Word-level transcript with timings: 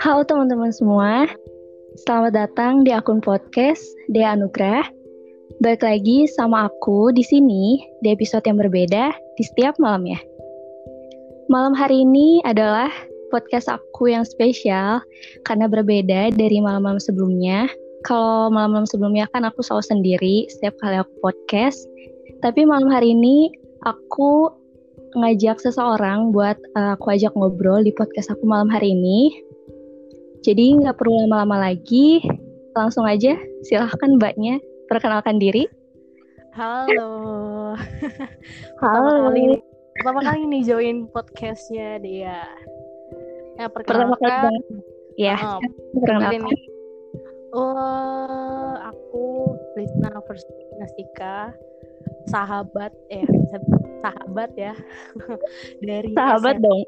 Halo 0.00 0.24
teman-teman 0.24 0.72
semua, 0.72 1.28
selamat 2.08 2.32
datang 2.32 2.88
di 2.88 2.96
akun 2.96 3.20
podcast 3.20 3.84
Dea 4.08 4.32
Anugrah. 4.32 4.88
Balik 5.60 5.84
lagi 5.84 6.24
sama 6.24 6.72
aku 6.72 7.12
di 7.12 7.20
sini 7.20 7.84
di 8.00 8.16
episode 8.16 8.48
yang 8.48 8.56
berbeda 8.56 9.12
di 9.36 9.42
setiap 9.44 9.76
malamnya. 9.76 10.16
Malam 11.52 11.76
hari 11.76 12.08
ini 12.08 12.40
adalah 12.48 12.88
podcast 13.28 13.68
aku 13.68 14.08
yang 14.08 14.24
spesial 14.24 15.04
karena 15.44 15.68
berbeda 15.68 16.32
dari 16.32 16.64
malam-malam 16.64 16.96
sebelumnya. 16.96 17.68
Kalau 18.08 18.48
malam-malam 18.48 18.88
sebelumnya 18.88 19.28
kan 19.36 19.44
aku 19.44 19.60
selalu 19.60 19.84
sendiri 19.84 20.36
setiap 20.48 20.80
kali 20.80 20.96
aku 20.96 21.12
podcast. 21.20 21.84
Tapi 22.40 22.64
malam 22.64 22.88
hari 22.88 23.12
ini 23.12 23.52
aku 23.84 24.64
ngajak 25.16 25.56
seseorang 25.64 26.30
buat 26.30 26.60
uh, 26.76 26.92
aku 26.92 27.16
ajak 27.16 27.32
ngobrol 27.32 27.80
di 27.80 27.90
podcast 27.96 28.28
aku 28.28 28.44
malam 28.44 28.68
hari 28.68 28.92
ini. 28.92 29.32
Jadi 30.44 30.76
nggak 30.76 31.00
perlu 31.00 31.26
lama-lama 31.26 31.72
lagi, 31.72 32.20
langsung 32.76 33.08
aja 33.08 33.34
silahkan 33.64 34.20
mbaknya 34.20 34.60
perkenalkan 34.92 35.40
diri. 35.40 35.64
Halo. 36.52 37.74
Halo. 38.84 39.08
Pertama 39.08 39.10
kali 39.32 39.40
ini, 39.40 39.56
pertama 39.98 40.20
kali 40.22 40.40
nih 40.52 40.62
join 40.68 40.96
podcastnya 41.10 41.98
dia. 42.04 42.44
Ya 43.56 43.66
Pertama 43.72 44.14
kali 44.20 44.20
perkenalkan. 44.20 44.54
Ya, 45.16 45.36
Oh, 45.40 45.60
perkenalkan. 45.96 46.44
Oh, 47.56 48.72
aku 48.84 49.56
Lisna 49.80 50.12
First 50.28 50.44
Nastika, 50.76 51.56
sahabat 52.26 52.92
eh 53.08 53.26
sahabat 53.98 54.50
ya 54.54 54.74
dari 55.86 56.10
Sahabat 56.12 56.56
SMP, 56.56 56.64
dong. 56.64 56.80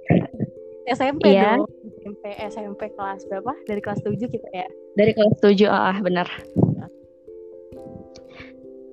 SMP 0.89 1.25
Iya. 1.31 1.43
dong 1.57 1.63
SMP 2.01 2.25
SMP 2.49 2.81
kelas 2.93 3.23
berapa 3.27 3.53
dari 3.65 3.81
kelas 3.81 4.01
7 4.03 4.19
kita 4.19 4.49
ya 4.53 4.69
Dari 4.95 5.13
kelas 5.15 5.39
7, 5.39 5.69
ah 5.69 5.95
benar. 6.01 6.27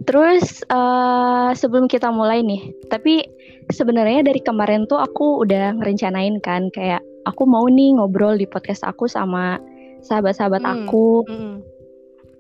Terus 0.05 0.61
eh, 0.61 1.49
sebelum 1.57 1.89
kita 1.89 2.13
mulai 2.13 2.45
nih, 2.45 2.61
tapi 2.93 3.25
sebenarnya 3.73 4.21
dari 4.21 4.37
kemarin 4.37 4.85
tuh 4.85 5.01
aku 5.01 5.41
udah 5.41 5.81
ngerencanain 5.81 6.37
kan 6.45 6.69
kayak 6.69 7.01
aku 7.25 7.49
mau 7.49 7.65
nih 7.65 7.97
ngobrol 7.97 8.37
di 8.37 8.45
podcast 8.45 8.85
aku 8.85 9.09
sama 9.09 9.57
sahabat-sahabat 10.05 10.61
Hmm. 10.61 10.85
aku, 10.85 11.25
Mm-mm. 11.25 11.55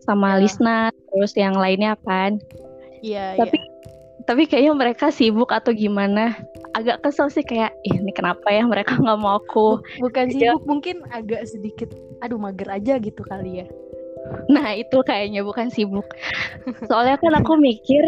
sama 0.05 0.37
Ya. 0.37 0.45
Lisna, 0.45 0.79
terus 1.09 1.33
yang 1.33 1.57
lainnya 1.57 1.97
kan. 2.05 2.37
iya 3.01 3.33
Tapi 3.33 3.57
iya 3.57 3.73
tapi 4.25 4.45
kayaknya 4.45 4.73
mereka 4.73 5.09
sibuk 5.09 5.49
atau 5.49 5.71
gimana. 5.71 6.33
Agak 6.73 7.01
kesel 7.01 7.31
sih 7.31 7.41
kayak, 7.41 7.71
ih 7.81 7.95
ini 7.95 8.11
kenapa 8.11 8.51
ya 8.51 8.65
mereka 8.65 8.93
nggak 9.01 9.17
mau 9.17 9.39
aku. 9.39 9.79
bukan 10.01 10.27
Iya. 10.27 10.51
sibuk 10.53 10.63
mungkin 10.65 10.95
agak 11.09 11.45
sedikit 11.45 11.89
aduh 12.19 12.35
mager 12.35 12.67
aja 12.67 12.97
gitu 12.97 13.21
kali 13.21 13.63
ya 13.63 13.67
Nah 14.49 14.73
itu 14.73 14.97
kayaknya 15.01 15.45
bukan 15.45 15.69
sibuk. 15.69 16.09
Soalnya 16.85 17.15
kan 17.15 17.33
aku 17.37 17.55
mikir 17.55 18.01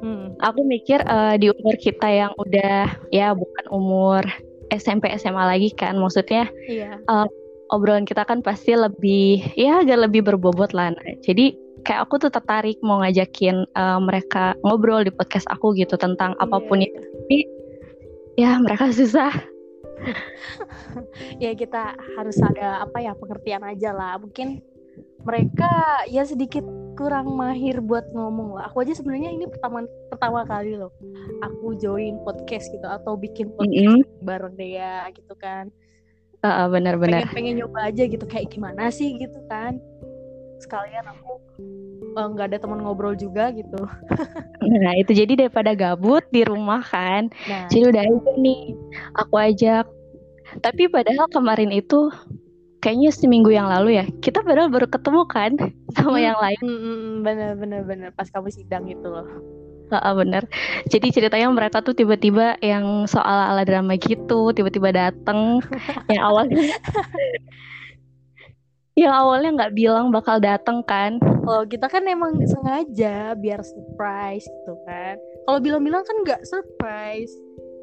Hmm. 0.00 0.32
aku 0.40 0.64
mikir 0.64 0.96
eh, 0.98 1.36
di 1.36 1.52
umur 1.52 1.76
kita 1.76 2.08
yang 2.08 2.32
udah 2.34 2.88
ya 3.12 3.36
bukan 3.36 3.64
umur 3.68 4.24
SMP 4.72 5.12
SMA 5.12 5.44
lagi 5.44 5.68
kan 5.70 5.92
maksudnya 5.94 6.48
Iya. 6.64 6.96
obrolan 7.68 8.08
kita 8.08 8.24
kan 8.24 8.40
pasti 8.40 8.72
lebih 8.72 9.44
ya 9.54 9.84
agak 9.84 10.08
lebih 10.08 10.24
berbobot 10.24 10.72
lah 10.72 10.88
Nah, 10.90 11.14
jadi 11.20 11.52
kayak 11.84 12.06
aku 12.08 12.20
tuh 12.20 12.30
tertarik 12.32 12.78
mau 12.84 13.00
ngajakin 13.00 13.64
eh, 13.64 13.98
mereka 14.00 14.54
ngobrol 14.64 15.04
di 15.04 15.12
podcast 15.12 15.48
aku 15.48 15.72
gitu 15.76 15.96
tentang 15.96 16.36
apa 16.38 16.60
pun 16.60 16.80
Iya, 16.80 16.88
itu. 16.88 17.00
Tapi 17.00 17.38
ya 18.38 18.50
mereka 18.60 18.84
susah. 18.92 19.32
Ya 21.36 21.52
kita 21.52 21.92
harus 22.16 22.40
ada 22.40 22.80
apa 22.80 23.04
ya 23.04 23.12
pengertian 23.12 23.60
aja 23.60 23.92
lah. 23.92 24.16
Mungkin 24.16 24.64
mereka 25.20 25.68
ya 26.08 26.24
sedikit 26.24 26.64
kurang 26.96 27.36
mahir 27.36 27.84
buat 27.84 28.08
ngomong 28.16 28.56
lah. 28.56 28.72
Aku 28.72 28.80
aja 28.80 28.96
sebenarnya 28.96 29.28
ini 29.28 29.44
pertama 29.44 29.84
pertama 30.08 30.40
kali 30.48 30.80
loh 30.80 30.88
aku 31.44 31.76
join 31.76 32.16
podcast 32.24 32.72
gitu 32.72 32.88
atau 32.88 33.12
bikin 33.20 33.52
podcast 33.52 34.00
Mm-mm. 34.00 34.24
bareng 34.24 34.56
dia 34.56 35.04
gitu 35.12 35.36
kan. 35.36 35.68
Eh, 36.40 36.66
benar-benar. 36.72 37.28
Pengen 37.28 37.36
pengen 37.36 37.54
nyoba 37.60 37.92
aja 37.92 38.02
gitu 38.08 38.24
kayak 38.24 38.48
gimana 38.48 38.88
sih 38.88 39.20
gitu 39.20 39.36
kan 39.52 39.76
sekalian 40.60 41.04
aku 41.08 41.32
eh, 42.14 42.26
nggak 42.30 42.46
ada 42.52 42.58
teman 42.60 42.84
ngobrol 42.84 43.16
juga 43.16 43.48
gitu 43.50 43.80
nah 44.60 44.92
itu 44.94 45.16
jadi 45.16 45.46
daripada 45.46 45.72
gabut 45.72 46.22
di 46.28 46.44
rumah 46.44 46.84
kan 46.84 47.32
nah 47.48 47.64
Jadi 47.66 47.84
udah 47.88 48.02
aja 48.04 48.32
nih, 48.36 48.62
aku 49.16 49.34
ajak. 49.34 49.86
Tapi 50.60 50.90
padahal 50.90 51.30
kemarin 51.30 51.70
itu 51.70 52.10
kayaknya 52.78 53.14
seminggu 53.14 53.48
yang 53.48 53.70
lalu 53.70 54.02
ya, 54.02 54.04
kita 54.18 54.42
padahal 54.42 54.66
baru 54.66 54.90
ketemu 54.90 55.22
kan 55.26 55.52
sama 55.94 56.18
Hmm. 56.18 56.26
yang 56.26 56.38
lain. 56.38 56.60
mm, 56.60 56.70
mm, 56.70 56.96
mm, 56.98 57.14
bener 57.22 57.50
bener 57.54 57.80
bener 57.86 58.08
pas 58.10 58.26
kamu 58.26 58.50
sidang 58.50 58.84
itu 58.86 59.06
loh 59.06 59.26
Heeh, 59.90 60.12
bener. 60.14 60.46
Jadi 60.86 61.10
ceritanya 61.10 61.50
mereka 61.50 61.82
tuh 61.82 61.94
tiba-tiba 61.94 62.54
yang 62.62 63.10
soal 63.10 63.50
ala 63.50 63.66
drama 63.66 63.98
gitu, 63.98 64.54
tiba-tiba 64.54 64.94
dateng. 64.94 65.58
yang 66.14 66.22
awalnya, 66.22 66.62
yang 69.00 69.16
awalnya 69.16 69.50
nggak 69.56 69.72
bilang 69.72 70.12
bakal 70.12 70.36
dateng 70.36 70.84
kan. 70.84 71.16
Kalau 71.20 71.64
kita 71.64 71.88
kan 71.88 72.04
emang 72.04 72.36
sesengaja 72.44 73.32
biar 73.32 73.64
surprise 73.64 74.44
gitu 74.44 74.74
kan. 74.84 75.16
Kalau 75.48 75.58
bilang-bilang 75.58 76.04
kan 76.04 76.16
nggak 76.20 76.44
surprise. 76.44 77.32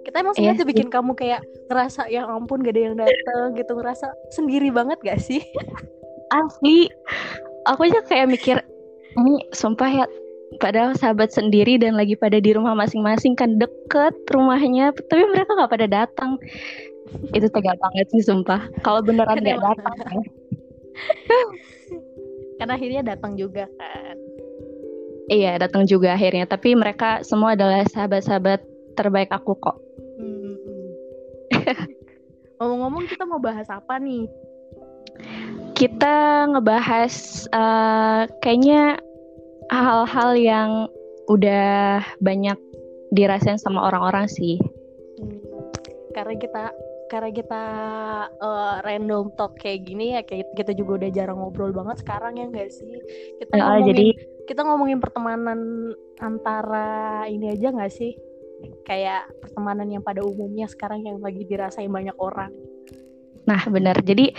Kita 0.05 0.23
emang 0.23 0.37
Iya 0.37 0.53
sengaja 0.55 0.63
sih. 0.63 0.69
bikin 0.71 0.87
kamu 0.87 1.11
kayak 1.17 1.41
ngerasa 1.67 2.07
ya 2.07 2.23
ampun 2.23 2.63
gak 2.63 2.79
ada 2.79 2.81
yang 2.87 2.95
datang 2.95 3.59
gitu 3.59 3.75
ngerasa 3.75 4.07
sendiri 4.31 4.71
banget 4.71 4.95
gak 5.03 5.19
sih? 5.19 5.43
Asli, 6.39 6.87
aku 7.67 7.91
aja 7.91 7.99
kayak 8.07 8.31
mikir, 8.31 8.55
ini 9.19 9.47
sumpah 9.51 9.87
ya, 9.87 10.05
padahal 10.59 10.95
sahabat 10.95 11.31
sendiri 11.31 11.79
dan 11.79 11.95
lagi 11.95 12.19
pada 12.19 12.39
di 12.39 12.51
rumah 12.51 12.75
masing-masing 12.75 13.35
kan 13.35 13.55
deket 13.59 14.15
rumahnya, 14.31 14.91
tapi 15.11 15.23
mereka 15.27 15.55
nggak 15.55 15.71
pada 15.71 15.87
datang. 15.87 16.35
Itu 17.31 17.47
tega 17.47 17.79
banget 17.79 18.11
sih 18.11 18.23
sumpah. 18.27 18.67
Kalau 18.83 18.99
beneran 18.99 19.39
nggak 19.39 19.55
Kenapa? 19.59 19.75
datang 19.79 20.19
ya. 20.19 20.23
Kan 22.57 22.73
akhirnya 22.73 23.05
datang 23.05 23.37
juga 23.37 23.69
kan. 23.77 24.15
Iya 25.29 25.61
datang 25.61 25.85
juga 25.85 26.17
akhirnya. 26.17 26.49
Tapi 26.49 26.73
mereka 26.73 27.21
semua 27.21 27.53
adalah 27.53 27.85
sahabat-sahabat 27.85 28.65
terbaik 28.97 29.29
aku 29.29 29.53
kok. 29.61 29.77
Hmm, 30.17 30.57
hmm. 30.57 30.89
Ngomong-ngomong 32.57 33.05
kita 33.05 33.23
mau 33.29 33.37
bahas 33.37 33.69
apa 33.69 34.01
nih? 34.01 34.25
Kita 35.77 36.49
ngebahas 36.49 37.45
eh, 37.53 38.21
kayaknya 38.41 38.97
hal-hal 39.69 40.31
yang 40.33 40.71
udah 41.29 42.01
banyak 42.23 42.57
dirasain 43.13 43.61
sama 43.61 43.85
orang-orang 43.91 44.25
sih. 44.25 44.57
Hmm, 45.21 45.37
Karena 46.15 46.33
kita 46.39 46.73
karena 47.07 47.31
kita 47.31 47.63
eh, 48.29 48.75
random 48.83 49.33
talk 49.35 49.55
kayak 49.59 49.87
gini 49.87 50.19
ya 50.19 50.21
kayak 50.23 50.51
kita 50.55 50.71
juga 50.75 51.03
udah 51.03 51.09
jarang 51.11 51.37
ngobrol 51.39 51.71
banget 51.71 52.03
sekarang 52.03 52.39
ya 52.39 52.45
enggak 52.47 52.69
sih? 52.71 52.99
Kita 53.39 53.51
Eh, 53.51 53.59
ngomongin 53.59 53.87
jadi 53.89 54.05
kita 54.47 54.61
ngomongin 54.63 54.99
pertemanan 55.03 55.59
antara 56.23 57.27
ini 57.27 57.51
aja 57.51 57.71
nggak 57.71 57.91
sih 57.91 58.15
kayak 58.87 59.27
pertemanan 59.43 59.85
yang 59.91 60.01
pada 60.01 60.23
umumnya 60.25 60.65
sekarang 60.65 61.05
yang 61.05 61.21
lagi 61.21 61.45
dirasain 61.45 61.91
banyak 61.91 62.15
orang 62.17 62.49
Nah, 63.47 63.63
benar. 63.71 63.95
Jadi 64.03 64.35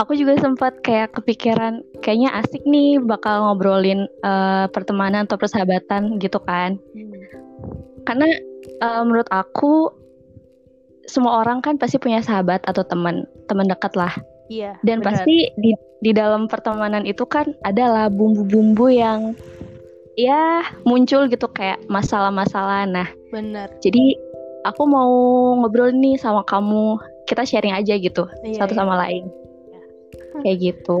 aku 0.00 0.16
juga 0.16 0.40
sempat 0.40 0.80
kayak 0.80 1.20
kepikiran 1.20 1.84
kayaknya 2.00 2.32
asik 2.40 2.64
nih 2.64 2.96
bakal 2.98 3.44
ngobrolin 3.44 4.08
eh, 4.24 4.66
pertemanan 4.72 5.28
atau 5.28 5.36
persahabatan 5.36 6.16
gitu 6.18 6.40
kan. 6.40 6.80
Karena 8.08 8.26
eh, 8.80 9.02
menurut 9.04 9.28
aku 9.28 9.92
semua 11.08 11.40
orang 11.42 11.64
kan 11.64 11.80
pasti 11.80 11.96
punya 11.96 12.20
sahabat 12.20 12.60
atau 12.68 12.84
teman, 12.84 13.24
teman 13.48 13.66
dekat 13.66 13.96
lah. 13.96 14.12
iya 14.52 14.76
Dan 14.84 15.00
benar. 15.00 15.24
pasti 15.24 15.48
di 15.56 15.72
di 15.98 16.14
dalam 16.14 16.46
pertemanan 16.46 17.02
itu 17.08 17.26
kan 17.26 17.50
adalah 17.66 18.06
bumbu-bumbu 18.12 18.86
yang 18.92 19.34
ya 20.14 20.62
muncul 20.84 21.26
gitu 21.26 21.48
kayak 21.50 21.80
masalah-masalah. 21.88 22.86
Nah, 22.86 23.08
benar 23.32 23.72
jadi 23.80 24.14
aku 24.68 24.82
mau 24.84 25.12
ngobrol 25.64 25.90
nih 25.96 26.20
sama 26.20 26.44
kamu. 26.44 27.00
Kita 27.28 27.44
sharing 27.44 27.76
aja 27.76 27.92
gitu 28.00 28.24
Iya, 28.40 28.64
satu 28.64 28.72
iya. 28.72 28.80
sama 28.80 28.94
lain. 29.04 29.28
Ya. 29.68 29.80
Kayak 30.40 30.56
gitu. 30.64 30.96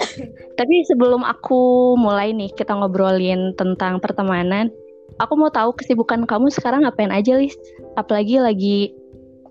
Tapi 0.58 0.74
sebelum 0.88 1.20
aku 1.28 1.92
mulai 2.00 2.32
nih 2.32 2.48
kita 2.56 2.72
ngobrolin 2.72 3.52
tentang 3.60 4.00
pertemanan, 4.00 4.72
aku 5.20 5.36
mau 5.36 5.52
tahu 5.52 5.76
kesibukan 5.76 6.24
kamu 6.24 6.48
sekarang 6.48 6.88
ngapain 6.88 7.12
aja, 7.12 7.36
Lis? 7.36 7.52
Apalagi 8.00 8.40
lagi 8.40 8.78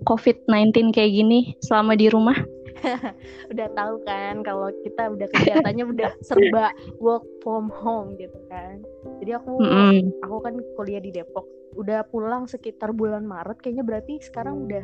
COVID-19 0.03 0.92
kayak 0.92 1.12
gini 1.13 1.39
selama 1.62 1.94
di 1.94 2.07
rumah. 2.09 2.38
udah 3.53 3.68
tahu 3.77 4.01
kan 4.09 4.42
kalau 4.42 4.74
kita 4.81 5.13
udah 5.13 5.27
kegiatannya 5.30 5.86
udah 5.86 6.09
serba 6.25 6.74
work 6.98 7.21
from 7.45 7.69
home 7.69 8.18
gitu 8.18 8.38
kan 8.50 8.81
jadi 9.21 9.38
aku 9.38 9.62
Mm-mm. 9.62 10.09
aku 10.25 10.38
kan 10.42 10.57
kuliah 10.74 10.98
di 10.98 11.13
Depok 11.13 11.45
udah 11.77 12.01
pulang 12.09 12.50
sekitar 12.50 12.89
bulan 12.89 13.21
Maret 13.30 13.62
kayaknya 13.62 13.86
berarti 13.86 14.18
sekarang 14.25 14.65
udah 14.65 14.81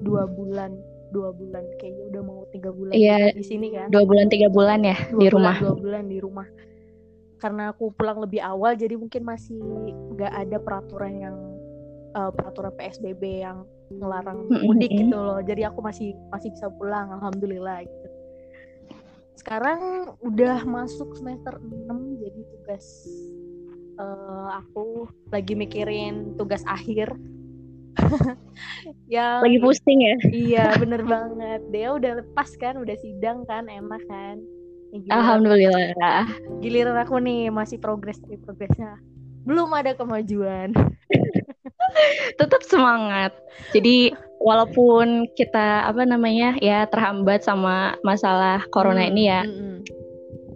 dua 0.00 0.24
bulan 0.24 0.72
dua 1.12 1.28
bulan 1.36 1.68
kayaknya 1.76 2.04
udah 2.16 2.22
mau 2.24 2.40
tiga 2.48 2.70
bulan 2.72 2.92
Iya, 2.96 3.32
di 3.36 3.44
sini 3.44 3.72
kan 3.72 3.88
Dua 3.92 4.04
bulan 4.08 4.26
tiga 4.32 4.48
bulan 4.48 4.80
ya 4.84 4.96
dua 5.08 5.20
di 5.20 5.26
bulan, 5.28 5.32
rumah. 5.36 5.56
dua 5.60 5.74
bulan 5.76 6.04
di 6.08 6.18
rumah 6.20 6.48
karena 7.38 7.62
aku 7.76 7.92
pulang 7.92 8.18
lebih 8.24 8.40
awal 8.40 8.72
jadi 8.72 8.96
mungkin 8.96 9.22
masih 9.22 9.60
nggak 10.16 10.32
ada 10.32 10.56
peraturan 10.58 11.12
yang 11.12 11.36
eh, 12.16 12.30
peraturan 12.34 12.72
PSBB 12.72 13.22
yang 13.44 13.68
ngelarang 13.90 14.46
mudik 14.62 14.90
gitu 14.90 15.16
loh. 15.16 15.40
Jadi 15.40 15.64
aku 15.64 15.80
masih 15.80 16.12
masih 16.28 16.52
bisa 16.52 16.68
pulang 16.70 17.08
alhamdulillah 17.10 17.82
gitu. 17.82 18.08
Sekarang 19.34 19.80
udah 20.20 20.60
masuk 20.62 21.14
semester 21.14 21.56
6 21.56 21.88
jadi 22.18 22.40
tugas 22.52 22.84
eh, 23.96 24.48
aku 24.54 25.06
lagi 25.28 25.54
mikirin 25.54 26.34
tugas 26.34 26.62
akhir. 26.64 27.14
Yang 29.10 29.40
Lagi 29.42 29.58
pusing 29.58 29.98
ya. 30.00 30.14
iya 30.28 30.66
bener 30.82 31.02
banget. 31.02 31.60
Dia 31.70 31.90
udah 31.92 32.22
lepas 32.22 32.50
kan 32.56 32.78
udah 32.78 32.94
sidang 32.96 33.42
kan 33.44 33.66
enak 33.66 34.02
kan? 34.06 34.38
Nih, 34.88 35.04
giliran- 35.04 35.18
Alhamdulillah. 35.20 36.22
giliran 36.60 36.96
aku 36.96 37.20
nih 37.20 37.48
masih 37.48 37.76
progres 37.76 38.16
tapi 38.18 38.36
progresnya 38.36 38.96
belum 39.44 39.68
ada 39.72 39.92
kemajuan 39.92 40.72
Tetap 42.40 42.62
semangat. 42.64 43.32
Jadi 43.74 44.12
walaupun 44.38 45.26
kita 45.34 45.86
apa 45.86 46.06
namanya 46.06 46.54
ya 46.62 46.86
terhambat 46.86 47.42
sama 47.42 47.98
masalah 48.06 48.62
corona 48.70 49.02
Hmm, 49.02 49.10
ini 49.12 49.22
ya, 49.26 49.42
mm-mm. 49.42 49.82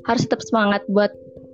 harus 0.06 0.22
tetap 0.26 0.42
semangat 0.46 0.86
buat 0.86 1.10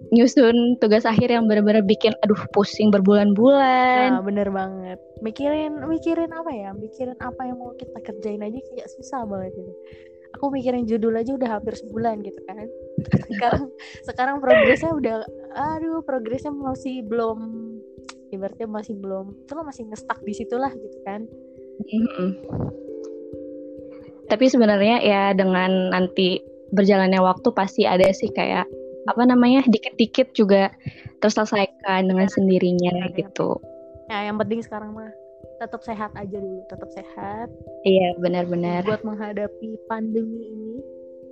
nyusun 0.08 0.80
tugas 0.80 1.04
akhir 1.04 1.28
yang 1.28 1.44
benar-benar 1.44 1.84
bikin 1.84 2.16
aduh 2.24 2.40
pusing 2.56 2.88
berbulan-bulan. 2.88 4.16
nah 4.16 4.24
bener 4.24 4.48
banget 4.48 4.96
mikirin 5.20 5.84
mikirin 5.84 6.32
apa 6.32 6.48
ya 6.48 6.72
mikirin 6.72 7.18
apa 7.20 7.44
yang 7.44 7.60
mau 7.60 7.76
kita 7.76 7.98
kerjain 8.00 8.40
aja 8.40 8.56
kayak 8.72 8.88
susah 8.88 9.28
banget 9.28 9.52
gitu 9.52 9.72
aku 10.32 10.44
mikirin 10.52 10.88
judul 10.88 11.12
aja 11.12 11.36
udah 11.36 11.60
hampir 11.60 11.76
sebulan 11.76 12.24
gitu 12.24 12.40
kan 12.48 12.56
sekarang 13.36 13.64
sekarang 14.04 14.36
progresnya 14.40 14.92
udah 14.96 15.14
aduh 15.56 16.00
progresnya 16.04 16.52
masih 16.52 17.04
belum 17.04 17.38
ibaratnya 18.30 18.68
masih 18.68 18.94
belum 18.96 19.34
itu 19.44 19.52
lo 19.52 19.62
masih 19.64 19.82
ngestak 19.88 20.18
di 20.22 20.32
situ 20.34 20.54
lah 20.56 20.70
gitu 20.70 20.98
kan 21.04 21.24
Mm-mm. 21.78 22.28
Tapi 24.28 24.44
sebenarnya 24.44 25.00
ya 25.00 25.22
dengan 25.32 25.88
nanti 25.88 26.42
berjalannya 26.68 27.16
waktu 27.22 27.48
pasti 27.56 27.88
ada 27.88 28.04
sih 28.12 28.28
kayak 28.28 28.68
apa 29.08 29.22
namanya 29.24 29.64
dikit-dikit 29.64 30.36
juga 30.36 30.68
terselesaikan 31.24 32.04
dengan 32.04 32.28
sendirinya 32.28 32.92
Benar, 32.92 33.08
ya. 33.14 33.18
gitu. 33.24 33.56
nah 34.08 34.20
yang 34.24 34.36
penting 34.36 34.60
sekarang 34.60 34.92
mah 34.92 35.08
tetap 35.56 35.80
sehat 35.80 36.12
aja 36.12 36.36
dulu 36.36 36.60
tetap 36.68 36.90
sehat 36.92 37.48
Iya 37.88 38.20
benar-benar. 38.20 38.84
buat 38.84 39.00
menghadapi 39.00 39.80
pandemi 39.88 40.44
ini 40.44 40.76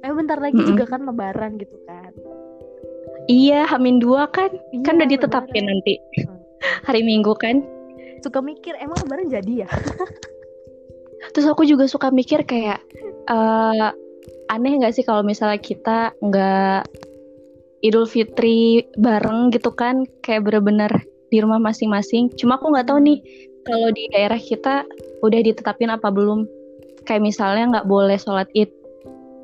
eh 0.01 0.13
bentar 0.15 0.41
lagi 0.41 0.57
Mm-mm. 0.57 0.71
juga 0.73 0.85
kan 0.89 1.05
lebaran 1.05 1.61
gitu 1.61 1.77
kan 1.85 2.15
Iya 3.27 3.67
Hamin 3.67 3.99
dua 3.99 4.31
kan 4.31 4.55
kan 4.87 4.97
Iya, 4.97 5.05
udah 5.05 5.09
ditetapin 5.11 5.65
lebaran. 5.67 5.71
nanti 5.75 5.95
Hmm. 6.17 6.41
Hari 6.87 7.03
Minggu 7.03 7.35
kan. 7.39 7.63
suka 8.25 8.43
mikir 8.43 8.75
emang 8.83 8.99
lebaran 9.07 9.29
jadi 9.31 9.67
ya 9.67 9.69
Terus 11.33 11.47
aku 11.49 11.69
juga 11.69 11.85
suka 11.85 12.09
mikir 12.13 12.45
kayak 12.49 12.81
eh 13.27 13.89
aneh 14.47 14.73
nggak 14.79 14.95
sih 14.95 15.05
kalau 15.05 15.27
misalnya 15.27 15.59
kita 15.59 16.15
nggak 16.23 16.87
Idul 17.85 18.09
Fitri 18.09 18.89
bareng 18.97 19.53
gitu 19.53 19.71
kan 19.75 20.09
kayak 20.25 20.49
bener-bener 20.49 20.91
di 21.29 21.39
rumah 21.43 21.61
masing-masing. 21.61 22.33
Cuma 22.41 22.57
aku 22.57 22.73
nggak 22.73 22.89
tahu 22.89 22.99
nih 23.05 23.19
kalau 23.67 23.93
di 23.93 24.09
daerah 24.11 24.41
kita 24.41 24.87
udah 25.21 25.41
ditetapin 25.45 25.93
apa 25.93 26.09
belum. 26.09 26.49
Kayak 27.07 27.23
misalnya 27.23 27.65
nggak 27.79 27.87
boleh 27.87 28.17
sholat 28.19 28.49
id 28.57 28.73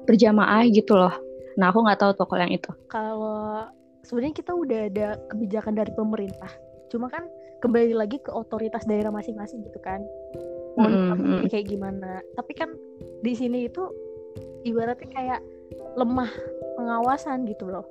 berjamaah 0.09 0.67
gitu 0.73 0.97
loh. 0.97 1.13
Nah 1.61 1.71
aku 1.71 1.85
nggak 1.85 2.01
tahu 2.01 2.11
tuh 2.17 2.27
kalau 2.27 2.43
yang 2.43 2.57
itu. 2.57 2.73
kalau 2.89 3.69
sebenarnya 4.03 4.35
kita 4.35 4.53
udah 4.57 4.81
ada 4.91 5.09
kebijakan 5.31 5.79
dari 5.79 5.93
pemerintah 5.95 6.51
cuma 6.93 7.09
kan 7.09 7.25
kembali 7.65 7.97
lagi 7.97 8.21
ke 8.21 8.29
otoritas 8.29 8.85
daerah 8.85 9.09
masing-masing 9.09 9.65
gitu 9.65 9.81
kan 9.81 10.05
mau 10.77 10.89
mm. 10.89 11.49
kayak 11.49 11.69
gimana 11.69 12.21
tapi 12.37 12.53
kan 12.53 12.69
di 13.25 13.33
sini 13.33 13.69
itu 13.69 13.89
ibaratnya 14.69 15.09
kayak 15.09 15.41
lemah 15.97 16.29
pengawasan 16.77 17.49
gitu 17.49 17.69
loh 17.69 17.87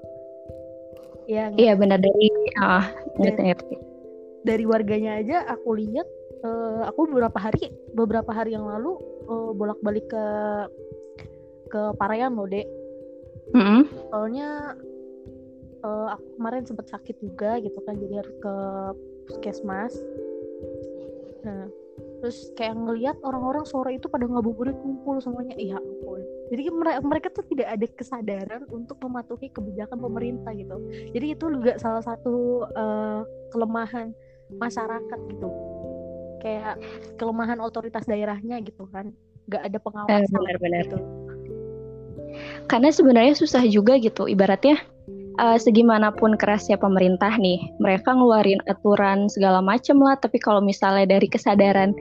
ya 1.29 1.49
nggak? 1.53 1.61
Iya 1.61 1.73
benar 1.77 1.99
dari 2.01 2.27
ah 2.59 2.85
Dari- 3.17 3.37
ngerti, 3.37 3.41
ngerti. 3.49 3.75
dari 4.41 4.63
warganya 4.65 5.11
aja 5.21 5.37
aku 5.49 5.77
lihat 5.77 6.07
eh, 6.41 6.81
aku 6.89 6.99
beberapa 7.09 7.37
hari 7.37 7.69
beberapa 7.93 8.31
hari 8.33 8.57
yang 8.57 8.65
lalu 8.65 8.97
eh, 9.29 9.51
bolak-balik 9.53 10.05
ke 10.09 10.25
ke 11.71 11.81
Parayan 11.95 12.35
loh 12.35 12.49
dek 12.49 12.67
Mm-mm. 13.55 13.87
soalnya 14.11 14.75
eh, 15.81 16.07
aku 16.13 16.27
kemarin 16.37 16.63
sempat 16.63 16.87
sakit 16.89 17.15
juga 17.21 17.57
gitu 17.61 17.77
kan 17.83 17.97
jadi 17.97 18.21
harus 18.21 18.35
ke 18.39 18.55
puskesmas. 19.29 19.93
Nah 21.45 21.69
terus 22.21 22.53
kayak 22.53 22.77
ngelihat 22.77 23.17
orang-orang 23.25 23.65
sore 23.65 23.97
itu 23.97 24.05
pada 24.05 24.29
ngabuburit 24.29 24.77
kumpul 24.77 25.17
semuanya. 25.17 25.57
Iya 25.57 25.81
ampun. 25.81 26.21
Jadi 26.53 26.61
mereka 26.69 26.99
mereka 27.01 27.27
tuh 27.33 27.45
tidak 27.49 27.67
ada 27.73 27.87
kesadaran 27.97 28.61
untuk 28.69 29.01
mematuhi 29.01 29.49
kebijakan 29.49 29.97
pemerintah 29.97 30.53
gitu. 30.53 30.77
Jadi 31.17 31.25
itu 31.33 31.45
juga 31.49 31.81
salah 31.81 32.05
satu 32.05 32.65
eh, 32.69 33.21
kelemahan 33.49 34.13
masyarakat 34.53 35.19
gitu. 35.33 35.49
Kayak 36.41 36.81
kelemahan 37.17 37.57
otoritas 37.57 38.05
daerahnya 38.05 38.61
gitu 38.61 38.85
kan. 38.93 39.13
Nggak 39.49 39.63
ada 39.73 39.77
pengawasan 39.81 40.29
benar-benar. 40.29 40.85
gitu. 40.85 40.99
Karena 42.69 42.89
sebenarnya 42.93 43.33
susah 43.35 43.63
juga 43.67 43.99
gitu, 43.99 44.23
ibaratnya 44.29 44.79
eh, 45.39 45.57
segimanapun 45.59 46.35
kerasnya 46.35 46.75
pemerintah 46.75 47.31
nih, 47.39 47.59
mereka 47.79 48.11
ngeluarin 48.11 48.59
aturan 48.67 49.31
segala 49.31 49.63
macem 49.63 49.99
lah, 50.01 50.19
tapi 50.19 50.41
kalau 50.41 50.59
misalnya 50.59 51.07
dari 51.07 51.27
kesadaran 51.31 51.95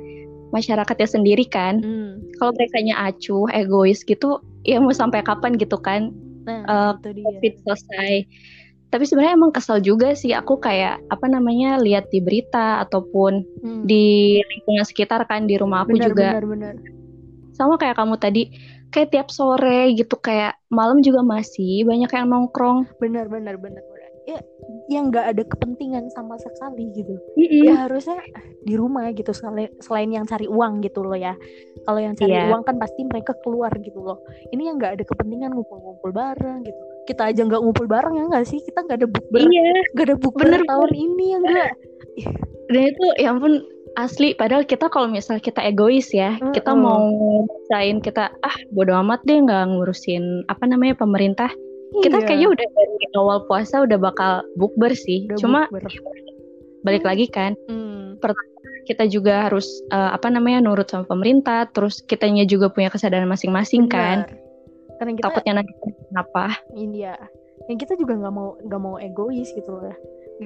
masyarakatnya 0.51 1.07
sendiri 1.07 1.47
kan, 1.47 1.79
Hmm. 1.79 2.19
kalau 2.43 2.51
mereka 2.59 2.83
acuh, 2.99 3.47
egois 3.55 4.03
gitu, 4.03 4.43
ya 4.67 4.83
mau 4.83 4.91
sampai 4.91 5.23
kapan 5.23 5.55
gitu 5.55 5.79
kan, 5.79 6.11
nah 6.43 6.99
dia 6.99 7.23
COVID 7.23 7.55
selesai. 7.63 8.27
Tapi 8.91 9.07
sebenarnya 9.07 9.39
emang 9.39 9.55
kesel 9.55 9.79
juga 9.79 10.19
sih, 10.19 10.35
aku 10.35 10.59
kayak 10.59 10.99
apa 11.15 11.31
namanya 11.31 11.79
lihat 11.79 12.11
di 12.11 12.19
berita 12.19 12.83
ataupun 12.83 13.47
Hmm. 13.63 13.87
di 13.87 14.43
lingkungan 14.43 14.83
sekitar 14.83 15.23
kan, 15.31 15.47
di 15.47 15.55
rumah 15.55 15.87
aku 15.87 15.95
benar, 15.95 16.11
juga 16.11 16.27
benar 16.35 16.47
benar 16.51 16.75
sama 17.61 17.77
kayak 17.77 18.01
kamu 18.01 18.17
tadi 18.17 18.43
kayak 18.91 19.11
tiap 19.15 19.29
sore 19.31 19.95
gitu 19.95 20.19
kayak 20.19 20.59
malam 20.71 21.01
juga 21.01 21.23
masih 21.23 21.87
banyak 21.87 22.11
yang 22.11 22.27
nongkrong. 22.31 22.87
Benar 22.99 23.27
benar 23.31 23.57
benar 23.57 23.83
benar. 23.87 24.11
Ya 24.29 24.39
yang 24.91 25.11
nggak 25.11 25.27
ada 25.35 25.43
kepentingan 25.47 26.11
sama 26.15 26.39
sekali 26.39 26.91
gitu. 26.95 27.15
Mm-mm. 27.39 27.67
ya 27.67 27.87
harusnya 27.87 28.19
di 28.63 28.75
rumah 28.79 29.11
gitu 29.15 29.31
selain 29.35 29.71
selain 29.83 30.11
yang 30.11 30.27
cari 30.27 30.47
uang 30.47 30.83
gitu 30.85 31.03
loh 31.03 31.17
ya. 31.17 31.35
Kalau 31.87 31.99
yang 31.99 32.15
cari 32.15 32.35
Iya. 32.35 32.51
uang 32.53 32.63
kan 32.67 32.77
pasti 32.79 33.07
mereka 33.07 33.33
keluar 33.43 33.71
gitu 33.81 33.99
loh. 34.03 34.19
Ini 34.55 34.71
yang 34.71 34.77
nggak 34.79 35.01
ada 35.01 35.05
kepentingan 35.07 35.55
ngumpul-ngumpul 35.55 36.11
bareng 36.13 36.63
gitu. 36.67 36.83
Kita 37.09 37.33
aja 37.33 37.41
nggak 37.43 37.63
ngumpul 37.63 37.87
bareng 37.91 38.15
ya 38.19 38.25
nggak 38.29 38.47
sih? 38.47 38.61
Kita 38.63 38.87
nggak 38.87 38.99
ada 39.03 39.09
bukber 39.09 39.41
iya. 39.47 39.71
nggak 39.97 40.07
ada 40.07 40.17
bukber 40.21 40.47
Bener, 40.47 40.63
tahun 40.69 40.93
ini 40.95 41.25
ya 41.33 41.39
enggak 41.41 41.71
dan 42.71 42.83
itu 42.87 43.07
ya 43.19 43.29
ampun 43.35 43.55
asli. 44.05 44.33
Padahal 44.37 44.65
kita 44.65 44.89
kalau 44.89 45.09
misal 45.11 45.37
kita 45.43 45.61
egois 45.65 46.09
ya 46.15 46.37
kita 46.57 46.73
Mm-mm. 46.73 46.85
mau 46.85 47.05
maksain 47.47 48.01
kita 48.01 48.33
ah 48.45 48.57
bodo 48.73 48.97
amat 49.05 49.21
deh 49.29 49.39
nggak 49.41 49.75
ngurusin 49.75 50.47
apa 50.49 50.65
namanya 50.65 50.97
pemerintah. 50.97 51.51
Kita 52.01 52.23
Iya, 52.23 52.27
kayaknya 52.27 52.49
udah 52.55 52.67
dari 52.71 53.07
awal 53.19 53.39
puasa 53.51 53.83
udah 53.83 53.99
bakal 53.99 54.33
bukber 54.55 54.95
sih. 54.95 55.27
Udah 55.27 55.39
cuma 55.43 55.61
bukber. 55.69 55.91
balik 56.81 57.05
lagi 57.05 57.27
kan 57.29 57.53
Hmm, 57.69 58.17
kita 58.89 59.05
juga 59.11 59.47
harus 59.51 59.69
eh, 59.93 60.11
apa 60.17 60.33
namanya 60.33 60.65
nurut 60.65 60.89
sama 60.89 61.05
pemerintah 61.05 61.69
terus 61.69 62.01
kitanya 62.07 62.49
juga 62.49 62.73
punya 62.73 62.89
kesadaran 62.89 63.29
masing-masing 63.29 63.87
kan. 63.91 64.25
Karena 64.97 65.13
kita 65.17 65.25
takutnya 65.29 65.53
nanti 65.61 65.73
kenapa? 66.09 66.45
India 66.77 67.17
yang 67.69 67.79
kita 67.79 67.95
juga 67.99 68.17
nggak 68.17 68.35
mau 68.35 68.57
nggak 68.65 68.81
mau 68.81 68.97
egois 68.97 69.53
gitu 69.53 69.69
loh 69.69 69.85
ya 69.87 69.97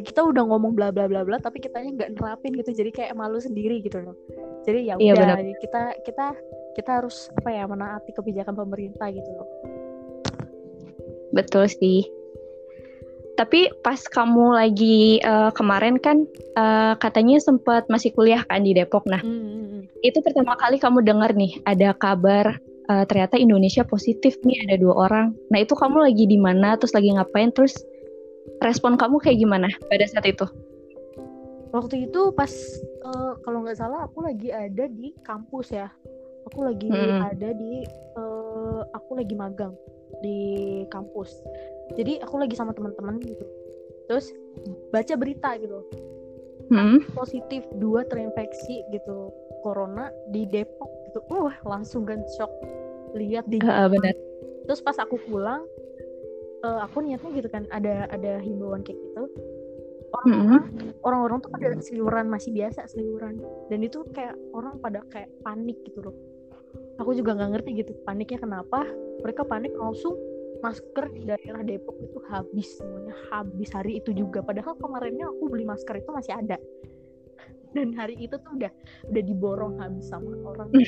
kita 0.02 0.26
udah 0.26 0.42
ngomong 0.42 0.74
bla 0.74 0.90
bla 0.90 1.06
bla 1.06 1.22
bla 1.22 1.38
tapi 1.38 1.62
kitanya 1.62 1.94
nggak 1.94 2.10
nerapin 2.18 2.50
gitu 2.58 2.74
jadi 2.74 2.90
kayak 2.90 3.14
malu 3.14 3.38
sendiri 3.38 3.78
gitu 3.78 4.02
loh 4.02 4.18
jadi 4.66 4.80
ya 4.90 4.94
Iya, 4.98 5.12
udah 5.14 5.26
benar. 5.38 5.38
kita 5.62 5.82
kita 6.02 6.26
kita 6.74 6.90
harus 6.98 7.30
apa 7.38 7.48
ya 7.54 7.64
menaati 7.70 8.10
kebijakan 8.10 8.58
pemerintah 8.58 9.06
gitu 9.14 9.30
loh 9.38 9.48
Betul 11.34 11.66
sih. 11.66 12.06
Tapi 13.34 13.66
pas 13.82 13.98
kamu 13.98 14.54
lagi 14.54 15.18
eh, 15.18 15.50
kemarin 15.58 15.98
kan 15.98 16.22
eh, 16.54 16.94
katanya 17.02 17.42
sempat 17.42 17.90
masih 17.90 18.14
kuliah 18.14 18.46
kan 18.46 18.62
di 18.62 18.70
Depok. 18.70 19.02
Nah, 19.10 19.18
Hmm, 19.18 19.34
hmm, 19.42 19.66
hmm. 19.66 19.82
itu 20.06 20.22
pertama 20.22 20.54
kali 20.54 20.78
kamu 20.78 21.02
dengar 21.02 21.34
nih 21.34 21.58
ada 21.66 21.90
kabar 21.98 22.54
uh, 22.88 23.04
ternyata 23.08 23.40
Indonesia 23.40 23.82
positif 23.82 24.36
nih 24.46 24.68
ada 24.68 24.76
dua 24.78 24.94
orang. 25.08 25.26
Nah 25.50 25.58
itu 25.64 25.74
kamu 25.74 26.04
lagi 26.04 26.24
di 26.28 26.38
mana? 26.38 26.76
Terus 26.76 26.92
lagi 26.94 27.10
ngapain? 27.16 27.50
Terus 27.50 27.74
respon 28.62 28.96
kamu 28.96 29.20
kayak 29.20 29.38
gimana 29.40 29.68
pada 29.88 30.04
saat 30.08 30.26
itu? 30.28 30.46
Waktu 31.74 32.06
itu 32.06 32.30
pas 32.38 32.50
uh, 33.02 33.34
kalau 33.42 33.66
nggak 33.66 33.78
salah 33.78 34.06
aku 34.06 34.22
lagi 34.22 34.54
ada 34.54 34.86
di 34.86 35.10
kampus 35.26 35.74
ya. 35.74 35.90
Aku 36.52 36.62
lagi 36.62 36.86
hmm. 36.86 37.24
ada 37.24 37.50
di 37.56 37.82
uh, 38.14 38.84
aku 38.94 39.18
lagi 39.18 39.34
magang 39.34 39.74
di 40.22 40.38
kampus. 40.92 41.34
Jadi 41.98 42.22
aku 42.22 42.38
lagi 42.38 42.54
sama 42.54 42.76
teman-teman 42.76 43.18
gitu. 43.24 43.44
Terus 44.06 44.30
baca 44.94 45.14
berita 45.18 45.56
gitu. 45.58 45.82
Hmm. 46.70 47.04
Positif 47.12 47.66
dua 47.76 48.06
terinfeksi 48.08 48.86
gitu 48.94 49.34
corona 49.66 50.14
di 50.30 50.46
Depok 50.46 50.88
gitu. 51.10 51.20
Uh, 51.32 51.52
langsung 51.66 52.06
kan 52.06 52.22
shock 52.38 52.52
lihat 53.18 53.48
di 53.50 53.58
uh, 53.64 53.90
benar. 53.90 54.14
Terus 54.64 54.80
pas 54.80 54.96
aku 54.96 55.18
pulang 55.28 55.66
uh, 56.64 56.78
aku 56.88 57.04
niatnya 57.04 57.30
gitu 57.36 57.48
kan 57.52 57.68
ada 57.68 58.08
ada 58.08 58.40
himbauan 58.40 58.80
kayak 58.80 58.96
gitu. 58.96 59.28
Orang-orang 60.14 60.62
mm-hmm. 60.70 60.90
orang-orang 61.02 61.38
tuh 61.42 61.50
pada 61.50 61.68
seliuran 61.82 62.26
masih 62.30 62.54
biasa 62.54 62.86
seliuran 62.86 63.42
dan 63.68 63.82
itu 63.82 64.06
kayak 64.14 64.38
orang 64.54 64.78
pada 64.80 65.02
kayak 65.12 65.28
panik 65.44 65.76
gitu 65.84 66.00
loh. 66.00 66.16
Aku 67.02 67.12
juga 67.12 67.34
nggak 67.34 67.50
ngerti 67.58 67.70
gitu 67.84 67.92
paniknya 68.06 68.40
kenapa. 68.40 68.86
Mereka 69.20 69.42
panik 69.44 69.74
langsung 69.74 70.14
masker 70.62 71.12
di 71.12 71.28
daerah 71.28 71.60
Depok 71.66 71.98
itu 72.00 72.18
habis 72.30 72.78
semuanya 72.78 73.14
habis 73.34 73.68
hari 73.74 74.00
itu 74.00 74.14
juga. 74.14 74.40
Padahal 74.40 74.78
kemarinnya 74.78 75.28
aku 75.28 75.50
beli 75.50 75.66
masker 75.66 75.98
itu 75.98 76.10
masih 76.14 76.38
ada. 76.38 76.56
Dan 77.74 77.90
hari 77.98 78.14
itu 78.22 78.38
tuh 78.38 78.54
udah 78.54 78.70
udah 79.10 79.22
diborong 79.26 79.82
habis 79.82 80.06
sama 80.06 80.30
orang 80.46 80.70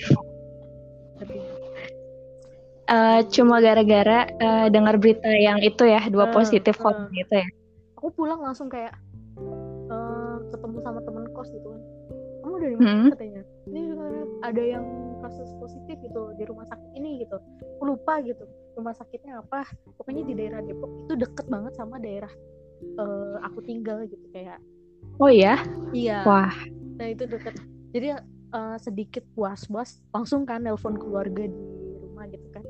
uh, 2.91 3.21
cuma 3.31 3.59
gara-gara 3.63 4.31
uh, 4.41 4.67
dengar 4.71 4.97
berita 4.99 5.29
yang 5.29 5.59
itu 5.63 5.87
ya 5.87 6.07
dua 6.11 6.31
uh, 6.31 6.33
positif 6.33 6.79
uh, 6.83 7.07
gitu 7.13 7.35
ya. 7.35 7.49
Aku 7.99 8.13
pulang 8.15 8.41
langsung 8.43 8.71
kayak 8.71 8.95
uh, 9.91 10.37
ketemu 10.51 10.79
sama 10.83 11.01
temen 11.03 11.25
kos 11.35 11.51
gitu 11.51 11.67
kan. 11.67 11.83
Kamu 12.47 12.57
dari 12.63 12.75
mana 12.79 12.91
hmm. 12.91 13.11
katanya? 13.15 13.43
Ini 13.67 13.83
ada 14.47 14.63
yang 14.63 14.85
kasus 15.27 15.51
positif 15.59 15.97
gitu 15.99 16.23
di 16.39 16.45
rumah 16.47 16.67
sakit 16.71 16.91
ini 16.95 17.27
gitu. 17.27 17.37
Aku 17.79 17.85
lupa 17.91 18.23
gitu 18.23 18.47
rumah 18.79 18.95
sakitnya 18.95 19.43
apa. 19.43 19.67
Pokoknya 19.99 20.23
di 20.23 20.35
daerah 20.39 20.63
Depok 20.63 20.91
itu 21.09 21.15
deket 21.19 21.47
banget 21.51 21.73
sama 21.75 21.99
daerah 21.99 22.31
uh, 23.01 23.43
aku 23.43 23.65
tinggal 23.67 24.07
gitu 24.07 24.23
kayak. 24.31 24.63
Oh 25.19 25.33
ya 25.33 25.59
iya. 25.91 26.23
Wah. 26.23 26.55
Nah 26.97 27.07
itu 27.11 27.27
deket. 27.27 27.59
Jadi 27.97 28.13
uh, 28.53 28.77
sedikit 28.79 29.25
puas-puas 29.33 30.05
langsung 30.13 30.45
kan 30.45 30.63
nelpon 30.63 30.95
keluarga 31.01 31.49
di 31.49 31.61
rumah 32.01 32.29
gitu 32.29 32.47
kan 32.53 32.65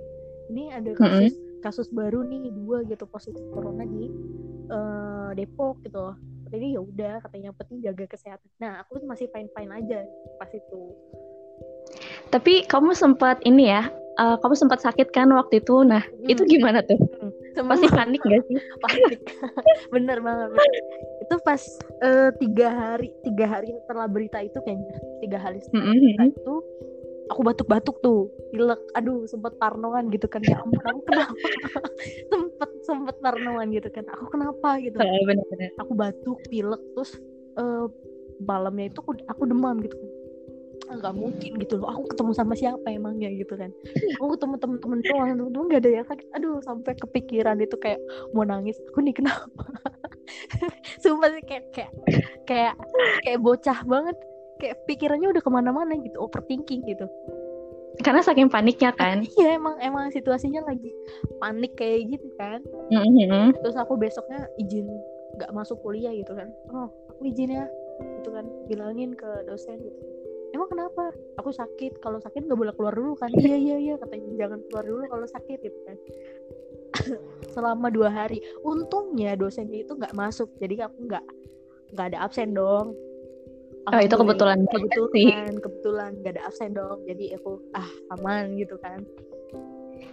ini 0.51 0.71
ada 0.73 0.91
kasus 0.95 1.33
mm 1.33 1.39
-hmm. 1.39 1.61
kasus 1.63 1.89
baru 1.91 2.23
nih 2.27 2.53
dua 2.55 2.87
gitu 2.87 3.05
positif 3.11 3.43
corona 3.51 3.85
di 3.87 4.11
uh, 4.71 5.31
Depok 5.35 5.83
gitu 5.83 6.15
jadi 6.51 6.79
ya 6.79 6.81
udah 6.83 7.15
katanya 7.27 7.51
penting 7.55 7.83
jaga 7.83 8.05
kesehatan 8.07 8.49
nah 8.63 8.83
aku 8.83 9.03
masih 9.05 9.27
fine 9.35 9.51
fine 9.55 9.73
aja 9.75 10.07
pas 10.39 10.51
itu 10.51 10.81
tapi 12.31 12.67
kamu 12.67 12.95
sempat 12.95 13.39
ini 13.47 13.71
ya 13.71 13.91
uh, 14.19 14.37
kamu 14.41 14.55
sempat 14.59 14.83
sakit 14.83 15.11
kan 15.15 15.31
waktu 15.35 15.63
itu 15.63 15.83
nah 15.87 16.03
hmm. 16.03 16.31
itu 16.31 16.43
gimana 16.47 16.83
tuh 16.85 16.99
hmm. 16.99 17.35
Masih 17.57 17.89
panik 17.89 18.21
gak 18.21 18.45
sih 18.53 18.61
panik 18.85 19.21
bener 19.95 20.21
banget 20.21 20.53
bener. 20.53 20.73
itu 21.25 21.35
pas 21.41 21.63
uh, 22.05 22.29
tiga 22.37 22.69
hari 22.69 23.09
tiga 23.25 23.49
hari 23.49 23.73
setelah 23.73 24.05
berita 24.05 24.45
itu 24.45 24.61
kayaknya 24.61 24.93
tiga 25.25 25.39
hari 25.41 25.65
setelah 25.65 25.89
mm 25.89 25.89
-hmm. 25.89 26.03
berita 26.05 26.25
itu 26.37 26.55
aku 27.31 27.41
batuk-batuk 27.43 27.97
tuh 28.03 28.31
pilek 28.55 28.79
aduh 28.95 29.27
sempet 29.27 29.59
parnoan 29.59 30.09
gitu 30.15 30.31
kan 30.31 30.43
ya 30.47 30.63
ampun 30.63 30.83
aku 30.87 31.01
kenapa? 31.11 31.35
Sempet 32.31 32.71
sempet 32.87 33.17
parnoan 33.19 33.69
gitu 33.75 33.89
kan 33.91 34.07
aku 34.15 34.39
kenapa 34.39 34.79
gitu? 34.79 34.97
Kan. 34.99 35.11
bener-bener. 35.27 35.71
Aku 35.83 35.93
batuk 35.99 36.39
pilek 36.47 36.83
terus 36.95 37.19
uh, 37.59 37.91
malamnya 38.39 38.93
itu 38.93 38.99
aku, 39.03 39.19
aku 39.27 39.43
demam 39.51 39.83
gitu 39.83 39.97
kan. 39.99 40.11
Nggak 40.87 41.15
mungkin 41.19 41.51
gitu 41.59 41.75
loh 41.83 41.89
aku 41.91 42.15
ketemu 42.15 42.33
sama 42.37 42.55
siapa 42.55 42.87
emangnya 42.87 43.29
gitu 43.35 43.59
kan. 43.59 43.75
Aku 44.23 44.39
ketemu 44.39 44.55
temen-temen 44.63 44.99
doang 45.03 45.29
temen-temen 45.35 45.67
gak 45.75 45.83
ada 45.83 45.91
yang 45.91 46.07
sakit. 46.07 46.27
Aduh 46.39 46.63
sampai 46.63 46.93
kepikiran 46.95 47.59
itu 47.59 47.75
kayak 47.83 47.99
mau 48.31 48.47
nangis 48.47 48.79
aku 48.87 49.03
nih 49.03 49.15
kenapa? 49.19 49.67
Sumpah 51.03 51.35
sih 51.35 51.43
kayak 51.43 51.65
kayak 51.75 51.93
kayak 52.47 52.75
kayak 53.27 53.41
bocah 53.43 53.83
banget 53.83 54.15
kayak 54.57 54.77
pikirannya 54.89 55.29
udah 55.31 55.43
ke 55.43 55.51
mana-mana 55.53 55.93
gitu 56.01 56.17
overthinking 56.21 56.85
gitu. 56.85 57.07
Karena 58.01 58.21
saking 58.21 58.53
paniknya 58.53 58.93
kan. 59.01 59.25
Iya 59.25 59.57
emang 59.57 59.77
emang 59.81 60.13
situasinya 60.13 60.65
lagi 60.65 60.93
panik 61.41 61.77
kayak 61.77 62.17
gitu 62.17 62.29
kan. 62.37 62.61
Mm-hmm. 62.93 63.61
terus 63.61 63.77
aku 63.77 63.97
besoknya 63.97 64.49
izin 64.61 64.89
nggak 65.37 65.53
masuk 65.53 65.81
kuliah 65.85 66.13
gitu 66.13 66.33
kan. 66.37 66.49
Oh 66.73 66.89
aku 67.13 67.29
izin 67.29 67.57
ya 67.57 67.67
gitu 68.21 68.33
kan. 68.33 68.45
Bilangin 68.69 69.17
ke 69.17 69.29
dosen 69.49 69.81
gitu. 69.81 69.99
Emang 70.55 70.73
kenapa? 70.73 71.13
Aku 71.37 71.53
sakit 71.53 72.01
kalau 72.01 72.17
sakit 72.17 72.49
nggak 72.49 72.57
boleh 72.57 72.73
keluar 72.77 72.95
dulu 72.97 73.13
kan? 73.19 73.29
Iya 73.37 73.57
iya 73.57 73.77
iya 73.77 73.95
katanya. 74.01 74.47
Jangan 74.47 74.59
keluar 74.69 74.85
dulu 74.89 75.03
kalau 75.09 75.27
sakit 75.29 75.59
gitu 75.61 75.79
kan. 75.85 75.97
Selama 77.55 77.93
dua 77.93 78.09
hari. 78.09 78.41
Untungnya 78.65 79.37
dosennya 79.37 79.85
itu 79.85 79.93
nggak 79.93 80.17
masuk 80.17 80.49
jadi 80.57 80.89
aku 80.89 80.97
nggak 81.13 81.25
nggak 81.93 82.07
ada 82.13 82.19
absen 82.25 82.51
dong 82.51 82.97
Oh 83.87 84.01
itu 84.03 84.15
kebetulan 84.19 84.67
kebetulan 84.67 85.11
sih. 85.15 85.31
kebetulan 85.63 86.11
gak 86.27 86.33
ada 86.35 86.43
absen 86.51 86.75
dong 86.75 87.07
jadi 87.07 87.39
aku 87.39 87.63
ah 87.71 87.87
aman 88.19 88.59
gitu 88.59 88.75
kan 88.83 89.07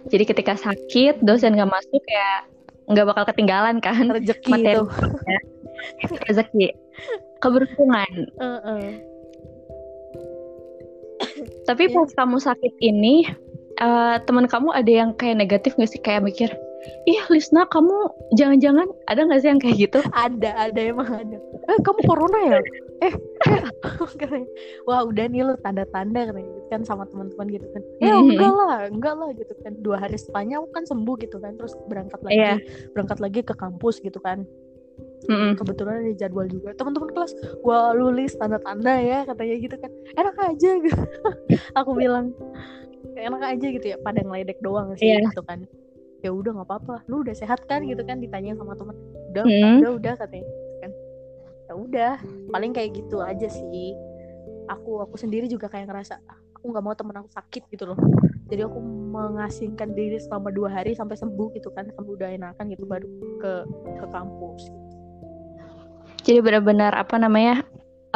jadi 0.06 0.24
ketika 0.30 0.54
sakit 0.54 1.18
dosen 1.26 1.58
gak 1.58 1.70
masuk 1.70 2.04
ya 2.06 2.46
nggak 2.84 3.06
bakal 3.10 3.24
ketinggalan 3.32 3.80
kan 3.80 4.12
rezeki 4.12 4.52
materi 4.52 4.78
itu. 4.78 4.84
Ya. 5.26 5.40
rezeki 6.30 6.66
keberuntungan 7.42 8.12
uh 8.38 8.46
-uh. 8.62 8.84
tapi 11.66 11.90
pas 11.90 12.06
yeah. 12.06 12.16
kamu 12.20 12.36
sakit 12.38 12.74
ini 12.78 13.26
uh, 13.80 14.22
teman 14.22 14.46
kamu 14.46 14.70
ada 14.70 14.92
yang 14.92 15.10
kayak 15.18 15.40
negatif 15.40 15.74
gak 15.74 15.90
sih 15.90 15.98
kayak 15.98 16.22
mikir 16.22 16.52
ih 17.08 17.22
Lisna 17.32 17.64
kamu 17.72 18.12
jangan-jangan 18.36 18.84
ada 19.08 19.20
nggak 19.24 19.40
sih 19.40 19.48
yang 19.48 19.60
kayak 19.60 19.76
gitu 19.88 20.00
ada 20.12 20.52
ada 20.68 20.80
emang 20.84 21.08
ada 21.08 21.36
eh 21.40 21.78
kamu 21.80 22.00
corona 22.04 22.38
ya 22.44 22.60
eh, 23.06 23.14
eh. 23.50 24.44
wah 24.86 25.02
udah 25.02 25.24
nih 25.26 25.42
lo 25.42 25.54
tanda-tanda 25.58 26.30
kan 26.30 26.38
gitu 26.38 26.60
kan 26.70 26.80
sama 26.86 27.04
teman-teman 27.10 27.46
gitu 27.50 27.66
kan 27.74 27.82
eh 28.00 28.08
mm-hmm. 28.08 28.30
enggak 28.30 28.52
lah 28.54 28.80
enggak 28.86 29.14
lah 29.18 29.28
gitu 29.34 29.54
kan 29.62 29.72
dua 29.82 29.96
hari 29.98 30.16
setelahnya 30.16 30.62
aku 30.62 30.68
kan 30.70 30.84
sembuh 30.86 31.16
gitu 31.18 31.36
kan 31.42 31.52
terus 31.58 31.74
berangkat 31.90 32.20
lagi 32.22 32.38
yeah. 32.38 32.58
berangkat 32.94 33.18
lagi 33.18 33.40
ke 33.42 33.54
kampus 33.56 33.98
gitu 34.02 34.20
kan 34.20 34.46
Mm-hmm. 35.24 35.56
Kebetulan 35.58 36.04
ada 36.04 36.14
jadwal 36.14 36.46
juga 36.46 36.70
Teman-teman 36.76 37.10
kelas 37.16 37.32
Wah 37.64 37.96
lu 37.96 38.12
list 38.12 38.36
tanda-tanda 38.38 38.94
ya 39.00 39.24
Katanya 39.24 39.56
gitu 39.56 39.76
kan 39.80 39.90
Enak 40.20 40.36
aja 40.36 40.70
gitu 40.84 41.02
Aku 41.74 41.96
bilang 41.96 42.30
Enak 43.16 43.42
aja 43.42 43.66
gitu 43.72 43.86
ya 43.88 43.96
Pada 43.98 44.20
ngeledek 44.20 44.60
doang 44.60 44.92
sih 44.94 45.16
yeah. 45.16 45.24
gitu 45.24 45.42
kan 45.42 45.66
ya 46.24 46.32
udah 46.32 46.56
nggak 46.56 46.68
apa-apa 46.72 47.04
lu 47.12 47.20
udah 47.20 47.36
sehat 47.36 47.60
kan 47.68 47.84
gitu 47.84 48.00
kan 48.00 48.16
ditanya 48.16 48.56
sama 48.56 48.72
temen 48.72 48.96
udah 49.36 49.44
hmm. 49.44 49.76
udah 49.84 49.90
udah 50.00 50.14
katanya 50.16 50.48
ya 51.64 51.72
udah 51.72 52.12
paling 52.52 52.76
kayak 52.76 52.96
gitu 52.96 53.20
aja 53.20 53.48
sih. 53.48 53.96
Aku 54.68 55.04
aku 55.04 55.20
sendiri 55.20 55.48
juga 55.48 55.68
kayak 55.68 55.92
ngerasa 55.92 56.16
aku 56.56 56.72
nggak 56.72 56.84
mau 56.84 56.96
temen 56.96 57.16
aku 57.20 57.28
sakit 57.28 57.68
gitu 57.68 57.92
loh. 57.92 57.98
Jadi 58.48 58.64
aku 58.64 58.80
mengasingkan 59.14 59.92
diri 59.92 60.18
selama 60.18 60.50
dua 60.50 60.72
hari 60.72 60.96
sampai 60.96 61.14
sembuh 61.14 61.54
gitu 61.54 61.70
kan 61.76 61.86
sembuh 61.92 62.14
udah 62.18 62.34
enakan 62.34 62.64
gitu 62.72 62.84
baru 62.88 63.06
ke 63.38 63.52
ke 64.00 64.06
kampus 64.10 64.66
gitu. 64.66 64.82
jadi 66.24 66.40
benar-benar 66.40 66.96
apa 66.96 67.20
namanya 67.20 67.60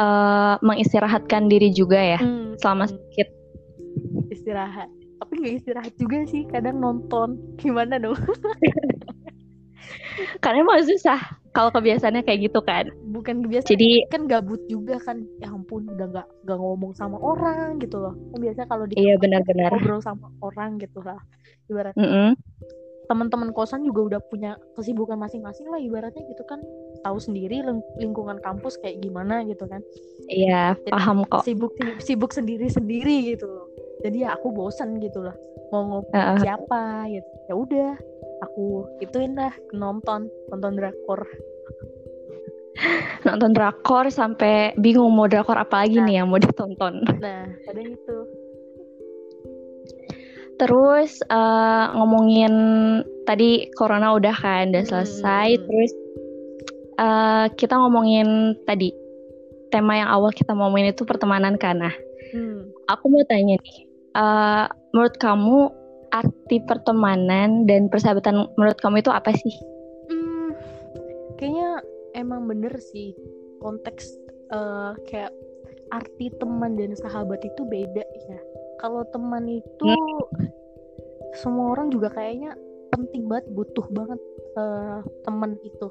uh, 0.01 0.57
mengistirahatkan 0.65 1.45
diri 1.45 1.69
juga 1.69 2.01
ya 2.01 2.19
hmm. 2.19 2.57
selama 2.57 2.89
sakit. 2.89 3.27
Istirahat. 4.33 4.89
Tapi 5.21 5.33
nggak 5.39 5.55
istirahat 5.61 5.93
juga 6.01 6.25
sih 6.25 6.43
kadang 6.49 6.81
nonton. 6.81 7.37
Gimana 7.61 8.01
dong? 8.01 8.17
Karena 10.43 10.65
emang 10.65 10.83
susah 10.83 11.38
kalau 11.51 11.69
kebiasaannya 11.73 12.23
kayak 12.25 12.49
gitu 12.51 12.59
kan. 12.63 12.89
Bukan 13.09 13.45
kebiasaan 13.45 13.71
jadi 13.73 13.89
kan 14.09 14.25
gabut 14.29 14.61
juga 14.69 15.01
kan. 15.01 15.25
Ya 15.41 15.49
ampun 15.49 15.89
udah 15.89 16.07
nggak 16.09 16.27
nggak 16.45 16.59
ngomong 16.59 16.91
sama 16.95 17.17
orang 17.19 17.81
gitu 17.81 17.99
loh. 17.99 18.13
Kan 18.33 18.39
biasa 18.39 18.69
kalau 18.69 18.85
di 18.85 18.95
iya 18.97 19.15
benar-benar. 19.17 19.73
ngobrol 19.73 20.01
sama 20.01 20.29
orang 20.41 20.77
gitu 20.77 21.01
lah 21.01 21.19
ibaratnya. 21.69 22.01
Mm 22.01 22.09
-hmm. 22.09 22.31
teman-teman 23.09 23.49
kosan 23.57 23.81
juga 23.81 24.05
udah 24.05 24.21
punya 24.29 24.53
kesibukan 24.77 25.17
masing-masing 25.17 25.65
lah 25.65 25.81
ibaratnya 25.81 26.21
gitu 26.29 26.45
kan. 26.45 26.61
Tahu 27.01 27.17
sendiri 27.17 27.65
lingkungan 27.97 28.37
kampus 28.45 28.77
kayak 28.85 29.01
gimana 29.01 29.41
gitu 29.49 29.65
kan. 29.65 29.81
Iya 30.29 30.77
paham 30.93 31.25
kok. 31.25 31.41
sibuk 31.41 31.73
sibuk 31.97 32.29
sendiri 32.29 32.69
sendiri 32.69 33.33
gitu. 33.33 33.49
Loh 33.49 33.69
jadi 33.99 34.17
ya 34.27 34.29
aku 34.35 34.51
bosan 34.55 34.99
gitu 35.03 35.23
lah 35.23 35.35
mau 35.69 35.85
ngobrol 35.85 36.15
uh. 36.15 36.39
siapa 36.39 37.07
gitu. 37.11 37.29
Ya 37.45 37.53
udah 37.55 37.91
aku 38.43 38.87
ituin 39.03 39.35
lah 39.35 39.53
nonton 39.75 40.27
nonton 40.51 40.73
drakor 40.79 41.21
nonton 43.27 43.51
drakor 43.51 44.07
sampai 44.07 44.71
bingung 44.79 45.11
mau 45.11 45.27
drakor 45.27 45.59
apa 45.59 45.85
lagi 45.85 45.99
nah. 45.99 46.05
nih 46.07 46.15
yang 46.23 46.27
mau 46.31 46.39
ditonton 46.39 47.03
nah 47.19 47.47
ada 47.67 47.81
itu 47.83 48.17
terus 50.59 51.23
uh, 51.31 51.95
ngomongin 51.95 52.53
tadi 53.23 53.71
corona 53.79 54.11
udah 54.11 54.35
kan 54.35 54.75
udah 54.75 54.83
selesai 54.83 55.55
hmm. 55.55 55.63
terus 55.67 55.91
uh, 56.99 57.45
kita 57.55 57.79
ngomongin 57.79 58.59
tadi 58.67 58.91
tema 59.71 60.03
yang 60.03 60.09
awal 60.11 60.35
kita 60.35 60.51
ngomongin 60.51 60.91
itu 60.91 61.07
pertemanan 61.07 61.55
kan 61.55 61.79
nah 61.79 61.95
hmm. 62.35 62.75
aku 62.91 63.07
mau 63.07 63.23
tanya 63.27 63.55
nih 63.55 63.77
uh, 64.19 64.67
menurut 64.91 65.15
kamu 65.15 65.71
arti 66.09 66.57
pertemanan 66.65 67.69
dan 67.69 67.87
persahabatan 67.87 68.49
menurut 68.57 68.77
kamu 68.81 69.01
itu 69.01 69.11
apa 69.13 69.31
sih? 69.33 69.53
Hmm, 70.09 70.51
kayaknya 71.37 71.81
emang 72.17 72.49
bener 72.49 72.73
sih 72.81 73.13
konteks 73.61 74.17
uh, 74.49 74.95
kayak 75.07 75.33
arti 75.89 76.29
teman 76.37 76.77
dan 76.77 76.93
sahabat 76.97 77.41
itu 77.41 77.61
beda 77.65 78.05
ya. 78.05 78.39
Kalau 78.79 79.03
teman 79.09 79.49
itu 79.49 79.89
hmm. 79.89 80.47
semua 81.41 81.75
orang 81.77 81.91
juga 81.91 82.13
kayaknya 82.13 82.55
penting 82.89 83.29
banget, 83.29 83.45
butuh 83.53 83.85
banget 83.93 84.21
uh, 84.57 85.01
teman 85.25 85.57
itu. 85.61 85.87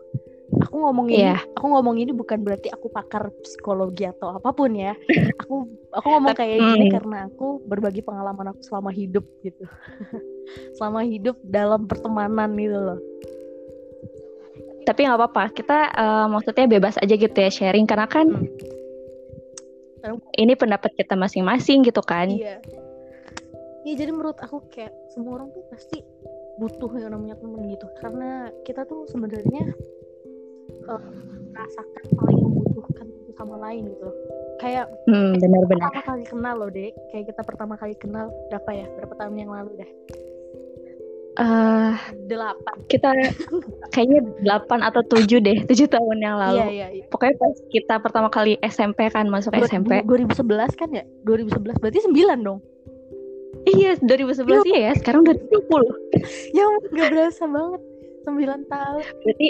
Aku 0.58 0.74
ngomong 0.82 1.06
ini, 1.12 1.22
yeah. 1.22 1.38
aku 1.54 1.66
ngomong 1.70 1.96
ini 2.02 2.10
bukan 2.10 2.42
berarti 2.42 2.72
aku 2.72 2.90
pakar 2.90 3.30
psikologi 3.44 4.08
atau 4.10 4.34
apa 4.34 4.50
pun 4.50 4.74
ya. 4.74 4.96
Aku 5.44 5.70
aku 5.94 6.06
ngomong 6.06 6.34
kayak 6.34 6.58
gini 6.60 6.86
hmm. 6.90 6.94
karena 6.98 7.18
aku 7.30 7.62
berbagi 7.64 8.04
pengalaman 8.04 8.52
aku 8.52 8.60
selama 8.60 8.92
hidup 8.92 9.24
gitu. 9.40 9.64
selama 10.76 11.04
hidup 11.04 11.36
dalam 11.44 11.84
pertemanan 11.88 12.56
gitu 12.56 12.78
loh 12.78 13.00
tapi 14.88 15.04
nggak 15.04 15.20
apa-apa 15.20 15.52
kita 15.52 15.92
uh, 15.92 16.26
maksudnya 16.32 16.64
bebas 16.64 16.96
aja 16.96 17.12
gitu 17.12 17.36
ya 17.36 17.52
sharing 17.52 17.84
karena 17.84 18.08
kan 18.08 18.32
hmm. 20.00 20.16
ini 20.40 20.56
pendapat 20.56 20.96
kita 20.96 21.12
masing-masing 21.12 21.84
gitu 21.84 22.00
kan 22.00 22.32
iya 22.32 22.56
iya 23.84 23.94
jadi 24.00 24.16
menurut 24.16 24.40
aku 24.40 24.64
kayak 24.72 24.96
semua 25.12 25.36
orang 25.36 25.52
tuh 25.52 25.60
pasti 25.68 26.00
butuh 26.56 26.88
yang 26.96 27.12
namanya 27.12 27.36
temen 27.36 27.68
gitu 27.68 27.84
karena 28.00 28.48
kita 28.64 28.88
tuh 28.88 29.04
sebenarnya 29.12 29.76
uh, 30.88 31.02
merasakan 31.52 32.04
paling 32.16 32.38
membutuhkan 32.40 33.06
satu 33.12 33.30
sama 33.36 33.56
lain 33.60 33.82
gitu. 33.92 34.08
Kayak 34.58 34.90
hmm, 35.06 35.38
benar-benar. 35.38 35.90
pertama 35.92 36.02
kali 36.02 36.24
kenal 36.26 36.54
loh 36.58 36.70
dek. 36.72 36.92
Kayak 37.12 37.24
kita 37.34 37.42
pertama 37.44 37.74
kali 37.78 37.94
kenal 37.94 38.26
berapa 38.50 38.70
ya? 38.74 38.86
Berapa 38.98 39.14
tahun 39.20 39.34
yang 39.36 39.50
lalu 39.52 39.70
dah? 39.78 39.90
Uh, 41.38 41.94
delapan. 42.26 42.74
kita 42.90 43.14
kayaknya 43.94 44.26
delapan 44.42 44.82
atau 44.82 45.06
tujuh 45.06 45.38
deh 45.38 45.62
tujuh 45.70 45.86
tahun 45.86 46.18
yang 46.18 46.34
lalu. 46.34 46.66
Iya, 46.66 46.66
iya, 46.66 46.88
iya. 46.98 47.04
pokoknya 47.14 47.38
pas 47.38 47.54
kita 47.70 47.94
pertama 48.02 48.26
kali 48.26 48.58
SMP 48.66 49.06
kan 49.06 49.30
masuk 49.30 49.54
Dua, 49.54 49.70
SMP 49.70 50.02
2011 50.02 50.34
kan 50.74 50.90
ya? 50.90 51.06
2011 51.22 51.78
berarti 51.78 52.02
sembilan 52.10 52.38
dong? 52.42 52.58
Iya 53.70 54.02
2011 54.02 54.66
iya. 54.66 54.90
ya 54.90 54.92
sekarang 54.98 55.22
udah 55.22 55.36
20 55.38 56.58
ya 56.58 56.64
nggak 56.90 57.06
berasa 57.06 57.42
banget. 57.46 57.82
Sembilan 58.26 58.60
tahun. 58.66 59.02
Berarti 59.22 59.48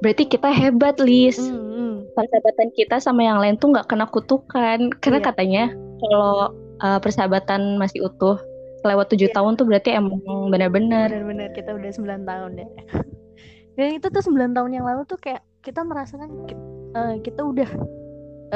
berarti 0.00 0.24
kita 0.26 0.48
hebat 0.48 0.96
Lis 1.00 1.36
mm 1.36 1.52
-hmm. 1.52 1.92
persahabatan 2.16 2.68
kita 2.72 2.96
sama 3.00 3.24
yang 3.24 3.38
lain 3.40 3.56
tuh 3.60 3.72
nggak 3.72 3.88
kena 3.88 4.08
kutukan 4.08 4.92
karena 5.00 5.18
iya. 5.20 5.26
katanya 5.28 5.64
kalau 6.00 6.52
uh, 6.80 6.98
persahabatan 6.98 7.76
masih 7.76 8.08
utuh 8.08 8.40
lewat 8.80 9.12
tujuh 9.12 9.28
yeah. 9.28 9.36
tahun 9.36 9.60
tuh 9.60 9.68
berarti 9.68 9.92
emang 9.92 10.20
benar-benar 10.48 11.12
benar-benar 11.12 11.52
kita 11.52 11.76
udah 11.76 11.90
sembilan 11.92 12.20
tahun 12.24 12.52
ya 12.56 12.68
dan 13.76 13.88
itu 13.96 14.06
tuh 14.08 14.22
sembilan 14.24 14.50
tahun 14.56 14.70
yang 14.80 14.84
lalu 14.88 15.02
tuh 15.04 15.20
kayak 15.20 15.44
kita 15.60 15.84
merasakan 15.84 16.28
uh, 16.96 17.14
kita 17.20 17.44
udah 17.44 17.70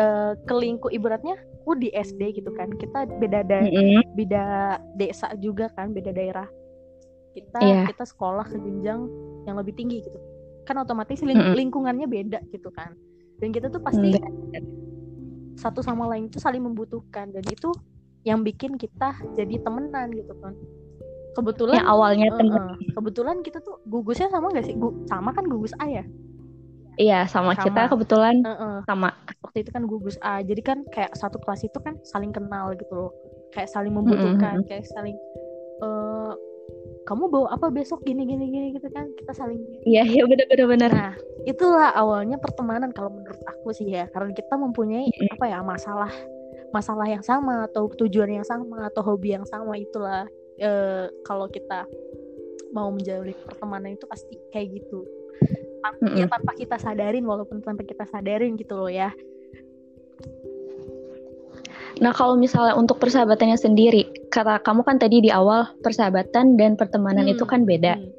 uh, 0.01 0.33
kelingkuh 0.49 0.89
ibaratnya 0.89 1.37
aku 1.65 1.81
di 1.81 1.89
SD 1.93 2.41
gitu 2.41 2.53
kan 2.57 2.73
kita 2.77 3.09
beda 3.21 3.41
da 3.45 3.65
mm 3.65 3.73
-hmm. 3.73 4.01
beda 4.17 4.45
desa 4.97 5.33
juga 5.41 5.73
kan 5.73 5.93
beda 5.93 6.13
daerah 6.13 6.49
kita 7.37 7.59
yeah. 7.61 7.85
kita 7.89 8.05
sekolah 8.05 8.47
ke 8.47 8.57
jenjang 8.61 9.09
yang 9.45 9.57
lebih 9.61 9.73
tinggi 9.77 10.05
gitu 10.05 10.21
kan 10.65 10.81
otomatis 10.81 11.21
ling 11.21 11.37
mm 11.37 11.45
-hmm. 11.53 11.57
lingkungannya 11.57 12.07
beda 12.09 12.41
gitu 12.51 12.73
kan 12.73 12.97
dan 13.39 13.49
kita 13.53 13.69
tuh 13.69 13.81
pasti 13.85 14.17
mm 14.17 14.21
-hmm. 14.21 14.65
satu 15.61 15.85
sama 15.85 16.09
lain 16.11 16.33
itu 16.33 16.41
saling 16.41 16.65
membutuhkan 16.65 17.31
dan 17.31 17.45
itu 17.47 17.71
yang 18.25 18.41
bikin 18.41 18.81
kita 18.81 19.15
jadi 19.37 19.61
temenan 19.61 20.09
gitu 20.17 20.33
kan 20.41 20.57
kebetulan 21.37 21.83
yang 21.83 21.91
awalnya 21.91 22.29
temen 22.39 22.57
uh, 22.57 22.79
kebetulan 22.95 23.37
kita 23.45 23.59
tuh 23.61 23.83
gugusnya 23.85 24.31
sama 24.31 24.55
gak 24.55 24.65
sih 24.65 24.75
Gu 24.79 25.05
sama 25.11 25.35
kan 25.35 25.45
gugus 25.45 25.75
A 25.83 25.87
ya 25.91 26.05
iya 26.97 27.27
sama, 27.27 27.59
sama. 27.59 27.65
kita 27.69 27.83
kebetulan 27.91 28.41
uh, 28.47 28.51
uh. 28.55 28.77
sama 28.87 29.13
waktu 29.43 29.67
itu 29.67 29.71
kan 29.75 29.85
gugus 29.85 30.17
A 30.23 30.41
jadi 30.41 30.63
kan 30.63 30.79
kayak 30.89 31.13
satu 31.19 31.43
kelas 31.43 31.67
itu 31.67 31.79
kan 31.83 31.99
saling 32.07 32.31
kenal 32.31 32.73
gitu 32.79 32.95
loh 32.95 33.13
kayak 33.51 33.67
saling 33.69 33.93
membutuhkan 33.93 34.63
mm 34.63 34.65
-hmm. 34.65 34.69
kayak 34.71 34.87
saling 34.95 35.19
uh, 35.83 36.14
kamu 37.05 37.29
bawa 37.29 37.49
apa 37.53 37.69
besok 37.69 38.01
gini 38.05 38.25
gini 38.25 38.49
gini 38.49 38.67
gitu 38.77 38.89
kan? 38.91 39.13
Kita 39.17 39.33
saling 39.37 39.61
iya 39.91 40.05
iya 40.05 40.25
benar 40.25 40.47
benar 40.49 40.67
benar. 40.69 40.91
Nah 40.91 41.15
itulah 41.45 41.93
awalnya 41.93 42.41
pertemanan 42.41 42.91
kalau 42.91 43.13
menurut 43.13 43.41
aku 43.45 43.73
sih 43.77 43.93
ya. 43.93 44.09
Karena 44.11 44.33
kita 44.33 44.57
mempunyai 44.57 45.09
mm 45.09 45.15
-hmm. 45.15 45.35
apa 45.37 45.45
ya 45.49 45.59
masalah 45.61 46.13
masalah 46.75 47.07
yang 47.07 47.23
sama 47.23 47.71
atau 47.71 47.87
tujuan 47.87 48.43
yang 48.43 48.47
sama 48.47 48.89
atau 48.89 49.05
hobi 49.05 49.37
yang 49.37 49.47
sama 49.47 49.79
itulah. 49.79 50.27
E, 50.59 50.71
kalau 51.27 51.51
kita 51.51 51.87
mau 52.75 52.91
menjalani 52.91 53.35
pertemanan 53.47 53.95
itu 53.95 54.07
pasti 54.11 54.35
kayak 54.51 54.83
gitu. 54.83 55.07
Tanpa, 55.85 56.01
mm 56.01 56.09
-hmm. 56.09 56.19
ya 56.19 56.27
tanpa 56.27 56.53
kita 56.57 56.77
sadarin 56.81 57.25
walaupun 57.29 57.61
tanpa 57.61 57.85
kita 57.85 58.09
sadarin 58.09 58.57
gitu 58.57 58.75
loh 58.75 58.89
ya 58.89 59.13
Nah, 62.03 62.11
kalau 62.15 62.35
misalnya 62.35 62.75
untuk 62.75 62.99
persahabatannya 62.99 63.59
sendiri, 63.59 64.07
kata 64.35 64.63
kamu 64.67 64.83
kan 64.83 64.97
tadi 64.99 65.23
di 65.23 65.31
awal 65.31 65.71
persahabatan 65.83 66.59
dan 66.59 66.75
pertemanan 66.75 67.29
hmm. 67.29 67.35
itu 67.39 67.45
kan 67.47 67.63
beda. 67.63 67.99
Hmm. 67.99 68.11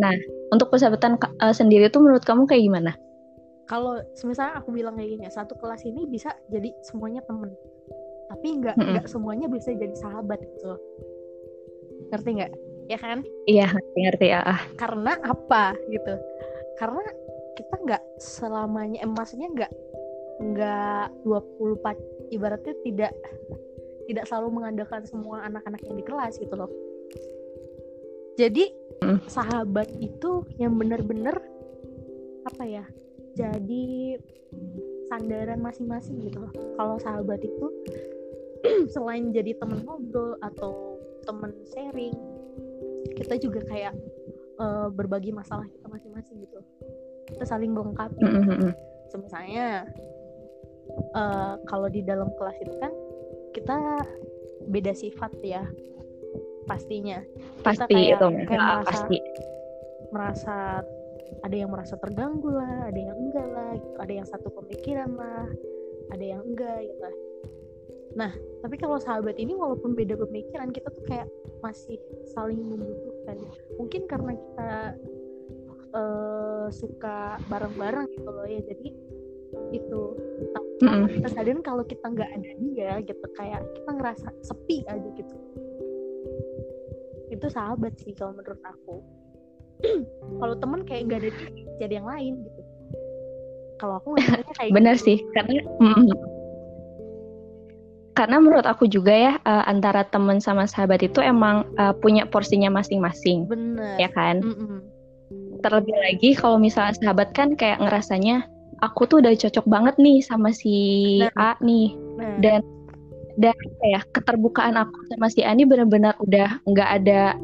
Nah, 0.00 0.14
untuk 0.54 0.72
persahabatan 0.72 1.20
uh, 1.20 1.52
sendiri 1.52 1.92
itu 1.92 2.00
menurut 2.00 2.24
kamu 2.24 2.48
kayak 2.48 2.64
gimana? 2.64 2.92
Kalau 3.68 4.00
misalnya 4.24 4.64
aku 4.64 4.72
bilang 4.72 4.96
kayak 4.96 5.12
gini, 5.12 5.28
satu 5.28 5.52
kelas 5.60 5.84
ini 5.84 6.08
bisa 6.08 6.32
jadi 6.48 6.72
semuanya 6.80 7.20
temen 7.28 7.52
tapi 8.28 8.60
nggak 8.60 8.76
nggak 8.76 9.06
mm 9.08 9.12
semuanya 9.12 9.48
bisa 9.48 9.72
jadi 9.72 9.96
sahabat 9.96 10.36
gitu 10.36 10.76
ngerti 12.12 12.30
nggak 12.40 12.52
ya 12.92 12.98
kan 13.00 13.18
iya 13.48 13.66
ngerti 13.72 13.98
ngerti 14.04 14.26
ya 14.36 14.42
karena 14.76 15.16
apa 15.24 15.72
gitu 15.88 16.14
karena 16.76 17.02
kita 17.56 17.74
nggak 17.82 18.02
selamanya 18.20 19.00
eh, 19.02 19.10
maksudnya 19.10 19.48
nggak 19.50 19.72
nggak 20.38 21.10
24 21.26 22.34
ibaratnya 22.34 22.74
tidak 22.86 23.12
tidak 24.08 24.24
selalu 24.24 24.62
mengandalkan 24.62 25.02
semua 25.04 25.44
anak-anak 25.44 25.82
yang 25.84 25.96
di 25.98 26.04
kelas 26.06 26.38
gitu 26.38 26.54
loh 26.54 26.70
jadi 28.38 28.70
mm. 29.02 29.26
sahabat 29.26 29.90
itu 29.98 30.46
yang 30.62 30.78
benar-benar 30.78 31.42
apa 32.46 32.64
ya 32.64 32.84
jadi 33.34 34.16
sandaran 35.10 35.60
masing-masing 35.60 36.22
gitu 36.22 36.38
loh 36.46 36.52
kalau 36.78 36.96
sahabat 37.02 37.42
itu 37.42 37.66
selain 38.94 39.34
jadi 39.34 39.58
temen 39.58 39.82
ngobrol 39.82 40.38
atau 40.40 40.96
temen 41.26 41.52
sharing 41.74 42.14
kita 43.18 43.34
juga 43.42 43.60
kayak 43.66 43.94
uh, 44.62 44.86
berbagi 44.88 45.34
masalah 45.34 45.66
kita 45.66 45.86
masing-masing 45.90 46.46
gitu 46.46 46.62
kita 47.28 47.44
saling 47.44 47.74
melengkapi 47.74 48.22
mm 48.22 48.42
-hmm. 48.46 48.72
misalnya 49.18 49.84
uh, 51.14 51.54
kalau 51.66 51.88
di 51.88 52.04
dalam 52.04 52.30
kelas 52.36 52.56
itu 52.62 52.74
kan 52.80 52.92
kita 53.56 53.78
beda 54.68 54.92
sifat 54.92 55.32
ya 55.40 55.64
pastinya. 56.68 57.24
Pasti 57.64 57.88
kita 57.88 58.20
kayak, 58.20 58.20
itu 58.20 58.28
kayak 58.44 58.60
ah, 58.60 58.68
merasa, 58.68 58.90
pasti. 58.92 59.18
merasa 60.12 60.56
ada 61.44 61.56
yang 61.56 61.70
merasa 61.72 61.94
terganggu 62.00 62.50
lah 62.52 62.88
ada 62.88 63.00
yang 63.00 63.16
enggak 63.16 63.48
lah 63.48 63.70
gitu. 63.76 63.96
Ada 64.00 64.12
yang 64.12 64.26
satu 64.28 64.48
pemikiran 64.52 65.10
lah 65.16 65.48
ada 66.12 66.24
yang 66.24 66.42
enggak 66.44 66.84
gitu. 66.84 67.08
Nah, 68.16 68.32
tapi 68.64 68.80
kalau 68.80 68.96
sahabat 68.96 69.36
ini 69.36 69.52
walaupun 69.52 69.92
beda 69.92 70.16
pemikiran, 70.16 70.72
kita 70.72 70.88
tuh 70.90 71.04
kayak 71.04 71.28
masih 71.60 72.00
saling 72.32 72.58
membutuhkan. 72.58 73.36
Mungkin 73.76 74.08
karena 74.08 74.32
kita 74.34 74.70
uh, 75.92 76.66
suka 76.72 77.36
bareng-bareng 77.46 78.08
gitu 78.16 78.30
loh 78.30 78.48
ya, 78.48 78.58
jadi 78.64 78.90
itu 79.72 80.02
mm 80.82 80.88
-hmm. 80.88 81.04
kita 81.20 81.28
sadarin 81.32 81.60
kalau 81.64 81.82
kita 81.84 82.06
nggak 82.08 82.30
ada 82.30 82.50
dia 82.60 82.92
gitu 83.04 83.24
kayak 83.36 83.60
kita 83.76 83.90
ngerasa 83.94 84.28
sepi 84.44 84.84
aja 84.86 85.08
gitu 85.16 85.34
itu 87.28 87.46
sahabat 87.52 87.92
sih 88.00 88.16
kalau 88.16 88.34
menurut 88.36 88.60
aku 88.64 88.96
kalau 90.42 90.54
temen 90.58 90.80
kayak 90.88 91.02
nggak 91.06 91.20
ada 91.22 91.30
dia 91.30 91.50
jadi 91.78 91.92
yang 92.02 92.08
lain 92.08 92.34
gitu 92.42 92.62
kalau 93.78 94.02
aku 94.02 94.18
kayak 94.58 94.74
benar 94.74 94.96
gitu. 94.98 95.06
sih 95.14 95.18
karena 95.36 95.62
mm, 95.78 96.10
karena 98.18 98.42
menurut 98.42 98.66
aku 98.66 98.90
juga 98.90 99.14
ya 99.14 99.32
uh, 99.46 99.62
antara 99.70 100.02
teman 100.10 100.42
sama 100.42 100.66
sahabat 100.66 101.06
itu 101.06 101.22
emang 101.22 101.62
uh, 101.78 101.94
punya 101.94 102.26
porsinya 102.26 102.66
masing-masing. 102.66 103.46
Bener. 103.46 103.94
Ya 103.94 104.10
kan? 104.10 104.42
Mm 104.42 104.54
-mm. 104.58 104.78
Terlebih 105.62 105.94
lagi 105.94 106.34
kalau 106.34 106.58
misalnya 106.58 106.98
sahabat 106.98 107.30
kan 107.30 107.54
kayak 107.54 107.78
ngerasanya 107.78 108.42
aku 108.78 109.00
tuh 109.10 109.18
udah 109.22 109.34
cocok 109.34 109.66
banget 109.66 109.94
nih 109.98 110.18
sama 110.22 110.54
si 110.54 110.76
nah. 111.22 111.54
A 111.56 111.60
nih. 111.62 111.94
Nah. 112.18 112.36
Dan 112.38 112.60
dan 113.38 113.54
ya 113.86 114.02
keterbukaan 114.10 114.74
aku 114.74 114.98
sama 115.14 115.30
si 115.30 115.46
Ani 115.46 115.62
benar-benar 115.62 116.18
udah 116.18 116.58
nggak 116.66 116.90
ada 117.02 117.38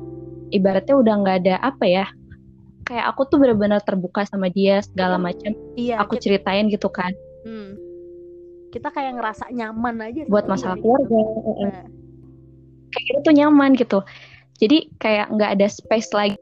ibaratnya 0.51 0.95
udah 0.99 1.15
nggak 1.23 1.37
ada 1.47 1.55
apa 1.63 1.85
ya 1.87 2.07
kayak 2.83 3.15
aku 3.15 3.31
tuh 3.31 3.39
benar-benar 3.39 3.79
terbuka 3.87 4.27
sama 4.27 4.51
dia 4.51 4.83
segala 4.83 5.23
macam 5.23 5.55
iya 5.79 6.03
aku 6.03 6.19
kita, 6.19 6.23
ceritain 6.27 6.67
gitu 6.67 6.91
kan 6.91 7.15
hmm, 7.47 7.79
kita 8.75 8.91
kayak 8.91 9.23
ngerasa 9.23 9.55
nyaman 9.55 10.03
aja 10.03 10.27
buat 10.27 10.51
masalah 10.51 10.75
dia, 10.75 10.83
keluarga 10.83 11.15
gitu. 11.15 11.51
nah, 11.63 11.87
kayak 12.91 13.05
gitu 13.07 13.19
tuh 13.23 13.35
nyaman 13.39 13.71
gitu 13.79 13.99
jadi 14.59 14.79
kayak 14.99 15.27
nggak 15.31 15.51
ada 15.63 15.67
space 15.71 16.11
lagi 16.11 16.39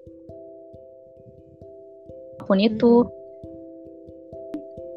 apa 2.41 2.43
pun 2.49 2.59
itu 2.59 3.07
mm-mm. 3.07 3.22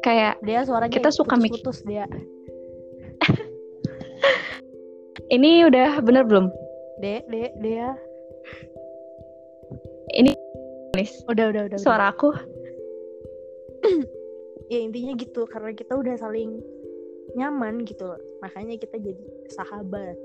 Kayak 0.06 0.38
dia 0.46 0.62
suaranya 0.62 0.94
Kita 0.94 1.10
suka 1.10 1.34
mik- 1.34 1.58
putus 1.58 1.82
dia. 1.82 2.06
Ini 5.34 5.66
udah 5.66 5.98
bener 5.98 6.22
belum? 6.22 6.46
De 7.02 7.26
de 7.26 7.50
dia. 7.58 7.98
Ini 10.14 10.30
udah 11.26 11.46
udah 11.50 11.62
udah. 11.74 11.78
suara 11.82 12.14
aku. 12.14 12.30
Ya 14.66 14.82
intinya 14.82 15.14
gitu 15.14 15.46
karena 15.46 15.70
kita 15.78 15.94
udah 15.94 16.18
saling 16.18 16.58
nyaman 17.38 17.86
gitu 17.86 18.02
loh. 18.02 18.18
Makanya 18.42 18.74
kita 18.74 18.98
jadi 18.98 19.22
sahabat. 19.46 20.18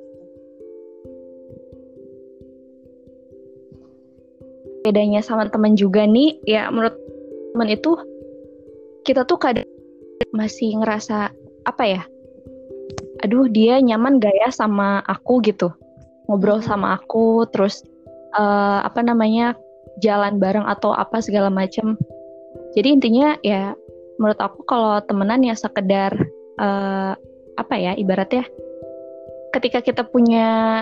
Bedanya 4.81 5.21
sama 5.21 5.45
teman 5.45 5.77
juga 5.77 6.09
nih 6.09 6.41
ya 6.49 6.73
menurut 6.73 6.97
teman 7.53 7.69
itu 7.69 7.93
kita 9.07 9.25
tuh 9.25 9.37
kadang 9.41 9.67
masih 10.31 10.77
ngerasa 10.77 11.33
apa 11.65 11.83
ya 11.85 12.01
aduh 13.21 13.45
dia 13.49 13.77
nyaman 13.81 14.17
gak 14.17 14.33
ya 14.33 14.49
sama 14.49 15.01
aku 15.05 15.41
gitu 15.45 15.69
ngobrol 16.25 16.61
Mhm. 16.61 16.67
sama 16.67 16.97
aku 16.97 17.45
terus 17.49 17.85
eh, 18.31 18.79
apa 18.81 19.03
namanya 19.03 19.53
jalan 19.99 20.39
bareng 20.39 20.63
atau 20.65 20.95
apa 20.95 21.19
segala 21.19 21.51
macem 21.51 21.99
jadi 22.73 22.95
intinya 22.95 23.35
ya 23.43 23.75
menurut 24.17 24.39
aku 24.39 24.63
kalau 24.63 25.03
temenan 25.05 25.43
ya 25.43 25.53
sekedar 25.53 26.15
eh, 26.61 27.13
apa 27.59 27.75
ya 27.75 27.93
ibaratnya 27.99 28.47
ketika 29.51 29.83
kita 29.83 30.07
punya 30.07 30.81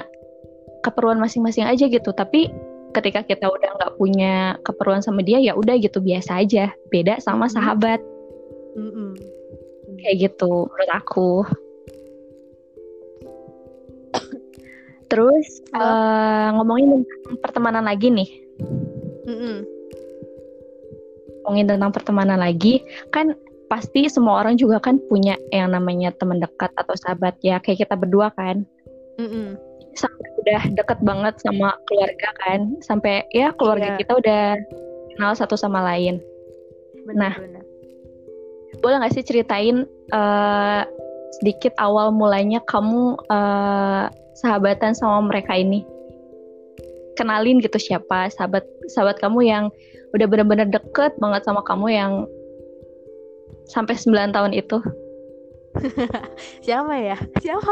keperluan 0.85 1.19
masing-masing 1.19 1.65
aja 1.65 1.89
gitu 1.89 2.13
tapi 2.13 2.53
ketika 2.93 3.21
kita 3.25 3.45
udah 3.49 3.69
nggak 3.77 3.93
punya 3.97 4.55
keperluan 4.65 5.01
sama 5.01 5.21
dia 5.25 5.37
ya 5.41 5.53
udah 5.57 5.77
gitu 5.81 6.01
biasa 6.01 6.41
aja 6.45 6.71
beda 6.93 7.17
sama 7.21 7.49
Mhm. 7.49 7.53
sahabat 7.57 7.99
Mm-mm. 8.77 9.11
kayak 10.01 10.29
gitu 10.29 10.69
menurut 10.69 10.91
aku 10.93 11.29
terus 15.09 15.47
eh, 15.73 16.47
ngomongin 16.53 17.01
tentang 17.01 17.37
pertemanan 17.41 17.85
lagi 17.89 18.07
nih 18.13 18.29
Mm-mm. 19.25 19.57
ngomongin 21.45 21.67
tentang 21.69 21.91
pertemanan 21.93 22.37
lagi 22.37 22.85
kan 23.09 23.33
pasti 23.69 24.09
semua 24.09 24.41
orang 24.41 24.57
juga 24.57 24.81
kan 24.81 24.97
punya 25.09 25.37
yang 25.53 25.73
namanya 25.73 26.13
teman 26.17 26.41
dekat 26.41 26.69
atau 26.77 26.93
sahabat 26.97 27.37
ya 27.41 27.57
kayak 27.61 27.85
kita 27.85 27.97
berdua 27.97 28.29
kan 28.37 28.65
Mm-mm. 29.17 29.57
sampai 29.97 30.27
udah 30.45 30.61
deket 30.77 30.99
banget 31.01 31.35
sama 31.41 31.73
keluarga 31.89 32.29
kan 32.45 32.77
sampai 32.85 33.25
ya 33.33 33.49
keluarga 33.57 33.93
Iya. 33.93 33.99
kita 34.01 34.13
udah 34.17 34.43
kenal 35.17 35.33
satu 35.33 35.57
sama 35.57 35.81
lain 35.81 36.21
Nah. 37.09 37.33
Benar-benar. 37.33 37.58
Boleh 38.79 39.01
nggak 39.01 39.13
sih 39.17 39.25
ceritain 39.25 39.85
eh, 40.13 40.81
sedikit 41.41 41.73
awal 41.81 42.13
mulanya 42.13 42.61
kamu 42.69 43.17
eh, 43.29 44.05
sahabatan 44.37 44.93
sama 44.93 45.25
mereka 45.29 45.57
ini? 45.57 45.83
Kenalin 47.17 47.59
gitu 47.59 47.75
siapa 47.75 48.31
sahabat 48.31 48.63
sahabat 48.87 49.19
kamu 49.19 49.49
yang 49.49 49.65
udah 50.15 50.25
benar-benar 50.25 50.69
deket 50.71 51.13
banget 51.19 51.43
sama 51.45 51.61
kamu 51.67 51.87
yang 51.91 52.13
sampai 53.69 53.93
9 53.93 54.33
tahun 54.33 54.53
itu? 54.55 54.81
Siapa 56.65 56.93
ya? 56.97 57.17
Siapa? 57.37 57.71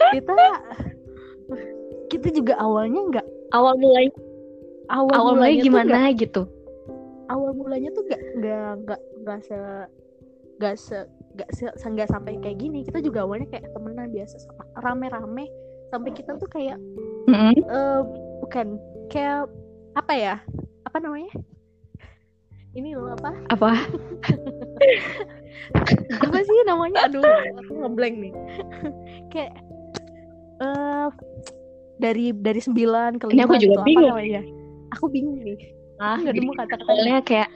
Kita 0.16 0.36
kita 2.10 2.28
juga 2.34 2.58
awalnya 2.58 3.00
nggak 3.06 3.26
awal 3.54 3.78
mulanya 3.78 4.12
awal, 4.90 5.14
awal 5.14 5.34
tuh 5.38 5.62
gimana 5.62 6.10
gitu 6.18 6.42
awal 7.30 7.54
mulanya 7.54 7.94
tuh 7.94 8.02
nggak 8.04 8.20
nggak 8.42 8.70
nggak 8.84 9.00
nggak 9.22 9.40
se 9.40 9.56
nggak 10.58 10.76
se 10.76 10.98
nggak 11.38 11.48
se 11.54 11.86
nggak 11.86 12.10
sampai 12.10 12.34
kayak 12.42 12.58
gini. 12.58 12.82
Kita 12.82 12.98
juga 12.98 13.22
awalnya 13.22 13.46
kayak 13.48 13.70
temenan 13.70 14.10
biasa 14.10 14.36
sama 14.42 14.66
rame-rame. 14.82 15.46
Sampai 15.90 16.10
kita 16.14 16.38
tuh 16.38 16.46
kayak 16.46 16.78
Mm-mm. 17.26 17.54
eh 17.56 18.00
bukan 18.42 18.78
kayak 19.08 19.46
apa 19.94 20.12
ya? 20.14 20.34
Apa 20.86 20.98
namanya? 20.98 21.30
Ini 22.70 22.94
loh 22.94 23.14
apa? 23.14 23.30
Apa? 23.50 23.70
Apa 26.24 26.38
sih 26.40 26.58
namanya? 26.66 27.10
Aduh 27.10 27.22
aku 27.58 27.72
ngeblank 27.84 28.14
nih. 28.16 28.32
Kayak 29.34 29.52
eh 30.62 31.08
dari 32.00 32.32
dari 32.32 32.60
sembilan 32.62 33.20
ke 33.20 33.28
Ini 33.28 33.44
lima 33.44 33.44
aku 33.44 33.54
juga 33.58 33.74
gitu, 33.76 33.86
bingung. 33.86 34.14
apa 34.14 34.22
namanya? 34.22 34.42
Aku 34.98 35.04
bingung 35.10 35.38
nih 35.42 35.58
ah, 36.00 36.18
jadi 36.18 36.38
nemu 36.40 36.52
kata-kata 36.56 36.82
awalnya 36.88 37.20
kayak 37.22 37.48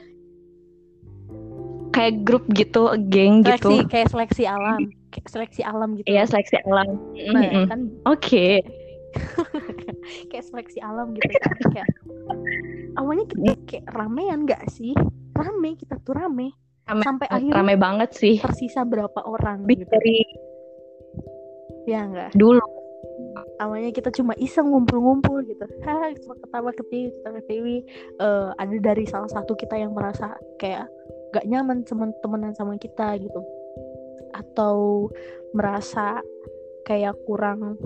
kayak 1.90 2.14
grup 2.26 2.44
gitu 2.52 2.90
geng 3.08 3.40
seleksi 3.40 3.54
gitu 3.56 3.70
kayak 3.88 4.08
seleksi 4.10 4.44
alam 4.44 4.80
kayak 5.14 5.28
seleksi 5.30 5.62
alam 5.62 5.88
gitu 5.94 6.06
Iya 6.10 6.22
seleksi 6.26 6.56
alam. 6.66 6.88
nah 7.30 7.42
Mm-mm. 7.42 7.64
kan 7.70 7.80
Oke. 8.04 8.60
kayak 10.30 10.44
seleksi 10.44 10.82
alam 10.82 11.14
gitu 11.14 11.30
kan 11.38 11.54
kayak 11.70 11.88
awalnya 12.98 13.24
kita 13.30 13.54
kayak 13.64 13.86
ramean 13.94 14.42
nggak 14.42 14.62
sih 14.68 14.90
rame 15.34 15.78
kita 15.78 15.96
tuh 16.02 16.18
rame 16.18 16.50
Rame, 16.84 17.00
sampai 17.00 17.26
akhirnya 17.30 17.54
rame 17.56 17.74
banget 17.80 18.10
sih. 18.12 18.36
tersisa 18.42 18.84
berapa 18.84 19.22
orang 19.24 19.64
gitu 19.70 19.86
dari 19.88 20.18
ya 21.86 22.04
enggak 22.04 22.34
dulu. 22.34 22.60
Awalnya 23.58 23.90
kita 23.90 24.10
cuma 24.14 24.32
iseng 24.38 24.70
ngumpul-ngumpul 24.70 25.44
gitu. 25.46 25.66
Cuma 26.24 26.34
ketawa 26.38 26.70
ketiwi 26.72 27.08
ketawa 27.20 27.34
ketiwi 27.42 27.76
Eh, 28.20 28.48
ada 28.56 28.76
dari 28.80 29.04
salah 29.04 29.30
satu 29.30 29.58
kita 29.58 29.74
yang 29.78 29.92
merasa 29.92 30.38
kayak 30.60 30.86
gak 31.34 31.46
nyaman 31.48 31.82
temen 31.82 32.14
temenan 32.22 32.54
sama 32.54 32.78
kita 32.78 33.18
gitu. 33.18 33.40
Atau 34.34 35.08
merasa 35.54 36.22
kayak 36.86 37.14
kurang 37.26 37.78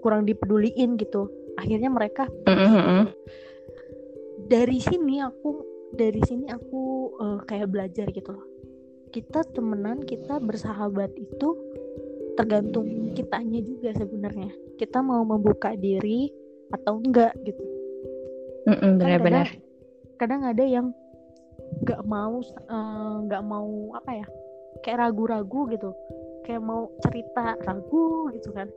kurang 0.00 0.28
dipeduliin 0.28 0.96
gitu. 1.00 1.28
Akhirnya 1.56 1.88
mereka 1.88 2.28
dari 4.46 4.78
sini 4.78 5.24
aku 5.24 5.64
dari 5.96 6.20
sini 6.22 6.52
aku 6.52 6.82
eh, 7.20 7.38
kayak 7.48 7.68
belajar 7.72 8.06
gitu. 8.12 8.32
Loh 8.36 8.56
kita 9.16 9.48
temenan 9.54 10.04
kita 10.04 10.36
bersahabat 10.42 11.08
itu 11.16 11.56
tergantung 12.36 12.86
kitanya 13.16 13.60
juga 13.64 13.96
sebenarnya. 13.96 14.52
Kita 14.76 15.00
mau 15.00 15.24
membuka 15.24 15.72
diri 15.74 16.28
atau 16.70 17.00
enggak 17.00 17.32
gitu. 17.42 17.62
Mm-mm, 18.66 18.98
Kan 18.98 18.98
Benar-benar. 18.98 19.48
kadang 20.16 20.42
ada 20.44 20.64
yang 20.64 20.92
nggak 21.82 22.02
mau 22.06 22.40
eh, 22.44 23.14
nggak 23.26 23.42
mau 23.44 23.68
apa 23.96 24.10
ya 24.22 24.26
kayak 24.84 24.98
ragu-ragu 25.00 25.60
gitu. 25.72 25.90
Kayak 26.46 26.62
mau 26.62 26.92
cerita 27.02 27.58
ragu 27.64 28.30
gitu 28.36 28.52
kan. 28.54 28.68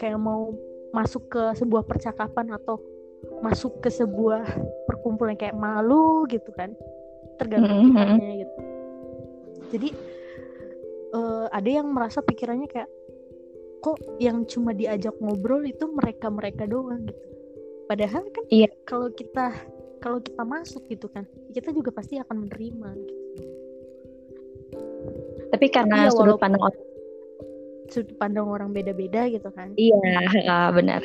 Kayak 0.00 0.22
mau 0.22 0.54
masuk 0.94 1.28
ke 1.28 1.42
sebuah 1.58 1.84
percakapan 1.84 2.54
atau 2.56 2.80
masuk 3.44 3.82
ke 3.84 3.90
sebuah 3.92 4.46
perkumpulan 4.88 5.36
kayak 5.36 5.58
malu 5.58 6.24
gitu 6.30 6.48
kan. 6.54 6.72
Tergantung 7.36 7.82
Mhm, 7.82 7.86
kitanya 7.92 8.30
gitu. 8.40 8.54
Jadi 9.68 9.88
eh, 11.08 11.46
ada 11.48 11.70
yang 11.70 11.88
merasa 11.88 12.20
pikirannya 12.20 12.68
kayak 12.68 12.90
kok 13.78 13.96
yang 14.18 14.42
cuma 14.44 14.74
diajak 14.74 15.14
ngobrol 15.18 15.62
itu 15.62 15.86
mereka 15.86 16.28
mereka 16.28 16.66
doang 16.66 17.06
gitu 17.06 17.26
padahal 17.86 18.26
kan 18.28 18.44
Iya. 18.50 18.68
kalau 18.84 19.08
kita 19.10 19.54
kalau 19.98 20.18
kita 20.18 20.42
masuk 20.42 20.82
gitu 20.86 21.06
kan 21.08 21.24
kita 21.50 21.70
juga 21.70 21.90
pasti 21.90 22.18
akan 22.18 22.46
menerima 22.46 22.88
gitu. 22.98 23.14
Tapi 25.48 25.66
karena 25.72 26.06
Iya, 26.06 26.12
sudut 26.12 26.36
pandang 26.36 26.60
orang. 26.60 26.82
sudut 27.88 28.14
pandang 28.20 28.46
orang 28.46 28.70
beda-beda 28.70 29.24
gitu 29.26 29.48
kan 29.48 29.72
Iya, 29.74 29.96
ah, 30.52 30.68
benar. 30.68 31.00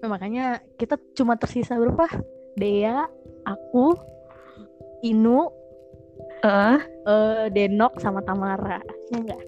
Nah, 0.00 0.08
makanya 0.08 0.60
kita 0.76 0.96
cuma 1.12 1.36
tersisa 1.36 1.76
berapa 1.76 2.08
Dea 2.56 3.04
aku 3.44 3.96
Inu 5.00 5.48
Eh, 6.40 6.78
eh, 7.04 7.44
Denok 7.52 8.00
sama 8.00 8.24
Tamara 8.24 8.80
ya 9.12 9.18
enggak 9.20 9.40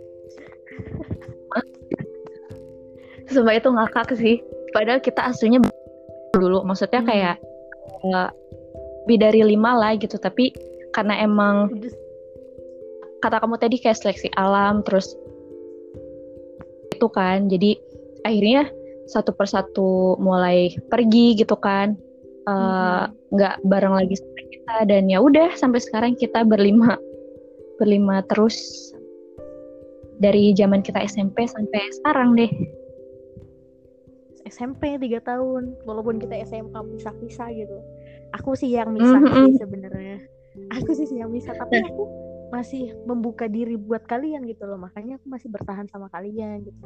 sumpah 3.32 3.56
itu 3.56 3.68
ngakak 3.72 4.12
sih. 4.12 4.44
Padahal 4.76 5.00
kita 5.00 5.24
aslinya 5.24 5.64
dulu. 6.36 6.60
Maksudnya 6.68 7.00
Hmm. 7.00 7.08
kayak 7.08 7.36
eh, 8.04 8.28
lebih 9.08 9.18
dari 9.18 9.40
lima 9.56 9.72
lah 9.72 9.96
gitu. 9.96 10.20
Tapi 10.20 10.52
karena 10.92 11.24
emang 11.24 11.72
kata 13.24 13.40
kamu 13.40 13.56
tadi 13.56 13.76
kayak 13.80 13.96
seleksi 13.96 14.28
alam 14.36 14.84
terus 14.84 15.16
itu 16.92 17.06
kan 17.08 17.48
jadi 17.48 17.78
akhirnya 18.28 18.68
satu 19.08 19.32
persatu 19.32 20.20
mulai 20.20 20.76
pergi 20.92 21.38
gitu 21.40 21.56
kan 21.56 21.96
Eh, 22.42 23.04
nggak 23.30 23.54
uh, 23.62 23.64
bareng 23.70 23.94
lagi 23.94 24.18
sama 24.18 24.41
kita 24.72 24.88
dan 24.88 25.04
ya 25.04 25.20
udah 25.20 25.52
sampai 25.52 25.84
sekarang 25.84 26.16
kita 26.16 26.48
berlima 26.48 26.96
berlima 27.76 28.24
terus 28.24 28.56
dari 30.16 30.56
zaman 30.56 30.80
kita 30.80 31.04
SMP 31.04 31.44
sampai 31.44 31.92
sekarang 32.00 32.32
deh 32.32 32.48
SMP 34.48 34.96
tiga 34.96 35.20
tahun 35.20 35.76
walaupun 35.84 36.16
kita 36.16 36.40
SMA 36.48 36.80
pisah-pisah 36.96 37.52
gitu 37.52 37.76
aku 38.32 38.56
sih 38.56 38.72
yang 38.72 38.96
misah 38.96 39.20
mm 39.20 39.28
-hmm. 39.28 39.48
sebenarnya 39.60 40.16
aku 40.72 40.96
sih 40.96 41.08
yang 41.12 41.28
misah 41.28 41.52
tapi 41.52 41.76
nah. 41.76 41.92
aku 41.92 42.04
masih 42.48 42.96
membuka 43.04 43.52
diri 43.52 43.76
buat 43.76 44.08
kalian 44.08 44.48
gitu 44.48 44.64
loh 44.64 44.80
makanya 44.80 45.20
aku 45.20 45.26
masih 45.28 45.52
bertahan 45.52 45.84
sama 45.92 46.08
kalian 46.08 46.64
gitu 46.64 46.80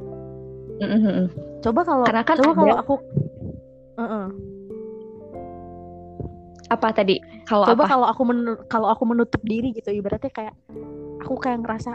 mm 0.82 0.90
-hmm. 0.90 1.26
coba 1.62 1.86
kalau 1.86 2.02
kan 2.02 2.34
coba 2.34 2.50
kalau 2.50 2.74
aku 2.82 2.94
uh 3.94 4.02
-uh 4.02 4.56
apa 6.66 6.88
tadi? 6.90 7.16
Kalau 7.46 7.66
coba 7.66 7.84
kalau 7.86 8.06
aku 8.06 8.22
kalau 8.66 8.88
aku 8.90 9.02
menutup 9.06 9.42
diri 9.46 9.70
gitu 9.70 9.90
ibaratnya 9.94 10.30
kayak 10.30 10.54
aku 11.22 11.34
kayak 11.38 11.62
ngerasa 11.62 11.94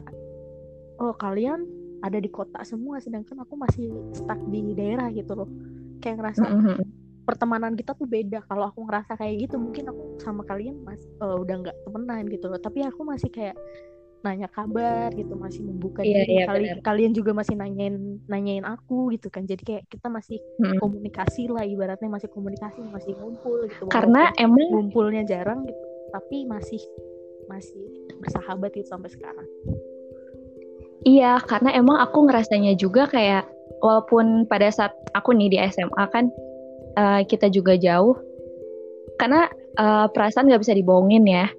oh 1.02 1.16
kalian 1.18 1.66
ada 2.02 2.18
di 2.18 2.30
kota 2.32 2.62
semua 2.66 2.98
sedangkan 2.98 3.46
aku 3.46 3.54
masih 3.60 3.94
stuck 4.16 4.40
di 4.50 4.74
daerah 4.74 5.12
gitu 5.12 5.36
loh. 5.36 5.50
Kayak 6.02 6.24
ngerasa 6.24 6.44
mm 6.48 6.60
-hmm. 6.60 6.78
pertemanan 7.28 7.74
kita 7.78 7.94
tuh 7.94 8.08
beda. 8.10 8.42
Kalau 8.48 8.72
aku 8.72 8.88
ngerasa 8.88 9.20
kayak 9.20 9.50
gitu 9.50 9.56
mungkin 9.62 9.92
aku 9.92 10.18
sama 10.24 10.42
kalian 10.48 10.82
mas 10.82 11.02
uh, 11.22 11.38
udah 11.38 11.56
nggak 11.68 11.78
temenan 11.86 12.26
gitu 12.32 12.50
loh. 12.50 12.60
Tapi 12.60 12.88
aku 12.88 13.06
masih 13.06 13.30
kayak 13.30 13.56
nanya 14.22 14.46
kabar 14.50 15.10
gitu 15.18 15.34
masih 15.34 15.66
membuka 15.66 16.06
yeah, 16.06 16.26
diri 16.26 16.36
yeah, 16.42 16.48
kali 16.48 16.66
kalian 16.86 17.12
juga 17.14 17.34
masih 17.34 17.58
nanyain 17.58 18.22
nanyain 18.30 18.66
aku 18.66 19.10
gitu 19.14 19.34
kan. 19.34 19.50
Jadi 19.50 19.62
kayak 19.66 19.84
kita 19.90 20.08
masih 20.08 20.38
hmm. 20.62 20.78
komunikasi 20.78 21.50
lah 21.50 21.66
ibaratnya 21.66 22.10
masih 22.10 22.30
komunikasi 22.30 22.86
masih 22.90 23.18
ngumpul 23.18 23.66
gitu. 23.66 23.90
Karena 23.90 24.30
emang 24.38 24.70
ngumpulnya 24.70 25.26
jarang 25.26 25.66
gitu 25.66 25.84
tapi 26.12 26.46
masih 26.46 26.82
masih 27.50 27.82
bersahabat 28.22 28.72
itu 28.78 28.86
sampai 28.86 29.10
sekarang. 29.10 29.48
Iya 31.02 31.42
karena 31.42 31.74
emang 31.74 31.98
aku 31.98 32.30
ngerasanya 32.30 32.78
juga 32.78 33.10
kayak 33.10 33.50
walaupun 33.82 34.46
pada 34.46 34.70
saat 34.70 34.94
aku 35.18 35.34
nih 35.34 35.50
di 35.50 35.58
SMA 35.74 36.04
kan 36.14 36.30
uh, 36.96 37.26
kita 37.26 37.50
juga 37.50 37.74
jauh. 37.74 38.14
Karena 39.18 39.50
uh, 39.82 40.06
perasaan 40.14 40.46
nggak 40.50 40.62
bisa 40.62 40.78
dibohongin 40.78 41.26
ya 41.26 41.50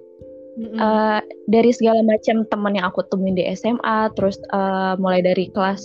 Mm-hmm. 0.53 0.77
Uh, 0.77 1.17
dari 1.49 1.73
segala 1.73 2.05
macam 2.05 2.45
teman 2.45 2.77
yang 2.77 2.85
aku 2.85 3.01
temuin 3.09 3.33
di 3.33 3.41
SMA, 3.57 4.13
terus 4.13 4.37
uh, 4.53 4.93
mulai 5.01 5.25
dari 5.25 5.49
kelas 5.49 5.81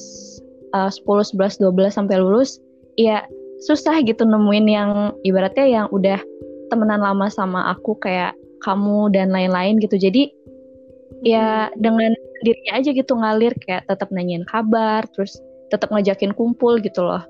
uh, 0.77 0.93
10, 0.93 1.09
11, 1.33 1.65
12 1.65 1.89
sampai 1.89 2.21
lulus, 2.21 2.61
ya 3.01 3.25
susah 3.65 4.05
gitu 4.05 4.29
nemuin 4.29 4.67
yang 4.69 4.91
ibaratnya 5.25 5.67
yang 5.67 5.87
udah 5.89 6.21
temenan 6.69 7.01
lama 7.01 7.33
sama 7.33 7.73
aku 7.73 7.97
kayak 7.97 8.37
kamu 8.61 9.09
dan 9.09 9.33
lain-lain 9.33 9.81
gitu. 9.81 9.97
Jadi 9.97 10.29
mm-hmm. 10.29 11.25
ya 11.25 11.73
dengan 11.81 12.13
dirinya 12.45 12.73
aja 12.77 12.91
gitu 12.93 13.13
ngalir 13.17 13.57
kayak 13.65 13.89
tetap 13.89 14.13
nanyain 14.13 14.45
kabar, 14.45 15.09
terus 15.17 15.41
tetap 15.73 15.89
ngajakin 15.89 16.37
kumpul 16.37 16.77
gitu 16.77 17.01
loh. 17.01 17.25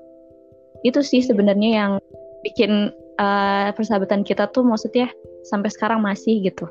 Itu 0.83 0.99
sih 1.03 1.23
iya. 1.23 1.31
sebenarnya 1.31 1.69
yang 1.71 1.91
bikin 2.43 2.91
uh, 3.19 3.71
persahabatan 3.75 4.23
kita 4.23 4.47
tuh 4.51 4.63
maksudnya 4.63 5.11
sampai 5.47 5.71
sekarang 5.71 6.03
masih 6.03 6.43
gitu. 6.43 6.67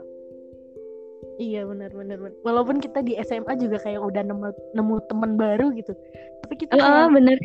Iya 1.38 1.62
benar 1.70 1.94
benar 1.94 2.18
Walaupun 2.42 2.82
kita 2.82 2.98
di 3.06 3.14
SMA 3.22 3.54
juga 3.62 3.78
kayak 3.78 4.02
udah 4.02 4.22
nemu 4.26 4.74
nemu 4.74 4.94
teman 5.06 5.38
baru 5.38 5.70
gitu. 5.70 5.94
Tapi 6.42 6.54
kita 6.58 6.74
uh, 6.74 6.82
kayak, 6.82 7.08
bener 7.14 7.38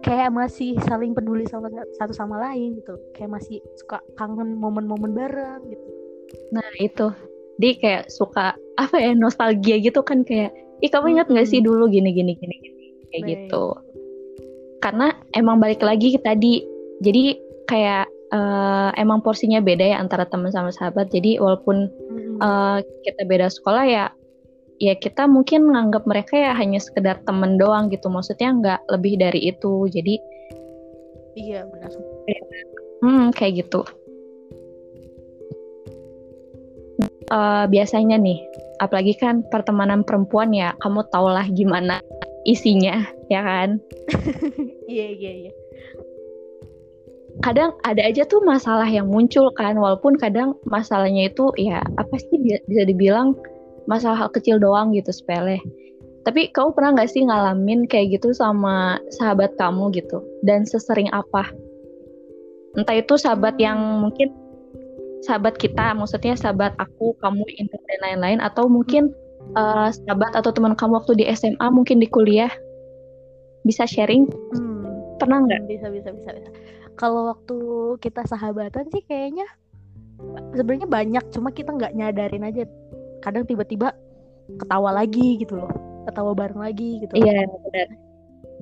kayak 0.00 0.30
masih 0.32 0.76
saling 0.88 1.12
peduli 1.12 1.44
sama 1.48 1.68
satu 2.00 2.16
sama 2.16 2.40
lain 2.40 2.80
gitu. 2.80 2.96
Kayak 3.12 3.40
masih 3.40 3.60
suka 3.76 4.00
kangen 4.16 4.56
momen-momen 4.56 5.12
bareng 5.12 5.62
gitu. 5.68 5.86
Nah, 6.56 6.64
itu. 6.80 7.12
Dia 7.60 7.72
kayak 7.78 8.04
suka 8.10 8.56
apa 8.80 8.96
ya 8.98 9.12
nostalgia 9.14 9.78
gitu 9.78 10.02
kan 10.02 10.26
kayak 10.26 10.50
ih 10.82 10.90
kamu 10.90 11.14
ingat 11.14 11.30
nggak 11.30 11.46
sih 11.46 11.62
dulu 11.62 11.86
gini 11.86 12.10
gini 12.10 12.34
gini 12.34 12.56
gini 12.58 12.84
kayak 13.12 13.22
Baik. 13.22 13.30
gitu. 13.30 13.64
Karena 14.82 15.12
emang 15.36 15.60
balik 15.60 15.84
lagi 15.84 16.16
tadi 16.18 16.64
jadi 16.98 17.38
kayak 17.68 18.06
uh, 18.34 18.90
emang 18.98 19.22
porsinya 19.22 19.62
beda 19.62 19.94
ya 19.94 19.96
antara 20.02 20.26
teman 20.26 20.50
sama 20.50 20.74
sahabat. 20.74 21.14
Jadi 21.14 21.38
walaupun 21.38 21.88
uh, 22.40 22.78
kita 23.04 23.22
beda 23.26 23.48
sekolah 23.50 23.84
ya 23.86 24.04
ya 24.82 24.94
kita 24.98 25.30
mungkin 25.30 25.70
menganggap 25.70 26.02
mereka 26.04 26.34
ya 26.34 26.52
hanya 26.54 26.82
sekedar 26.82 27.22
temen 27.22 27.56
doang 27.60 27.90
gitu. 27.90 28.10
Maksudnya 28.10 28.50
nggak 28.54 28.80
lebih 28.90 29.14
dari 29.20 29.50
itu. 29.50 29.86
Jadi 29.90 30.14
iya 31.38 31.66
benar. 31.66 31.90
Hmm 33.02 33.30
kayak 33.34 33.66
gitu. 33.66 33.82
Uh, 37.32 37.64
biasanya 37.72 38.20
nih 38.20 38.36
apalagi 38.84 39.16
kan 39.16 39.40
pertemanan 39.48 40.04
perempuan 40.04 40.52
ya 40.52 40.76
kamu 40.84 41.08
tau 41.08 41.32
lah 41.32 41.48
gimana 41.48 42.04
isinya 42.44 43.06
ya 43.32 43.40
kan? 43.42 43.80
Iya 44.84 45.16
iya 45.16 45.32
iya 45.48 45.52
kadang 47.42 47.74
ada 47.82 48.02
aja 48.06 48.22
tuh 48.28 48.44
masalah 48.46 48.86
yang 48.86 49.10
muncul 49.10 49.50
kan 49.58 49.74
walaupun 49.74 50.14
kadang 50.14 50.54
masalahnya 50.70 51.26
itu 51.32 51.50
ya 51.58 51.82
apa 51.98 52.14
sih 52.20 52.38
bisa 52.38 52.82
dibilang 52.86 53.34
masalah 53.90 54.26
hal 54.26 54.30
kecil 54.30 54.62
doang 54.62 54.94
gitu 54.94 55.10
sepele. 55.10 55.58
Tapi 56.24 56.48
kamu 56.54 56.72
pernah 56.72 56.90
nggak 56.96 57.10
sih 57.10 57.26
ngalamin 57.26 57.84
kayak 57.84 58.16
gitu 58.16 58.32
sama 58.32 58.96
sahabat 59.20 59.58
kamu 59.60 59.92
gitu? 59.92 60.24
Dan 60.40 60.64
sesering 60.64 61.10
apa? 61.12 61.52
Entah 62.78 62.96
itu 62.96 63.20
sahabat 63.20 63.60
yang 63.60 63.76
mungkin 64.00 64.32
sahabat 65.24 65.56
kita 65.60 65.92
maksudnya 65.92 66.36
sahabat 66.36 66.72
aku 66.80 67.16
kamu 67.20 67.44
Indah 67.60 67.80
dan 67.88 67.98
lain-lain 68.08 68.38
atau 68.40 68.68
mungkin 68.68 69.12
uh, 69.56 69.92
sahabat 69.92 70.32
atau 70.32 70.48
teman 70.52 70.72
kamu 70.76 70.96
waktu 70.96 71.12
di 71.20 71.24
SMA 71.36 71.66
mungkin 71.68 72.00
di 72.00 72.08
kuliah. 72.08 72.52
Bisa 73.64 73.84
sharing? 73.88 74.28
Hmm. 74.28 74.72
pernah 75.14 75.46
nggak? 75.46 75.70
Bisa 75.70 75.88
bisa 75.88 76.10
bisa 76.10 76.30
bisa 76.36 76.48
kalau 76.94 77.34
waktu 77.34 77.56
kita 77.98 78.22
sahabatan 78.26 78.86
sih 78.90 79.02
kayaknya 79.06 79.46
sebenarnya 80.54 80.88
banyak 80.88 81.24
cuma 81.34 81.50
kita 81.50 81.74
nggak 81.74 81.94
nyadarin 81.94 82.46
aja 82.46 82.62
kadang 83.22 83.44
tiba-tiba 83.46 83.94
ketawa 84.60 84.94
lagi 84.94 85.40
gitu 85.40 85.58
loh 85.58 85.72
ketawa 86.04 86.36
bareng 86.36 86.60
lagi 86.60 87.02
gitu 87.02 87.12
iya 87.18 87.48
benar 87.48 87.88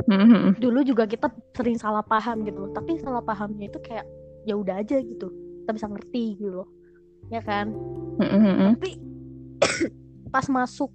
mm-hmm. 0.09 0.45
dulu 0.63 0.81
juga 0.87 1.05
kita 1.05 1.29
sering 1.53 1.77
salah 1.77 2.05
paham 2.05 2.47
gitu 2.47 2.67
loh 2.67 2.71
tapi 2.73 2.97
salah 3.03 3.21
pahamnya 3.21 3.69
itu 3.69 3.79
kayak 3.83 4.07
ya 4.49 4.55
udah 4.57 4.81
aja 4.81 4.99
gitu 5.03 5.29
kita 5.63 5.71
bisa 5.75 5.87
ngerti 5.91 6.25
gitu 6.39 6.63
loh 6.63 6.69
ya 7.29 7.43
kan 7.43 7.75
mm-hmm. 8.23 8.79
tapi 8.79 8.91
pas 10.35 10.47
masuk 10.49 10.91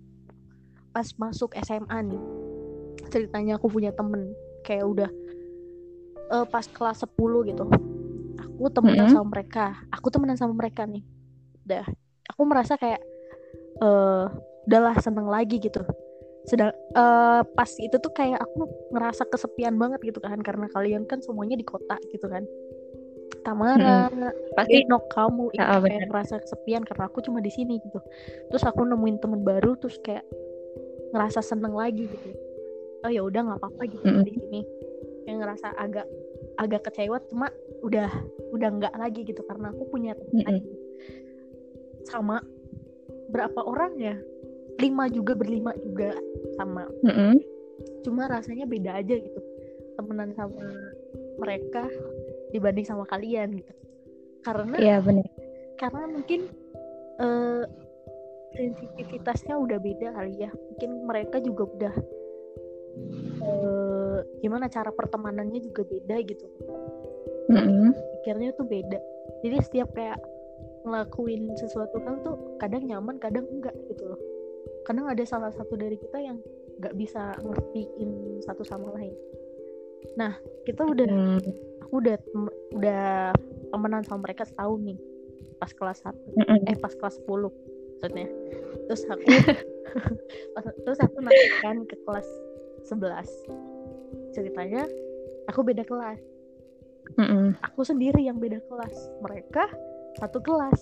pas 0.95 1.08
masuk 1.19 1.54
SMA 1.62 1.97
nih 2.10 2.21
ceritanya 3.13 3.62
aku 3.62 3.69
punya 3.69 3.93
temen 3.93 4.34
kayak 4.65 4.84
udah 4.88 5.10
uh, 6.31 6.45
pas 6.47 6.65
kelas 6.65 7.03
10 7.03 7.49
gitu 7.51 7.65
aku 8.37 8.67
temenan 8.73 9.05
mm 9.05 9.07
-hmm. 9.07 9.15
sama 9.15 9.27
mereka 9.29 9.65
aku 9.93 10.07
temenan 10.09 10.37
sama 10.37 10.53
mereka 10.55 10.83
nih 10.87 11.03
udah 11.67 11.85
aku 12.31 12.41
merasa 12.47 12.73
kayak 12.79 13.01
uh, 13.83 14.31
udahlah 14.67 14.95
seneng 14.99 15.27
lagi 15.27 15.61
gitu 15.61 15.83
sedang 16.47 16.71
uh, 16.95 17.43
pas 17.43 17.67
itu 17.75 17.95
tuh 17.99 18.11
kayak 18.15 18.39
aku 18.39 18.71
ngerasa 18.95 19.27
kesepian 19.27 19.75
banget 19.75 19.99
gitu 19.99 20.23
kan 20.23 20.39
karena 20.39 20.71
kalian 20.71 21.03
kan 21.03 21.19
semuanya 21.19 21.59
di 21.59 21.65
kota 21.67 21.99
gitu 22.11 22.27
kan 22.31 22.47
Tamara, 23.43 24.11
hmm. 24.11 24.55
pasti 24.59 24.83
nok 24.91 25.07
kamu 25.07 25.55
itu 25.55 25.63
oh, 25.63 25.79
kayak 25.79 26.11
merasa 26.11 26.35
kesepian 26.35 26.83
karena 26.83 27.07
aku 27.07 27.23
cuma 27.23 27.39
di 27.39 27.47
sini 27.47 27.79
gitu. 27.79 27.99
Terus 28.51 28.63
aku 28.67 28.83
nemuin 28.83 29.23
temen 29.23 29.43
baru, 29.43 29.79
terus 29.79 29.95
kayak 30.03 30.23
ngerasa 31.15 31.39
seneng 31.39 31.71
lagi 31.71 32.11
gitu. 32.11 32.29
Oh 33.07 33.11
ya 33.11 33.23
udah 33.23 33.47
nggak 33.47 33.59
apa-apa 33.63 33.83
gitu 33.87 34.03
hmm. 34.03 34.23
di 34.27 34.31
sini 34.35 34.61
yang 35.27 35.43
ngerasa 35.43 35.75
agak 35.75 36.07
agak 36.57 36.81
kecewa 36.89 37.19
cuma 37.27 37.51
udah 37.83 38.09
udah 38.55 38.69
nggak 38.79 38.95
lagi 38.95 39.27
gitu 39.27 39.43
karena 39.45 39.69
aku 39.75 39.83
punya 39.91 40.15
teman 40.15 40.39
mm 40.39 40.45
-hmm. 40.47 40.61
sama 42.07 42.39
berapa 43.27 43.59
orang 43.67 43.99
ya? 43.99 44.15
Lima 44.77 45.09
juga 45.09 45.33
berlima 45.33 45.75
juga 45.83 46.15
sama. 46.55 46.87
Mm 47.03 47.13
-hmm. 47.13 47.33
cuma 48.01 48.25
rasanya 48.25 48.65
beda 48.65 48.97
aja 48.97 49.19
gitu 49.19 49.41
temenan 49.99 50.33
sama 50.33 50.63
mereka 51.37 51.85
dibanding 52.55 52.87
sama 52.87 53.03
kalian 53.05 53.59
gitu. 53.59 53.73
Karena 54.41 54.75
iya 54.79 54.97
benar 55.03 55.27
karena 55.77 56.09
mungkin 56.09 56.49
uh, 57.21 57.63
sensitivitasnya 58.57 59.55
udah 59.55 59.77
beda 59.77 60.17
kali 60.17 60.33
ya. 60.41 60.49
Mungkin 60.49 60.89
mereka 61.05 61.37
juga 61.37 61.63
udah 61.69 61.95
uh, 63.45 63.87
gimana 64.39 64.71
cara 64.71 64.89
pertemanannya 64.93 65.60
juga 65.62 65.84
beda 65.86 66.15
gitu. 66.23 66.47
Mm-hmm. 67.47 67.91
pikirnya 68.19 68.51
tuh 68.60 68.67
beda. 68.67 68.99
Jadi 69.39 69.56
setiap 69.63 69.95
kayak 69.95 70.19
ngelakuin 70.84 71.51
sesuatu 71.56 71.99
kan 72.03 72.19
tuh 72.23 72.36
kadang 72.60 72.84
nyaman 72.84 73.15
kadang 73.23 73.47
enggak 73.47 73.75
gitu 73.88 74.03
loh. 74.03 74.19
Kadang 74.84 75.08
ada 75.08 75.23
salah 75.23 75.51
satu 75.56 75.80
dari 75.80 75.95
kita 75.95 76.19
yang 76.19 76.39
nggak 76.80 76.95
bisa 76.99 77.39
ngertiin 77.39 78.43
satu 78.43 78.67
sama 78.67 78.91
lain. 78.99 79.15
Nah 80.19 80.36
kita 80.67 80.84
udah 80.84 81.08
Hmm. 81.08 81.39
aku 81.88 81.93
udah 82.03 82.15
tem- 82.19 82.56
udah 82.75 83.32
temenan 83.71 84.03
sama 84.03 84.27
mereka 84.27 84.43
setahun 84.43 84.80
nih 84.84 84.99
pas 85.58 85.71
kelas 85.73 86.03
1 86.03 86.13
Mm-mm. 86.38 86.69
eh 86.69 86.77
pas 86.77 86.93
kelas 86.93 87.15
10 87.23 87.49
maksudnya. 87.95 88.27
Terus 88.91 89.01
aku 89.08 89.23
terus 90.84 90.99
aku 90.99 91.17
naik 91.23 91.51
kan 91.63 91.80
ke 91.88 91.95
kelas 92.03 92.27
11 92.91 93.23
ceritanya 94.35 94.85
aku 95.49 95.63
beda 95.63 95.83
kelas. 95.87 96.19
Mm-mm. 97.15 97.55
aku 97.63 97.87
sendiri 97.87 98.19
yang 98.19 98.37
beda 98.37 98.59
kelas. 98.67 98.95
Mereka 99.23 99.63
satu 100.19 100.43
kelas. 100.43 100.79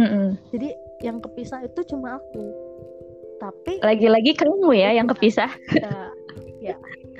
Mm-mm. 0.00 0.40
jadi 0.48 0.72
yang 1.04 1.20
kepisah 1.20 1.60
itu 1.64 1.80
cuma 1.92 2.16
aku. 2.16 2.44
Tapi 3.40 3.80
Lagi-lagi 3.84 4.32
kamu 4.36 4.72
ya 4.72 4.96
yang 4.96 5.08
kepisah. 5.08 5.48
ya, 5.76 6.08
ya 6.60 6.76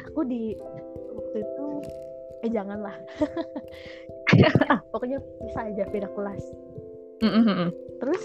aku 0.08 0.24
di 0.24 0.56
waktu 1.12 1.44
itu 1.44 1.66
eh 2.40 2.50
janganlah. 2.52 2.96
Pokoknya 4.92 5.20
bisa 5.44 5.68
aja 5.68 5.84
beda 5.88 6.08
kelas. 6.16 6.44
Mm-mm. 7.20 7.68
terus 8.00 8.24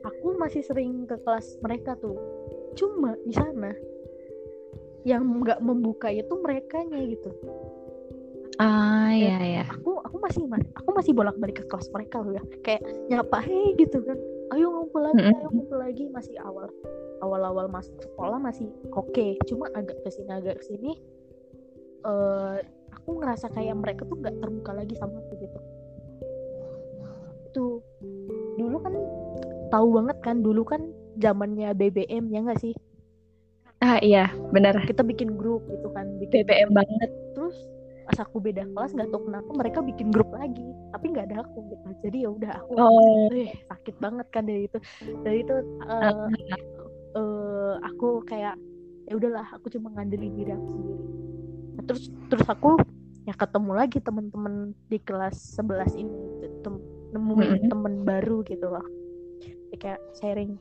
aku 0.00 0.32
masih 0.40 0.64
sering 0.64 1.04
ke 1.04 1.20
kelas 1.20 1.60
mereka 1.60 1.92
tuh. 2.00 2.16
Cuma 2.72 3.12
di 3.28 3.36
sana 3.36 3.76
yang 5.04 5.24
nggak 5.24 5.60
membuka 5.64 6.12
itu 6.12 6.32
mereka 6.40 6.84
gitu. 6.84 7.30
Ah 8.60 9.08
ya 9.16 9.40
ya. 9.40 9.64
aku 9.72 10.04
aku 10.04 10.16
masih 10.20 10.44
mas 10.44 10.60
aku 10.76 10.92
masih 10.92 11.12
bolak 11.16 11.36
balik 11.40 11.64
ke 11.64 11.64
kelas 11.64 11.88
mereka 11.96 12.20
loh 12.20 12.36
ya. 12.36 12.44
Kayak 12.60 12.82
nyapa 13.08 13.40
hei 13.40 13.72
gitu 13.80 14.04
kan. 14.04 14.18
Ayo 14.52 14.68
ngumpul 14.68 15.00
lagi 15.00 15.24
Mm-mm. 15.24 15.38
ayo 15.40 15.48
ngumpul 15.48 15.78
lagi. 15.80 16.04
Masih 16.12 16.36
awal 16.44 16.68
awal 17.24 17.40
awal 17.40 17.66
masuk 17.72 17.96
sekolah 18.04 18.36
masih 18.36 18.68
oke. 18.92 19.40
Cuma 19.48 19.72
agak 19.72 19.96
ke 20.04 20.12
sini 20.12 20.30
agak 20.32 20.60
ke 20.60 20.64
sini 20.68 20.92
eh 22.00 22.56
aku 22.92 23.10
ngerasa 23.20 23.52
kayak 23.52 23.76
mereka 23.76 24.04
tuh 24.04 24.16
nggak 24.20 24.36
terbuka 24.40 24.72
lagi 24.76 24.94
sama 25.00 25.16
aku 25.24 25.32
gitu. 25.40 25.58
Itu 27.48 27.64
dulu 28.60 28.76
kan 28.84 28.94
tahu 29.72 29.88
banget 29.96 30.16
kan 30.20 30.36
dulu 30.44 30.68
kan 30.68 30.92
zamannya 31.16 31.72
BBM 31.72 32.28
ya 32.28 32.44
nggak 32.44 32.60
sih 32.60 32.76
Ah 33.80 33.96
iya, 34.04 34.28
benar. 34.52 34.76
kita 34.84 35.00
bikin 35.00 35.40
grup 35.40 35.64
gitu 35.72 35.88
kan 35.96 36.04
bikin 36.20 36.44
BBM 36.44 36.70
banget. 36.76 37.10
terus 37.32 37.56
pas 38.04 38.26
aku 38.26 38.42
beda 38.42 38.66
kelas 38.74 38.90
nggak 38.92 39.08
tahu 39.08 39.30
kenapa 39.30 39.50
mereka 39.54 39.78
bikin 39.80 40.10
grup 40.10 40.28
lagi 40.34 40.66
tapi 40.90 41.14
nggak 41.14 41.30
ada 41.30 41.46
aku 41.46 41.62
gitu 41.70 41.86
jadi 42.02 42.16
ya 42.26 42.30
udah 42.34 42.50
aku 42.58 42.72
Oh. 42.74 43.30
eh 43.30 43.54
sakit 43.70 43.94
banget 44.02 44.26
kan 44.34 44.42
dari 44.44 44.66
itu 44.66 44.78
dari 45.22 45.46
itu 45.46 45.54
eh, 45.86 46.26
eh, 47.14 47.72
aku 47.80 48.20
kayak 48.26 48.58
ya 49.06 49.14
udahlah 49.14 49.46
aku 49.54 49.70
cuma 49.70 49.94
ngandelin 49.94 50.34
diri 50.34 50.52
aku 50.52 50.66
sendiri 50.68 51.02
Nah, 51.70 51.82
terus 51.86 52.04
terus 52.28 52.46
aku 52.50 52.76
ya 53.24 53.32
ketemu 53.32 53.72
lagi 53.72 53.98
teman-teman 54.02 54.54
di 54.90 54.98
kelas 55.00 55.56
11 55.56 55.94
ini 55.94 56.10
Tem- 56.60 56.82
nemuin 57.14 57.62
Mm-mm. 57.62 57.70
temen 57.70 57.94
baru 58.02 58.42
gitu 58.44 58.66
loh 58.68 58.84
Jadi 59.70 59.76
kayak 59.78 60.00
sharing 60.18 60.58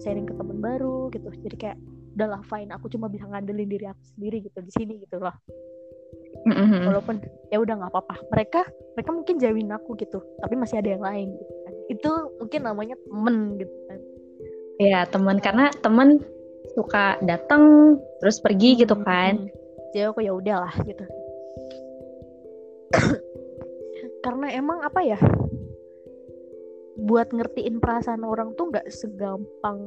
sharing 0.00 0.24
ke 0.24 0.34
temen 0.38 0.62
baru 0.62 1.10
gitu 1.10 1.28
jadi 1.42 1.56
kayak 1.58 1.78
udahlah 2.14 2.42
fine. 2.46 2.70
Aku 2.76 2.86
cuma 2.92 3.08
bisa 3.08 3.24
ngandelin 3.28 3.68
diri 3.68 3.86
aku 3.88 4.02
sendiri 4.16 4.44
gitu 4.44 4.58
di 4.60 4.72
sini 4.72 4.94
gitu 5.02 5.18
loh. 5.20 5.34
Mm-mm. 6.42 6.90
walaupun 6.90 7.22
ya 7.54 7.62
udah 7.62 7.74
nggak 7.78 7.92
apa-apa. 7.94 8.16
Mereka 8.34 8.60
mereka 8.98 9.10
mungkin 9.14 9.36
jauhin 9.38 9.70
aku 9.70 9.94
gitu 9.94 10.18
tapi 10.42 10.58
masih 10.58 10.82
ada 10.82 10.90
yang 10.98 11.04
lain 11.04 11.28
gitu 11.38 11.54
kan. 11.62 11.74
Itu 11.86 12.10
mungkin 12.42 12.60
namanya 12.66 12.96
temen 12.98 13.36
gitu 13.62 13.76
kan. 13.86 13.98
Ya 14.82 15.00
teman 15.06 15.38
karena 15.38 15.70
teman 15.84 16.18
suka 16.74 17.20
datang 17.22 17.94
terus 18.18 18.42
pergi 18.42 18.74
gitu 18.80 18.96
Hmm, 18.98 19.06
kan. 19.06 19.34
hmm. 19.38 19.50
jadi 19.94 20.10
aku 20.10 20.20
ya 20.24 20.32
udahlah 20.34 20.74
gitu. 20.82 21.04
Karena 24.24 24.46
emang 24.54 24.82
apa 24.82 25.00
ya 25.04 25.18
buat 26.98 27.32
ngertiin 27.32 27.80
perasaan 27.80 28.22
orang 28.22 28.52
tuh 28.58 28.68
nggak 28.68 28.88
segampang 28.92 29.80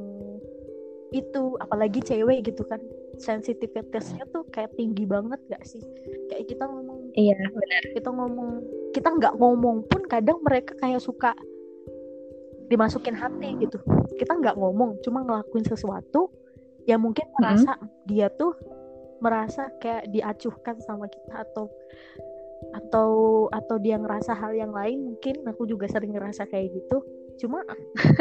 itu 1.14 1.42
apalagi 1.62 2.02
cewek 2.02 2.46
gitu 2.46 2.62
kan. 2.66 2.82
Sensitivitasnya 3.16 4.28
tuh 4.28 4.44
kayak 4.52 4.76
tinggi 4.76 5.08
banget 5.08 5.40
gak 5.48 5.64
sih? 5.64 5.80
Kayak 6.28 6.52
kita 6.52 6.64
ngomong 6.68 7.00
Iya. 7.16 7.38
kita 7.96 8.12
ngomong 8.12 8.50
kita 8.92 9.08
nggak 9.08 9.34
ngomong 9.40 9.88
pun 9.88 10.04
kadang 10.04 10.36
mereka 10.44 10.76
kayak 10.76 11.00
suka 11.00 11.32
dimasukin 12.68 13.16
hati 13.16 13.56
gitu. 13.62 13.80
Kita 14.20 14.36
nggak 14.36 14.58
ngomong 14.60 15.00
cuma 15.00 15.24
ngelakuin 15.24 15.64
sesuatu 15.64 16.28
yang 16.84 17.02
mungkin 17.02 17.24
merasa 17.40 17.80
dia 18.04 18.28
tuh 18.30 18.52
merasa 19.18 19.72
kayak 19.80 20.12
diacuhkan 20.12 20.76
sama 20.84 21.08
kita 21.08 21.40
atau 21.48 21.72
atau 22.72 23.10
atau 23.52 23.76
dia 23.80 23.96
ngerasa 24.00 24.32
hal 24.36 24.52
yang 24.56 24.72
lain 24.72 25.12
mungkin 25.12 25.44
aku 25.44 25.68
juga 25.68 25.88
sering 25.88 26.12
ngerasa 26.16 26.48
kayak 26.48 26.72
gitu 26.72 27.00
cuma 27.36 27.60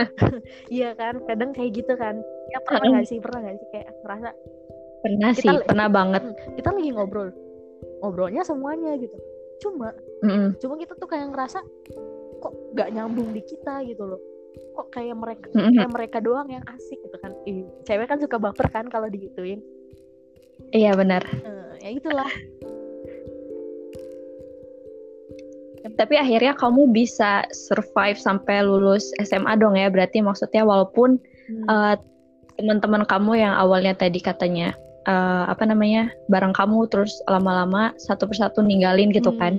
iya 0.76 0.92
kan 0.96 1.20
kadang 1.28 1.52
kayak 1.56 1.72
gitu 1.84 1.94
kan 1.96 2.20
ya 2.52 2.60
pernah 2.64 3.00
nggak 3.00 3.08
sih 3.08 3.18
pernah 3.20 3.40
nggak 3.44 3.58
sih 3.60 3.68
kayak 3.72 3.90
ngerasa 4.04 4.30
Pernah 5.06 5.38
Kita 5.38 5.54
sih, 5.54 5.58
pernah 5.70 5.86
banget. 5.86 6.22
hmm, 6.26 6.58
kita 6.58 6.70
lagi 6.74 6.90
ngobrol 6.90 7.30
ngobrolnya 8.02 8.42
semuanya 8.42 8.98
gitu 8.98 9.14
cuma 9.62 9.94
Mm-mm. 10.26 10.58
cuma 10.58 10.74
kita 10.82 10.98
tuh 10.98 11.06
kayak 11.06 11.30
ngerasa 11.30 11.62
kok 12.42 12.54
nggak 12.74 12.90
nyambung 12.90 13.30
di 13.30 13.42
kita 13.46 13.86
gitu 13.86 14.02
loh 14.02 14.22
kok 14.76 14.90
kayak 14.92 15.14
mereka 15.14 15.46
Mm-mm. 15.54 15.78
kayak 15.78 15.92
mereka 15.94 16.18
doang 16.20 16.50
yang 16.50 16.66
asik 16.74 16.98
gitu 17.06 17.18
kan 17.22 17.32
Ih, 17.46 17.70
cewek 17.86 18.10
kan 18.10 18.18
suka 18.18 18.42
baper 18.42 18.68
kan 18.74 18.90
kalau 18.90 19.06
digituin 19.08 19.62
Iya 20.72 20.96
benar. 20.96 21.22
Eh, 21.24 21.72
ya 21.84 21.90
itulah 22.00 22.32
Tapi 25.94 26.18
akhirnya 26.18 26.58
kamu 26.58 26.90
bisa 26.90 27.46
survive 27.54 28.18
sampai 28.18 28.66
lulus 28.66 29.14
SMA 29.22 29.54
dong 29.62 29.78
ya. 29.78 29.94
Berarti 29.94 30.26
maksudnya 30.26 30.66
walaupun 30.66 31.22
Hmm. 31.46 31.70
eh, 31.70 31.96
teman-teman 32.58 33.06
kamu 33.06 33.38
yang 33.46 33.54
awalnya 33.54 33.94
tadi 33.94 34.18
katanya 34.18 34.74
eh, 35.06 35.44
apa 35.46 35.62
namanya 35.70 36.10
bareng 36.26 36.58
kamu 36.58 36.90
terus 36.90 37.14
lama-lama 37.30 37.94
satu 38.02 38.26
persatu 38.26 38.66
ninggalin 38.66 39.14
gitu 39.14 39.30
Hmm. 39.30 39.38
kan. 39.40 39.54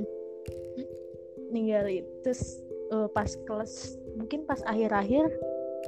ninggalin 1.54 2.02
terus 2.26 2.58
eh, 2.90 3.08
pas 3.14 3.30
kelas 3.46 3.94
mungkin 4.18 4.42
pas 4.44 4.58
akhir-akhir 4.66 5.30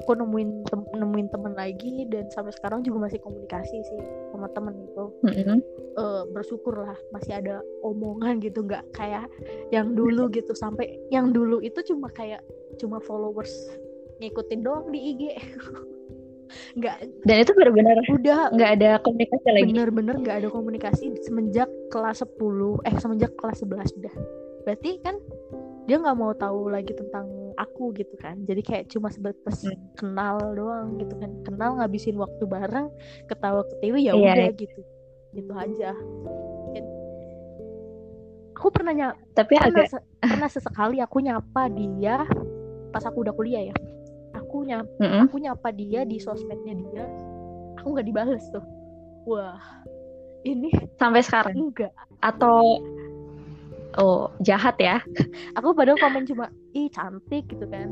aku 0.04 0.12
nemuin 0.14 0.64
tem- 0.68 0.90
nemuin 0.94 1.28
temen 1.28 1.52
lagi 1.52 2.06
dan 2.08 2.30
sampai 2.30 2.52
sekarang 2.54 2.80
juga 2.86 3.10
masih 3.10 3.20
komunikasi 3.20 3.76
sih 3.82 4.00
sama 4.30 4.46
temen 4.54 4.74
itu 4.78 5.04
Mm-mm. 5.26 5.58
eh, 5.98 6.22
bersyukur 6.32 6.78
lah 6.86 6.96
masih 7.10 7.36
ada 7.36 7.60
omongan 7.82 8.38
gitu 8.38 8.62
nggak 8.64 8.84
kayak 8.94 9.26
yang 9.74 9.92
dulu 9.92 10.30
gitu. 10.30 10.54
Sampai 10.54 10.96
yang 11.10 11.34
dulu 11.34 11.60
itu 11.60 11.82
cuma 11.84 12.08
kayak 12.12 12.40
cuma 12.78 13.02
followers 13.02 13.50
ngikutin 14.18 14.60
doang 14.62 14.90
di 14.90 14.98
IG 15.14 15.22
nggak. 16.78 16.96
Dan 17.28 17.36
itu 17.44 17.52
benar-benar 17.52 17.96
udah. 18.08 18.40
nggak 18.56 18.70
ada 18.80 18.90
komunikasi 19.04 19.46
lagi. 19.52 19.70
bener-bener 19.74 20.14
nggak 20.24 20.36
ada 20.44 20.48
komunikasi 20.48 21.04
semenjak 21.20 21.68
kelas 21.92 22.24
10 22.24 22.88
eh 22.88 22.94
semenjak 22.96 23.32
kelas 23.36 23.60
11 23.62 23.98
udah. 24.00 24.14
Berarti 24.64 24.90
kan 25.04 25.20
dia 25.88 25.96
nggak 26.00 26.16
mau 26.16 26.32
tahu 26.36 26.68
lagi 26.72 26.92
tentang 26.92 27.28
aku 27.58 27.90
gitu 27.92 28.14
kan. 28.14 28.38
Jadi 28.46 28.62
kayak 28.62 28.84
cuma 28.88 29.10
sebatas 29.10 29.66
Hmm. 29.66 29.74
kenal 29.92 30.38
doang 30.54 30.94
gitu 30.96 31.14
kan. 31.18 31.30
Kenal 31.42 31.74
ngabisin 31.76 32.14
waktu 32.14 32.44
bareng 32.44 32.86
ketawa 33.26 33.66
ketiwi 33.68 34.06
ya 34.06 34.14
Iya. 34.14 34.32
udah 34.32 34.48
gitu. 34.54 34.80
Gitu 35.34 35.52
aja. 35.52 35.90
Aku 38.54 38.74
pernah 38.74 38.90
nyapa 38.90 39.18
Tapi 39.34 39.54
pernah, 39.54 39.70
agak 39.70 39.86
se- 39.88 40.06
pernah 40.18 40.50
sesekali 40.50 40.98
aku 40.98 41.22
nyapa 41.22 41.70
dia 41.70 42.26
pas 42.90 43.04
aku 43.06 43.22
udah 43.22 43.30
kuliah 43.30 43.70
ya. 43.70 43.76
Aku 44.34 44.66
nyapa 44.66 44.90
Mm-mm. 44.98 45.26
aku 45.26 45.36
nyapa 45.38 45.68
dia 45.70 46.02
di 46.02 46.18
sosmednya 46.18 46.74
dia. 46.74 47.04
Aku 47.78 47.94
nggak 47.94 48.06
dibales 48.06 48.42
tuh. 48.50 48.62
Wah 49.26 49.58
ini 50.42 50.74
sampai 50.96 51.22
sekarang? 51.22 51.54
Enggak. 51.54 51.94
Atau 52.18 52.82
oh 53.98 54.30
jahat 54.40 54.78
ya. 54.78 55.02
aku 55.58 55.74
padahal 55.74 55.98
komen 55.98 56.24
cuma 56.24 56.48
ih 56.72 56.88
cantik 56.88 57.50
gitu 57.50 57.66
kan 57.66 57.90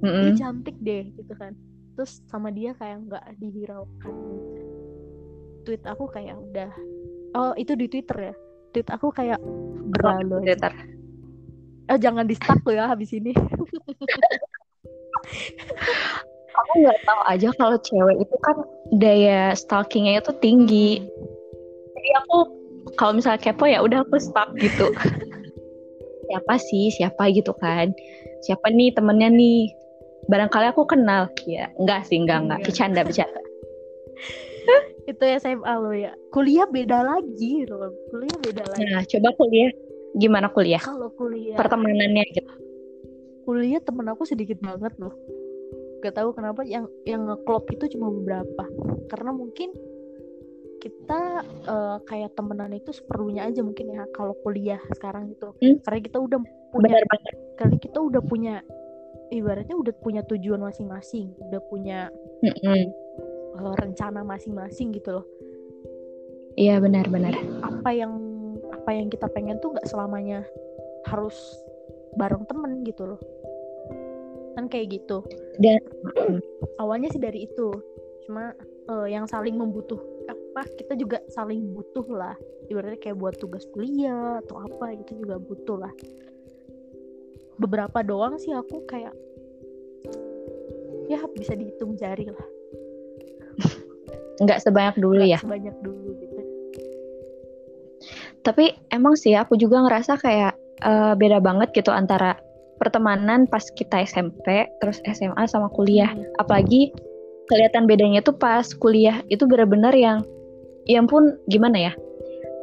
Mm-mm. 0.00 0.30
ih 0.30 0.34
cantik 0.38 0.76
deh 0.80 1.10
gitu 1.18 1.34
kan 1.34 1.52
terus 1.94 2.22
sama 2.26 2.50
dia 2.50 2.74
kayak 2.74 3.06
nggak 3.06 3.24
dihiraukan 3.38 4.14
tweet 5.62 5.82
aku 5.86 6.10
kayak 6.10 6.34
udah 6.36 6.70
oh 7.38 7.52
itu 7.54 7.72
di 7.78 7.86
twitter 7.86 8.32
ya 8.32 8.34
tweet 8.74 8.88
aku 8.90 9.14
kayak 9.14 9.38
berlalu 9.94 10.42
Twitter. 10.42 10.74
oh 11.88 11.98
jangan 11.98 12.26
di 12.26 12.34
stuck 12.34 12.60
lo 12.66 12.72
ya 12.74 12.90
habis 12.90 13.14
ini 13.14 13.32
Aku 16.54 16.72
nggak 16.86 17.00
tahu 17.02 17.20
aja 17.26 17.48
kalau 17.58 17.78
cewek 17.82 18.16
itu 18.22 18.36
kan 18.38 18.56
daya 18.94 19.50
stalkingnya 19.58 20.22
itu 20.22 20.32
tinggi. 20.38 20.90
Jadi 21.98 22.10
aku 22.22 22.46
kalau 22.94 23.12
misalnya 23.16 23.40
kepo 23.40 23.64
ya 23.66 23.82
udah 23.82 24.02
aku 24.06 24.16
stalk 24.18 24.54
gitu. 24.58 24.90
siapa 26.30 26.54
sih 26.56 26.88
siapa 26.94 27.30
gitu 27.34 27.52
kan? 27.58 27.92
Siapa 28.44 28.72
nih 28.72 28.94
temennya 28.94 29.28
nih? 29.28 29.70
Barangkali 30.30 30.72
aku 30.72 30.88
kenal. 30.88 31.28
Ya 31.44 31.68
enggak 31.76 32.08
sih 32.08 32.16
enggak 32.16 32.44
enggak. 32.44 32.58
Enggak. 32.62 32.68
Bercanda 32.70 33.00
bercanda. 33.04 33.40
itu 35.10 35.24
SMA 35.40 35.74
lo 35.76 35.92
ya 35.92 36.12
kuliah 36.32 36.64
beda 36.64 37.04
lagi 37.04 37.68
loh 37.68 37.92
kuliah 38.08 38.38
beda 38.40 38.64
lagi 38.72 38.82
nah 38.88 39.02
coba 39.04 39.28
kuliah 39.36 39.70
gimana 40.16 40.48
kuliah 40.48 40.80
kalau 40.80 41.12
kuliah 41.12 41.56
pertemanannya 41.58 42.24
gitu 42.32 42.52
kuliah 43.44 43.80
temen 43.84 44.08
aku 44.08 44.24
sedikit 44.24 44.56
banget 44.64 44.96
loh 44.96 45.12
gak 46.00 46.16
tahu 46.20 46.36
kenapa 46.36 46.64
yang 46.64 46.88
yang 47.08 47.24
ngeklop 47.28 47.68
itu 47.72 47.96
cuma 47.96 48.12
beberapa 48.12 48.64
karena 49.08 49.32
mungkin 49.32 49.72
kita 50.84 51.40
uh, 51.64 51.96
kayak 52.04 52.36
temenan 52.36 52.76
itu 52.76 52.92
seperlunya 52.92 53.48
aja 53.48 53.64
mungkin 53.64 53.96
ya 53.96 54.04
kalau 54.12 54.36
kuliah 54.44 54.76
sekarang 54.92 55.32
itu 55.32 55.48
hmm? 55.64 55.80
karena 55.80 56.00
kita 56.04 56.18
udah 56.20 56.38
punya 56.68 56.96
kali 57.56 57.76
kita 57.80 57.98
udah 58.04 58.20
punya 58.20 58.54
ibaratnya 59.32 59.72
udah 59.72 59.94
punya 60.04 60.20
tujuan 60.28 60.60
masing-masing 60.60 61.32
udah 61.48 61.60
punya 61.72 62.12
hmm. 62.44 62.84
uh, 63.56 63.74
rencana 63.80 64.20
masing-masing 64.20 64.92
gitu 64.92 65.20
loh. 65.20 65.26
Iya 66.54 66.78
benar-benar 66.78 67.32
apa 67.64 67.90
yang 67.90 68.12
apa 68.68 68.90
yang 68.92 69.08
kita 69.08 69.26
pengen 69.32 69.56
tuh 69.64 69.72
nggak 69.72 69.88
selamanya 69.88 70.44
harus 71.08 71.34
bareng 72.20 72.44
temen 72.44 72.84
gitu 72.84 73.16
loh. 73.16 73.20
Kan 74.54 74.68
kayak 74.68 75.00
gitu. 75.00 75.24
Dan 75.56 75.80
awalnya 76.82 77.08
sih 77.08 77.18
dari 77.18 77.48
itu. 77.48 77.72
Cuma 78.28 78.54
uh, 78.86 79.06
yang 79.10 79.26
saling 79.26 79.58
membutuh 79.58 79.98
apa 80.54 80.70
kita 80.78 80.94
juga 80.94 81.18
saling 81.34 81.74
butuh 81.74 82.06
lah. 82.14 82.38
Ibaratnya 82.70 83.02
kayak 83.02 83.18
buat 83.18 83.34
tugas 83.42 83.66
kuliah 83.74 84.38
atau 84.46 84.62
apa 84.62 84.94
gitu 85.02 85.26
juga 85.26 85.42
butuh 85.42 85.82
lah. 85.82 85.90
Beberapa 87.58 88.06
doang 88.06 88.38
sih 88.38 88.54
aku 88.54 88.86
kayak 88.86 89.10
ya 91.10 91.18
bisa 91.34 91.58
dihitung 91.58 91.98
jari 91.98 92.30
lah. 92.30 92.48
Nggak 94.46 94.62
sebanyak 94.62 94.94
dulu 94.94 95.26
Nggak 95.26 95.34
ya? 95.34 95.38
sebanyak 95.42 95.76
dulu 95.82 96.08
gitu. 96.22 96.40
Tapi 98.46 98.78
emang 98.94 99.18
sih 99.18 99.34
aku 99.34 99.58
juga 99.58 99.82
ngerasa 99.82 100.22
kayak 100.22 100.54
uh, 100.86 101.18
beda 101.18 101.42
banget 101.42 101.74
gitu 101.74 101.90
antara 101.90 102.38
pertemanan 102.78 103.50
pas 103.50 103.66
kita 103.74 104.06
SMP 104.06 104.70
terus 104.78 105.02
SMA 105.02 105.50
sama 105.50 105.66
kuliah. 105.74 106.14
Hmm. 106.14 106.30
apalagi 106.38 106.94
kelihatan 107.50 107.90
bedanya 107.90 108.22
tuh 108.22 108.38
pas 108.38 108.62
kuliah 108.78 109.18
itu 109.28 109.44
benar-benar 109.50 109.92
yang 109.98 110.22
ya 110.84 111.00
pun 111.04 111.36
gimana 111.48 111.90
ya? 111.90 111.92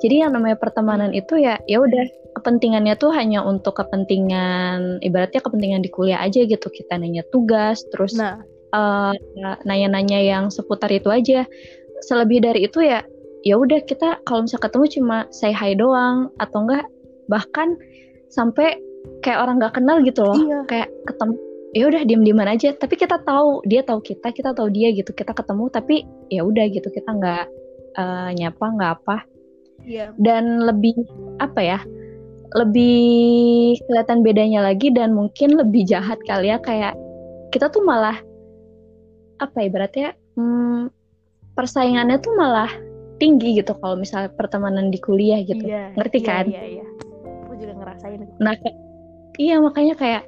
Jadi 0.01 0.25
yang 0.25 0.33
namanya 0.33 0.57
pertemanan 0.57 1.13
itu 1.13 1.37
ya 1.37 1.61
ya 1.69 1.77
udah 1.77 2.05
kepentingannya 2.41 2.97
tuh 2.97 3.13
hanya 3.13 3.45
untuk 3.45 3.77
kepentingan 3.77 4.97
ibaratnya 5.05 5.45
kepentingan 5.45 5.85
di 5.85 5.89
kuliah 5.93 6.17
aja 6.17 6.41
gitu. 6.41 6.67
Kita 6.73 6.97
nanya 6.97 7.21
tugas 7.29 7.85
terus 7.93 8.17
nah. 8.17 8.41
uh, 8.73 9.13
nanya-nanya 9.61 10.19
yang 10.25 10.43
seputar 10.49 10.89
itu 10.89 11.09
aja. 11.13 11.45
Selebih 12.01 12.41
dari 12.41 12.65
itu 12.65 12.81
ya 12.81 13.05
ya 13.45 13.57
udah 13.57 13.81
kita 13.85 14.21
kalau 14.25 14.45
misalnya 14.45 14.65
ketemu 14.69 14.85
cuma 14.97 15.17
say 15.29 15.53
hi 15.53 15.77
doang 15.77 16.33
atau 16.41 16.65
enggak 16.65 16.85
bahkan 17.29 17.77
sampai 18.33 18.77
kayak 19.21 19.37
orang 19.37 19.61
nggak 19.61 19.77
kenal 19.77 20.01
gitu 20.01 20.25
loh. 20.25 20.33
Iya. 20.33 20.59
kayak 20.65 20.89
ketemu 21.05 21.33
ya 21.77 21.83
udah 21.93 22.01
diem 22.09 22.23
dieman 22.25 22.49
aja. 22.49 22.73
Tapi 22.73 22.97
kita 22.97 23.21
tahu 23.21 23.61
dia 23.69 23.85
tahu 23.85 24.01
kita 24.01 24.33
kita 24.33 24.57
tahu 24.57 24.73
dia 24.73 24.89
gitu. 24.97 25.13
Kita 25.13 25.29
ketemu 25.37 25.69
tapi 25.69 26.09
ya 26.33 26.41
udah 26.41 26.65
gitu 26.73 26.89
kita 26.89 27.11
nggak 27.13 27.60
uh, 27.97 28.29
nyapa 28.35 28.65
nggak 28.77 28.91
apa 29.01 29.17
yeah. 29.85 30.09
dan 30.19 30.63
lebih 30.63 30.95
apa 31.39 31.59
ya 31.59 31.79
lebih 32.51 33.79
kelihatan 33.87 34.27
bedanya 34.27 34.59
lagi 34.67 34.91
dan 34.91 35.15
mungkin 35.15 35.55
lebih 35.55 35.87
jahat 35.87 36.19
kali 36.27 36.51
ya 36.51 36.59
kayak 36.59 36.99
kita 37.55 37.71
tuh 37.71 37.83
malah 37.83 38.19
apa 39.39 39.55
ya 39.63 39.65
ibaratnya 39.71 40.09
hmm, 40.35 40.91
persaingannya 41.55 42.19
tuh 42.19 42.35
malah 42.35 42.69
tinggi 43.21 43.61
gitu 43.61 43.77
kalau 43.77 43.95
misalnya 43.95 44.33
pertemanan 44.33 44.89
di 44.89 44.99
kuliah 44.99 45.39
gitu 45.45 45.61
yeah, 45.61 45.93
ngerti 45.93 46.19
yeah, 46.25 46.27
kan? 46.27 46.45
Iya 46.49 46.55
yeah, 46.57 46.65
iya. 46.65 46.79
Yeah. 46.81 46.89
Aku 47.45 47.53
juga 47.55 47.73
ngerasain. 47.77 48.19
Nah 48.41 48.53
iya 49.37 49.55
makanya 49.61 49.95
kayak 49.95 50.23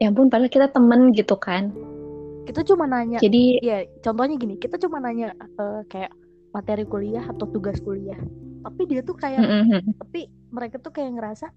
ya 0.00 0.08
ampun 0.08 0.30
padahal 0.30 0.48
kita 0.48 0.70
temen 0.70 1.10
gitu 1.12 1.34
kan. 1.36 1.74
Kita 2.46 2.64
cuma 2.64 2.86
nanya. 2.86 3.18
Jadi 3.18 3.58
ya 3.60 3.84
contohnya 4.00 4.38
gini 4.38 4.54
kita 4.56 4.78
cuma 4.78 5.02
nanya 5.02 5.34
uh, 5.58 5.82
kayak 5.90 6.14
materi 6.50 6.84
kuliah 6.86 7.24
atau 7.26 7.46
tugas 7.50 7.78
kuliah. 7.82 8.18
Tapi 8.60 8.82
dia 8.84 9.00
tuh 9.00 9.16
kayak 9.16 9.40
mm-hmm. 9.40 9.80
tapi 9.96 10.28
mereka 10.52 10.76
tuh 10.82 10.92
kayak 10.92 11.16
ngerasa 11.16 11.48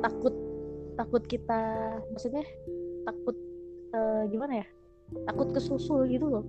takut 0.00 0.34
takut 0.98 1.22
kita 1.24 1.62
maksudnya 2.10 2.44
takut 3.06 3.36
uh, 3.94 4.26
gimana 4.28 4.64
ya? 4.64 4.66
Takut 5.26 5.54
kesusul 5.54 6.10
gitu 6.10 6.26
loh. 6.26 6.44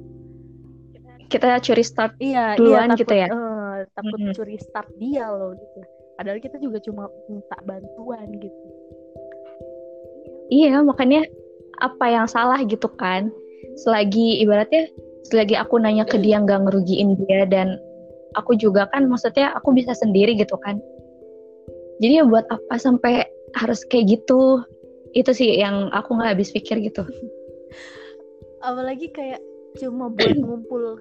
Kita 1.32 1.64
curi 1.64 1.84
start 1.86 2.20
iya, 2.20 2.56
iya 2.56 2.60
duluan 2.60 2.91
iya, 2.91 2.91
takut, 2.91 3.02
gitu 3.08 3.14
ya? 3.16 3.28
uh, 3.32 3.76
takut 3.95 4.20
mm-hmm. 4.20 4.36
curi 4.36 4.58
start 4.60 4.89
dia 4.99 5.26
loh 5.32 5.56
gitu. 5.56 5.80
Padahal 6.20 6.38
kita 6.43 6.58
juga 6.60 6.78
cuma 6.84 7.08
minta 7.32 7.58
bantuan 7.64 8.28
gitu. 8.38 8.62
Iya 10.52 10.84
makanya 10.84 11.24
apa 11.80 12.06
yang 12.12 12.28
salah 12.28 12.60
gitu 12.68 12.91
kan? 12.99 13.32
Selagi 13.80 14.43
ibaratnya 14.43 14.91
selagi 15.28 15.55
aku 15.57 15.78
nanya 15.78 16.05
ke 16.07 16.17
dia 16.17 16.41
nggak 16.41 16.65
ngerugiin 16.65 17.17
dia 17.26 17.45
dan 17.45 17.78
aku 18.36 18.55
juga 18.55 18.88
kan 18.91 19.07
maksudnya 19.07 19.51
aku 19.55 19.76
bisa 19.76 19.91
sendiri 19.95 20.36
gitu 20.38 20.55
kan. 20.61 20.80
Jadi 22.01 22.17
ya 22.17 22.26
buat 22.26 22.49
apa 22.49 22.76
sampai 22.82 23.30
harus 23.57 23.86
kayak 23.86 24.19
gitu? 24.19 24.63
Itu 25.13 25.36
sih 25.36 25.59
yang 25.59 25.91
aku 25.93 26.17
nggak 26.17 26.34
habis 26.38 26.49
pikir 26.49 26.82
gitu. 26.82 27.05
Apalagi 28.63 29.11
kayak 29.13 29.41
cuma 29.78 30.09
buat 30.09 30.36
ngumpul. 30.39 30.97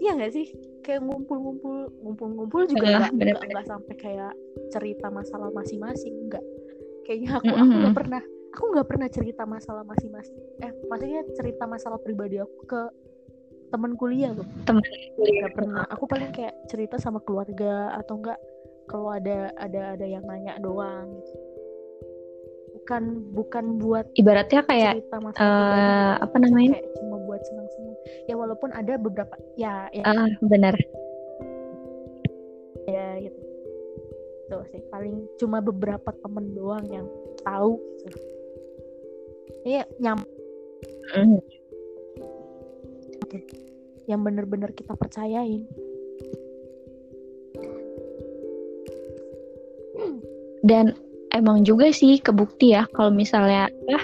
Iya 0.00 0.16
nggak 0.16 0.32
sih? 0.32 0.46
Kayak 0.80 1.04
ngumpul-ngumpul 1.06 1.92
ngumpul-ngumpul 2.00 2.62
juga 2.66 3.12
nggak 3.12 3.46
nggak 3.52 3.66
sampai 3.68 3.94
kayak 4.00 4.32
cerita 4.72 5.12
masalah 5.12 5.52
masing-masing 5.52 6.26
nggak. 6.26 6.42
Kayaknya 7.04 7.30
aku 7.38 7.52
aku 7.52 7.72
nggak 7.84 7.96
pernah 7.96 8.22
aku 8.50 8.64
nggak 8.74 8.88
pernah 8.88 9.08
cerita 9.12 9.42
masalah 9.44 9.84
masing-masing. 9.86 10.36
Eh 10.64 10.72
maksudnya 10.88 11.22
cerita 11.36 11.64
masalah 11.68 12.00
pribadi 12.00 12.40
aku 12.40 12.58
ke 12.66 12.82
teman 13.70 13.94
kuliah 13.96 14.34
loh. 14.34 14.46
Teman 14.66 14.82
kuliah. 15.16 15.48
Gak 15.48 15.54
pernah. 15.56 15.82
Aku 15.94 16.04
paling 16.10 16.30
kayak 16.34 16.54
cerita 16.66 16.98
sama 16.98 17.22
keluarga 17.22 17.94
atau 17.96 18.18
enggak 18.18 18.38
kalau 18.90 19.14
ada 19.14 19.54
ada 19.54 19.94
ada 19.94 20.06
yang 20.06 20.26
nanya 20.26 20.58
doang 20.58 21.06
gitu. 21.22 21.32
Bukan 22.80 23.02
bukan 23.30 23.64
buat 23.78 24.06
ibaratnya 24.18 24.66
kayak 24.66 24.98
cerita 24.98 25.16
uh, 25.38 26.18
apa 26.18 26.36
namanya? 26.42 26.74
kayak 26.74 26.90
cuma 26.98 27.16
buat 27.22 27.42
senang-senang. 27.46 27.98
Ya 28.26 28.34
walaupun 28.34 28.70
ada 28.74 28.92
beberapa 28.98 29.34
ya 29.54 29.86
ya. 29.94 30.02
Uh, 30.02 30.26
benar. 30.50 30.74
Ya 32.90 33.06
gitu. 33.22 33.38
Tuh 34.50 34.66
sih 34.74 34.82
paling 34.90 35.22
cuma 35.38 35.62
beberapa 35.62 36.10
temen 36.18 36.50
doang 36.58 36.82
yang 36.90 37.06
tahu 37.46 37.78
gitu. 38.02 38.18
Iya 39.62 39.84
nyam 40.00 40.18
mm 41.14 41.59
yang 44.10 44.26
bener-bener 44.26 44.74
kita 44.74 44.94
percayain. 44.98 45.64
Dan 50.60 50.92
emang 51.32 51.64
juga 51.64 51.88
sih 51.94 52.20
kebukti 52.20 52.76
ya 52.76 52.84
kalau 52.92 53.08
misalnya 53.08 53.70
ya 53.88 54.00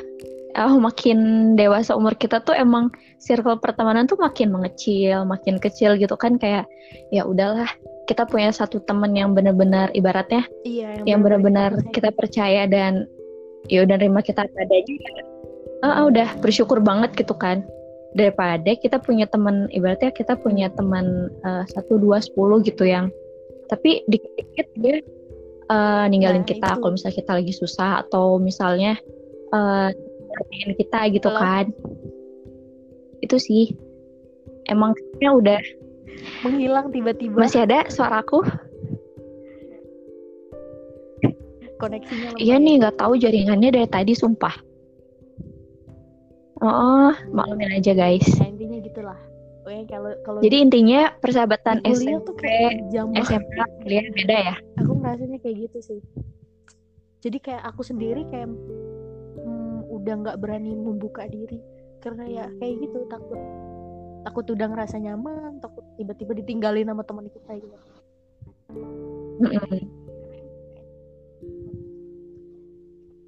oh, 0.65 0.81
makin 0.81 1.53
dewasa 1.55 1.93
umur 1.93 2.17
kita 2.17 2.41
tuh 2.41 2.57
emang 2.57 2.89
circle 3.21 3.61
pertemanan 3.61 4.09
tuh 4.09 4.17
makin 4.17 4.49
mengecil, 4.49 5.29
makin 5.29 5.61
kecil 5.61 6.01
gitu 6.01 6.17
kan 6.17 6.41
kayak 6.41 6.65
ya 7.13 7.29
udahlah 7.29 7.69
kita 8.09 8.25
punya 8.25 8.55
satu 8.55 8.81
temen 8.87 9.13
yang 9.13 9.35
benar-benar 9.35 9.91
ibaratnya 9.93 10.47
iya, 10.65 11.03
yang, 11.03 11.19
yang 11.19 11.21
benar-benar 11.27 11.77
kita 11.91 12.15
percaya. 12.15 12.65
dan 12.71 13.05
ya 13.67 13.83
udah 13.83 13.99
nerima 13.99 14.23
kita 14.23 14.47
padanya 14.47 14.95
oh, 15.83 15.93
oh, 15.93 16.05
udah 16.09 16.29
bersyukur 16.39 16.79
banget 16.79 17.13
gitu 17.19 17.35
kan 17.35 17.67
daripada 18.17 18.73
kita 18.81 18.97
punya 18.99 19.29
teman 19.29 19.69
ibaratnya 19.71 20.09
kita 20.11 20.35
punya 20.41 20.73
teman 20.73 21.29
eh, 21.45 21.65
satu 21.69 22.01
dua 22.01 22.25
sepuluh 22.25 22.65
gitu 22.65 22.89
yang 22.89 23.13
tapi 23.67 24.07
dikit-dikit 24.07 24.69
dia 24.79 25.03
uh, 25.75 26.07
ninggalin 26.07 26.47
nah, 26.47 26.49
kita 26.49 26.71
kalau 26.79 26.95
misalnya 26.95 27.19
kita 27.19 27.33
lagi 27.35 27.51
susah 27.51 28.07
atau 28.07 28.39
misalnya 28.39 28.95
uh, 29.51 29.91
kita 30.79 31.11
gitu 31.11 31.27
Halo. 31.35 31.43
kan. 31.43 31.67
Itu 33.27 33.43
sih. 33.43 33.75
Emang 34.71 34.95
udah 35.19 35.59
menghilang 36.47 36.95
tiba-tiba. 36.95 37.43
Masih 37.43 37.67
ada 37.67 37.91
suaraku 37.91 38.47
koneksinya 41.77 42.41
iya 42.41 42.57
nih 42.57 42.81
nggak 42.81 42.97
tahu 42.97 43.21
jaringannya 43.21 43.71
dari 43.73 43.89
tadi 43.89 44.13
sumpah 44.17 44.66
Oh, 46.65 47.13
maklumin 47.37 47.77
aja 47.77 47.93
guys. 47.93 48.25
Ya, 48.41 48.49
intinya 48.49 48.79
gitulah. 48.81 49.19
Oke, 49.67 49.83
kalau 49.91 50.15
kalau 50.23 50.39
Jadi 50.41 50.57
intinya 50.63 51.11
persahabatan 51.19 51.83
SMP, 51.83 52.23
tuh 52.23 52.37
kayak 52.39 52.87
SMA 53.27 53.65
kuliah 53.83 54.07
beda 54.15 54.37
ya? 54.39 54.55
Aku 54.79 54.95
ngerasanya 55.03 55.39
kayak 55.43 55.57
gitu 55.69 55.79
sih. 55.83 56.01
Jadi 57.21 57.43
kayak 57.43 57.67
aku 57.67 57.83
sendiri 57.83 58.23
kayak 58.31 58.47
hmm, 59.43 59.91
udah 59.91 60.15
nggak 60.23 60.39
berani 60.39 60.79
membuka 60.79 61.27
diri 61.27 61.59
karena 61.99 62.25
ya 62.31 62.47
kayak 62.63 62.87
gitu 62.87 63.03
takut 63.11 63.41
takut 64.23 64.47
udah 64.47 64.67
ngerasa 64.71 65.03
nyaman 65.03 65.59
takut 65.59 65.83
tiba-tiba 65.99 66.39
ditinggalin 66.39 66.87
sama 66.87 67.03
teman 67.03 67.27
kita 67.27 67.59
gitu. 67.59 67.79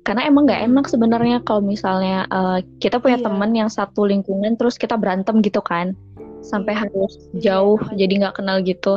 Karena 0.08 0.24
emang 0.24 0.48
nggak 0.48 0.64
enak 0.64 0.88
sebenarnya 0.88 1.44
kalau 1.44 1.60
misalnya 1.60 2.24
uh, 2.32 2.64
kita 2.80 2.96
punya 2.96 3.20
Iya. 3.20 3.28
teman 3.28 3.50
yang 3.52 3.68
satu 3.68 4.08
lingkungan 4.08 4.56
terus 4.56 4.80
kita 4.80 4.96
berantem 4.96 5.44
gitu 5.44 5.60
kan. 5.60 5.92
Sampai 6.40 6.72
Iya. 6.72 6.88
harus 6.88 7.12
Iya, 7.36 7.40
jauh 7.44 7.76
makanya. 7.76 7.98
jadi 8.00 8.12
nggak 8.24 8.34
kenal 8.40 8.56
gitu. 8.64 8.94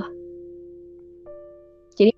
Jadi 1.99 2.11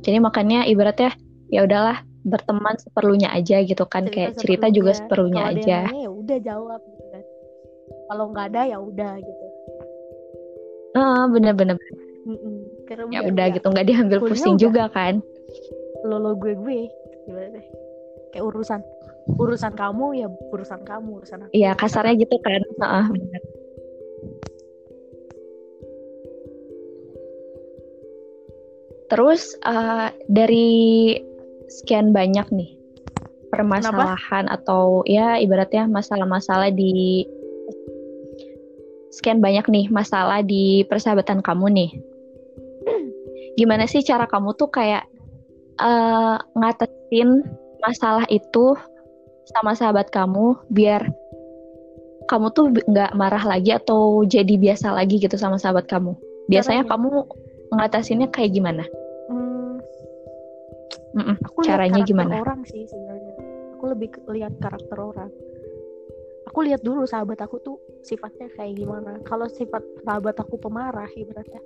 jadi 0.00 0.16
makanya 0.20 0.64
ibaratnya 0.64 1.12
ya 1.52 1.68
udahlah 1.68 2.00
berteman 2.24 2.80
seperlunya 2.80 3.28
aja 3.28 3.60
gitu 3.60 3.84
kan. 3.84 4.08
Kayak 4.08 4.40
cerita 4.40 4.72
juga 4.72 4.96
seperlunya 4.96 5.44
yang 5.44 5.60
aja. 5.60 5.78
ya 5.92 6.08
udah 6.08 6.38
jawab 6.40 6.80
gitu 6.80 7.04
kan. 7.12 7.22
Kalau 8.08 8.24
nggak 8.32 8.46
ada 8.48 8.62
ya 8.64 8.78
udah 8.80 9.12
gitu. 9.20 9.46
Ah 10.94 11.28
bener-bener 11.28 11.76
Mm-mm. 12.24 12.88
Karena 12.88 13.04
ya 13.12 13.20
udah 13.20 13.32
nggak 13.36 13.48
gitu 13.52 13.66
nggak 13.68 13.84
diambil 13.84 14.18
pusing 14.24 14.56
udah. 14.56 14.62
juga 14.64 14.84
kan. 14.88 15.20
lo 16.04 16.16
lo 16.20 16.32
gue 16.36 16.52
gue 16.52 16.80
gimana 17.24 17.48
deh? 17.56 17.66
Kayak 18.32 18.44
urusan. 18.50 18.80
Urusan 19.24 19.72
kamu 19.72 20.06
ya 20.20 20.28
urusan 20.28 20.84
kamu 20.84 21.08
urusan 21.24 21.48
aku. 21.48 21.52
Iya 21.56 21.72
kasarnya 21.76 22.14
gitu 22.20 22.36
kan. 22.44 22.60
Heeh, 22.60 23.04
bener. 23.08 23.42
Terus 29.08 29.56
eh, 29.64 30.08
dari 30.28 30.72
sekian 31.68 32.12
banyak 32.12 32.50
nih 32.52 32.70
permasalahan 33.54 34.50
atau 34.50 35.06
ya 35.06 35.38
ibaratnya 35.38 35.86
masalah-masalah 35.86 36.74
di 36.74 37.22
sekian 39.14 39.38
banyak 39.38 39.62
nih 39.70 39.86
masalah 39.94 40.42
di 40.42 40.82
persahabatan 40.90 41.38
kamu 41.38 41.66
nih. 41.70 41.90
Gimana 43.58 43.86
sih 43.86 44.02
cara 44.02 44.26
kamu 44.26 44.58
tuh 44.58 44.74
kayak 44.74 45.06
eh, 45.78 46.36
ngatasin 46.56 47.28
masalah 47.82 48.24
itu 48.32 48.74
sama 49.44 49.76
sahabat 49.76 50.08
kamu 50.08 50.56
biar 50.72 51.12
kamu 52.24 52.48
tuh 52.56 52.72
nggak 52.72 53.12
marah 53.12 53.44
lagi 53.44 53.76
atau 53.76 54.24
jadi 54.24 54.56
biasa 54.56 54.96
lagi 54.96 55.20
gitu 55.20 55.36
sama 55.36 55.60
sahabat 55.60 55.84
kamu. 55.84 56.16
Biasanya 56.48 56.88
Caranya? 56.88 56.92
kamu 56.96 57.08
ngatasinnya 57.76 58.28
kayak 58.32 58.52
gimana? 58.56 58.84
Hmm, 59.28 59.76
Mm-mm. 61.14 61.36
aku 61.44 61.58
lihat 61.62 61.68
Caranya 61.68 62.00
karakter 62.00 62.10
gimana? 62.10 62.34
orang 62.40 62.60
sih 62.66 62.82
sebenarnya 62.88 63.34
aku 63.84 63.84
lebih 63.92 64.08
lihat 64.32 64.52
karakter 64.58 64.96
orang 64.98 65.30
aku 66.48 66.58
lihat 66.64 66.80
dulu 66.80 67.04
sahabat 67.04 67.38
aku 67.44 67.60
tuh 67.60 67.76
sifatnya 68.00 68.48
kayak 68.56 68.80
gimana 68.80 69.20
kalau 69.28 69.44
sifat 69.44 69.84
sahabat 70.08 70.34
aku 70.40 70.56
pemarah 70.56 71.04
ibaratnya 71.12 71.60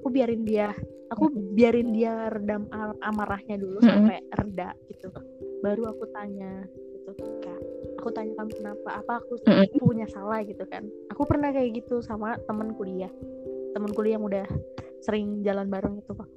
aku 0.00 0.08
biarin 0.08 0.42
dia 0.48 0.72
aku 1.12 1.28
biarin 1.52 1.92
dia 1.92 2.32
redam 2.32 2.64
am- 2.72 2.96
amarahnya 3.04 3.60
dulu 3.60 3.84
Mm-mm. 3.84 4.08
sampai 4.08 4.18
reda 4.32 4.72
gitu. 4.88 5.12
Baru 5.60 5.92
aku 5.92 6.08
tanya 6.16 6.64
gitu 6.96 7.12
kak 7.44 7.60
aku 8.00 8.08
tanya 8.16 8.32
kamu 8.40 8.52
kenapa? 8.56 8.90
Apa 9.04 9.12
aku 9.20 9.36
Mm-mm. 9.44 9.76
punya 9.76 10.08
salah? 10.08 10.40
Gitu 10.40 10.64
kan. 10.64 10.88
Aku 11.12 11.28
pernah 11.28 11.52
kayak 11.52 11.84
gitu 11.84 12.00
sama 12.00 12.40
temen 12.48 12.72
kuliah. 12.72 13.12
Temen 13.76 13.92
kuliah 13.92 14.16
yang 14.16 14.24
udah 14.24 14.48
sering 15.04 15.44
jalan 15.44 15.68
bareng 15.68 16.00
itu 16.00 16.16
pak. 16.16 16.28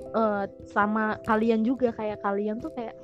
Eh, 0.00 0.44
sama 0.72 1.20
kalian 1.28 1.60
juga 1.62 1.92
kayak 1.92 2.24
kalian 2.24 2.58
tuh 2.58 2.72
kayak 2.72 2.96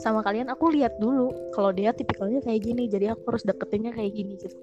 sama 0.00 0.24
kalian 0.24 0.48
aku 0.48 0.72
lihat 0.72 0.96
dulu 0.96 1.28
kalau 1.52 1.76
dia 1.76 1.92
tipikalnya 1.92 2.40
kayak 2.40 2.62
gini 2.62 2.88
jadi 2.88 3.12
aku 3.12 3.36
harus 3.36 3.44
deketinnya 3.44 3.92
kayak 3.92 4.16
gini 4.16 4.38
gitu 4.38 4.56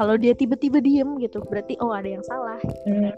kalau 0.00 0.16
dia 0.16 0.32
tiba-tiba 0.32 0.80
diem 0.80 1.20
gitu 1.20 1.44
berarti 1.44 1.76
oh 1.84 1.92
ada 1.92 2.08
yang 2.08 2.24
salah. 2.24 2.56
Mm. 2.88 3.12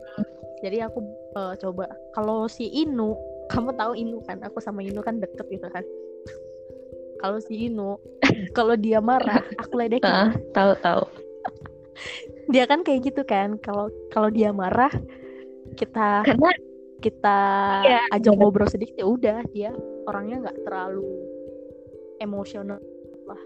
jadi 0.59 0.91
aku 0.91 0.99
eh, 1.39 1.55
coba. 1.63 1.87
Kalau 2.11 2.51
si 2.51 2.67
Inu 2.67 3.15
kamu 3.55 3.71
tahu 3.79 3.95
Inu 3.95 4.19
kan? 4.27 4.43
Aku 4.43 4.59
sama 4.59 4.83
Inu 4.83 4.99
kan 4.99 5.23
deket 5.23 5.47
gitu 5.47 5.71
kan. 5.71 5.87
Kalau 7.23 7.39
si 7.39 7.71
Inu 7.71 8.03
kalau 8.59 8.75
dia 8.75 8.99
marah 8.99 9.47
aku 9.63 9.79
ledekin. 9.79 10.11
Ah, 10.11 10.35
tahu 10.51 10.75
tahu. 10.83 11.03
dia 12.53 12.67
kan 12.67 12.83
kayak 12.83 13.15
gitu 13.15 13.23
kan? 13.23 13.63
Kalau 13.63 13.87
kalau 14.11 14.27
dia 14.27 14.51
marah 14.51 14.91
kita 15.79 16.27
Karena 16.27 16.51
kita 16.99 17.39
Iya, 17.87 18.01
ajak 18.11 18.35
ngobrol 18.35 18.67
sedikit 18.67 18.99
ya 18.99 19.07
udah 19.07 19.39
dia 19.55 19.71
orangnya 20.11 20.51
nggak 20.51 20.59
terlalu 20.67 21.07
emosional 22.19 22.83
lah. 23.31 23.43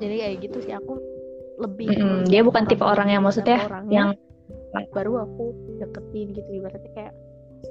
Jadi 0.00 0.14
kayak 0.16 0.36
gitu 0.44 0.58
sih 0.64 0.72
aku 0.76 1.15
lebih 1.56 1.88
mm-mm, 1.88 2.28
dia 2.28 2.44
bukan 2.44 2.68
tipe 2.68 2.84
orang 2.84 3.08
yang 3.08 3.24
maksudnya 3.24 3.64
orangnya, 3.64 3.92
yang 3.92 4.08
baru 4.92 5.24
aku 5.24 5.44
deketin 5.80 6.36
gitu 6.36 6.50
ibaratnya 6.52 6.92
kayak 6.92 7.14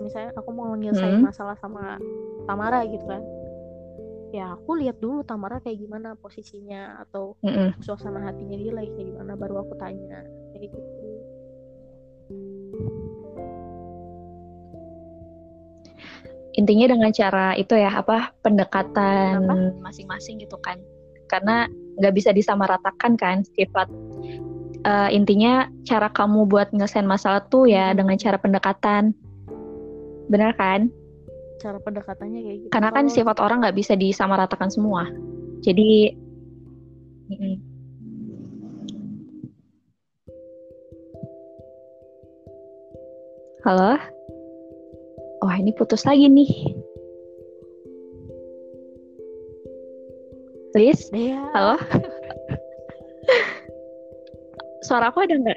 misalnya 0.02 0.34
aku 0.34 0.50
mau 0.52 0.74
nyelesain 0.74 1.22
Hmm. 1.22 1.30
masalah 1.30 1.56
sama 1.62 2.02
Tamara 2.50 2.84
gitu 2.90 3.06
kan. 3.06 3.22
Ya 4.34 4.52
aku 4.58 4.76
lihat 4.82 5.00
dulu 5.00 5.24
Tamara 5.24 5.62
kayak 5.62 5.80
gimana 5.80 6.18
posisinya 6.20 7.00
atau 7.08 7.38
mm-mm. 7.46 7.80
suasana 7.80 8.26
hatinya 8.26 8.58
dia 8.58 8.74
lagi 8.74 8.92
kayak 8.98 9.08
gimana 9.16 9.38
baru 9.38 9.64
aku 9.64 9.74
tanya 9.80 10.26
kayak 10.52 10.74
gitu. 10.74 10.80
Intinya 16.56 16.86
dengan 16.88 17.12
cara 17.12 17.54
itu 17.60 17.76
ya 17.76 17.92
apa 17.92 18.32
pendekatan 18.40 19.44
masing-masing 19.84 20.40
gitu 20.42 20.56
kan 20.60 20.80
karena 21.32 21.70
nggak 22.00 22.14
bisa 22.16 22.30
disamaratakan 22.36 23.16
kan 23.16 23.42
sifat 23.56 23.88
eh, 24.86 25.10
intinya 25.16 25.66
cara 25.88 26.12
kamu 26.14 26.46
buat 26.46 26.70
ngelesain 26.70 27.08
masalah 27.08 27.42
tuh 27.50 27.66
ya 27.66 27.92
Hmm. 27.92 27.98
dengan 28.04 28.16
cara 28.22 28.38
pendekatan. 28.38 29.04
Benar 30.30 30.54
kan? 30.58 30.90
Cara 31.62 31.82
pendekatannya 31.82 32.40
kayak 32.46 32.58
gitu. 32.66 32.72
Karena 32.74 32.90
kan 32.94 33.06
sifat 33.10 33.38
orang 33.42 33.66
nggak 33.66 33.78
bisa 33.78 33.98
disamaratakan 33.98 34.70
semua. 34.70 35.10
Jadi 35.66 36.14
mm-mm. 37.34 37.56
halo? 43.66 43.98
Wah 45.42 45.58
ini 45.58 45.74
putus 45.74 46.06
lagi 46.06 46.30
nih 46.30 46.85
Liz 50.76 51.08
Dea 51.08 51.40
halo? 51.56 51.80
Suara 54.84 55.08
aku 55.08 55.24
ada 55.24 55.40
nggak? 55.40 55.56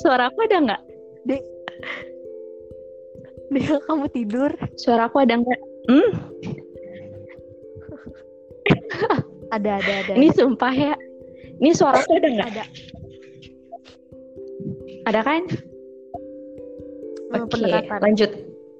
Suara 0.00 0.32
aku 0.32 0.48
ada 0.48 0.64
nggak? 0.64 0.80
Dea 1.28 1.44
kamu 3.84 4.08
tidur. 4.16 4.48
Suara 4.80 5.12
aku 5.12 5.20
ada 5.20 5.36
nggak? 5.36 5.60
Hmm? 5.92 6.10
Ada 9.52 9.76
ada 9.82 9.92
ada 10.08 10.12
ini 10.16 10.32
sumpah 10.32 10.72
ya. 10.72 10.96
Ini 11.60 11.76
suara 11.76 12.00
aku 12.00 12.16
ada 12.16 12.28
nggak? 12.32 12.48
Ada. 12.48 12.64
Ada 15.04 15.20
kan? 15.20 15.44
Oke, 17.36 17.60
pendekatan. 17.60 18.00
lanjut. 18.00 18.32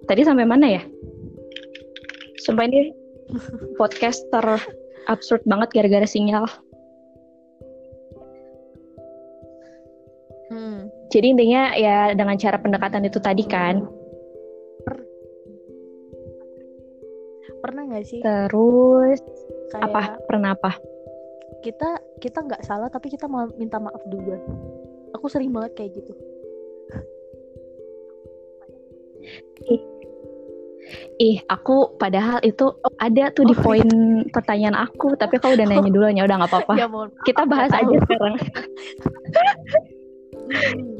Tadi 0.08 0.24
sampai 0.24 0.48
mana 0.48 0.80
ya? 0.80 0.82
Sumpah 2.40 2.64
ini 2.64 2.96
podcast 3.76 4.24
ter 4.32 4.80
absurd 5.09 5.40
banget 5.48 5.68
gara-gara 5.72 6.05
sinyal. 6.05 6.44
Hmm. 10.51 10.90
Jadi 11.14 11.26
intinya 11.32 11.72
ya 11.78 12.12
dengan 12.12 12.36
cara 12.36 12.59
pendekatan 12.59 13.07
itu 13.07 13.18
tadi 13.22 13.44
kan. 13.46 13.86
pernah 17.61 17.84
nggak 17.92 18.09
sih 18.09 18.24
Terus 18.24 19.20
kayak 19.68 19.92
apa? 19.92 20.16
Pernah 20.24 20.57
apa? 20.57 20.80
kita 21.61 22.01
kita 22.18 22.38
nggak 22.40 22.64
salah 22.64 22.88
tapi 22.88 23.12
kita 23.12 23.28
mau 23.28 23.44
minta 23.61 23.76
maaf 23.76 24.01
duluan 24.09 24.40
aku 25.12 25.28
sering 25.28 25.53
banget 25.53 25.76
kayak 25.76 25.92
gitu 26.01 26.12
Ih, 31.16 31.38
aku 31.45 31.95
padahal 31.95 32.41
itu 32.41 32.66
ada 32.97 33.30
tuh 33.30 33.45
di 33.45 33.55
Oh, 33.55 33.61
poin 33.61 33.86
pertanyaan 34.28 34.74
aku, 34.80 35.14
tapi 35.14 35.36
kau 35.36 35.51
udah 35.51 35.62
nanya 35.62 35.91
duluan 35.95 36.14
ya 36.14 36.24
udah 36.24 36.36
nggak 36.41 36.51
apa-apa. 36.51 36.74
ya 36.74 36.86
Kita 37.22 37.43
bahas 37.45 37.70
aja 37.70 37.97
sekarang. 38.01 38.34
Hmm. 40.51 40.80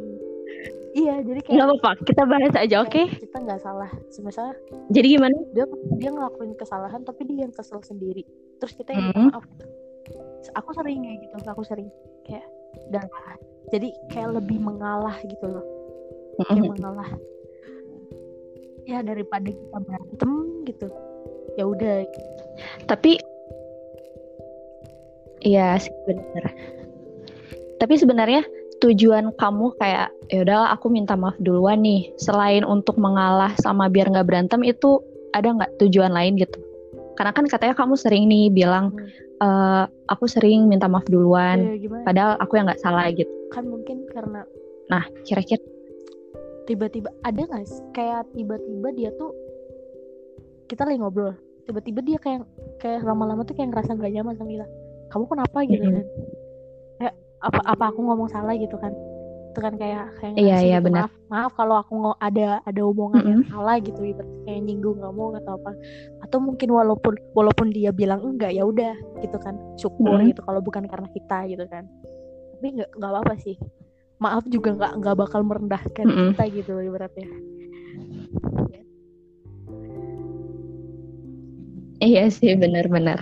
iya 0.93 1.23
jadi 1.23 1.39
kayak 1.41 1.55
Nggak 1.55 1.67
apa-apa, 1.71 1.91
kita 2.03 2.23
bahas 2.25 2.55
aja, 2.55 2.77
oke? 2.83 2.91
kayak 2.93 3.19
kita 3.19 3.37
nggak 3.39 3.61
salah 3.61 3.91
misalnya 4.19 4.55
Jadi 4.91 5.07
gimana? 5.09 5.37
dia 5.53 5.65
dia 5.97 6.11
ngelakuin 6.11 6.53
kesalahan 6.55 7.01
tapi 7.03 7.23
dia 7.25 7.47
yang 7.47 7.55
kesel 7.55 7.79
sendiri 7.81 8.27
terus 8.59 8.75
kita 8.75 8.93
yang 8.93 9.11
Hmm. 9.11 9.31
maaf 9.31 9.47
aku 10.53 10.71
sering 10.75 10.99
kayak 11.01 11.19
gitu 11.23 11.35
aku 11.47 11.63
sering 11.63 11.89
kayak 12.25 12.43
dan 12.91 13.07
jadi 13.69 13.89
kayak 14.09 14.43
lebih 14.43 14.59
mengalah 14.59 15.15
gitu 15.23 15.47
loh 15.47 15.65
kayak 16.43 16.67
mengalah 16.67 17.11
ya 18.91 19.01
daripada 19.07 19.47
kita 19.47 19.79
berantem 19.87 20.31
gitu 20.67 20.87
ya 21.55 21.65
udah 21.67 22.03
Tapi 22.91 23.17
Iya 25.41 25.81
sih 25.81 25.93
bener. 26.05 26.53
Tapi 27.81 27.95
sebenarnya 27.97 28.45
tujuan 28.85 29.33
kamu 29.41 29.73
kayak 29.81 30.13
ya 30.29 30.45
udahlah 30.45 30.69
aku 30.77 30.93
minta 30.93 31.17
maaf 31.17 31.37
duluan 31.41 31.81
nih. 31.81 32.13
Selain 32.21 32.61
untuk 32.61 33.01
mengalah 33.01 33.57
sama 33.57 33.89
biar 33.89 34.13
nggak 34.13 34.29
berantem 34.29 34.61
itu 34.61 35.01
ada 35.33 35.49
nggak 35.57 35.81
tujuan 35.81 36.13
lain 36.13 36.37
gitu? 36.37 36.61
Karena 37.17 37.33
kan 37.33 37.49
katanya 37.49 37.73
kamu 37.77 37.97
sering 37.97 38.29
nih 38.29 38.53
bilang 38.53 38.93
Hmm. 38.93 39.09
"Eh, 39.41 39.85
aku 40.13 40.29
sering 40.29 40.69
minta 40.69 40.93
maaf 40.93 41.09
duluan. 41.09 41.81
Ya? 41.81 42.05
Padahal 42.05 42.33
aku 42.37 42.61
yang 42.61 42.69
nggak 42.69 42.85
salah 42.85 43.09
gitu. 43.09 43.33
Kan 43.49 43.65
mungkin 43.69 44.05
karena 44.13 44.45
Nah 44.93 45.09
kira-kira 45.25 45.63
tiba-tiba 46.71 47.11
ada 47.27 47.43
nggak 47.43 47.67
sih? 47.67 47.83
Kayak 47.91 48.31
tiba-tiba 48.31 48.89
dia 48.95 49.11
tuh 49.19 49.35
kita 50.71 50.87
lagi 50.87 51.03
ngobrol. 51.03 51.35
Tiba-tiba 51.67 52.01
dia 52.07 52.19
kayak 52.23 52.47
kayak 52.79 53.03
lama-lama 53.03 53.43
tuh 53.43 53.59
kayak 53.59 53.75
ngerasa 53.75 53.99
gak 53.99 54.15
nyaman 54.15 54.39
sama 54.39 54.51
kita. 54.55 54.67
Kamu 55.11 55.25
kenapa 55.27 55.59
gitu 55.67 55.83
kan? 55.91 56.07
Kayak 57.03 57.15
apa 57.43 57.61
apa 57.67 57.85
aku 57.91 58.01
ngomong 58.07 58.31
salah 58.31 58.55
gitu 58.55 58.79
kan? 58.79 58.95
Itu 59.51 59.59
kan 59.59 59.75
kayak 59.75 60.15
kayak 60.23 60.39
Iya, 60.39 60.57
iya, 60.63 60.79
gitu, 60.79 60.87
benar. 60.87 61.11
maaf 61.11 61.13
maaf 61.27 61.53
kalau 61.59 61.75
aku 61.83 61.93
ngo 61.99 62.13
ada 62.23 62.63
ada 62.63 62.81
omongan 62.87 63.23
yang 63.27 63.43
Mm-mm. 63.43 63.51
salah 63.51 63.83
gitu 63.83 63.99
kayak 64.47 64.63
nyinggung 64.63 65.03
kamu 65.03 65.43
atau 65.43 65.59
apa. 65.59 65.75
Atau 66.23 66.39
mungkin 66.39 66.71
walaupun 66.71 67.19
walaupun 67.35 67.75
dia 67.75 67.91
bilang 67.91 68.23
enggak 68.23 68.55
ya 68.55 68.63
udah 68.63 68.95
gitu 69.19 69.43
kan. 69.43 69.59
Syukur 69.75 70.23
Mm-mm. 70.23 70.31
gitu 70.31 70.47
kalau 70.47 70.63
bukan 70.63 70.87
karena 70.87 71.11
kita 71.11 71.51
gitu 71.51 71.67
kan. 71.67 71.91
Tapi 72.55 72.79
nggak 72.79 72.91
nggak 72.95 73.11
apa-apa 73.11 73.35
sih 73.43 73.59
maaf 74.21 74.45
juga 74.47 74.77
nggak 74.77 74.93
nggak 75.01 75.17
bakal 75.17 75.41
merendahkan 75.43 76.07
Mm-mm. 76.07 76.37
kita 76.37 76.45
gitu 76.53 76.71
loh 76.77 76.85
ibaratnya 76.85 77.29
Iya 82.01 82.33
sih 82.33 82.57
benar-benar. 82.57 83.21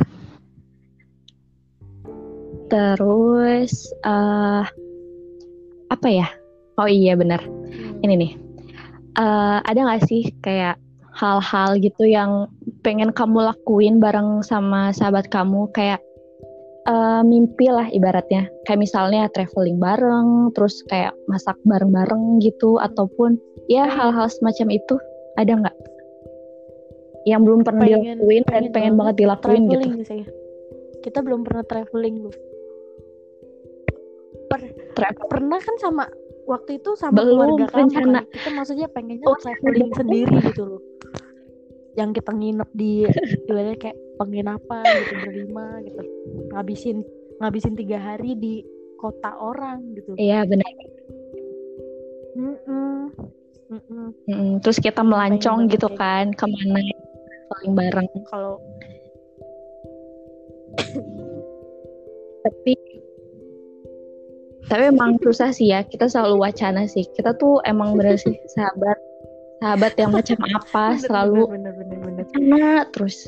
Terus 2.71 3.91
eh 4.07 4.65
apa 5.91 6.07
ya? 6.07 6.31
Oh 6.79 6.87
iya 6.87 7.19
benar. 7.19 7.43
Ini 8.07 8.15
nih. 8.15 8.33
Eh 9.19 9.59
ada 9.67 9.79
nggak 9.83 10.07
sih 10.07 10.31
kayak 10.47 10.79
hal-hal 11.11 11.75
gitu 11.83 12.07
yang 12.07 12.47
pengen 12.87 13.11
kamu 13.11 13.51
lakuin 13.51 13.99
bareng 13.99 14.47
sama 14.47 14.95
sahabat 14.95 15.27
kamu 15.27 15.67
kayak 15.75 15.99
eh 16.89 17.23
mimpi 17.23 17.69
lah 17.69 17.85
ibaratnya. 17.93 18.49
Kayak 18.65 18.81
misalnya 18.81 19.29
traveling 19.29 19.77
bareng, 19.77 20.29
terus 20.57 20.81
kayak 20.89 21.13
masak 21.29 21.55
bareng-bareng 21.63 22.41
gitu 22.41 22.81
ataupun 22.81 23.37
ya 23.69 23.85
hal-hal 23.85 24.27
semacam 24.27 24.73
itu. 24.73 24.97
Ada 25.37 25.53
nggak? 25.55 25.77
Yang 27.29 27.41
belum 27.45 27.61
pernah 27.61 27.85
Pengen- 27.85 28.17
dilakuin 28.17 28.43
dan 28.43 28.49
pengen 28.49 28.73
pengen 28.73 28.95
banget 28.97 29.15
dilakuin 29.21 29.63
gitu. 29.69 29.89
misalnya 29.93 30.27
kita 30.99 31.19
belum 31.21 31.41
pernah 31.45 31.63
traveling 31.63 32.17
loh 32.25 32.35
Travel. 34.97 35.27
pernah 35.31 35.61
kan 35.61 35.77
sama 35.79 36.05
waktu 36.49 36.81
itu 36.81 36.97
sama 36.97 37.21
Belum, 37.21 37.55
keluarga 37.61 37.67
rencana. 37.71 38.25
kan 38.25 38.33
kita 38.33 38.51
maksudnya 38.51 38.89
pengennya 38.91 39.27
Oh, 39.29 39.37
traveling 39.39 39.93
belum. 39.93 39.99
sendiri 40.01 40.35
gitu 40.49 40.63
loh 40.67 40.81
yang 41.95 42.11
kita 42.11 42.33
nginep 42.33 42.71
di 42.73 43.05
ibaratnya 43.47 43.77
kayak 43.79 43.99
penginapan 44.19 44.85
gitu 44.85 45.15
berlima 45.23 45.81
gitu 45.87 46.03
ngabisin 46.51 47.07
ngabisin 47.39 47.75
tiga 47.79 47.99
hari 48.03 48.35
di 48.35 48.67
kota 48.99 49.31
orang 49.39 49.95
gitu 49.95 50.19
Iya 50.19 50.43
benar. 50.43 50.67
Mm-mm. 52.35 53.15
Mm-mm. 53.71 54.09
Mm, 54.27 54.53
terus 54.65 54.83
kita 54.83 55.07
melancong 55.07 55.71
gitu 55.71 55.87
kayak 55.95 56.35
kan 56.35 56.35
ke 56.35 56.47
mana 56.51 56.83
paling 57.49 57.73
bareng. 57.79 58.09
kalau 58.27 58.59
Tapi 62.43 62.73
tapi 64.69 64.83
emang 64.93 65.17
susah 65.25 65.51
sih 65.51 65.73
ya. 65.73 65.81
Kita 65.85 66.07
selalu 66.13 66.45
wacana 66.45 66.85
sih. 66.85 67.09
Kita 67.17 67.33
tuh 67.37 67.61
emang 67.65 67.97
bener 67.97 68.21
sih 68.21 68.37
sahabat 68.55 68.99
sahabat 69.59 69.93
yang 69.99 70.15
macam 70.15 70.39
apa 70.55 70.95
bener, 70.95 71.03
selalu 71.03 71.41
bener 71.51 71.73
bener 71.75 71.99
bener, 71.99 72.25
bener. 72.31 72.83
terus. 72.95 73.27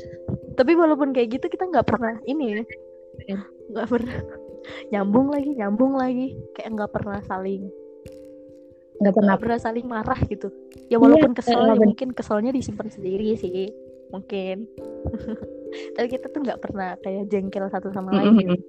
Tapi 0.55 0.71
walaupun 0.75 1.15
kayak 1.15 1.39
gitu 1.39 1.45
kita 1.47 1.67
nggak 1.69 1.87
pernah 1.87 2.15
ini 2.27 2.45
ya. 2.59 2.61
Iya. 3.27 3.39
nggak 3.71 3.87
pernah. 3.87 4.17
Nyambung 4.91 5.27
lagi 5.31 5.51
nyambung 5.55 5.93
lagi. 5.95 6.27
Kayak 6.57 6.69
nggak 6.77 6.91
pernah 6.91 7.19
saling. 7.25 7.63
Nggak 9.01 9.13
pernah. 9.15 9.35
Pernah 9.39 9.59
saling 9.59 9.85
marah 9.87 10.19
gitu. 10.27 10.47
Ya 10.91 10.99
walaupun 10.99 11.33
kesel 11.33 11.55
iya, 11.57 11.73
ya 11.73 11.79
mungkin 11.79 12.09
keselnya 12.11 12.51
disimpan 12.51 12.89
sendiri 12.91 13.35
sih. 13.39 13.71
Mungkin. 14.11 14.67
Tapi 15.95 16.07
kita 16.11 16.27
tuh 16.27 16.43
nggak 16.43 16.59
pernah 16.59 16.99
kayak 16.99 17.31
jengkel 17.31 17.65
satu 17.71 17.95
sama 17.95 18.11
lain. 18.11 18.35
Gitu. 18.35 18.55
Mm-mm. 18.55 18.59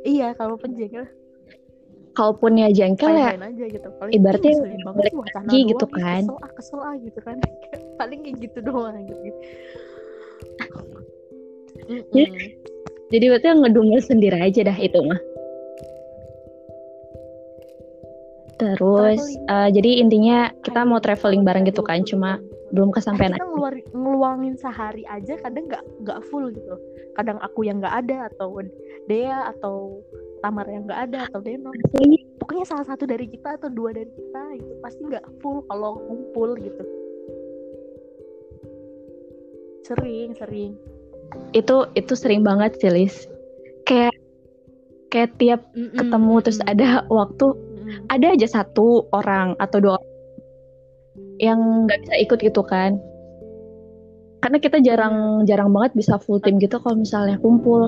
iya 0.00 0.32
kalaupun 0.32 0.74
jengkel 0.80 1.04
Kalaupun 2.10 2.58
ya 2.58 2.68
jengkel 2.74 3.14
ya 3.14 3.38
aja 3.38 3.64
gitu. 3.70 3.88
Paling 3.96 4.12
ibaratnya 4.12 4.50
"Ih, 4.50 4.58
ngeselin 4.58 4.82
banget 4.82 5.04
sih 5.06 5.18
wacana 5.18 5.46
lagi 5.46 5.60
gitu 5.62 5.86
kan." 5.86 6.22
kesel 6.26 6.36
ah 6.42 6.50
kesel 6.52 6.80
ah 6.82 6.94
gitu 6.98 7.20
kan. 7.22 7.36
Paling 8.00 8.18
kayak 8.26 8.36
gitu 8.42 8.58
doang 8.66 8.96
gitu. 9.06 9.24
Jadi 13.10 13.24
berarti 13.26 13.46
ngedumel 13.50 14.00
sendiri 14.02 14.38
aja 14.38 14.60
dah 14.62 14.78
itu 14.78 14.98
mah. 15.02 15.20
Terus 18.60 19.18
Traveling. 19.18 19.48
eh, 19.48 19.68
jadi 19.72 19.90
intinya 20.04 20.38
kita 20.60 20.84
mau 20.84 21.00
traveling 21.00 21.42
bareng 21.48 21.64
gitu 21.64 21.80
kan, 21.80 22.04
cuma 22.04 22.36
dulu- 22.36 22.70
belum 22.70 22.90
kesampaian 22.94 23.34
kita 23.34 23.48
ngeluar, 23.48 23.74
ngeluangin 23.90 24.54
sehari 24.60 25.02
aja 25.08 25.34
kadang 25.42 25.66
nggak 25.66 25.82
nggak 26.06 26.20
full 26.28 26.52
gitu. 26.52 26.76
Kadang 27.16 27.40
aku 27.42 27.66
yang 27.66 27.80
nggak 27.82 28.06
ada 28.06 28.28
atau 28.30 28.60
Dea 29.08 29.50
atau 29.50 30.04
Tamar 30.40 30.66
yang 30.68 30.88
nggak 30.88 31.00
ada 31.12 31.28
atau 31.28 31.40
Deno 31.44 31.70
pokoknya 32.40 32.64
salah 32.66 32.82
satu 32.88 33.06
dari 33.06 33.28
kita 33.28 33.60
atau 33.60 33.70
dua 33.70 33.92
dari 33.94 34.10
kita 34.10 34.42
gitu 34.58 34.74
pasti 34.82 35.00
nggak 35.06 35.22
full 35.38 35.62
kalau 35.68 36.00
kumpul 36.08 36.56
gitu. 36.58 36.82
Sering 39.86 40.34
sering. 40.34 40.74
Itu 41.54 41.86
itu 41.94 42.12
sering 42.18 42.42
banget 42.42 42.74
sih, 42.82 42.90
Lis. 42.90 43.28
Kayak 43.86 44.16
kayak 45.14 45.30
tiap 45.38 45.62
Mm-mm, 45.78 45.94
ketemu 45.94 46.34
terus 46.42 46.60
ada 46.66 47.06
waktu 47.06 47.54
ada 48.10 48.26
aja 48.34 48.46
satu 48.50 49.06
orang 49.14 49.54
atau 49.62 49.78
dua 49.78 49.94
orang 49.94 50.18
yang 51.38 51.60
nggak 51.86 52.02
bisa 52.02 52.14
ikut 52.18 52.38
gitu 52.42 52.62
kan. 52.66 52.98
Karena 54.40 54.58
kita 54.58 54.82
jarang 54.82 55.44
jarang 55.44 55.70
banget 55.70 55.94
bisa 55.94 56.16
full 56.18 56.42
tim 56.42 56.58
gitu 56.58 56.80
kalau 56.80 56.98
misalnya 56.98 57.38
kumpul 57.38 57.86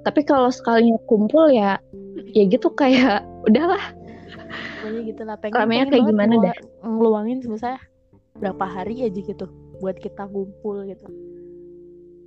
tapi 0.00 0.24
kalau 0.24 0.48
sekalinya 0.48 0.96
kumpul 1.04 1.52
ya 1.52 1.76
ya 2.32 2.42
gitu 2.48 2.72
kayak 2.72 3.24
udahlah. 3.48 3.82
Pokoknya 4.80 5.00
gitu 5.04 5.22
lah 5.28 5.36
pengen, 5.36 5.56
Ramenya 5.60 5.84
pengen 5.86 5.92
kayak 5.92 6.04
gimana 6.08 6.32
ngelu- 6.34 6.68
ngeluangin 6.80 7.38
misalnya 7.44 7.80
berapa 8.40 8.64
hari 8.64 9.04
aja 9.04 9.20
gitu 9.20 9.44
buat 9.78 9.96
kita 10.00 10.24
kumpul 10.24 10.88
gitu. 10.88 11.06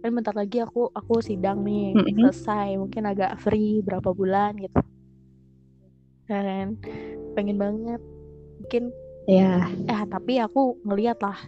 Kan 0.03 0.11
bentar 0.13 0.36
lagi 0.36 0.61
aku 0.61 0.91
aku 0.93 1.24
sidang 1.24 1.63
nih 1.63 1.95
Mm-mm. 1.95 2.30
selesai 2.30 2.78
mungkin 2.78 3.09
agak 3.09 3.39
free 3.41 3.82
berapa 3.82 4.13
bulan 4.13 4.59
gitu. 4.59 4.80
Kan? 6.30 6.78
Pengen 7.34 7.57
banget. 7.57 8.01
Mungkin 8.61 8.84
ya 9.26 9.65
eh 9.88 10.01
tapi 10.11 10.38
aku 10.43 10.84
ngeliat 10.84 11.24
lah 11.24 11.39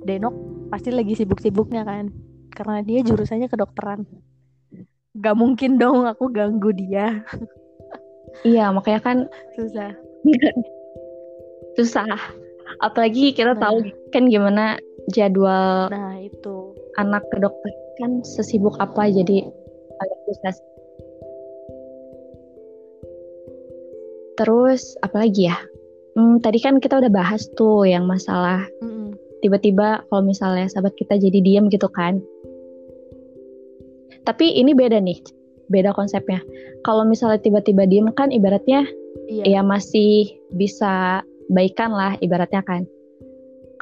Denok 0.00 0.32
pasti 0.72 0.88
lagi 0.90 1.12
sibuk-sibuknya 1.14 1.84
kan. 1.84 2.10
Karena 2.50 2.80
dia 2.82 3.04
jurusannya 3.04 3.46
kedokteran 3.46 4.08
gak 5.18 5.34
mungkin 5.34 5.80
dong 5.80 6.06
aku 6.06 6.30
ganggu 6.30 6.70
dia 6.70 7.26
iya 8.46 8.70
makanya 8.70 9.00
kan 9.02 9.18
susah 9.58 9.90
susah 11.76 12.06
apalagi 12.84 13.34
kita 13.34 13.58
Nah. 13.58 13.62
tahu 13.66 13.82
kan 14.14 14.30
gimana 14.30 14.78
jadwal 15.10 15.90
nah 15.90 16.14
itu 16.20 16.74
anak 16.94 17.26
ke 17.34 17.42
dokter 17.42 17.72
kan 17.98 18.22
sesibuk 18.22 18.78
apa 18.78 19.10
jadi 19.10 19.50
agak 19.98 20.18
susah 20.30 20.54
terus 24.38 24.94
apalagi 25.02 25.50
ya 25.50 25.58
Hmm, 26.18 26.42
tadi 26.42 26.58
kan 26.58 26.82
kita 26.82 26.98
udah 26.98 27.12
bahas 27.12 27.46
tuh 27.54 27.86
yang 27.86 28.02
masalah 28.02 28.66
Mm-mm. 28.82 29.14
tiba-tiba 29.46 30.02
kalau 30.10 30.26
misalnya 30.26 30.66
sahabat 30.66 30.98
kita 30.98 31.14
jadi 31.14 31.38
diem 31.38 31.70
gitu 31.70 31.86
kan. 31.86 32.18
Tapi 34.30 34.62
ini 34.62 34.78
beda 34.78 35.02
nih, 35.02 35.18
beda 35.66 35.90
konsepnya. 35.90 36.38
Kalau 36.86 37.02
misalnya 37.02 37.42
tiba-tiba 37.42 37.82
diem 37.82 38.06
kan 38.14 38.30
ibaratnya 38.30 38.86
iya 39.26 39.58
ya 39.58 39.60
masih 39.66 40.38
bisa 40.54 41.26
baikan 41.50 41.90
lah 41.90 42.14
ibaratnya 42.22 42.62
kan. 42.62 42.86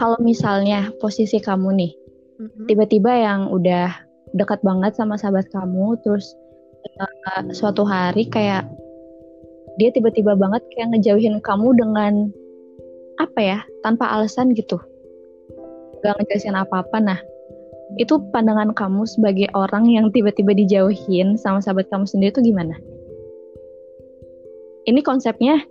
Kalau 0.00 0.16
misalnya 0.24 0.88
posisi 1.04 1.36
kamu 1.36 1.68
nih, 1.76 1.92
Mm-mm. 2.40 2.64
tiba-tiba 2.64 3.12
yang 3.12 3.52
udah 3.52 3.92
dekat 4.32 4.64
banget 4.64 4.96
sama 4.96 5.20
sahabat 5.20 5.52
kamu, 5.52 6.00
terus 6.00 6.32
eh, 6.96 7.44
suatu 7.52 7.84
hari 7.84 8.24
kayak 8.24 8.64
dia 9.76 9.92
tiba-tiba 9.92 10.32
banget 10.32 10.64
kayak 10.72 10.96
ngejauhin 10.96 11.44
kamu 11.44 11.76
dengan 11.76 12.32
apa 13.20 13.40
ya, 13.42 13.58
tanpa 13.84 14.08
alasan 14.16 14.56
gitu, 14.56 14.80
gak 16.00 16.16
ngejelasin 16.16 16.56
apa-apa. 16.56 16.96
Nah, 17.02 17.18
itu 17.96 18.20
pandangan 18.34 18.76
kamu 18.76 19.08
sebagai 19.08 19.48
orang 19.56 19.88
yang 19.88 20.12
tiba-tiba 20.12 20.52
dijauhin 20.52 21.40
sama 21.40 21.64
sahabat 21.64 21.88
kamu 21.88 22.04
sendiri 22.04 22.36
itu 22.36 22.52
gimana? 22.52 22.76
Ini 24.84 25.00
konsepnya 25.00 25.64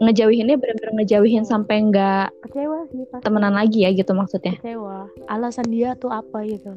ngejauhinnya 0.00 0.56
benar-benar 0.56 0.92
ngejauhin 0.96 1.44
sampai 1.44 1.84
nggak 1.92 2.32
kecewa 2.48 2.88
sih 2.88 3.04
pasti. 3.12 3.24
temenan 3.28 3.52
lagi 3.52 3.84
ya 3.84 3.92
gitu 3.92 4.16
maksudnya? 4.16 4.56
kecewa 4.56 5.12
alasan 5.28 5.68
dia 5.68 5.92
tuh 5.92 6.08
apa 6.08 6.40
gitu 6.48 6.72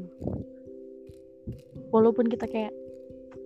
walaupun 1.88 2.28
kita 2.28 2.52
kayak 2.52 2.76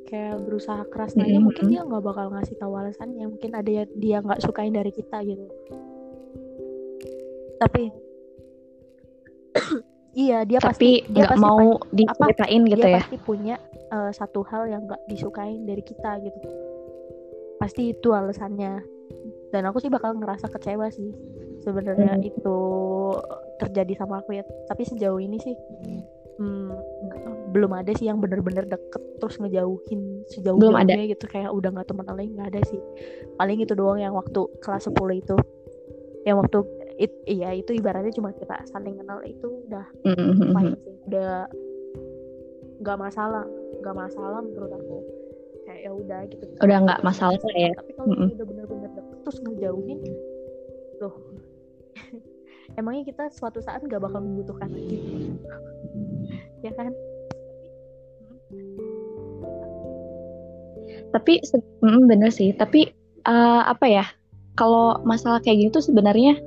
kayak 0.10 0.42
berusaha 0.42 0.82
keras 0.90 1.14
nanya 1.14 1.38
Mhm. 1.38 1.46
mungkin 1.46 1.66
dia 1.70 1.82
nggak 1.86 2.04
bakal 2.04 2.34
ngasih 2.34 2.58
tahu 2.58 2.74
alasannya 2.74 3.30
mungkin 3.30 3.52
ada 3.54 3.70
ya 3.70 3.84
dia 3.94 4.18
nggak 4.20 4.42
sukain 4.42 4.74
dari 4.74 4.90
kita 4.90 5.22
gitu 5.22 5.46
tapi 7.62 7.94
iya 10.14 10.44
dia 10.44 10.60
pasti 10.60 11.02
Tapi 11.04 11.14
dia 11.14 11.24
nggak 11.24 11.32
pasti 11.36 11.46
mau 11.46 11.62
diceritain 11.92 12.62
gitu 12.68 12.78
dia 12.84 12.92
ya? 12.92 13.00
pasti 13.04 13.18
punya 13.22 13.56
eh, 13.92 14.12
satu 14.12 14.42
hal 14.48 14.64
yang 14.68 14.84
nggak 14.88 15.02
disukain 15.08 15.64
dari 15.64 15.84
kita 15.84 16.20
gitu 16.20 16.40
pasti 17.62 17.94
itu 17.94 18.10
alasannya 18.12 18.82
dan 19.52 19.68
aku 19.68 19.78
sih 19.84 19.92
bakal 19.92 20.16
ngerasa 20.18 20.50
kecewa 20.50 20.90
sih 20.90 21.12
sebenarnya 21.62 22.18
Hmm. 22.18 22.26
itu 22.26 22.58
terjadi 23.62 23.94
sama 24.02 24.24
aku 24.26 24.42
ya 24.42 24.44
tapi 24.66 24.82
sejauh 24.88 25.22
ini 25.22 25.38
sih 25.38 25.54
hmm, 26.42 26.74
belum 27.54 27.72
ada 27.78 27.94
sih 27.94 28.10
yang 28.10 28.18
bener-bener 28.18 28.66
deket 28.66 29.04
terus 29.22 29.38
ngejauhin 29.38 30.26
sejauh 30.32 30.58
Belum 30.58 30.74
ada. 30.74 30.98
gitu 30.98 31.28
kayak 31.30 31.54
udah 31.54 31.70
nggak 31.70 31.88
teman 31.92 32.08
lagi 32.10 32.32
nggak 32.34 32.50
ada 32.56 32.62
sih 32.66 32.82
paling 33.38 33.62
itu 33.62 33.78
doang 33.78 34.02
yang 34.02 34.18
waktu 34.18 34.42
kelas 34.64 34.90
10 34.90 34.98
itu 35.22 35.36
yang 36.26 36.42
waktu 36.42 36.66
it, 36.98 37.12
iya 37.26 37.54
itu 37.54 37.72
ibaratnya 37.72 38.12
cuma 38.12 38.32
kita 38.32 38.56
saling 38.68 38.98
kenal 38.98 39.20
itu 39.24 39.48
udah 39.68 39.86
Mhm. 40.04 40.52
fine 40.52 40.76
sih 40.82 40.96
udah 41.08 41.46
nggak 42.82 42.98
masalah 42.98 43.46
nggak 43.80 43.96
masalah 43.96 44.40
menurut 44.42 44.72
aku 44.74 44.98
kayak 45.64 45.80
ya 45.86 45.92
udah 45.94 46.20
gitu 46.26 46.44
Udah 46.60 46.78
nggak 46.82 47.00
masalah 47.02 47.38
lah 47.38 47.56
ya. 47.56 47.72
tapi 47.78 47.92
kalau 47.94 48.10
Mm-mm. 48.10 48.30
udah 48.34 48.46
bener-bener 48.48 48.90
deket 48.90 49.06
terus 49.22 49.38
ngejauhin 49.40 50.00
loh 50.98 51.16
emangnya 52.80 53.04
kita 53.06 53.24
suatu 53.30 53.62
saat 53.62 53.86
nggak 53.86 54.02
bakal 54.02 54.20
membutuhkan 54.20 54.70
lagi 54.70 54.98
ya 56.66 56.74
kan 56.74 56.90
Tapi 61.12 61.44
mm, 61.84 62.08
bener 62.08 62.32
sih. 62.32 62.56
Tapi 62.56 62.88
eh, 63.22 63.62
apa 63.68 63.84
ya? 63.84 64.06
Kalau 64.56 65.00
masalah 65.04 65.40
kayak 65.40 65.72
gitu 65.72 65.80
sebenarnya 65.84 66.40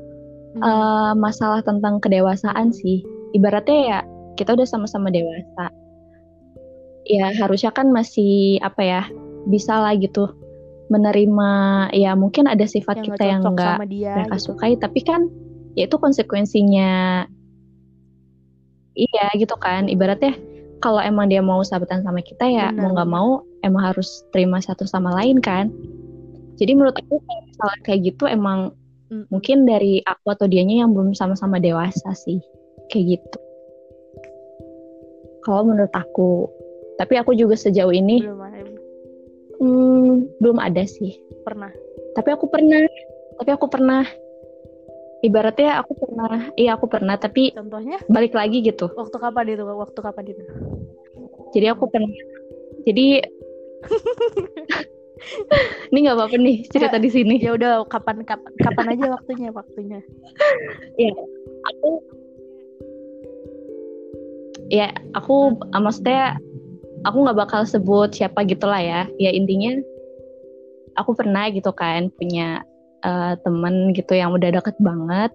Eh, 0.54 1.12
masalah 1.18 1.60
tentang 1.66 1.98
kedewasaan 1.98 2.70
sih. 2.70 3.02
Ibaratnya 3.34 3.78
ya 3.82 3.98
kita 4.38 4.54
udah 4.54 4.66
sama-sama 4.66 5.10
dewasa. 5.10 5.70
Ya 7.04 7.34
harusnya 7.34 7.74
kan 7.74 7.90
masih 7.90 8.62
apa 8.62 8.82
ya? 8.82 9.02
Bisa 9.50 9.76
lah 9.82 9.98
gitu 9.98 10.30
menerima 10.92 11.50
ya 11.96 12.12
mungkin 12.12 12.44
ada 12.44 12.68
sifat 12.68 13.00
yang 13.00 13.06
kita 13.08 13.24
yang 13.24 13.42
nggak 13.42 13.78
mereka 13.88 14.36
gitu. 14.36 14.52
sukai 14.52 14.76
tapi 14.76 15.00
kan 15.00 15.32
ya 15.74 15.88
itu 15.88 15.96
konsekuensinya 15.96 17.24
iya 18.92 19.26
gitu 19.34 19.56
kan 19.56 19.88
ibaratnya 19.88 20.36
kalau 20.84 21.00
emang 21.00 21.32
dia 21.32 21.40
mau 21.40 21.64
sahabatan 21.64 22.04
sama 22.04 22.20
kita 22.20 22.44
ya 22.44 22.68
Benar, 22.68 22.80
mau 22.84 22.90
nggak 22.94 23.10
mau 23.10 23.30
emang 23.64 23.82
harus 23.90 24.22
terima 24.30 24.60
satu 24.60 24.84
sama 24.84 25.16
lain 25.16 25.40
kan 25.40 25.72
jadi 26.60 26.76
menurut 26.76 26.94
aku 27.00 27.18
kalau 27.56 27.74
kayak 27.82 28.12
gitu 28.12 28.28
emang 28.28 28.76
Mungkin 29.12 29.68
dari 29.68 30.00
aku 30.00 30.32
atau 30.32 30.48
dianya 30.48 30.84
yang 30.84 30.96
belum 30.96 31.12
sama-sama 31.12 31.60
dewasa 31.60 32.16
sih 32.16 32.40
kayak 32.88 33.20
gitu. 33.20 33.38
Kalau 35.44 35.68
menurut 35.68 35.92
aku 35.92 36.48
tapi 36.96 37.18
aku 37.18 37.34
juga 37.34 37.58
sejauh 37.58 37.90
ini 37.90 38.22
belum 38.22 38.40
ada 38.40 38.60
hmm, 39.60 40.12
belum 40.40 40.58
ada 40.62 40.82
sih. 40.88 41.20
Pernah. 41.44 41.70
Tapi 42.16 42.28
aku 42.32 42.48
pernah 42.48 42.84
tapi 43.40 43.50
aku 43.52 43.66
pernah. 43.68 44.04
Ibaratnya 45.24 45.80
aku 45.80 45.96
pernah 45.96 46.52
iya 46.52 46.76
aku 46.76 46.84
pernah 46.84 47.16
tapi 47.16 47.48
contohnya? 47.56 47.96
balik 48.12 48.36
lagi 48.36 48.60
gitu. 48.60 48.92
Waktu 48.92 49.16
kapan 49.16 49.56
itu? 49.56 49.64
Waktu 49.64 49.98
kapan 50.04 50.24
itu? 50.36 50.44
Jadi 51.56 51.66
aku 51.72 51.84
pernah. 51.88 52.12
Jadi 52.84 53.24
ini 55.90 55.98
nggak 56.04 56.16
apa-apa 56.16 56.36
nih 56.36 56.56
cerita 56.68 56.96
di 57.00 57.10
sini. 57.10 57.36
Ya 57.40 57.56
udah 57.56 57.84
kapan 57.88 58.22
kapan 58.24 58.52
kapan 58.60 58.86
aja 58.96 59.04
waktunya 59.12 59.48
waktunya. 59.50 60.00
Aku 61.74 61.90
ya 64.72 64.88
aku 65.12 65.60
ah, 65.72 65.80
maksudnya 65.82 66.36
aku 67.04 67.16
nggak 67.24 67.38
bakal 67.38 67.62
sebut 67.64 68.12
siapa 68.14 68.44
gitulah 68.44 68.80
ya. 68.80 69.02
Ya 69.20 69.30
intinya 69.32 69.80
aku 70.96 71.16
pernah 71.16 71.48
gitu 71.50 71.70
kan 71.74 72.10
punya 72.14 72.62
eh, 73.04 73.34
temen 73.42 73.92
gitu 73.96 74.12
yang 74.16 74.32
udah 74.34 74.50
deket 74.60 74.76
banget. 74.80 75.30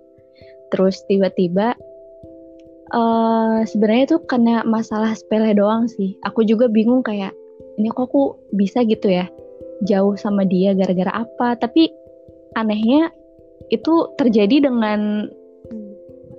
Terus 0.74 1.02
tiba-tiba 1.10 1.74
eh 2.90 3.60
sebenarnya 3.70 4.04
itu 4.14 4.18
karena 4.26 4.66
masalah 4.66 5.14
sepele 5.14 5.54
doang 5.54 5.86
sih. 5.86 6.18
Aku 6.26 6.42
juga 6.46 6.66
bingung 6.66 7.06
kayak 7.06 7.34
ini 7.80 7.88
kok 7.96 8.12
aku 8.12 8.36
bisa 8.52 8.84
gitu 8.84 9.08
ya 9.08 9.30
jauh 9.86 10.16
sama 10.20 10.44
dia 10.48 10.76
gara-gara 10.76 11.24
apa. 11.24 11.56
Tapi 11.60 11.92
anehnya 12.58 13.12
itu 13.70 14.10
terjadi 14.18 14.70
dengan 14.72 15.30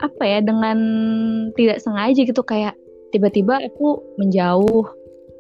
apa 0.01 0.23
ya 0.25 0.41
dengan 0.41 0.79
tidak 1.55 1.79
sengaja 1.81 2.21
gitu. 2.25 2.43
Kayak 2.43 2.75
tiba-tiba 3.15 3.61
aku 3.61 4.01
menjauh 4.21 4.89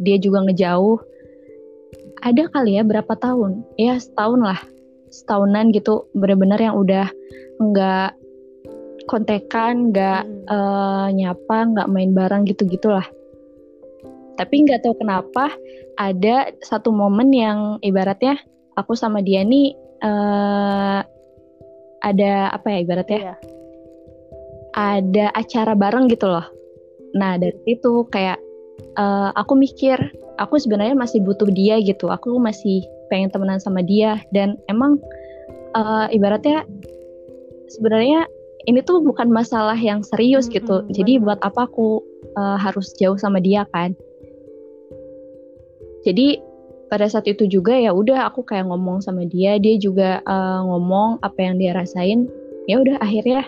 dia 0.01 0.17
juga 0.17 0.45
ngejauh. 0.49 1.01
Ada 2.21 2.53
kali 2.53 2.77
ya 2.77 2.85
berapa 2.85 3.17
tahun? 3.17 3.65
Ya 3.81 3.97
setahun 3.97 4.41
lah. 4.45 4.61
Setahunan 5.11 5.73
gitu 5.75 6.07
benar-benar 6.15 6.61
yang 6.61 6.77
udah 6.79 7.09
nggak 7.61 8.15
kontekan 9.11 9.91
nggak 9.91 10.23
Hmm. 10.23 10.47
eh, 10.47 11.07
nyapa 11.19 11.57
nggak 11.75 11.91
main 11.91 12.15
bareng 12.15 12.47
gitu 12.47 12.63
gitulah 12.71 13.05
tapi 14.39 14.67
nggak 14.67 14.83
tahu 14.87 14.95
kenapa 15.01 15.51
ada 15.99 16.53
satu 16.63 16.91
momen 16.95 17.31
yang 17.35 17.79
ibaratnya 17.83 18.39
aku 18.79 18.95
sama 18.97 19.21
dia 19.21 19.43
nih 19.45 19.75
eh 20.01 21.01
ada 22.01 22.33
apa 22.57 22.67
ya 22.73 22.79
ibaratnya 22.81 23.21
Iya. 23.21 23.35
ada 24.73 25.27
acara 25.37 25.75
bareng 25.77 26.09
gitu 26.09 26.25
loh. 26.31 26.47
Nah 27.13 27.37
dari 27.37 27.57
situ 27.69 28.07
kayak 28.09 28.39
eh, 28.97 29.31
aku 29.37 29.53
mikir 29.59 29.99
aku 30.41 30.57
sebenarnya 30.57 30.97
masih 30.97 31.21
butuh 31.21 31.51
dia 31.53 31.77
gitu. 31.85 32.09
Aku 32.09 32.41
masih 32.41 32.81
pengen 33.13 33.29
temenan 33.29 33.61
sama 33.61 33.85
dia 33.85 34.23
dan 34.33 34.57
emang 34.73 34.97
eh, 35.77 36.07
ibaratnya 36.17 36.65
sebenarnya 37.69 38.25
ini 38.69 38.81
tuh 38.85 39.01
bukan 39.05 39.29
masalah 39.29 39.77
yang 39.77 40.01
serius 40.01 40.49
gitu. 40.49 40.87
Jadi 40.89 41.21
benar. 41.21 41.37
buat 41.37 41.41
apa 41.45 41.69
aku 41.69 42.01
eh, 42.41 42.57
harus 42.57 42.95
jauh 42.97 43.21
sama 43.21 43.43
dia 43.43 43.69
kan? 43.77 43.93
Jadi 46.01 46.41
pada 46.91 47.07
saat 47.07 47.29
itu 47.31 47.47
juga 47.47 47.77
ya 47.77 47.95
udah 47.95 48.27
aku 48.27 48.43
kayak 48.43 48.67
ngomong 48.67 48.99
sama 48.99 49.23
dia, 49.25 49.61
dia 49.63 49.79
juga 49.79 50.21
eh, 50.21 50.61
ngomong 50.65 51.21
apa 51.21 51.39
yang 51.39 51.55
dia 51.61 51.73
rasain. 51.73 52.27
Ya 52.67 52.81
udah 52.81 52.99
akhirnya 52.99 53.47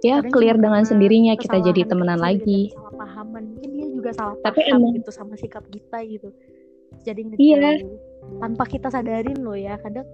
ya 0.00 0.24
Kadang 0.24 0.32
clear 0.32 0.56
dengan 0.56 0.80
sendirinya 0.80 1.36
kita 1.36 1.60
jadi 1.60 1.84
kesalahan 1.84 1.90
temenan 1.92 2.18
lagi. 2.20 2.60
gitu, 2.72 2.76
salah 2.80 2.94
pahaman 2.96 3.42
mungkin 3.52 3.70
dia 3.76 3.86
juga 3.92 4.10
salah 4.16 4.36
Tapi 4.40 4.60
paham 4.64 4.80
emang- 4.80 4.94
gitu 4.96 5.10
sama 5.12 5.34
sikap 5.36 5.64
kita 5.68 5.98
gitu 6.08 6.28
jadi 7.04 7.20
Iya. 7.36 7.84
tanpa 8.40 8.64
kita 8.64 8.88
sadarin 8.88 9.38
loh 9.44 9.56
ya 9.56 9.76
kadang 9.80 10.04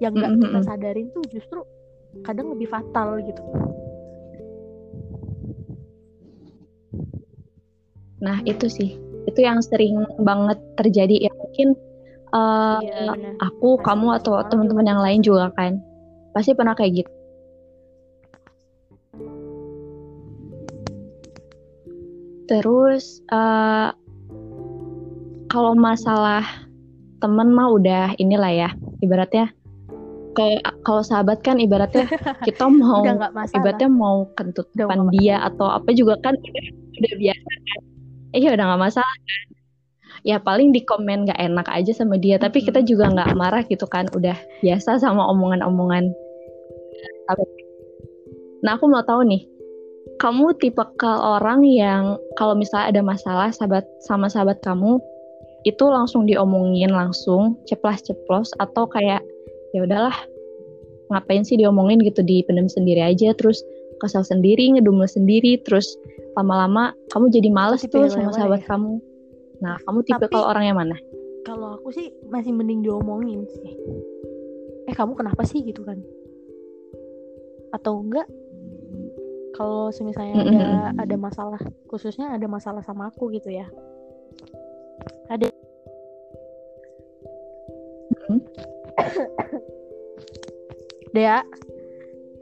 yang 0.00 0.12
nggak 0.16 0.32
Mm-mm, 0.32 0.44
kita 0.44 0.58
mm-mm. 0.60 0.68
sadarin 0.68 1.06
tuh 1.12 1.24
justru 1.28 1.60
kadang 2.24 2.52
lebih 2.52 2.68
fatal 2.68 3.20
gitu 3.24 3.42
Nah 8.20 8.44
itu 8.44 8.68
sih, 8.68 9.00
itu 9.28 9.40
yang 9.44 9.60
sering 9.60 10.04
banget 10.20 10.58
terjadi 10.80 11.28
ya. 11.28 11.32
Mungkin 11.34 11.76
Iya, 12.30 13.10
benar. 13.10 13.34
aku, 13.42 13.82
kamu 13.82 14.06
atau 14.22 14.38
teman-teman 14.46 14.86
yang 14.86 15.00
lain 15.02 15.20
juga 15.20 15.50
kan, 15.58 15.82
pasti 16.30 16.54
pernah 16.54 16.78
kayak 16.78 17.02
gitu. 17.02 17.12
Terus 22.46 23.22
eh, 23.30 23.88
kalau 25.50 25.74
masalah 25.74 26.46
temen 27.18 27.50
mah 27.50 27.74
udah 27.74 28.14
inilah 28.18 28.50
ya, 28.54 28.70
ibaratnya 29.02 29.50
kayak 30.30 30.62
kalau 30.86 31.02
sahabat 31.02 31.42
kan 31.42 31.58
ibaratnya 31.58 32.06
kita 32.46 32.70
mau 32.70 33.02
ibaratnya 33.50 33.90
mau 33.90 34.30
kentut 34.38 34.70
depan 34.78 35.10
dia 35.10 35.42
atau 35.42 35.66
apa 35.66 35.90
juga 35.90 36.14
kan 36.22 36.38
udah, 36.38 36.66
udah 37.02 37.14
biasa 37.18 37.50
kan 37.50 37.80
iya 38.36 38.54
udah 38.54 38.64
nggak 38.74 38.82
masalah 38.90 39.16
kan. 39.26 39.46
Ya 40.20 40.36
paling 40.36 40.76
di 40.76 40.84
komen 40.84 41.24
nggak 41.24 41.40
enak 41.40 41.66
aja 41.72 41.96
sama 41.96 42.20
dia 42.20 42.36
tapi 42.36 42.60
kita 42.60 42.84
juga 42.84 43.08
nggak 43.08 43.34
marah 43.36 43.64
gitu 43.66 43.88
kan. 43.88 44.06
Udah 44.12 44.36
biasa 44.60 45.00
sama 45.00 45.24
omongan-omongan. 45.32 46.12
Nah 48.60 48.76
aku 48.76 48.84
mau 48.90 49.04
tahu 49.04 49.24
nih. 49.24 49.42
Kamu 50.20 50.52
tipe 50.60 50.84
orang 51.04 51.64
yang 51.64 52.20
kalau 52.36 52.52
misalnya 52.52 52.92
ada 52.92 53.02
masalah 53.04 53.48
sahabat 53.52 53.88
sama 54.04 54.28
sahabat 54.28 54.60
kamu 54.60 55.00
itu 55.64 55.84
langsung 55.88 56.24
diomongin 56.24 56.92
langsung 56.92 57.56
ceplas 57.68 58.00
ceplos 58.04 58.52
atau 58.60 58.88
kayak 58.88 59.20
ya 59.76 59.84
udahlah 59.84 60.16
ngapain 61.12 61.44
sih 61.44 61.60
diomongin 61.60 62.00
gitu 62.00 62.24
di 62.24 62.40
pendem 62.46 62.70
sendiri 62.70 63.02
aja 63.02 63.34
terus 63.36 63.60
kesal 64.00 64.24
sendiri 64.24 64.72
ngedumel 64.72 65.04
sendiri 65.04 65.60
terus 65.66 65.84
lama-lama 66.38 66.94
kamu 67.10 67.26
jadi 67.32 67.48
males 67.50 67.82
tuh 67.86 68.06
sama 68.10 68.30
sahabat 68.30 68.62
ya? 68.62 68.68
kamu. 68.70 69.02
Nah 69.60 69.74
kamu 69.84 69.98
tipe 70.06 70.26
kalau 70.30 70.46
orang 70.50 70.64
yang 70.70 70.78
mana? 70.78 70.96
kalau 71.44 71.80
aku 71.80 71.88
sih 71.92 72.12
masih 72.28 72.52
mending 72.52 72.84
diomongin 72.84 73.44
sih. 73.48 73.74
Eh 74.88 74.94
kamu 74.94 75.16
kenapa 75.16 75.42
sih 75.42 75.64
gitu 75.64 75.82
kan? 75.84 75.98
Atau 77.72 78.04
enggak? 78.04 78.28
Kalau 79.56 79.92
misalnya 80.04 80.40
mm 80.40 80.46
-hmm. 80.46 80.56
ada 80.56 80.80
ada 81.04 81.16
masalah 81.18 81.60
khususnya 81.90 82.32
ada 82.32 82.46
masalah 82.48 82.80
sama 82.84 83.10
aku 83.10 83.32
gitu 83.34 83.50
ya. 83.52 83.66
Ada 85.26 85.50
hmm? 88.30 88.40
Dea? 91.14 91.42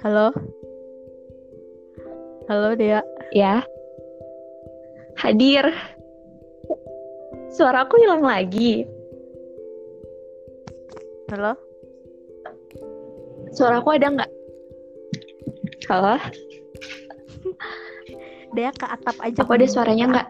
Halo? 0.04 0.36
Halo 2.48 2.76
Dea? 2.76 3.00
Ya 3.32 3.64
hadir 5.18 5.66
suaraku 7.50 7.98
hilang 7.98 8.22
lagi 8.22 8.86
halo 11.34 11.58
suaraku 13.50 13.98
ada 13.98 14.14
nggak 14.14 14.30
halo 15.90 16.16
Dea 18.56 18.72
ke 18.72 18.86
atap 18.88 19.16
aja. 19.20 19.44
Aku 19.44 19.60
ada 19.60 19.68
suaranya 19.68 20.04
nggak? 20.08 20.28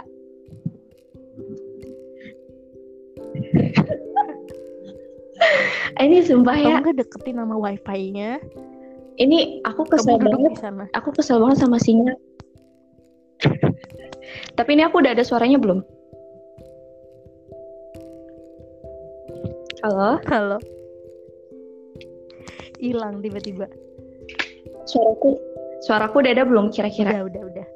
ini 6.02 6.18
sumpah 6.26 6.56
ya. 6.58 6.82
Kamu 6.82 6.98
deketin 6.98 7.38
nama 7.38 7.54
wifi-nya. 7.54 8.42
Ini 9.18 9.62
aku 9.66 9.86
kesel 9.86 10.18
banget. 10.18 10.58
Aku 10.98 11.14
kesel 11.14 11.38
banget 11.42 11.62
sama 11.62 11.78
sinyal. 11.78 12.18
Tapi 14.58 14.74
ini 14.74 14.82
aku 14.82 14.98
udah 14.98 15.14
ada 15.14 15.22
suaranya 15.22 15.54
belum? 15.62 15.86
Halo? 19.86 20.18
Halo. 20.26 20.58
Hilang 22.82 23.22
tiba-tiba. 23.22 23.70
Suaraku 24.90 25.38
Suaraku 25.86 26.26
udah 26.26 26.32
ada 26.34 26.42
belum 26.42 26.74
kira-kira? 26.74 27.22
Udah, 27.22 27.30
udah, 27.30 27.42
udah. 27.54 27.66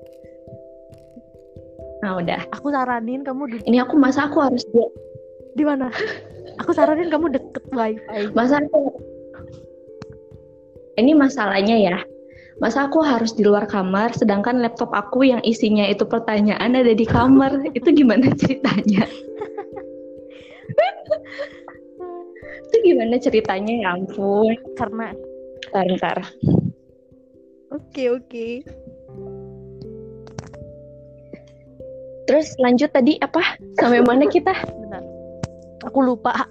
Nah, 2.03 2.13
udah. 2.19 2.41
Aku 2.59 2.75
saranin 2.75 3.23
kamu 3.23 3.43
di 3.47 3.57
Ini 3.63 3.79
aku 3.87 3.95
masa 3.95 4.27
aku 4.27 4.43
harus 4.43 4.67
di 4.75 4.83
Di 5.55 5.63
mana? 5.63 5.87
aku 6.59 6.75
saranin 6.75 7.07
kamu 7.15 7.31
deket 7.31 7.63
wifi. 7.71 8.35
Masa 8.35 8.59
aku 8.59 8.91
Ini 10.99 11.15
masalahnya 11.15 11.79
ya. 11.79 11.97
Masa 12.63 12.87
aku 12.87 13.03
harus 13.03 13.35
di 13.35 13.43
luar 13.43 13.67
kamar 13.67 14.15
sedangkan 14.15 14.63
laptop 14.63 14.95
aku 14.95 15.27
yang 15.27 15.43
isinya 15.43 15.83
itu 15.91 16.07
pertanyaan 16.07 16.79
ada 16.79 16.95
di 16.95 17.03
kamar. 17.03 17.59
itu 17.79 17.91
gimana 17.91 18.31
ceritanya? 18.39 19.03
itu 22.71 22.77
gimana 22.87 23.19
ceritanya 23.19 23.75
ya 23.83 23.99
ampun. 23.99 24.55
Karena 24.79 25.11
Bentar, 25.73 25.89
bentar. 25.89 26.19
Oke, 27.73 28.13
oke. 28.13 28.47
Terus 32.29 32.53
lanjut 32.61 32.93
tadi 32.93 33.17
apa? 33.25 33.57
Sampai 33.81 34.05
mana 34.05 34.29
kita? 34.29 34.53
Benar. 34.85 35.01
Aku 35.89 36.05
lupa. 36.05 36.45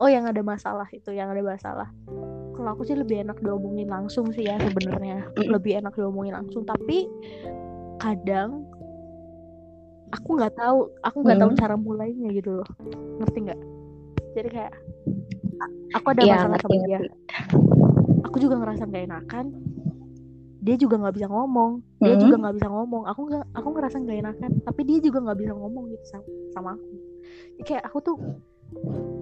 oh, 0.00 0.08
yang 0.08 0.24
ada 0.24 0.40
masalah 0.40 0.88
itu, 0.88 1.12
yang 1.12 1.28
ada 1.28 1.44
masalah. 1.44 1.92
Kalau 2.52 2.68
aku 2.76 2.82
sih 2.84 2.96
lebih 2.96 3.24
enak 3.24 3.40
diomongin 3.40 3.88
langsung 3.88 4.28
sih 4.30 4.44
ya 4.44 4.60
sebenarnya. 4.60 5.28
Lebih 5.36 5.82
enak 5.84 5.96
diomongin 5.96 6.36
langsung, 6.36 6.68
tapi 6.68 7.08
kadang 7.98 8.68
aku 10.12 10.28
nggak 10.36 10.54
tahu, 10.56 10.92
aku 11.00 11.16
nggak 11.24 11.36
hmm. 11.40 11.44
tahu 11.48 11.50
cara 11.56 11.76
mulainya 11.80 12.28
gitu 12.36 12.60
loh. 12.60 12.68
Ngerti 13.22 13.38
nggak? 13.48 13.60
Jadi 14.36 14.48
kayak 14.48 14.74
aku 15.96 16.06
ada 16.12 16.22
ya, 16.24 16.36
masalah 16.44 16.58
sama 16.60 16.76
dia. 16.84 17.00
Aku 18.22 18.36
juga 18.40 18.54
ngerasa 18.60 18.88
gak 18.88 19.04
enakan 19.08 19.46
dia 20.62 20.78
juga 20.78 20.94
nggak 20.94 21.14
bisa 21.18 21.26
ngomong 21.26 21.82
dia 21.98 22.14
hmm. 22.14 22.22
juga 22.22 22.36
nggak 22.38 22.54
bisa 22.62 22.68
ngomong 22.70 23.02
aku 23.10 23.20
nggak 23.26 23.44
aku 23.50 23.68
ngerasa 23.74 23.96
nggak 23.98 24.18
enakan 24.22 24.50
tapi 24.62 24.80
dia 24.86 24.98
juga 25.02 25.18
nggak 25.26 25.38
bisa 25.42 25.52
ngomong 25.58 25.84
gitu 25.90 26.04
sama, 26.06 26.24
sama 26.54 26.70
aku 26.78 26.86
Jadi 27.58 27.62
kayak 27.66 27.82
aku 27.90 27.98
tuh 27.98 28.16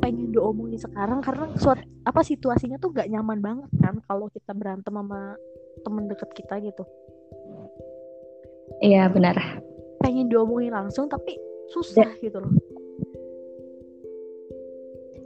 pengen 0.00 0.32
diomongin 0.32 0.80
sekarang 0.80 1.20
karena 1.20 1.52
suat 1.60 1.78
apa 2.08 2.20
situasinya 2.24 2.80
tuh 2.80 2.94
gak 2.96 3.10
nyaman 3.12 3.38
banget 3.44 3.70
kan 3.78 4.00
kalau 4.08 4.26
kita 4.32 4.56
berantem 4.56 4.94
sama 4.94 5.36
temen 5.84 6.08
deket 6.08 6.30
kita 6.34 6.54
gitu. 6.64 6.84
Iya 8.80 9.10
benar. 9.12 9.36
Pengen 10.00 10.32
diomongin 10.32 10.72
langsung 10.72 11.10
tapi 11.10 11.36
susah 11.70 12.08
ya. 12.08 12.22
gitu 12.24 12.40
loh. 12.40 12.52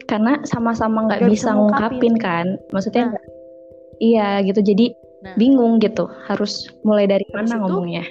Karena 0.05 0.43
sama-sama 0.45 1.09
nggak 1.09 1.27
bisa 1.33 1.57
ngungkapin. 1.57 2.15
kan? 2.21 2.61
Maksudnya 2.75 3.15
nah. 3.15 3.25
iya 4.03 4.29
gitu. 4.43 4.61
Jadi 4.61 4.93
nah, 5.25 5.37
bingung 5.39 5.81
gitu 5.81 6.11
harus 6.29 6.69
mulai 6.83 7.09
dari 7.09 7.25
mana 7.33 7.61
ngomongnya? 7.61 8.05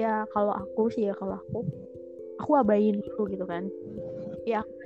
ya 0.00 0.24
kalau 0.32 0.56
aku 0.56 0.88
sih 0.88 1.04
ya 1.04 1.14
kalau 1.20 1.36
aku 1.36 1.68
aku 2.40 2.50
abain 2.58 2.98
dulu 3.00 3.28
gitu 3.30 3.44
kan. 3.46 3.68
Ya 4.48 4.64
aku 4.64 4.81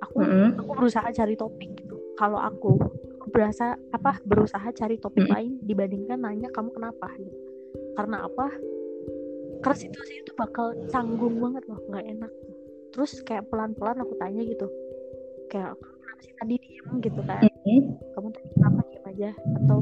aku 0.00 0.16
mm 0.20 0.28
-hmm. 0.28 0.48
aku 0.60 0.70
berusaha 0.76 1.08
cari 1.12 1.34
topik 1.36 1.70
gitu. 1.76 1.96
Kalau 2.16 2.40
aku 2.40 2.76
berasa 3.30 3.78
apa 3.94 4.18
berusaha 4.26 4.64
cari 4.74 4.96
topik 4.98 5.24
mm 5.24 5.28
-hmm. 5.28 5.36
lain 5.36 5.52
dibandingkan 5.62 6.18
nanya 6.18 6.48
kamu 6.50 6.72
kenapa 6.74 7.08
gitu. 7.20 7.38
Karena 7.94 8.26
apa? 8.26 8.48
Karena 9.60 9.76
situasi 9.76 10.24
itu 10.24 10.32
bakal 10.34 10.72
canggung 10.88 11.36
banget 11.38 11.64
loh 11.68 11.80
nggak 11.88 12.06
enak. 12.16 12.32
Terus 12.90 13.20
kayak 13.22 13.46
pelan 13.52 13.76
pelan 13.76 14.00
aku 14.02 14.16
tanya 14.18 14.42
gitu. 14.42 14.66
Kayak 15.52 15.76
kamu 15.78 15.94
kenapa 16.00 16.20
sih 16.24 16.34
tadi 16.36 16.54
diem? 16.58 16.86
gitu 17.04 17.20
kan. 17.22 17.40
Mm 17.44 17.52
-hmm. 17.52 17.80
kamu 18.16 18.26
tadi 18.34 18.48
kenapa 18.56 18.80
diem 18.88 19.04
aja? 19.06 19.30
Atau 19.62 19.78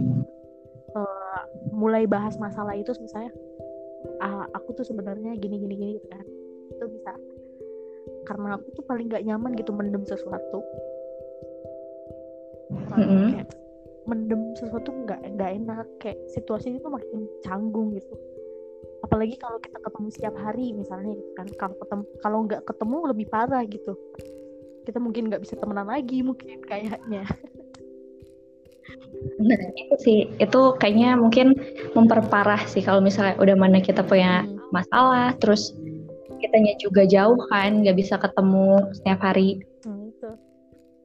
uh, 0.99 1.43
mulai 1.73 2.05
bahas 2.11 2.35
masalah 2.37 2.75
itu 2.75 2.91
misalnya 2.99 3.33
ah, 4.23 4.47
aku 4.55 4.75
tuh 4.75 4.85
sebenarnya 4.87 5.35
gini 5.39 5.57
gini 5.59 5.75
gini 5.75 5.93
gitu 5.99 6.09
kan 6.11 6.25
karena 8.29 8.61
aku 8.61 8.68
tuh 8.76 8.85
paling 8.85 9.09
gak 9.09 9.24
nyaman 9.24 9.57
gitu 9.57 9.72
mendem 9.72 10.05
sesuatu. 10.05 10.61
Mm 12.68 12.85
-hmm. 12.85 13.26
kayak 13.33 13.49
mendem 14.05 14.53
sesuatu 14.61 14.93
nggak 14.93 15.20
nggak 15.37 15.51
enak. 15.64 15.87
Kayak 15.97 16.20
situasi 16.37 16.76
itu 16.76 16.89
makin 16.93 17.24
canggung 17.41 17.97
gitu. 17.97 18.12
Apalagi 19.09 19.41
kalau 19.41 19.57
kita 19.64 19.81
ketemu 19.81 20.09
setiap 20.12 20.35
hari 20.37 20.76
misalnya 20.76 21.16
gitu 21.16 21.33
kan. 21.33 21.49
Kalau 21.57 21.74
ketemu 21.81 22.05
kalau 22.20 22.39
nggak 22.45 22.62
ketemu 22.68 22.97
lebih 23.09 23.26
parah 23.33 23.64
gitu. 23.64 23.93
Kita 24.85 25.01
mungkin 25.01 25.33
nggak 25.33 25.43
bisa 25.45 25.57
temenan 25.57 25.89
lagi 25.89 26.20
mungkin 26.20 26.61
kayaknya. 26.68 27.24
Nah, 29.39 29.61
itu 29.76 29.95
sih, 30.01 30.18
itu 30.41 30.61
kayaknya 30.81 31.14
mungkin 31.18 31.55
memperparah 31.93 32.64
sih 32.64 32.81
kalau 32.81 33.05
misalnya 33.05 33.37
udah 33.37 33.57
mana 33.57 33.79
kita 33.85 34.01
punya 34.01 34.45
hmm. 34.45 34.72
masalah, 34.72 35.37
terus 35.39 35.76
kitanya 36.39 36.74
juga 36.80 37.05
jauh 37.05 37.39
kan, 37.51 37.82
nggak 37.84 37.97
bisa 37.99 38.16
ketemu 38.16 38.89
setiap 38.95 39.20
hari. 39.22 39.62
Hmm, 39.84 40.11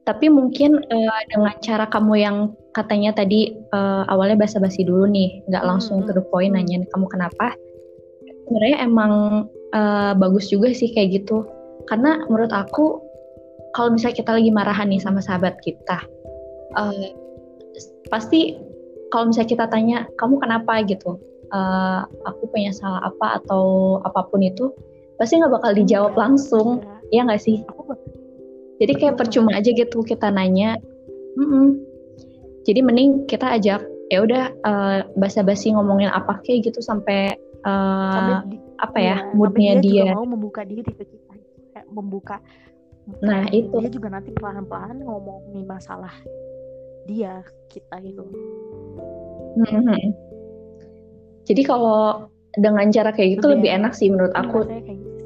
Tapi 0.04 0.26
mungkin 0.28 0.84
uh, 0.84 1.22
dengan 1.32 1.54
cara 1.64 1.88
kamu 1.88 2.14
yang 2.20 2.36
katanya 2.76 3.16
tadi 3.16 3.56
uh, 3.72 4.04
awalnya 4.10 4.44
basa-basi 4.44 4.84
dulu 4.84 5.08
nih, 5.08 5.44
nggak 5.48 5.62
hmm, 5.64 5.70
langsung 5.70 6.02
hmm. 6.02 6.06
to 6.08 6.12
the 6.16 6.24
point 6.28 6.52
nanya 6.52 6.84
kamu 6.92 7.06
kenapa. 7.08 7.56
Sebenarnya 8.44 8.78
emang 8.84 9.12
uh, 9.72 10.12
bagus 10.16 10.52
juga 10.52 10.72
sih 10.76 10.92
kayak 10.92 11.24
gitu. 11.24 11.48
Karena 11.88 12.24
menurut 12.28 12.52
aku 12.52 13.00
kalau 13.72 13.96
misalnya 13.96 14.20
kita 14.20 14.30
lagi 14.36 14.50
marahan 14.52 14.88
nih 14.92 15.00
sama 15.00 15.24
sahabat 15.24 15.56
kita, 15.64 16.04
uh, 16.76 17.08
pasti 18.12 18.60
kalau 19.08 19.30
misalnya 19.30 19.50
kita 19.50 19.66
tanya 19.70 19.98
kamu 20.18 20.42
kenapa 20.42 20.82
gitu 20.84 21.18
uh, 21.54 22.02
aku 22.26 22.50
punya 22.50 22.74
salah 22.74 23.06
apa 23.06 23.42
atau 23.42 23.98
apa 24.02 24.26
pun 24.26 24.42
itu 24.42 24.74
pasti 25.20 25.38
nggak 25.38 25.52
bakal 25.52 25.72
dijawab 25.74 26.14
langsung. 26.14 26.82
Ya 27.12 27.22
nggak 27.26 27.42
sih? 27.42 27.62
Jadi 28.82 28.92
kayak 28.98 29.16
percuma 29.20 29.54
aja 29.54 29.70
gitu 29.70 30.02
kita 30.02 30.30
nanya. 30.34 30.78
Mm 31.34 31.46
-mm. 31.50 31.66
jadi 32.64 32.80
mending 32.80 33.26
kita 33.26 33.58
ajak 33.58 33.82
ya 34.06 34.18
udah 34.22 34.44
uh, 34.62 34.98
basa-basi 35.18 35.74
ngomongin 35.74 36.06
apa 36.14 36.38
kayak 36.46 36.70
gitu 36.70 36.78
sampai, 36.78 37.34
uh, 37.66 38.46
di, 38.46 38.62
apa 38.78 38.98
ya, 39.02 39.16
ya 39.18 39.34
moodnya 39.34 39.72
dia, 39.82 39.82
dia. 39.82 40.14
juga 40.14 40.20
mau 40.22 40.28
membuka 40.30 40.62
diri 40.62 40.86
ke 40.86 41.04
kita 41.04 41.32
kayak 41.74 41.86
membuka 41.90 42.36
nah 43.20 43.44
itu. 43.52 43.68
dia 43.68 43.92
juga 43.92 44.08
nanti 44.16 44.32
pelan-pelan 44.32 45.04
ngomongin 45.04 45.68
masalah 45.68 46.12
dia 47.04 47.44
kita 47.68 48.00
gitu. 48.00 48.24
Hmm. 49.60 50.08
Jadi 51.44 51.62
kalau 51.68 52.32
dengan 52.58 52.86
cara 52.94 53.10
kayak 53.10 53.40
gitu 53.40 53.46
lebih, 53.50 53.70
enak 53.70 53.92
sih 53.96 54.10
menurut 54.10 54.34
aku. 54.38 54.62
Rasanya 54.66 54.84
kayak 54.86 54.98
gitu. 55.02 55.24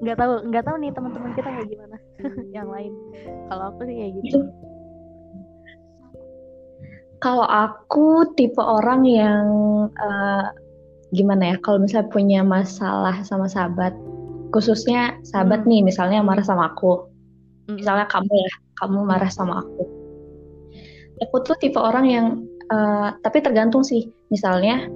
Nggak 0.00 0.16
tahu, 0.16 0.32
nggak 0.48 0.64
tahu 0.64 0.76
nih 0.80 0.90
teman-teman 0.96 1.30
kita 1.36 1.48
kayak 1.52 1.68
gimana 1.68 1.96
yang 2.56 2.68
lain. 2.72 2.92
Kalau 3.52 3.64
aku 3.74 3.80
sih 3.86 3.94
kayak 3.96 4.12
gitu. 4.24 4.38
Kalau 7.20 7.44
aku 7.44 8.32
tipe 8.32 8.64
orang 8.64 9.04
yang 9.04 9.44
uh, 9.92 10.48
gimana 11.12 11.52
ya? 11.52 11.56
Kalau 11.60 11.84
misalnya 11.84 12.08
punya 12.08 12.40
masalah 12.40 13.20
sama 13.28 13.44
sahabat, 13.44 13.92
khususnya 14.56 15.20
sahabat 15.28 15.62
Hmm. 15.62 15.68
nih, 15.68 15.80
misalnya 15.84 16.24
marah 16.24 16.42
sama 16.42 16.72
aku, 16.72 17.04
Mm-mm. 17.68 17.76
misalnya 17.76 18.08
kamu 18.08 18.32
ya, 18.32 18.52
kamu 18.80 18.98
marah 19.04 19.28
sama 19.28 19.60
aku. 19.60 19.84
Aku 21.20 21.36
tuh 21.44 21.60
tipe 21.60 21.76
orang 21.76 22.08
yang, 22.08 22.26
uh, 22.72 23.12
tapi 23.20 23.44
tergantung 23.44 23.84
sih. 23.84 24.08
Misalnya 24.32 24.88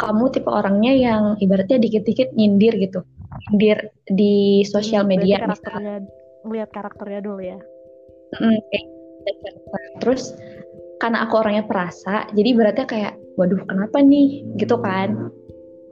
kamu 0.00 0.24
tipe 0.32 0.48
orangnya 0.48 0.92
yang 0.96 1.22
ibaratnya 1.36 1.76
dikit-dikit 1.76 2.32
nyindir 2.32 2.72
gitu, 2.80 3.04
nyindir 3.52 3.92
di 4.08 4.64
sosial 4.64 5.04
Hmm, 5.04 5.12
media 5.12 5.36
misalnya. 5.44 5.52
karakternya 5.60 5.96
melihat 6.48 6.68
karakternya 6.72 7.20
dulu 7.20 7.40
ya. 7.44 7.58
Mm, 8.40 8.58
kayak 8.72 8.86
terus 10.00 10.32
karena 11.04 11.28
aku 11.28 11.34
orangnya 11.44 11.64
perasa 11.68 12.24
jadi 12.32 12.50
beratnya 12.56 12.86
kayak 12.88 13.12
waduh 13.36 13.60
kenapa 13.68 14.00
nih? 14.00 14.40
Gitu 14.56 14.76
kan. 14.80 15.28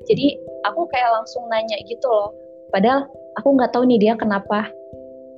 Jadi 0.08 0.40
aku 0.64 0.88
kayak 0.88 1.10
langsung 1.20 1.44
nanya 1.52 1.76
gitu 1.84 2.08
loh. 2.08 2.32
Padahal 2.72 3.04
aku 3.36 3.48
nggak 3.60 3.76
tahu 3.76 3.84
nih 3.84 4.00
dia 4.00 4.14
kenapa. 4.16 4.72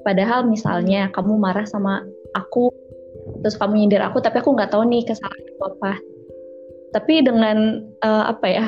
Padahal 0.06 0.46
misalnya 0.46 1.10
kamu 1.10 1.36
marah 1.36 1.66
sama 1.66 2.06
aku 2.38 2.70
terus 3.42 3.56
kamu 3.56 3.84
nyindir 3.84 4.02
aku 4.04 4.20
tapi 4.22 4.40
aku 4.40 4.52
nggak 4.56 4.70
tahu 4.72 4.84
nih 4.88 5.02
kesalahan 5.04 5.44
aku 5.56 5.62
apa 5.76 5.92
tapi 6.90 7.22
dengan 7.22 7.86
eh, 8.02 8.24
apa 8.26 8.46
ya 8.46 8.66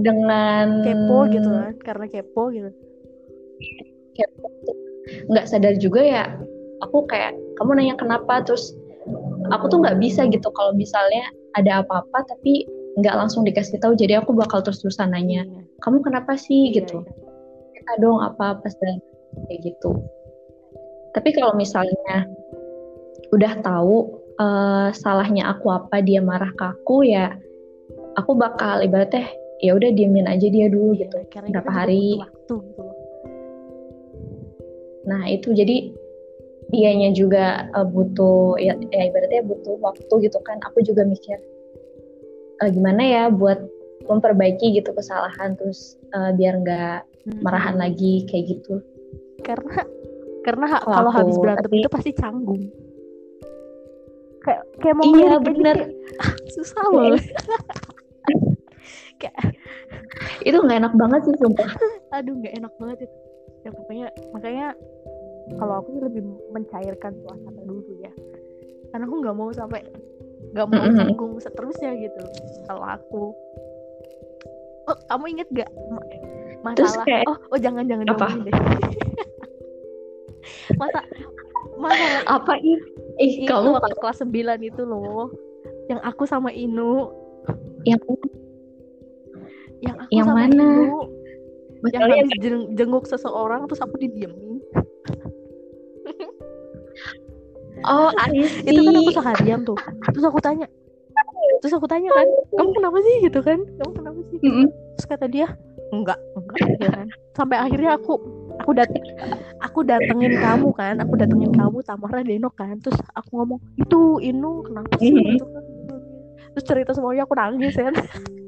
dengan 0.00 0.80
Kepo 0.82 1.28
gitu 1.28 1.50
kan, 1.52 1.74
karena 1.84 2.06
kepo 2.08 2.42
gitu. 2.48 2.70
kepo. 4.16 4.46
Tuh 4.64 4.76
nggak 5.28 5.46
sadar 5.50 5.74
juga 5.76 6.00
ya 6.00 6.24
aku 6.82 7.04
kayak 7.06 7.36
kamu 7.60 7.78
nanya 7.78 7.94
kenapa? 7.98 8.42
Terus 8.42 8.72
aku 9.52 9.68
tuh 9.68 9.78
nggak 9.82 9.98
bisa 10.00 10.26
gitu 10.30 10.48
kalau 10.54 10.72
misalnya 10.74 11.26
ada 11.58 11.84
apa-apa 11.84 12.24
tapi 12.24 12.64
nggak 13.00 13.16
langsung 13.16 13.44
dikasih 13.44 13.80
tahu 13.80 13.96
jadi 13.96 14.20
aku 14.20 14.36
bakal 14.36 14.60
terus-terusan 14.60 15.12
nanya 15.12 15.44
Iya, 15.48 15.62
kamu 15.80 16.04
kenapa 16.04 16.36
sih? 16.36 16.70
Iya, 16.72 16.84
gitu. 16.84 16.98
iya. 17.04 17.12
kita 17.82 17.92
dong 17.98 18.22
apa-apa 18.22 18.68
dan 18.78 19.02
kayak 19.48 19.60
gitu. 19.74 19.90
Tapi 21.12 21.28
kalau 21.34 21.52
misalnya 21.58 22.30
udah 23.34 23.52
tahu 23.64 24.22
eh, 24.38 24.88
salahnya 24.96 25.50
aku 25.50 25.72
apa 25.72 25.98
dia 26.04 26.22
marah 26.22 26.52
ke 26.54 26.64
aku 26.68 27.04
ya 27.04 27.34
aku 28.14 28.32
bakal 28.34 28.80
ibaratnya 28.80 29.24
ya 29.58 29.72
udah 29.72 29.90
diemin 29.90 30.26
aja 30.26 30.46
dia 30.46 30.66
dulu 30.66 30.92
Iya, 30.92 31.06
gitu 31.06 31.16
karena 31.28 31.48
berapa 31.54 31.70
hari. 31.70 32.18
waktu 32.18 32.54
gitu. 32.62 32.84
Nah 35.02 35.22
itu 35.26 35.48
jadi 35.50 35.76
dianya 36.68 37.12
juga 37.12 37.68
uh, 37.70 37.84
butuh 37.84 38.56
ya, 38.56 38.72
ya 38.88 39.02
ibaratnya 39.06 39.42
butuh 39.42 39.76
waktu 39.78 40.12
gitu 40.22 40.38
kan. 40.40 40.58
Aku 40.66 40.80
juga 40.80 41.02
mikir 41.02 41.36
uh, 42.58 42.68
gimana 42.68 43.02
ya 43.02 43.24
buat 43.28 43.60
memperbaiki 44.02 44.74
gitu 44.74 44.90
kesalahan 44.90 45.54
terus 45.54 45.94
uh, 46.12 46.30
biar 46.32 46.58
nggak 46.58 46.98
Hmm. 47.22 47.38
marahan 47.38 47.78
lagi 47.78 48.26
kayak 48.26 48.50
gitu. 48.50 48.82
Karena 49.46 49.86
karena 50.42 50.66
ha- 50.66 50.82
Kalau 50.82 51.06
habis 51.06 51.38
berantem 51.38 51.70
tapi- 51.70 51.78
itu 51.78 51.86
pasti 51.86 52.10
canggung. 52.10 52.66
Kayak 54.42 54.66
kayak 54.82 54.94
mau 54.98 55.06
Iya 55.06 55.30
aja 55.30 55.38
bener. 55.38 55.76
kayak, 55.86 56.18
ah, 56.18 56.34
susah 56.50 56.82
loh. 56.90 57.14
Itu 60.42 60.56
nggak 60.58 60.78
enak 60.82 60.94
banget 60.98 61.20
sih 61.26 61.34
sumpah. 61.38 61.70
Aduh 62.16 62.34
nggak 62.36 62.54
enak 62.58 62.72
banget 62.76 63.06
itu. 63.06 63.16
Ya 63.62 63.70
pokoknya 63.70 64.06
makanya 64.34 64.66
kalau 65.58 65.74
aku 65.78 65.88
sih 65.94 66.02
lebih 66.02 66.22
mencairkan 66.50 67.12
suasana 67.22 67.60
dulu 67.62 67.92
ya. 67.98 68.12
Karena 68.90 69.04
aku 69.06 69.14
nggak 69.22 69.36
mau 69.36 69.50
sampai 69.50 69.80
nggak 70.52 70.66
mau 70.68 70.82
Mm-mm. 70.82 70.96
canggung 70.98 71.32
seterusnya 71.38 71.90
gitu. 71.96 72.22
Kalau 72.66 72.82
aku 72.82 73.22
Oh, 74.82 74.98
kamu 75.06 75.30
inget 75.30 75.46
gak 75.54 75.70
Terus 76.74 76.90
masalah? 76.90 77.06
kayak- 77.06 77.28
Oh, 77.30 77.38
oh 77.54 77.58
jangan 77.62 77.86
jangan 77.86 78.02
Apa? 78.10 78.34
deh. 78.34 78.50
Masa 80.80 81.00
masalah 81.78 82.20
Apa 82.26 82.58
ih? 82.58 82.82
Ih 83.22 83.46
itu 83.46 83.46
kamu 83.46 83.78
waktu 83.78 83.94
kelas 83.94 84.26
9 84.26 84.58
itu 84.58 84.82
loh. 84.82 85.30
Yang 85.86 86.02
aku 86.02 86.26
sama 86.26 86.50
Inu, 86.50 87.14
yang 87.86 88.02
yang 89.82 89.96
aku 89.98 90.10
Yang 90.14 90.26
sama 90.30 90.38
mana? 90.46 90.54
Inu 90.54 90.70
yang 91.82 92.06
masalahnya 92.06 92.22
habis 92.22 92.38
jeng- 92.38 92.70
jenguk 92.78 93.04
seseorang 93.10 93.66
terus 93.66 93.82
aku 93.82 93.98
didiemin. 93.98 94.62
oh 97.90 98.10
I 98.22 98.46
itu 98.62 98.80
kan 98.86 98.94
aku 98.94 99.10
seharian 99.10 99.60
tuh. 99.66 99.78
Terus 100.14 100.24
aku 100.30 100.38
tanya 100.38 100.66
terus 101.62 101.74
aku 101.78 101.86
tanya 101.86 102.10
kan 102.14 102.26
kamu 102.54 102.70
kenapa 102.78 102.98
sih? 103.02 103.14
Gitu 103.26 103.40
kan. 103.42 103.58
Kamu 103.82 103.90
kenapa 103.98 104.18
sih? 104.30 104.38
Mm-mm. 104.46 104.66
terus 104.94 105.06
kata 105.10 105.26
dia 105.26 105.46
enggak 105.90 106.18
enggak 106.38 106.58
gitu 106.78 106.86
kan. 106.86 107.06
Sampai 107.34 107.56
akhirnya 107.58 107.98
aku 107.98 108.22
aku 108.62 108.70
dat 108.78 108.90
aku 109.58 109.82
datengin 109.82 110.38
kamu 110.38 110.70
kan 110.78 111.02
aku 111.02 111.18
datengin 111.18 111.50
kamu 111.50 111.82
Tamara 111.82 112.22
Deno 112.22 112.50
kan. 112.54 112.78
Terus 112.78 113.02
aku 113.18 113.42
ngomong 113.42 113.58
itu 113.74 114.22
Inu 114.22 114.62
kenapa 114.62 114.94
sih? 115.02 115.10
Gitu 115.10 115.42
kan. 115.50 115.62
Terus 116.54 116.64
cerita 116.68 116.90
semuanya 116.94 117.26
aku 117.26 117.34
nangis 117.34 117.74
kan 117.74 117.94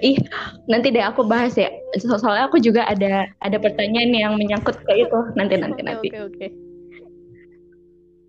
Ih, 0.00 0.16
nanti 0.66 0.90
deh 0.90 1.04
aku 1.04 1.22
bahas 1.22 1.54
ya. 1.54 1.70
So- 1.98 2.18
Soalnya 2.18 2.48
aku 2.48 2.58
juga 2.58 2.86
ada 2.88 3.28
ada 3.40 3.56
pertanyaan 3.60 4.10
yang 4.10 4.32
menyangkut 4.34 4.76
ke 4.82 4.92
itu. 4.96 5.18
Nanti 5.36 5.54
nanti 5.60 5.80
nanti. 5.84 6.08
oke 6.10 6.20
oke 6.34 6.46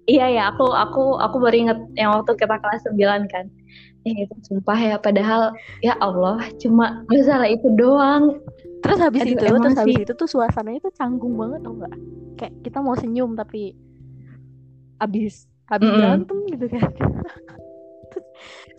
Iya 0.09 0.25
ya, 0.27 0.43
aku 0.51 0.65
aku 0.65 1.21
aku 1.21 1.35
baru 1.39 1.55
inget 1.55 1.79
yang 1.95 2.11
waktu 2.19 2.33
kita 2.35 2.57
kelas 2.57 2.83
9 2.89 3.29
kan. 3.29 3.45
Eh 4.01 4.25
itu 4.25 4.33
sumpah 4.43 4.75
ya, 4.75 4.95
padahal 4.97 5.53
ya 5.79 5.93
Allah, 6.01 6.41
cuma 6.57 7.05
masalah 7.07 7.47
itu 7.47 7.69
doang. 7.77 8.41
terus 8.81 8.97
habis 8.97 9.21
Aduh, 9.21 9.37
itu 9.37 9.45
emang 9.45 9.61
terus 9.61 9.77
habis 9.77 9.93
itu 10.01 10.13
tuh 10.17 10.25
suasananya 10.25 10.81
tuh 10.81 10.89
canggung 10.97 11.37
banget 11.37 11.61
tau 11.61 11.77
nggak 11.77 11.93
kayak 12.33 12.53
kita 12.65 12.81
mau 12.81 12.97
senyum 12.97 13.37
tapi 13.37 13.77
habis 14.97 15.45
habis 15.69 15.85
Mm-mm. 15.85 16.01
berantem 16.01 16.37
gitu 16.49 16.65
kan 16.65 16.89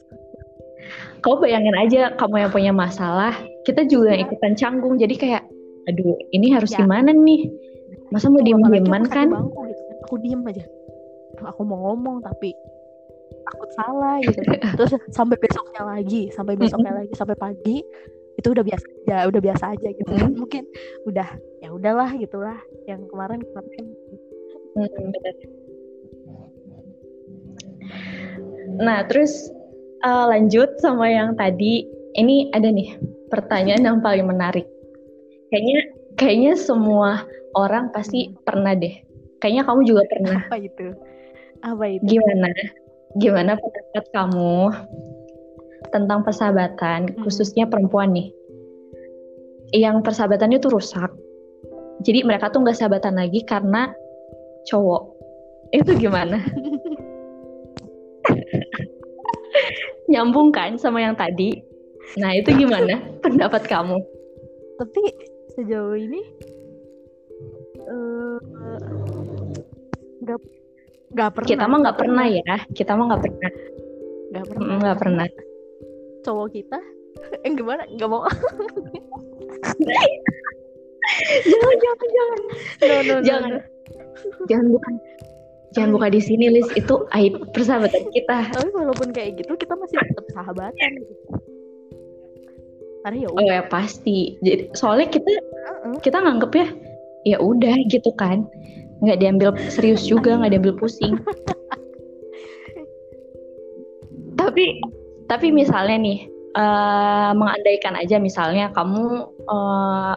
Kau 1.22 1.38
bayangin 1.38 1.74
aja 1.78 2.12
kamu 2.18 2.46
yang 2.46 2.50
punya 2.50 2.72
masalah, 2.74 3.34
kita 3.62 3.86
juga 3.86 4.18
ikutan 4.18 4.58
canggung. 4.58 4.98
Jadi 4.98 5.14
kayak, 5.14 5.42
aduh, 5.86 6.18
ini 6.34 6.50
harus 6.50 6.74
Ya. 6.74 6.82
gimana 6.82 7.14
nih? 7.14 7.46
Masa 8.10 8.28
mau 8.28 8.42
aku 8.42 8.84
satu 8.84 9.08
kan? 9.08 9.28
bangku 9.30 9.60
gitu 9.70 9.82
kan 9.88 9.92
aku 10.12 10.20
diem 10.20 10.44
aja 10.44 10.64
aku 11.40 11.64
mau 11.64 11.78
ngomong 11.88 12.20
tapi 12.20 12.52
takut 13.48 13.70
salah 13.80 14.20
gitu 14.20 14.44
terus 14.76 14.92
sampai 15.08 15.40
besoknya 15.40 15.88
lagi 15.88 16.28
sampai 16.36 16.52
besoknya 16.52 16.92
lagi 17.00 17.16
sampai 17.16 17.32
pagi 17.40 17.80
itu 18.36 18.48
udah 18.52 18.60
biasa 18.60 18.84
ya 19.08 19.24
udah 19.24 19.40
biasa 19.40 19.64
aja 19.72 19.88
gitu 19.88 20.12
kan 20.12 20.36
mungkin 20.44 20.68
udah 21.08 21.28
ya 21.64 21.72
udahlah 21.72 22.12
gitulah 22.20 22.60
yang 22.84 23.00
kemarin 23.08 23.40
kemarin 23.40 23.84
bener. 24.76 25.34
Nah, 28.72 29.04
terus 29.04 29.52
eh, 30.02 30.24
lanjut 30.28 30.78
sama 30.82 31.08
yang 31.08 31.34
tadi. 31.38 31.86
Ini 32.12 32.52
ada 32.52 32.68
nih 32.68 33.00
pertanyaan 33.32 33.82
yang 33.88 33.98
paling 34.04 34.28
menarik. 34.28 34.68
Kayaknya 35.48 35.78
kayaknya 36.20 36.52
semua 36.60 37.24
orang 37.56 37.88
pasti 37.88 38.36
pernah 38.44 38.76
deh. 38.76 38.92
Kayaknya 39.40 39.62
kamu 39.64 39.80
juga 39.88 40.02
pernah. 40.12 40.40
apa 40.44 40.58
itu 40.60 40.86
apa 41.62 41.84
itu 41.88 42.18
Gimana? 42.18 42.50
Gimana 43.16 43.52
pendapat 43.56 44.04
kamu 44.12 44.56
tentang 45.92 46.20
persahabatan, 46.24 47.00
Hmm. 47.12 47.22
khususnya 47.24 47.68
perempuan 47.68 48.12
nih? 48.16 48.28
Yang 49.72 50.04
persahabatannya 50.04 50.60
tuh 50.60 50.76
rusak. 50.76 51.10
Jadi 52.04 52.24
mereka 52.28 52.52
tuh 52.52 52.64
nggak 52.64 52.76
sahabatan 52.76 53.16
lagi 53.16 53.44
karena 53.44 53.92
cowok. 54.68 55.02
Itu 55.72 55.96
gimana? 55.96 56.40
Nyambung 60.12 60.52
kan 60.52 60.76
sama 60.76 61.00
yang 61.00 61.16
tadi? 61.16 61.56
Nah 62.20 62.36
itu 62.36 62.52
gimana 62.52 63.00
pendapat 63.24 63.64
kamu? 63.64 63.96
tapi 64.72 64.98
sejauh 65.54 65.94
ini 65.94 66.18
eh, 67.78 68.38
nggak 70.20 70.38
nggak 71.12 71.30
pernah 71.30 71.48
Kita 71.48 71.64
mah 71.70 71.78
nggak 71.86 71.98
pernah 72.02 72.24
ya. 72.26 72.56
Kita 72.72 72.92
mah 72.98 73.04
nggak 73.14 73.22
pernah. 73.22 73.50
nggak 74.32 74.44
pernah 74.48 74.74
Nggak 74.80 74.98
pernah. 74.98 75.26
cowok 76.22 76.48
kita 76.50 76.78
eh 77.44 77.50
gimana 77.52 77.82
nggak 77.90 78.08
mau 78.08 78.22
jangan 81.42 81.76
jangan 81.78 82.08
jangan 82.08 82.38
no, 82.38 82.86
no, 82.86 83.02
no, 83.02 83.14
jangan 83.22 83.50
no. 83.50 83.60
jangan 84.48 84.66
bukan 84.70 84.94
jangan 85.72 85.90
buka 85.96 86.08
di 86.12 86.20
sini 86.20 86.52
Lis 86.52 86.68
itu 86.76 87.08
aib 87.16 87.40
persahabatan 87.56 88.08
kita. 88.12 88.52
Tapi 88.52 88.68
walaupun 88.72 89.10
kayak 89.10 89.40
gitu 89.40 89.56
kita 89.56 89.74
masih 89.76 89.98
tetap 90.00 90.26
sahabatan. 90.32 90.90
Gitu 91.00 91.42
karena 93.02 93.26
ya 93.26 93.28
oh 93.28 93.34
udah. 93.34 93.46
ya 93.50 93.60
pasti. 93.66 94.38
Jadi 94.40 94.70
soalnya 94.78 95.10
kita 95.10 95.32
uh-uh. 95.34 95.98
kita 96.00 96.22
nganggep 96.22 96.52
ya 96.54 96.68
ya 97.26 97.36
udah 97.42 97.74
gitu 97.90 98.10
kan. 98.14 98.46
Nggak 99.02 99.18
diambil 99.18 99.50
serius 99.68 100.06
juga 100.06 100.38
nggak 100.38 100.54
diambil 100.54 100.74
pusing. 100.78 101.18
Tapi 104.38 104.64
tapi 105.30 105.54
misalnya 105.54 105.98
nih 106.02 106.18
eh, 106.56 107.30
mengandaikan 107.34 107.94
aja 107.94 108.18
misalnya 108.18 108.74
kamu 108.74 109.22
eh, 109.46 110.14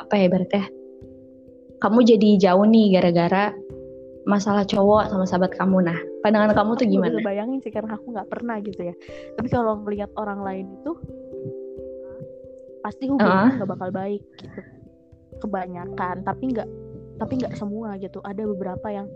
apa 0.00 0.14
ya 0.16 0.26
berarti 0.32 0.62
kamu 1.76 1.98
jadi 2.16 2.30
jauh 2.48 2.64
nih 2.64 2.96
gara-gara 2.96 3.52
masalah 4.26 4.66
cowok 4.66 5.08
sama 5.08 5.24
sahabat 5.24 5.54
kamu. 5.54 5.86
Nah 5.86 5.98
pandangan 6.20 6.52
kamu 6.52 6.70
tuh 6.74 6.84
Aku 6.84 6.92
gimana? 6.98 7.14
bisa 7.14 7.22
bayangin 7.22 7.58
sih 7.62 7.70
karena 7.70 7.94
aku 7.94 8.10
nggak 8.10 8.28
pernah 8.28 8.58
gitu 8.58 8.82
ya. 8.82 8.94
Tapi 9.38 9.48
kalau 9.48 9.80
ngelihat 9.86 10.10
orang 10.18 10.42
lain 10.42 10.66
itu 10.82 10.92
pasti 12.82 13.06
hubungannya 13.06 13.62
nggak 13.62 13.70
bakal 13.70 13.90
baik 13.94 14.22
gitu. 14.42 14.60
Kebanyakan 15.46 16.26
tapi 16.26 16.44
nggak 16.52 16.68
tapi 17.22 17.32
nggak 17.38 17.54
semua 17.54 17.94
gitu. 18.02 18.18
Ada 18.26 18.42
beberapa 18.44 18.86
yang 18.90 19.06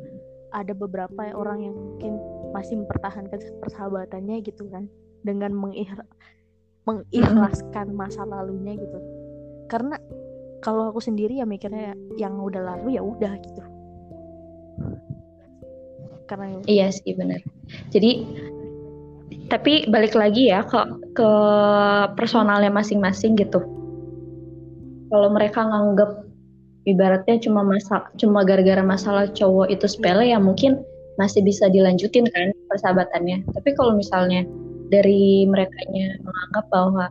ada 0.54 0.72
beberapa 0.72 1.30
orang 1.34 1.66
yang 1.66 1.74
mungkin 1.74 2.14
masih 2.54 2.78
mempertahankan 2.78 3.38
persahabatannya 3.58 4.46
gitu 4.46 4.70
kan. 4.70 4.86
Dengan 5.26 5.52
mengikhla- 5.52 6.08
mengikhlaskan 6.86 7.92
masa 7.92 8.22
lalunya 8.22 8.78
gitu. 8.78 8.98
Karena 9.66 9.98
kalau 10.62 10.94
aku 10.94 11.02
sendiri 11.02 11.42
ya 11.42 11.46
mikirnya 11.48 11.98
yang 12.14 12.38
udah 12.38 12.62
lalu 12.62 12.94
ya 12.94 13.02
udah 13.02 13.32
gitu 13.40 13.69
karena 16.30 16.46
ya 16.46 16.58
Iya 16.70 16.86
sih 16.94 17.12
benar. 17.18 17.42
Jadi 17.90 18.10
tapi 19.50 19.90
balik 19.90 20.14
lagi 20.14 20.46
ya 20.46 20.62
ke 20.62 20.78
ke 21.18 21.30
personalnya 22.14 22.70
masing-masing 22.70 23.34
gitu. 23.34 23.58
Kalau 25.10 25.28
mereka 25.34 25.66
nganggep 25.66 26.22
ibaratnya 26.86 27.42
cuma 27.42 27.66
masa 27.66 28.06
cuma 28.14 28.46
gara-gara 28.46 28.80
masalah 28.80 29.26
cowok 29.26 29.74
itu 29.74 29.90
sepele 29.90 30.30
ya 30.30 30.38
mungkin 30.38 30.78
masih 31.18 31.42
bisa 31.42 31.66
dilanjutin 31.66 32.30
kan 32.30 32.54
persahabatannya. 32.70 33.42
Tapi 33.50 33.74
kalau 33.74 33.98
misalnya 33.98 34.46
dari 34.94 35.44
merekanya 35.50 36.14
menganggap 36.22 36.64
bahwa 36.70 37.04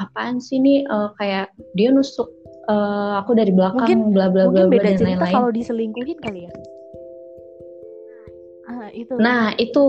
apaan 0.00 0.40
sih 0.40 0.58
nih 0.58 0.88
eh, 0.88 1.08
kayak 1.20 1.52
dia 1.76 1.92
nusuk 1.92 2.26
eh, 2.64 3.12
aku 3.18 3.30
dari 3.32 3.52
belakang 3.52 3.84
Mungkin- 3.84 4.12
bla 4.12 4.26
bla 4.28 4.44
bla 4.44 4.44
mungkin 4.48 4.64
bla 4.66 4.72
beda 4.72 4.88
dan 4.88 4.96
cerita 4.96 5.10
lain-lain. 5.20 5.34
kalau 5.34 5.50
diselingkuhin 5.50 6.18
kali 6.18 6.40
ya? 6.48 6.52
Ah 8.64 8.88
itu. 8.96 9.12
Nah, 9.20 9.52
itu 9.60 9.84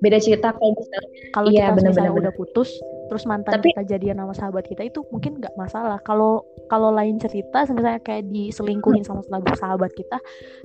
beda 0.00 0.16
cerita 0.16 0.56
kalau 0.56 0.72
misalnya 0.72 1.08
kalau 1.30 1.48
iya, 1.52 1.68
kita 1.68 1.72
bener-bener, 1.76 1.92
misalnya 1.92 2.12
udah 2.24 2.32
putus 2.32 2.70
terus 3.04 3.28
mantan 3.28 3.60
Tapi- 3.60 3.76
kita 3.76 3.84
jadian 3.84 4.16
sama 4.16 4.32
sahabat 4.32 4.64
kita 4.64 4.82
itu 4.82 5.04
mungkin 5.12 5.36
nggak 5.36 5.52
masalah. 5.60 6.00
Kalau 6.00 6.40
kalau 6.72 6.88
lain 6.88 7.20
cerita 7.20 7.68
misalnya 7.68 8.00
kayak 8.00 8.24
diselingkuhin 8.32 9.04
sama 9.04 9.20
sahabat 9.28 9.54
sahabat 9.60 9.90
kita 9.92 10.16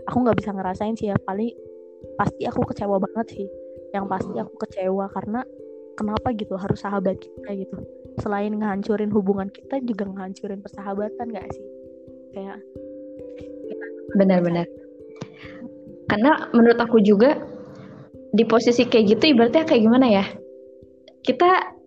aku 0.07 0.17
nggak 0.23 0.37
bisa 0.39 0.55
ngerasain 0.55 0.95
sih 0.95 1.11
ya. 1.11 1.19
Paling 1.19 1.51
pasti 2.15 2.47
aku 2.47 2.63
kecewa 2.63 2.95
banget 2.95 3.27
sih. 3.35 3.47
Yang 3.91 4.05
pasti 4.07 4.33
aku 4.39 4.53
kecewa 4.55 5.05
karena 5.11 5.43
kenapa 5.99 6.31
gitu 6.31 6.55
harus 6.55 6.79
sahabat 6.79 7.19
kita 7.19 7.49
gitu 7.59 7.75
selain 8.17 8.57
ngehancurin 8.57 9.13
hubungan 9.13 9.47
kita 9.53 9.77
juga 9.85 10.09
ngehancurin 10.09 10.59
persahabatan 10.65 11.29
nggak 11.29 11.47
sih 11.53 11.65
kayak 12.33 12.59
Benar-benar. 14.17 14.65
Karena 16.09 16.49
menurut 16.57 16.79
aku 16.81 16.97
juga 17.05 17.37
di 18.33 18.41
posisi 18.45 18.85
kayak 18.85 19.05
gitu 19.17 19.37
ibaratnya 19.37 19.65
kayak 19.65 19.83
gimana 19.85 20.07
ya? 20.09 20.25
Kita 21.21 21.77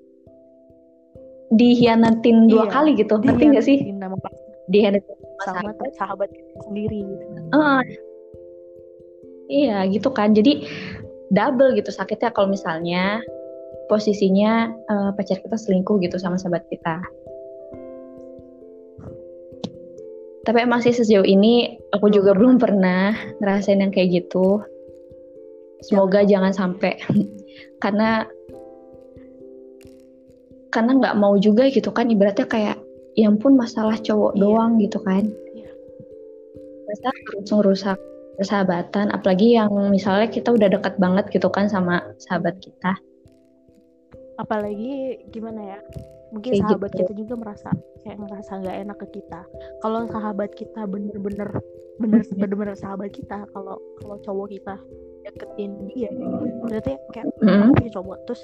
dihianatin 1.52 2.48
dua 2.48 2.70
Iya, 2.70 2.72
kali 2.72 2.90
gitu, 2.96 3.14
ngerti 3.18 3.44
nggak 3.50 3.66
sih? 3.66 3.78
dihianatin 4.70 5.18
sama 5.42 5.74
sahabat. 5.74 5.90
sahabat 5.98 6.30
sendiri 6.70 7.02
gitu. 7.02 7.24
Eh, 7.50 7.82
iya 9.50 9.82
gitu 9.90 10.08
kan. 10.14 10.32
Jadi 10.32 10.64
double 11.34 11.74
gitu 11.74 11.90
sakitnya 11.90 12.30
kalau 12.30 12.54
misalnya 12.54 13.18
posisinya 13.92 14.72
eh, 14.72 15.10
pacar 15.12 15.44
kita 15.44 15.60
selingkuh 15.60 16.00
gitu 16.00 16.16
sama 16.16 16.40
sahabat 16.40 16.64
kita. 16.72 17.04
Tapi 20.42 20.58
emang 20.58 20.80
sih 20.82 20.90
sejauh 20.90 21.22
ini 21.22 21.78
aku 21.94 22.10
juga 22.10 22.34
belum 22.34 22.58
pernah 22.58 23.14
ngerasain 23.38 23.78
yang 23.78 23.92
kayak 23.94 24.24
gitu. 24.24 24.64
Semoga 25.84 26.24
jangan 26.24 26.50
sampai 26.50 26.98
karena 27.82 28.26
karena 30.72 30.92
nggak 30.96 31.18
mau 31.20 31.36
juga 31.36 31.68
gitu 31.68 31.92
kan 31.92 32.08
ibaratnya 32.08 32.48
kayak 32.48 32.80
ya 33.12 33.28
ampun 33.28 33.54
masalah 33.60 34.00
cowok 34.00 34.32
Iya. 34.34 34.40
doang 34.40 34.72
gitu 34.80 34.98
kan. 35.04 35.28
Iya. 35.52 35.70
Masa 36.88 37.08
harus 37.12 37.50
ngerusak 37.52 37.98
persahabatan 38.40 39.12
apalagi 39.12 39.54
yang 39.60 39.70
misalnya 39.92 40.26
kita 40.26 40.50
udah 40.50 40.72
dekat 40.72 40.96
banget 40.98 41.28
gitu 41.30 41.46
kan 41.52 41.68
sama 41.70 42.02
sahabat 42.18 42.58
kita. 42.58 42.98
Apalagi 44.42 44.92
gimana 45.30 45.60
ya 45.68 45.80
mungkin 46.28 46.50
Kayak 46.50 46.64
sahabat 46.66 46.90
gitu. 46.90 46.98
kita 46.98 47.12
juga 47.14 47.34
merasa 47.38 47.70
kayak 48.02 48.18
ngerasa 48.18 48.52
nggak 48.58 48.76
enak 48.82 48.98
ke 48.98 49.08
kita 49.14 49.40
kalau 49.78 50.00
sahabat 50.08 50.50
kita 50.52 50.80
bener-bener 50.84 51.48
bener 51.96 52.20
bener-bener 52.40 52.74
sahabat 52.74 53.12
kita 53.12 53.46
kalau 53.48 53.78
kalau 54.00 54.16
cowok 54.18 54.48
kita 54.50 54.74
deketin 55.22 55.72
dia 55.88 56.10
berarti 56.62 56.98
kayak 57.12 57.26
Mhm. 57.38 57.52
aku 57.62 57.72
punya 57.76 57.90
cowok 57.92 58.18
terus 58.26 58.42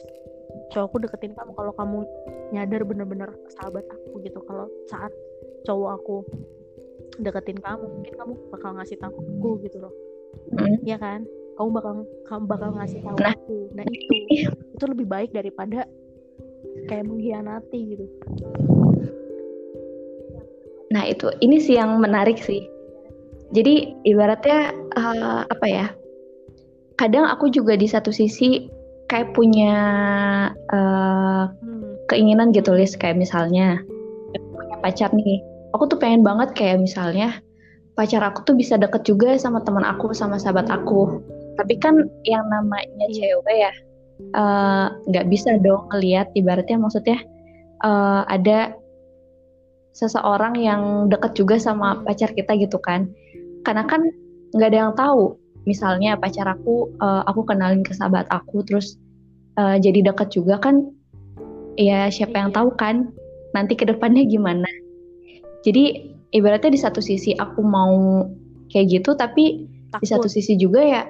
cowokku 0.71 0.97
deketin 1.01 1.33
kamu 1.33 1.51
kalau 1.53 1.73
kamu 1.75 1.99
nyadar 2.51 2.83
bener-bener 2.85 3.31
sahabat 3.51 3.83
aku 3.89 4.21
gitu 4.23 4.39
kalau 4.45 4.69
saat 4.87 5.11
cowok 5.65 5.91
aku 5.97 6.17
deketin 7.19 7.59
kamu 7.59 7.85
mungkin 7.89 8.15
kamu 8.15 8.33
bakal 8.49 8.71
ngasih 8.77 8.97
tahu 8.97 9.17
aku 9.17 9.51
gitu 9.65 9.81
loh 9.81 9.93
Mhm. 10.53 10.85
ya 10.85 10.97
kan 10.97 11.25
kamu 11.59 11.69
bakal 11.75 11.93
kamu 12.31 12.45
bakal 12.47 12.69
ngasih 12.79 13.03
tahu 13.03 13.17
Nah. 13.19 13.35
aku 13.35 13.57
nah 13.75 13.85
itu 13.85 14.15
itu 14.79 14.85
lebih 14.87 15.07
baik 15.11 15.31
daripada 15.35 15.85
kayak 16.87 17.05
mengkhianati 17.11 17.81
gitu 17.99 18.07
Nah 20.89 21.05
itu 21.05 21.29
ini 21.45 21.61
sih 21.61 21.77
yang 21.77 22.01
menarik 22.01 22.41
sih. 22.41 22.65
Jadi 23.53 23.97
ibaratnya 24.05 24.73
eh, 24.97 25.43
apa 25.49 25.67
ya? 25.69 25.87
Kadang 26.99 27.29
aku 27.31 27.49
juga 27.53 27.79
di 27.79 27.87
satu 27.87 28.11
sisi 28.11 28.67
kayak 29.09 29.33
punya 29.33 29.73
hmm. 30.69 32.11
keinginan 32.11 32.51
gitu 32.53 32.75
Lis 32.75 32.99
kayak 32.99 33.17
misalnya 33.17 33.81
punya 34.35 34.77
pacar 34.83 35.15
nih. 35.15 35.41
Aku 35.77 35.87
tuh 35.87 36.01
pengen 36.01 36.25
banget 36.25 36.57
kayak 36.57 36.83
misalnya 36.83 37.39
pacar 37.95 38.25
aku 38.25 38.43
tuh 38.43 38.57
bisa 38.57 38.81
deket 38.81 39.05
juga 39.07 39.37
sama 39.39 39.63
teman 39.63 39.85
aku 39.87 40.11
sama 40.17 40.41
sahabat 40.41 40.67
aku. 40.73 41.23
Tapi 41.59 41.75
kan 41.83 42.07
yang 42.23 42.47
namanya 42.47 43.07
Iya. 43.11 43.35
cewek 43.37 43.57
ya 43.59 43.73
eh, 44.19 44.87
nggak 45.11 45.27
bisa 45.31 45.59
dong 45.63 45.87
ngelihat 45.91 46.31
ibaratnya 46.35 46.79
maksudnya 46.79 47.19
eh, 47.83 48.23
ada 48.27 48.75
seseorang 49.95 50.55
yang 50.59 51.11
deket 51.11 51.35
juga 51.35 51.59
sama 51.59 51.99
Hmm. 51.99 52.03
pacar 52.07 52.31
kita 52.35 52.55
gitu 52.59 52.79
kan. 52.79 53.11
Karena 53.67 53.83
kan 53.87 54.07
nggak 54.55 54.69
ada 54.71 54.79
yang 54.89 54.95
tahu. 54.95 55.35
Misalnya 55.67 56.15
pacar 56.17 56.47
aku 56.49 56.89
eh, 56.99 57.23
aku 57.27 57.43
kenalin 57.45 57.83
ke 57.83 57.93
sahabat 57.95 58.27
aku 58.31 58.63
terus 58.63 58.95
eh, 59.59 59.77
jadi 59.83 60.15
deket 60.15 60.31
juga 60.35 60.59
kan 60.63 60.87
ya 61.75 62.07
siapa 62.11 62.39
yang 62.39 62.51
Iya. 62.55 62.57
tahu 62.63 62.69
kan 62.79 63.11
nanti 63.55 63.75
ke 63.75 63.87
depannya 63.87 64.23
gimana. 64.27 64.67
Jadi 65.67 66.15
ibaratnya 66.31 66.71
di 66.75 66.81
satu 66.81 67.01
sisi 67.03 67.35
aku 67.35 67.61
mau 67.65 68.23
kayak 68.71 69.01
gitu 69.01 69.17
tapi 69.17 69.67
di 69.99 70.07
satu 70.07 70.29
takut 70.29 70.31
sisi 70.31 70.55
juga 70.61 70.85
ya 70.85 71.03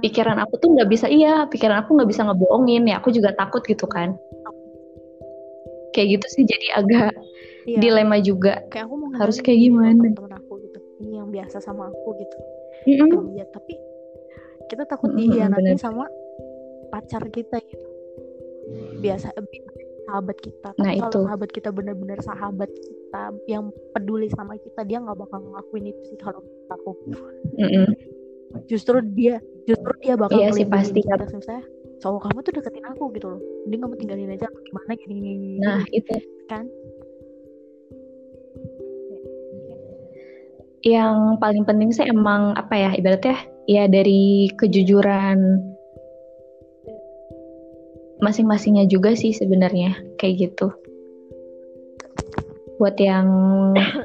pikiran 0.00 0.40
aku 0.40 0.56
tuh 0.56 0.72
nggak 0.72 0.88
bisa 0.88 1.06
iya 1.06 1.44
pikiran 1.44 1.84
aku 1.84 2.00
nggak 2.00 2.08
bisa 2.08 2.24
ngebohongin 2.24 2.88
ya 2.88 2.96
aku 2.96 3.12
juga 3.12 3.36
takut 3.36 3.60
gitu 3.66 3.84
kan 3.84 4.16
kayak 5.92 6.16
gitu 6.16 6.26
sih 6.32 6.44
jadi 6.48 6.66
agak 6.80 7.12
Iya. 7.62 7.78
dilema 7.78 8.18
juga 8.18 8.58
kayak 8.74 8.90
aku 8.90 8.94
mau 8.98 9.10
harus 9.22 9.38
kayak 9.38 9.54
loh 9.54 9.64
gimana? 9.70 10.02
temen 10.18 10.34
aku 10.34 10.52
gitu 10.66 10.78
ini 10.98 11.14
yang 11.14 11.30
biasa 11.30 11.62
sama 11.62 11.94
aku 11.94 12.08
gitu 12.18 12.36
Mm-mm. 12.90 13.06
ke 13.06 13.16
dia 13.30 13.46
tapi 13.54 13.74
kita 14.66 14.82
takut 14.82 15.14
dihianatin 15.14 15.78
bener. 15.78 15.78
sama 15.78 16.10
pacar 16.90 17.22
kita 17.30 17.62
gitu 17.62 17.86
biasa 18.98 19.30
sahabat 20.10 20.36
kita 20.42 20.74
Nah, 20.74 20.90
tapi 20.90 20.98
kalau 20.98 21.06
itu. 21.06 21.20
sahabat 21.22 21.50
kita 21.54 21.68
benar-benar 21.70 22.18
sahabat 22.18 22.70
kita 22.74 23.22
yang 23.46 23.70
peduli 23.94 24.26
sama 24.34 24.58
kita 24.58 24.82
dia 24.82 24.98
nggak 24.98 25.14
bakal 25.22 25.38
ngelakuin 25.38 25.94
itu 25.94 26.02
sih 26.10 26.18
kalau 26.18 26.42
aku 26.66 26.98
Mm-mm. 27.62 27.94
justru 28.66 28.98
dia 29.14 29.38
justru 29.66 29.92
dia 30.02 30.14
bakal 30.18 30.38
Iya 30.38 30.50
sih, 30.54 30.66
pasti. 30.66 31.00
kita 31.02 31.26
misalnya 31.30 31.64
cowok 32.02 32.20
kamu 32.26 32.38
tuh 32.42 32.52
deketin 32.58 32.86
aku 32.90 33.04
gitu 33.14 33.26
loh. 33.30 33.40
Mending 33.66 33.80
kamu 33.86 33.94
tinggalin 34.02 34.34
aja 34.34 34.46
atau 34.50 34.60
gimana 34.66 34.92
gini 34.98 35.14
gini, 35.14 35.30
gini. 35.38 35.58
nah 35.62 35.82
itu. 35.94 36.14
Kan? 36.50 36.64
Yang 40.82 41.16
paling 41.38 41.62
penting 41.62 41.90
sih 41.94 42.10
emang 42.10 42.58
apa 42.58 42.74
ya 42.74 42.90
ibaratnya 42.98 43.38
ya 43.70 43.86
dari 43.86 44.50
kejujuran 44.58 45.62
masing-masingnya 48.18 48.90
juga 48.90 49.14
sih 49.14 49.30
sebenarnya 49.30 49.94
kayak 50.18 50.50
gitu. 50.50 50.74
Buat 52.82 52.98
yang 52.98 53.26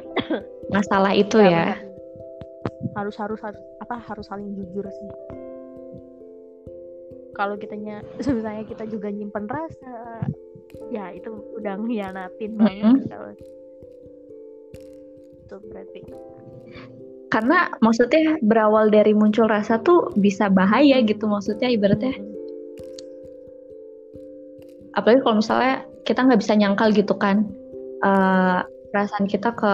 masalah 0.74 1.18
itu 1.18 1.42
ya, 1.42 1.50
ya. 1.50 1.82
harus 2.94 3.18
harus 3.18 3.42
harus 3.42 3.62
apa 3.82 3.98
harus 4.06 4.26
saling 4.30 4.54
jujur 4.54 4.86
sih 4.86 5.10
kalau 7.38 7.56
kitanya 7.56 8.02
sebenarnya 8.26 8.66
kita 8.66 8.84
juga 8.90 9.14
nyimpen 9.14 9.46
rasa. 9.46 10.26
Ya 10.92 11.14
itu 11.14 11.32
udah 11.56 11.80
ngianatin 11.80 12.52
mm 12.52 12.60
-hmm. 12.60 12.66
banget 12.66 13.04
kalau 13.08 13.30
itu 15.38 15.56
berarti. 15.72 16.02
Karena 17.28 17.72
maksudnya 17.84 18.40
berawal 18.42 18.90
dari 18.90 19.14
muncul 19.14 19.46
rasa 19.46 19.80
tuh 19.80 20.12
bisa 20.18 20.50
bahaya 20.50 21.00
gitu 21.06 21.30
maksudnya 21.30 21.70
ibaratnya. 21.70 22.18
Apalagi 24.98 25.22
kalau 25.22 25.38
misalnya 25.40 25.86
kita 26.08 26.24
nggak 26.24 26.42
bisa 26.42 26.56
nyangkal 26.56 26.90
gitu 26.96 27.14
kan 27.20 27.46
uh, 28.02 28.64
perasaan 28.96 29.28
kita 29.28 29.52
ke 29.54 29.72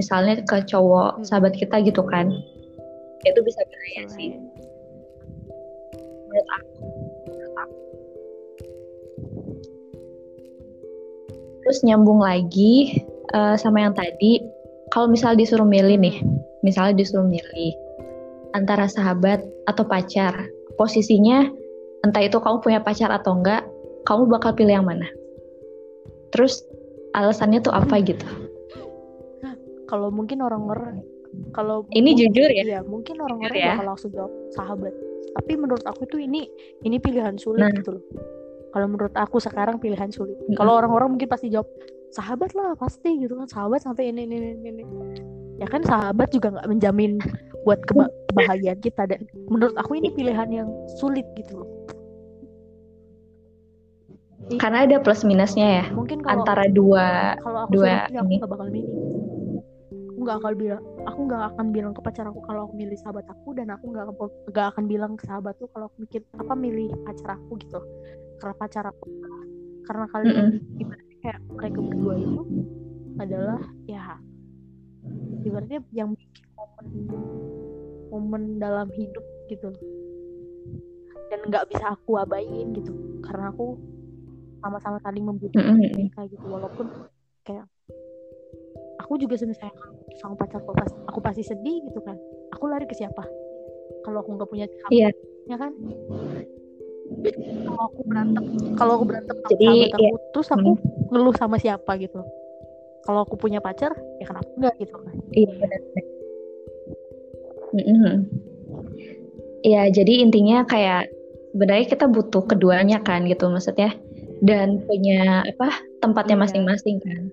misalnya 0.00 0.40
ke 0.44 0.64
cowok 0.64 1.20
sahabat 1.28 1.52
kita 1.52 1.84
gitu 1.84 2.00
kan 2.08 2.32
itu 3.28 3.40
bisa 3.44 3.60
bahaya 3.68 4.02
sih 4.08 4.30
menurut 6.44 7.54
aku 7.56 7.84
terus 11.64 11.78
nyambung 11.82 12.20
lagi 12.20 13.02
uh, 13.32 13.56
sama 13.56 13.86
yang 13.86 13.94
tadi 13.96 14.42
kalau 14.92 15.10
misal 15.10 15.34
disuruh 15.34 15.66
milih 15.66 15.96
nih 15.98 16.16
misalnya 16.62 17.00
disuruh 17.00 17.26
milih 17.26 17.72
antara 18.54 18.88
sahabat 18.88 19.42
atau 19.68 19.84
pacar 19.84 20.46
posisinya 20.76 21.48
entah 22.04 22.22
itu 22.22 22.38
kamu 22.38 22.62
punya 22.62 22.80
pacar 22.80 23.10
atau 23.10 23.34
enggak 23.36 23.66
kamu 24.06 24.30
bakal 24.30 24.54
pilih 24.54 24.78
yang 24.78 24.86
mana? 24.86 25.10
Terus 26.30 26.62
alasannya 27.18 27.58
tuh 27.58 27.74
apa 27.74 27.98
gitu? 28.06 28.24
Kalau 29.90 30.14
mungkin 30.14 30.42
orang-orang 30.46 31.02
kalau 31.52 31.84
ini 31.92 32.16
jujur 32.16 32.48
ya? 32.48 32.64
iya 32.64 32.80
mungkin 32.80 33.20
orang-orang 33.20 33.60
ya? 33.60 33.76
bakal 33.76 33.86
langsung 33.92 34.10
jawab 34.14 34.32
sahabat 34.56 34.94
tapi 35.36 35.52
menurut 35.60 35.84
aku 35.84 36.08
tuh 36.08 36.16
ini 36.16 36.48
ini 36.80 36.96
pilihan 36.96 37.36
sulit 37.36 37.68
nah. 37.68 37.72
gitu 37.76 38.00
loh. 38.00 38.04
Kalau 38.72 38.86
menurut 38.88 39.12
aku 39.12 39.36
sekarang 39.36 39.76
pilihan 39.76 40.08
sulit. 40.08 40.36
Hmm. 40.48 40.56
kalau 40.56 40.80
orang-orang 40.80 41.16
mungkin 41.16 41.28
pasti 41.28 41.52
jawab 41.52 41.68
sahabat 42.12 42.56
lah 42.56 42.72
pasti 42.80 43.20
gitu 43.20 43.36
kan. 43.36 43.48
Sahabat 43.48 43.84
sampai 43.84 44.08
ini 44.08 44.24
ini 44.24 44.56
ini, 44.56 44.70
ini. 44.80 44.82
ya 45.60 45.68
kan 45.68 45.84
sahabat 45.84 46.32
juga 46.32 46.56
nggak 46.56 46.68
menjamin 46.68 47.20
buat 47.68 47.84
kebahagiaan 48.32 48.80
kita 48.80 49.08
dan 49.08 49.28
menurut 49.52 49.76
aku 49.76 50.00
ini 50.00 50.08
pilihan 50.12 50.48
yang 50.48 50.68
sulit 50.96 51.24
gitu 51.36 51.60
loh. 51.60 51.70
Karena 54.62 54.86
ada 54.86 55.02
plus 55.02 55.26
minusnya 55.26 55.82
ya 55.82 55.84
mungkin 55.90 56.22
kalau, 56.22 56.46
antara 56.46 56.70
dua 56.70 57.34
kalau 57.42 57.66
aku 57.66 57.82
dua 57.82 58.06
ini 58.06 58.38
aku 58.38 58.46
gak 58.46 58.50
bakal 58.54 58.68
milih 58.70 58.94
nggak 60.26 60.42
akan 60.42 60.54
bilang 60.58 60.82
aku 61.06 61.20
nggak 61.30 61.42
akan 61.54 61.66
bilang 61.70 61.92
ke 61.94 62.00
pacar 62.02 62.26
aku 62.26 62.40
kalau 62.42 62.66
aku 62.66 62.74
milih 62.74 62.98
sahabat 62.98 63.26
aku 63.30 63.54
dan 63.54 63.70
aku 63.70 63.94
nggak 63.94 64.06
nggak 64.50 64.66
akan 64.74 64.84
bilang 64.90 65.12
ke 65.14 65.22
sahabat 65.22 65.54
tuh 65.62 65.70
kalau 65.70 65.86
aku 65.86 66.02
mikir 66.02 66.26
apa 66.34 66.52
milih 66.58 66.90
pacar 67.06 67.38
aku 67.38 67.54
gitu 67.62 67.78
karena 68.42 68.54
pacar 68.58 68.84
aku 68.90 69.06
karena 69.86 70.04
kalian 70.10 70.34
mm 70.34 70.46
-hmm. 70.82 70.90
kayak 71.22 71.38
mereka 71.46 71.78
berdua 71.78 72.14
itu 72.18 72.42
adalah 73.22 73.62
ya 73.86 74.18
ibaratnya 75.46 75.80
yang 75.94 76.10
bikin 76.18 76.46
momen 76.58 76.86
momen 78.10 78.42
dalam 78.58 78.90
hidup 78.90 79.22
gitu 79.46 79.70
dan 81.30 81.40
nggak 81.46 81.70
bisa 81.70 81.94
aku 81.94 82.18
abain 82.18 82.74
gitu 82.74 82.90
karena 83.22 83.54
aku 83.54 83.78
sama-sama 84.58 84.98
saling 85.06 85.22
membutuhkan 85.22 85.78
mm 85.78 85.86
-hmm. 85.86 85.94
mereka 86.10 86.20
gitu 86.26 86.46
walaupun 86.50 86.86
kayak 87.46 87.70
aku 89.00 89.20
juga 89.20 89.34
sebenarnya 89.36 89.72
sama 90.18 90.34
pacarku 90.36 90.72
pas 90.72 90.90
aku 91.08 91.18
pasti 91.20 91.42
sedih 91.44 91.84
gitu 91.88 92.00
kan. 92.02 92.16
Aku 92.56 92.68
lari 92.68 92.88
ke 92.88 92.96
siapa? 92.96 93.22
Kalau 94.02 94.22
aku 94.24 94.36
nggak 94.36 94.48
punya 94.48 94.66
sahabat 94.66 94.92
yeah. 94.92 95.12
ya 95.48 95.56
kan? 95.60 95.72
Kalau 97.62 97.82
aku 97.86 98.00
berantem 98.02 98.44
kalau 98.74 98.92
aku 98.98 99.04
berantem 99.06 99.36
sama 99.38 99.50
Jadi, 99.54 99.66
sahabat 99.66 99.94
aku 99.94 100.02
ya. 100.02 100.10
terus 100.34 100.48
aku 100.50 100.70
hmm. 100.74 101.10
ngeluh 101.12 101.34
sama 101.36 101.56
siapa 101.60 101.92
gitu? 102.00 102.20
Kalau 103.06 103.20
aku 103.22 103.34
punya 103.38 103.62
pacar 103.62 103.94
ya 104.18 104.26
kenapa 104.26 104.48
enggak 104.58 104.74
gitu 104.82 104.94
kan? 104.98 105.14
Iya 105.32 105.50
benar 105.54 105.80
mm 107.76 108.14
ya 109.66 109.90
jadi 109.90 110.22
intinya 110.22 110.62
kayak 110.62 111.10
sebenarnya 111.50 111.86
kita 111.90 112.06
butuh 112.06 112.46
keduanya 112.46 113.02
kan 113.02 113.26
gitu 113.28 113.48
maksudnya. 113.48 113.94
Dan 114.44 114.84
punya 114.84 115.48
apa 115.48 115.80
tempatnya 116.04 116.36
iya. 116.36 116.42
masing-masing 116.44 117.00
kan 117.00 117.32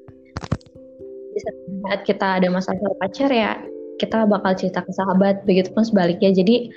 saat 1.40 2.02
kita 2.06 2.42
ada 2.42 2.48
masalah 2.52 2.94
pacar 3.02 3.30
ya 3.30 3.58
kita 4.02 4.26
bakal 4.26 4.52
cerita 4.58 4.82
ke 4.82 4.92
sahabat 4.94 5.46
begitupun 5.46 5.86
sebaliknya. 5.86 6.34
Jadi 6.34 6.74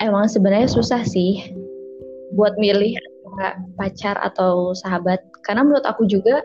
emang 0.00 0.28
sebenarnya 0.28 0.68
susah 0.68 1.02
sih 1.02 1.40
buat 2.36 2.56
milih 2.60 2.98
antara 2.98 3.58
pacar 3.78 4.16
atau 4.20 4.76
sahabat. 4.76 5.20
Karena 5.46 5.64
menurut 5.64 5.86
aku 5.88 6.04
juga 6.04 6.44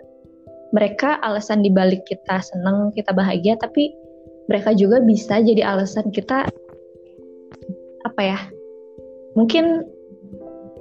mereka 0.71 1.17
alasan 1.25 1.65
dibalik 1.65 2.05
kita 2.05 2.45
seneng 2.45 2.93
kita 2.93 3.09
bahagia 3.09 3.57
tapi 3.57 3.89
mereka 4.49 4.73
juga 4.77 5.01
bisa 5.01 5.41
jadi 5.41 5.65
alasan 5.65 6.13
kita 6.13 6.45
apa 8.05 8.21
ya 8.21 8.39
mungkin 9.33 9.85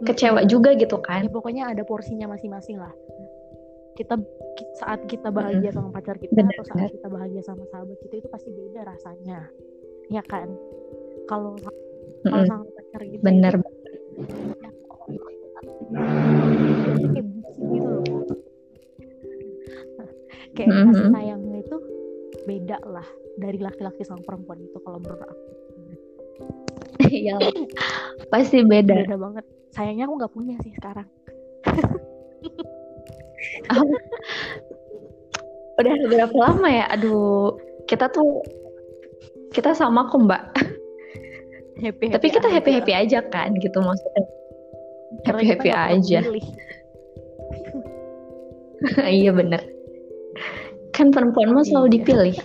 kecewa 0.05 0.47
juga 0.47 0.77
gitu 0.79 1.01
kan. 1.03 1.27
Ya, 1.27 1.33
pokoknya 1.33 1.65
ada 1.73 1.83
porsinya 1.83 2.31
masing-masing 2.31 2.79
lah 2.79 2.93
kita 3.99 4.15
saat 4.79 5.03
kita 5.11 5.35
bahagia 5.35 5.75
sama 5.75 5.91
pacar 5.91 6.15
kita 6.23 6.39
bener, 6.39 6.55
atau 6.55 6.65
saat 6.71 6.95
kita 6.95 7.11
bahagia 7.11 7.43
sama 7.43 7.67
sahabat 7.75 7.99
kita 8.07 8.23
itu 8.23 8.29
pasti 8.31 8.55
beda 8.55 8.87
rasanya. 8.87 9.51
Ya 10.07 10.23
kan? 10.23 10.47
Kalau 11.27 11.59
kalau 12.23 12.45
sama 12.47 12.65
pacar 12.79 13.01
gitu 13.11 13.23
bener 13.27 13.53
ya, 13.59 14.71
kayak 17.11 17.27
gitu 17.27 17.89
loh. 17.91 18.03
Kayak 20.57 20.75
mm 20.75 20.81
-hmm. 20.81 20.91
kasih 20.91 21.09
sayangnya 21.15 21.57
itu 21.63 21.77
beda 22.51 22.79
lah 22.83 23.07
dari 23.39 23.63
laki-laki 23.63 24.03
sama 24.03 24.19
perempuan 24.27 24.59
itu 24.59 24.79
kalau 24.83 24.99
menurut 24.99 25.23
aku. 25.23 25.45
Iya 27.07 27.39
pasti 28.33 28.67
beda. 28.67 29.07
Beda 29.07 29.19
banget. 29.19 29.45
Sayangnya 29.71 30.11
aku 30.11 30.15
nggak 30.19 30.35
punya 30.35 30.57
sih 30.67 30.75
sekarang. 30.75 31.07
udah 35.79 35.95
berapa 36.11 36.37
lama 36.37 36.69
ya? 36.69 36.85
Aduh 36.95 37.55
kita 37.87 38.11
tuh 38.11 38.43
kita 39.55 39.73
sama 39.73 40.11
kok 40.11 40.23
mbak. 40.23 40.43
Happy, 41.79 42.11
happy 42.11 42.13
tapi 42.19 42.27
kita 42.35 42.51
happy 42.51 42.71
happy 42.75 42.91
aja 42.91 43.23
kan 43.31 43.55
gitu 43.63 43.79
maksudnya. 43.79 44.27
Happy 45.31 45.47
happy 45.47 45.71
aja. 45.71 46.27
iya 49.07 49.31
bener. 49.31 49.63
Kan 50.91 51.15
perempuan 51.15 51.55
mah 51.55 51.63
selalu 51.63 51.87
iya. 51.87 51.95
dipilih. 52.03 52.37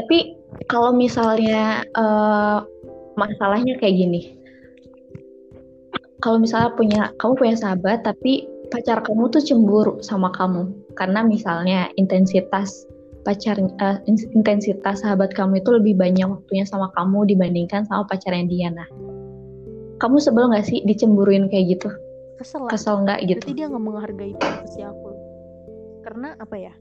Tapi 0.00 0.18
kalau 0.72 0.96
misalnya 0.96 1.84
uh, 1.92 2.64
masalahnya 3.20 3.76
kayak 3.76 4.00
gini 4.00 4.39
kalau 6.20 6.38
misalnya 6.38 6.70
punya 6.76 7.02
kamu 7.16 7.32
punya 7.36 7.56
sahabat 7.56 8.04
tapi 8.04 8.44
pacar 8.68 9.02
kamu 9.02 9.32
tuh 9.32 9.42
cemburu 9.42 9.98
sama 10.04 10.30
kamu. 10.36 10.68
Karena 10.94 11.24
misalnya 11.24 11.88
intensitas 11.96 12.84
pacar 13.24 13.56
uh, 13.60 13.98
intensitas 14.08 15.04
sahabat 15.04 15.32
kamu 15.32 15.60
itu 15.60 15.70
lebih 15.72 15.94
banyak 15.96 16.24
waktunya 16.28 16.64
sama 16.64 16.92
kamu 16.96 17.28
dibandingkan 17.28 17.88
sama 17.88 18.04
pacarnya 18.06 18.46
dia. 18.46 18.68
Nah 18.68 18.88
kamu 20.00 20.16
sebel 20.20 20.48
nggak 20.52 20.64
sih 20.64 20.84
dicemburuin 20.84 21.48
kayak 21.48 21.80
gitu? 21.80 21.88
Kesel 22.40 22.68
kesel 22.68 23.04
nggak 23.04 23.20
gitu? 23.28 23.44
Berarti 23.44 23.56
dia 23.56 23.66
nggak 23.68 23.84
menghargai 23.84 24.32
privasi 24.36 24.80
aku. 24.84 25.10
Karena 26.04 26.36
apa 26.40 26.56
ya? 26.56 26.72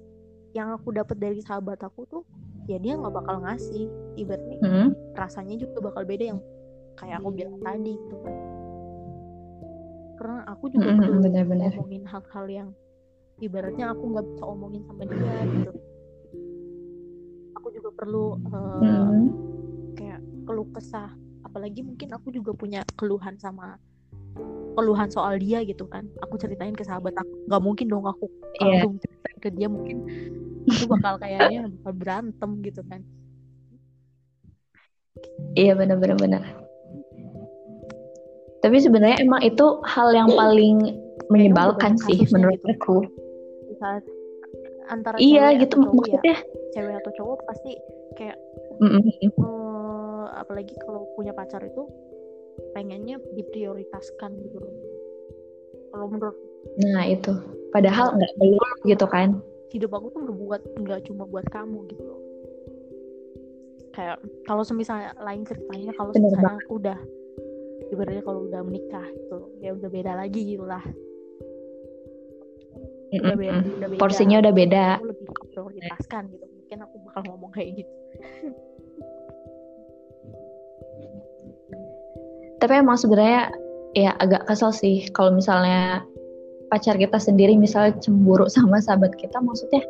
Yang 0.55 0.67
aku 0.81 0.87
dapat 0.95 1.17
dari 1.19 1.39
sahabat 1.43 1.79
aku 1.83 2.07
tuh 2.07 2.23
ya 2.67 2.79
dia 2.79 2.95
nggak 2.95 3.11
bakal 3.11 3.43
ngasih. 3.43 3.87
Ibaratnya 4.19 4.57
hmm. 4.63 5.15
rasanya 5.15 5.55
juga 5.55 5.91
bakal 5.91 6.03
beda 6.03 6.35
yang 6.35 6.39
kayak 6.99 7.23
aku 7.23 7.31
bilang 7.31 7.55
tadi 7.63 7.95
gitu 7.95 8.17
kan 8.19 8.48
karena 10.19 10.43
aku 10.51 10.67
juga 10.67 10.91
hmm, 10.91 10.99
perlu 10.99 11.19
bener 11.23 11.43
-bener. 11.47 11.71
ngomongin 11.79 12.03
hal-hal 12.03 12.45
yang 12.51 12.69
ibaratnya 13.39 13.95
aku 13.95 14.03
nggak 14.11 14.25
bisa 14.35 14.43
omongin 14.43 14.83
sama 14.83 15.07
dia 15.07 15.35
gitu. 15.47 15.71
Aku 17.55 17.67
juga 17.71 17.89
perlu 17.95 18.35
uh, 18.51 18.83
hmm. 18.83 19.27
kayak 19.95 20.19
keluh 20.43 20.67
kesah. 20.75 21.15
Apalagi 21.47 21.87
mungkin 21.87 22.11
aku 22.11 22.35
juga 22.35 22.51
punya 22.51 22.83
keluhan 22.99 23.39
sama 23.39 23.79
keluhan 24.75 25.07
soal 25.07 25.39
dia 25.39 25.63
gitu 25.63 25.87
kan. 25.87 26.03
Aku 26.27 26.35
ceritain 26.35 26.75
ke 26.75 26.83
sahabat 26.83 27.15
aku. 27.15 27.47
Nggak 27.47 27.63
mungkin 27.63 27.85
dong 27.87 28.03
aku 28.03 28.27
yeah. 28.59 28.83
langsung 28.83 28.99
ceritain 28.99 29.37
ke 29.39 29.49
dia. 29.55 29.71
Mungkin 29.71 29.97
aku 30.67 30.83
bakal 30.99 31.15
kayaknya 31.15 31.71
bakal 31.79 31.93
berantem 31.95 32.51
gitu 32.59 32.83
kan. 32.91 33.07
Iya 35.55 35.79
benar-benar 35.79 36.19
benar 36.19 36.68
tapi 38.59 38.77
sebenarnya 38.83 39.23
emang 39.23 39.41
itu 39.43 39.79
hal 39.87 40.11
yang 40.11 40.29
paling 40.35 40.99
menyebalkan 41.31 41.95
sih 41.95 42.27
menurut 42.33 42.59
gitu. 42.59 42.75
aku. 42.75 42.97
Saat 43.79 44.03
antara 44.89 45.15
iya 45.21 45.53
gitu 45.55 45.77
cowok 45.79 45.93
maksudnya 45.95 46.33
ya, 46.33 46.37
cewek 46.73 46.95
atau 46.97 47.11
cowok 47.21 47.39
pasti 47.45 47.71
kayak 48.17 48.37
mm 48.81 48.89
-mm. 48.89 49.29
Uh, 49.37 50.25
apalagi 50.33 50.73
kalau 50.81 51.05
punya 51.13 51.31
pacar 51.31 51.61
itu 51.61 51.85
pengennya 52.73 53.21
diprioritaskan 53.37 54.31
gitu 54.43 54.59
kalau 55.93 56.05
menurut 56.09 56.35
nah 56.81 57.05
itu. 57.05 57.33
Padahal 57.69 58.17
nggak 58.17 58.33
perlu 58.41 58.59
gitu 58.89 59.05
kan. 59.05 59.39
hidup 59.69 59.93
aku 59.93 60.09
tuh 60.09 60.25
berbuat 60.25 60.61
nggak 60.81 61.05
cuma 61.05 61.29
buat 61.29 61.45
kamu 61.53 61.85
gitu 61.93 62.01
loh. 62.01 62.21
Kayak 63.93 64.17
kalau 64.49 64.65
misalnya 64.73 65.13
lain 65.21 65.45
ceritanya 65.45 65.93
kalau 65.93 66.09
misalnya 66.17 66.57
udah 66.73 66.97
ibaratnya 67.89 68.23
kalau 68.23 68.45
udah 68.45 68.61
menikah 68.63 69.05
gitu 69.17 69.37
ya 69.59 69.73
udah 69.73 69.89
beda 69.89 70.11
lagi 70.17 70.41
gitu 70.55 70.65
lah 70.65 70.81
udah 73.09 73.35
beda, 73.35 73.53
udah 73.57 73.87
beda. 73.89 73.97
porsinya 73.97 74.37
udah 74.37 74.53
beda. 74.53 74.85
Aku 75.01 75.09
lebih 75.09 75.25
prioritaskan 75.49 76.21
gitu 76.29 76.45
mungkin 76.45 76.77
aku 76.85 76.95
bakal 77.09 77.21
ngomong 77.33 77.51
kayak 77.57 77.81
gitu. 77.81 77.93
Tapi 82.59 82.73
emang 82.75 82.99
sebenarnya 82.99 83.55
ya 83.97 84.13
agak 84.21 84.45
kesel 84.45 84.69
sih 84.69 85.09
kalau 85.09 85.33
misalnya 85.33 86.05
pacar 86.69 87.01
kita 87.01 87.17
sendiri 87.17 87.57
misalnya 87.57 87.97
cemburu 87.97 88.45
sama 88.53 88.77
sahabat 88.77 89.17
kita 89.17 89.41
maksudnya 89.41 89.81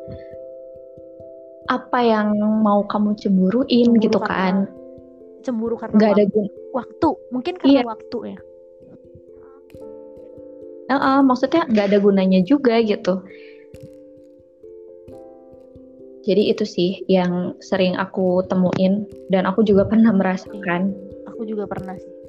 apa 1.67 1.99
yang 2.01 2.34
mau 2.63 2.81
kamu 2.88 3.13
cemburuin 3.19 3.93
cemburu 3.93 4.03
gitu 4.07 4.19
kan? 4.23 4.65
cemburu 5.43 5.76
karena 5.80 5.95
nggak 5.95 6.11
ada 6.17 6.26
gun 6.31 6.47
waktu 6.75 7.09
mungkin 7.33 7.55
karena 7.57 7.81
iya. 7.81 7.87
waktu 7.87 8.17
ya 8.35 8.39
uh, 10.89 10.95
uh, 10.95 11.19
maksudnya 11.25 11.65
nggak 11.69 11.87
ada 11.93 11.99
gunanya 12.01 12.39
juga 12.45 12.81
gitu 12.81 13.21
jadi 16.27 16.53
itu 16.53 16.65
sih 16.67 16.91
yang 17.09 17.57
sering 17.63 17.97
aku 17.97 18.45
temuin 18.45 19.07
dan 19.33 19.49
aku 19.49 19.65
juga 19.65 19.87
pernah 19.87 20.13
merasakan 20.13 20.93
aku 21.25 21.47
juga 21.47 21.65
pernah 21.65 21.97
sih 21.97 22.19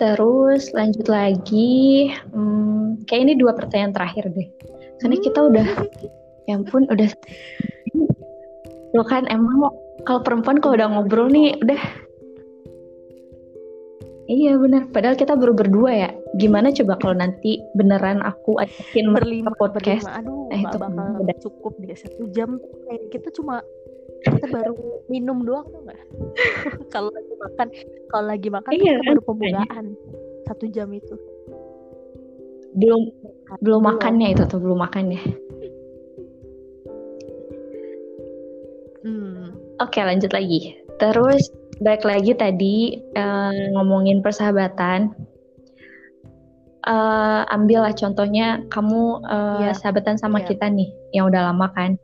Terus 0.00 0.72
lanjut 0.72 1.12
lagi, 1.12 2.08
hmm, 2.32 3.04
kayak 3.04 3.20
ini 3.20 3.34
dua 3.36 3.52
pertanyaan 3.52 3.92
terakhir 3.92 4.32
deh. 4.32 4.48
Karena 4.96 5.16
kita 5.20 5.40
udah, 5.44 5.66
ya 6.48 6.56
ampun, 6.56 6.88
udah. 6.88 7.12
Lo 8.96 9.04
kan 9.04 9.28
emang 9.28 9.60
kalau 10.06 10.20
perempuan 10.24 10.58
kalau 10.58 10.74
udah 10.76 10.88
ngobrol 10.90 11.28
nih, 11.28 11.56
udah. 11.60 11.82
Iya 14.30 14.54
benar. 14.62 14.86
Padahal 14.94 15.18
kita 15.18 15.34
baru 15.34 15.58
berdua 15.58 15.90
ya. 15.90 16.10
Gimana 16.38 16.70
coba 16.70 16.94
kalau 17.02 17.18
nanti 17.18 17.58
beneran 17.74 18.22
aku 18.22 18.62
ajakin 18.62 19.10
berlima 19.10 19.50
podcast? 19.58 20.06
Berlima. 20.06 20.22
Aduh, 20.22 20.54
eh, 20.54 20.60
itu 20.62 20.76
bakal 20.78 21.06
udah. 21.18 21.36
cukup 21.42 21.72
deh 21.82 21.98
satu 21.98 22.30
jam. 22.30 22.62
Kayak 22.86 23.10
kita 23.10 23.28
cuma 23.34 23.58
kita 24.20 24.46
baru 24.52 24.76
minum 25.08 25.42
doang 25.44 25.66
tuh 25.68 25.80
nggak 25.84 26.00
kalau 26.94 27.10
lagi 27.12 27.34
makan 27.40 27.66
kalau 28.12 28.26
lagi 28.28 28.48
makan 28.52 28.70
iya, 28.76 29.00
kita 29.00 29.02
baru 29.08 29.22
pembukaan 29.24 29.86
satu 30.44 30.64
jam 30.68 30.88
itu 30.92 31.16
belum 32.76 33.02
belum 33.64 33.82
makannya 33.82 34.28
itu 34.36 34.42
tuh 34.46 34.60
belum 34.60 34.78
makannya 34.84 35.22
hmm. 39.02 39.39
Oke 39.80 39.98
lanjut 40.00 40.30
lagi 40.30 40.78
terus 41.00 41.50
baik 41.80 42.04
lagi 42.04 42.36
tadi 42.36 43.00
uh, 43.16 43.72
ngomongin 43.72 44.20
persahabatan 44.20 45.10
uh, 46.84 47.42
ambillah 47.48 47.96
contohnya 47.96 48.62
kamu 48.68 49.24
uh, 49.24 49.64
yeah. 49.64 49.76
sahabatan 49.76 50.20
sama 50.20 50.44
yeah. 50.44 50.48
kita 50.52 50.66
nih 50.68 50.88
yang 51.16 51.32
udah 51.32 51.50
lama 51.52 51.72
kan 51.72 51.96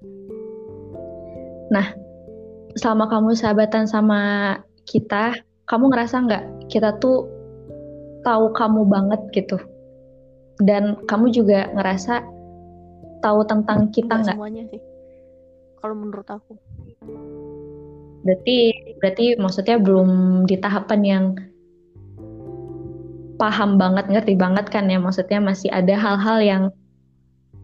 nah 1.69 1.93
selama 2.77 3.09
kamu 3.09 3.33
sahabatan 3.33 3.89
sama 3.89 4.21
kita, 4.85 5.35
kamu 5.67 5.91
ngerasa 5.91 6.17
nggak 6.29 6.45
kita 6.69 6.95
tuh 7.01 7.27
tahu 8.23 8.53
kamu 8.53 8.85
banget 8.87 9.21
gitu? 9.33 9.59
Dan 10.61 11.01
kamu 11.09 11.33
juga 11.33 11.69
ngerasa 11.73 12.23
tahu 13.25 13.41
tentang 13.49 13.89
kita 13.91 14.21
nggak? 14.21 14.37
Semuanya 14.37 14.65
sih. 14.69 14.81
Kalau 15.81 15.97
menurut 15.97 16.29
aku. 16.29 16.57
Berarti 18.27 18.57
berarti 18.99 19.25
maksudnya 19.39 19.79
belum 19.79 20.09
di 20.51 20.57
tahapan 20.59 21.01
yang 21.07 21.25
paham 23.39 23.79
banget, 23.79 24.11
ngerti 24.11 24.35
banget 24.35 24.67
kan 24.67 24.91
ya? 24.91 24.99
Maksudnya 24.99 25.39
masih 25.39 25.71
ada 25.71 25.95
hal-hal 25.95 26.39
yang 26.43 26.63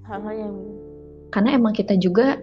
hal-hal 0.06 0.34
yang 0.34 0.54
karena 1.34 1.58
emang 1.58 1.74
kita 1.74 1.98
juga 1.98 2.38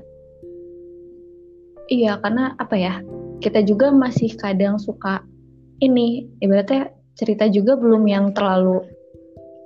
Iya, 1.89 2.21
karena 2.21 2.53
apa 2.61 2.77
ya? 2.77 3.01
Kita 3.41 3.65
juga 3.65 3.89
masih 3.89 4.37
kadang 4.37 4.77
suka 4.77 5.25
ini, 5.81 6.29
ibaratnya 6.37 6.93
cerita 7.17 7.49
juga 7.49 7.73
belum 7.81 8.05
yang 8.05 8.29
terlalu 8.37 8.85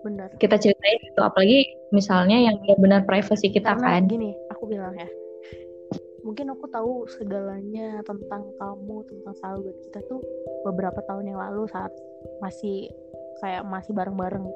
benar. 0.04 0.32
Kita 0.40 0.56
ceritain 0.60 1.00
itu 1.04 1.22
apalagi 1.24 1.68
misalnya 1.92 2.36
yang 2.52 2.56
benar 2.80 3.08
privasi 3.08 3.52
kita 3.52 3.76
karena 3.76 4.00
kan. 4.00 4.08
gini, 4.08 4.32
aku 4.52 4.68
bilang 4.68 4.96
ya. 4.96 5.08
Mungkin 6.24 6.56
aku 6.56 6.66
tahu 6.72 7.04
segalanya 7.12 8.00
tentang 8.08 8.48
kamu, 8.56 9.04
tentang 9.12 9.36
sahabat 9.44 9.76
kita 9.88 10.00
tuh 10.08 10.24
beberapa 10.64 11.04
tahun 11.04 11.36
yang 11.36 11.40
lalu 11.40 11.68
saat 11.68 11.92
masih 12.40 12.88
kayak 13.44 13.68
masih 13.68 13.92
bareng-bareng. 13.92 14.48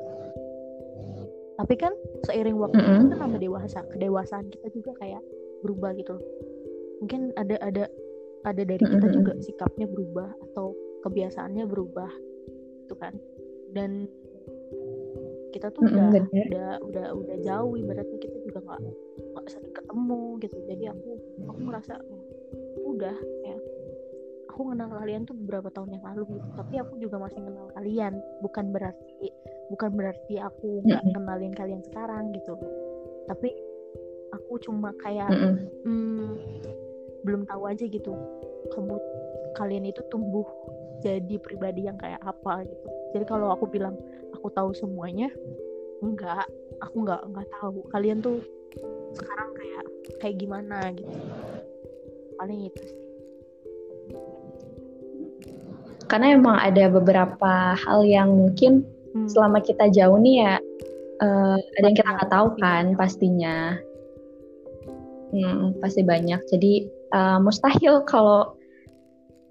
Tapi 1.57 1.73
kan 1.75 1.91
seiring 2.23 2.55
waktu 2.55 2.79
mm 2.79 2.85
-hmm. 2.87 2.99
kita 3.03 3.15
kan 3.17 3.27
nambah 3.27 3.41
dewasa, 3.41 3.79
kedewasaan 3.91 4.47
kita 4.47 4.67
juga 4.71 4.91
kayak 5.01 5.21
berubah 5.65 5.91
gitu 5.97 6.15
mungkin 7.01 7.33
ada 7.37 7.55
ada 7.61 7.85
ada 8.45 8.61
dari 8.63 8.81
kita 8.81 9.07
juga 9.11 9.33
sikapnya 9.41 9.85
berubah 9.89 10.29
atau 10.49 10.73
kebiasaannya 11.05 11.65
berubah 11.67 12.09
itu 12.87 12.95
kan. 12.97 13.13
Dan 13.75 14.07
kita 15.57 15.73
tuh 15.73 15.81
udah 15.89 16.07
udah 16.13 16.69
udah 16.85 17.07
udah 17.17 17.37
jauh 17.41 17.73
ibaratnya 17.73 18.17
kita 18.21 18.37
juga 18.45 18.59
nggak 18.61 18.81
nggak 19.33 19.45
sering 19.49 19.73
ketemu 19.73 20.21
gitu. 20.45 20.57
Jadi 20.69 20.83
aku 20.93 21.09
aku 21.49 21.59
merasa 21.65 21.93
udah 22.85 23.17
ya 23.41 23.57
aku 24.53 24.61
kenal 24.73 24.89
kalian 24.89 25.25
tuh 25.25 25.35
beberapa 25.37 25.69
tahun 25.73 25.97
yang 25.97 26.05
lalu 26.05 26.37
gitu 26.37 26.49
tapi 26.57 26.75
aku 26.81 26.93
juga 26.97 27.21
masih 27.21 27.41
kenal 27.41 27.67
kalian 27.77 28.13
bukan 28.41 28.65
berarti 28.73 29.27
bukan 29.69 29.91
berarti 29.93 30.35
aku 30.39 30.85
nggak 30.85 31.03
kenalin 31.09 31.53
kalian 31.57 31.81
sekarang 31.89 32.29
gitu. 32.37 32.53
Tapi 33.25 33.49
aku 34.31 34.61
cuma 34.61 34.93
kayak 35.01 35.33
mm, 35.83 36.31
belum 37.25 37.43
tahu 37.49 37.67
aja 37.67 37.83
gitu 37.87 38.13
kamu 38.71 38.95
kalian 39.55 39.89
itu 39.89 39.99
tumbuh 40.11 40.45
jadi 41.01 41.35
pribadi 41.41 41.87
yang 41.87 41.97
kayak 41.97 42.21
apa 42.23 42.65
gitu 42.67 42.87
jadi 43.15 43.25
kalau 43.27 43.53
aku 43.53 43.69
bilang 43.69 43.95
aku 44.35 44.51
tahu 44.51 44.75
semuanya 44.75 45.31
enggak 46.03 46.45
aku 46.83 47.05
enggak 47.05 47.21
enggak 47.25 47.47
tahu. 47.57 47.79
Kalian 47.89 48.19
tuh 48.21 48.43
sekarang 49.15 49.49
kayak 49.55 49.83
kayak 50.21 50.35
gimana 50.37 50.77
gitu. 50.93 51.15
Paling 52.37 52.59
itu 52.69 52.81
sih. 52.83 53.01
Karena 56.07 56.39
emang 56.39 56.57
ada 56.63 56.87
beberapa 56.87 57.75
hal 57.75 58.07
yang 58.07 58.31
mungkin 58.31 58.87
hmm. 59.11 59.27
selama 59.27 59.59
kita 59.59 59.91
jauh 59.91 60.15
nih 60.15 60.35
ya 60.39 60.53
uh, 61.19 61.59
ada 61.59 61.85
yang 61.91 61.97
kita 61.97 62.09
nggak 62.15 62.31
tahu 62.31 62.47
kan 62.61 62.95
pastinya. 62.95 63.75
Hmm, 65.27 65.75
pasti 65.83 66.07
banyak. 66.07 66.39
Jadi 66.47 66.87
uh, 67.11 67.43
mustahil 67.43 68.07
kalau 68.07 68.55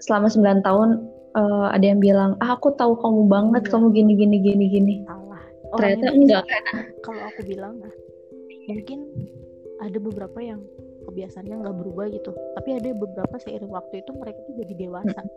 selama 0.00 0.32
9 0.32 0.64
tahun 0.64 1.15
uh, 1.36 1.68
ada 1.70 1.84
yang 1.84 2.00
bilang 2.00 2.34
ah 2.40 2.56
aku 2.56 2.72
tahu 2.74 2.96
kamu 2.98 3.28
banget 3.28 3.62
iya. 3.68 3.70
kamu 3.70 3.86
gini 3.92 4.12
gini 4.16 4.36
gini 4.40 4.64
gini. 4.72 4.94
Salah. 5.04 5.44
Oh, 5.70 5.78
ternyata 5.78 6.06
enggak. 6.16 6.44
kalau 7.04 7.22
aku 7.28 7.40
bilang 7.44 7.78
nah, 7.78 7.94
mungkin 8.66 8.98
ada 9.84 9.98
beberapa 10.00 10.38
yang 10.40 10.60
kebiasaannya 11.06 11.62
nggak 11.62 11.76
berubah 11.76 12.10
gitu 12.10 12.34
tapi 12.58 12.74
ada 12.74 12.90
beberapa 12.96 13.36
seiring 13.38 13.70
waktu 13.70 14.02
itu 14.02 14.10
mereka 14.16 14.38
tuh 14.48 14.54
jadi 14.64 14.74
dewasa. 14.88 15.20
Hmm. 15.20 15.30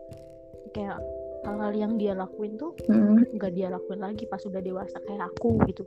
kayak 0.69 1.01
hal-hal 1.49 1.73
yang 1.73 1.97
dia 1.97 2.13
lakuin 2.13 2.53
tuh 2.61 2.77
nggak 3.33 3.51
hmm. 3.51 3.57
dia 3.57 3.73
lakuin 3.73 4.05
lagi 4.05 4.29
pas 4.29 4.37
sudah 4.37 4.61
dewasa 4.61 4.97
kayak 5.05 5.27
aku 5.33 5.59
gitu. 5.67 5.83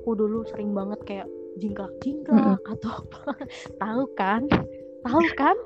Aku 0.00 0.16
dulu 0.16 0.44
sering 0.48 0.72
banget 0.72 1.00
kayak 1.04 1.28
jingklak 1.60 1.92
jingklak 2.04 2.60
hmm. 2.60 2.72
atau 2.78 2.90
apa. 3.04 3.20
Tahu 3.82 4.04
kan? 4.16 4.42
Tahu 5.08 5.24
kan? 5.36 5.56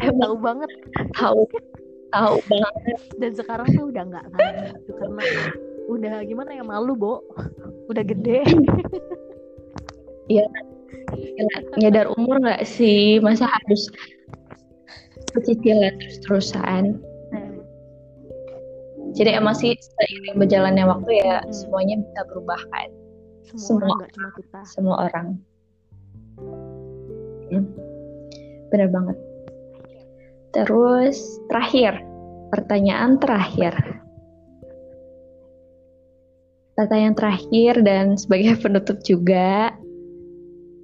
Tahu 0.00 0.34
banget. 0.40 0.70
tahu 1.12 1.44
tahu 2.12 2.36
banget. 2.52 2.98
Dan 3.18 3.32
sekarang 3.34 3.66
tuh 3.74 3.90
udah 3.90 4.02
nggak 4.06 4.26
lagi 4.34 4.58
gitu 4.74 4.90
karena 4.98 5.24
udah 5.90 6.14
gimana 6.26 6.50
ya 6.54 6.64
malu 6.66 6.94
bo. 6.94 7.14
Udah 7.90 8.04
gede. 8.06 8.46
Iya. 10.30 10.46
Nyadar 11.82 12.06
umur 12.14 12.38
nggak 12.38 12.62
sih? 12.62 13.18
Masa 13.18 13.50
harus 13.50 13.90
cicilan 15.42 15.98
terus-terusan? 15.98 17.02
Jadi 19.10 19.30
emang 19.34 19.58
sih 19.58 19.74
seiring 19.74 20.38
berjalannya 20.38 20.86
waktu 20.86 21.18
ya 21.18 21.42
hmm. 21.42 21.50
semuanya 21.50 21.98
bisa 21.98 22.20
berubah 22.30 22.60
kan? 22.70 22.88
Semua, 23.50 23.58
semua 23.58 23.90
orang, 23.90 24.10
cuma 24.14 24.28
kita. 24.38 24.60
semua 24.62 24.96
orang. 25.10 25.26
Hmm. 27.50 27.66
benar 28.70 28.86
banget 28.94 29.18
terus 30.50 31.18
terakhir 31.46 32.10
pertanyaan 32.50 33.16
terakhir. 33.22 33.72
Pertanyaan 36.74 37.16
terakhir 37.16 37.72
dan 37.86 38.18
sebagai 38.18 38.58
penutup 38.62 38.98
juga 39.06 39.72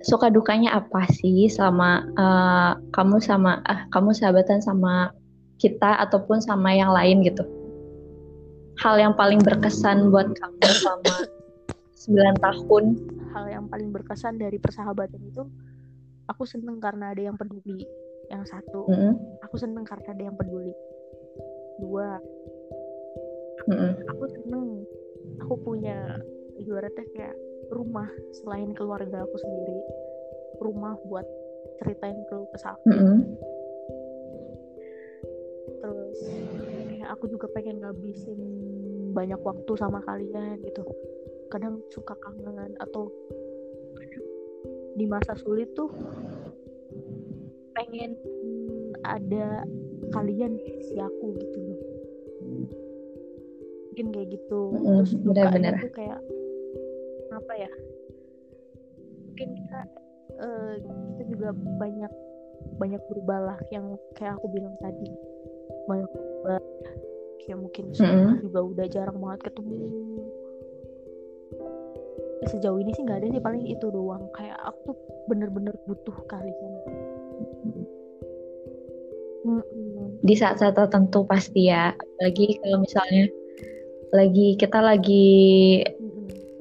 suka 0.07 0.31
dukanya 0.31 0.79
apa 0.79 1.03
sih 1.11 1.51
sama 1.51 2.07
uh, 2.15 2.79
kamu 2.95 3.19
sama 3.19 3.59
uh, 3.67 3.91
kamu 3.91 4.15
sahabatan 4.15 4.63
sama 4.63 5.11
kita 5.59 5.99
ataupun 6.07 6.39
sama 6.39 6.71
yang 6.71 6.95
lain 6.95 7.27
gitu? 7.27 7.43
Hal 8.79 9.01
yang 9.01 9.17
paling 9.17 9.41
berkesan 9.43 10.13
buat 10.15 10.31
kamu 10.37 10.69
selama 10.69 11.15
9 12.39 12.45
tahun? 12.45 12.85
Hal 13.35 13.45
yang 13.51 13.65
paling 13.67 13.91
berkesan 13.91 14.37
dari 14.37 14.61
persahabatan 14.61 15.19
itu 15.27 15.49
aku 16.29 16.45
seneng 16.45 16.77
karena 16.79 17.17
ada 17.17 17.33
yang 17.33 17.41
peduli 17.41 17.89
yang 18.31 18.45
satu. 18.47 18.87
Mm 18.91 18.97
-hmm. 18.97 19.13
aku 19.45 19.57
seneng 19.59 19.85
karena 19.87 20.09
ada 20.13 20.23
yang 20.27 20.37
peduli. 20.37 20.75
Dua. 21.83 22.19
Mm 23.71 23.77
-hmm. 23.77 23.91
aku 24.11 24.25
seneng. 24.31 24.67
Aku 25.43 25.55
punya 25.61 26.23
ibaratnya 26.57 27.05
kayak 27.13 27.37
rumah 27.71 28.09
selain 28.43 28.73
keluarga 28.75 29.27
aku 29.27 29.37
sendiri. 29.39 29.79
Rumah 30.63 30.97
buat 31.07 31.27
ceritain 31.83 32.17
ke 32.29 32.37
kesal 32.57 32.77
mm 32.89 32.97
-hmm. 32.97 33.19
terus 35.77 36.19
aku 37.07 37.25
juga 37.31 37.47
pengen 37.53 37.79
ngabisin 37.79 38.41
banyak 39.15 39.39
waktu 39.41 39.73
sama 39.79 40.03
kalian 40.05 40.61
gitu. 40.67 40.83
Kadang 41.49 41.79
suka 41.95 42.13
kangen 42.19 42.75
atau 42.83 43.09
di 44.97 45.05
masa 45.05 45.37
sulit 45.37 45.71
tuh 45.77 45.93
pengen 47.77 48.17
ada 49.05 49.63
kalian 50.11 50.57
di 50.57 50.65
sisi 50.81 50.97
aku 50.99 51.37
gitu 51.37 51.59
loh. 51.61 51.81
Mungkin 53.93 54.07
kayak 54.13 54.29
gitu. 54.33 54.61
Terus 54.77 55.13
benar-benar. 55.21 55.77
tuh 55.81 55.93
kayak 55.93 56.21
apa 57.37 57.53
ya 57.53 57.73
mungkin 59.29 59.49
kita 59.53 59.81
uh, 60.41 60.73
kita 60.81 61.23
juga 61.29 61.49
banyak 61.53 62.13
banyak 62.81 63.03
berubah 63.13 63.53
lah 63.53 63.59
yang 63.69 64.01
kayak 64.17 64.41
aku 64.41 64.49
bilang 64.49 64.73
tadi. 64.81 65.13
Banyak 65.85 66.09
berubah. 66.09 66.61
Kayak 67.45 67.59
mungkin 67.63 67.85
mm 67.95 68.01
-hmm. 68.01 68.33
juga 68.43 68.61
udah 68.65 68.87
jarang 68.91 69.19
banget 69.21 69.53
ketemu. 69.53 69.77
Sejauh 72.47 72.79
ini 72.81 72.91
sih 72.97 73.03
nggak 73.05 73.23
ada 73.23 73.29
sih 73.33 73.43
paling 73.43 73.65
itu 73.69 73.87
doang. 73.93 74.25
Kayak 74.35 74.59
aku 74.65 74.93
tuh 74.93 74.97
bener-bener 75.27 75.75
butuh 75.87 76.17
kalian 76.27 76.73
di 80.27 80.35
saat-saat 80.35 80.75
tertentu 80.75 81.23
pasti 81.23 81.71
ya 81.71 81.95
lagi 82.19 82.59
kalau 82.59 82.83
misalnya 82.83 83.31
lagi 84.11 84.59
kita 84.59 84.79
lagi 84.83 85.83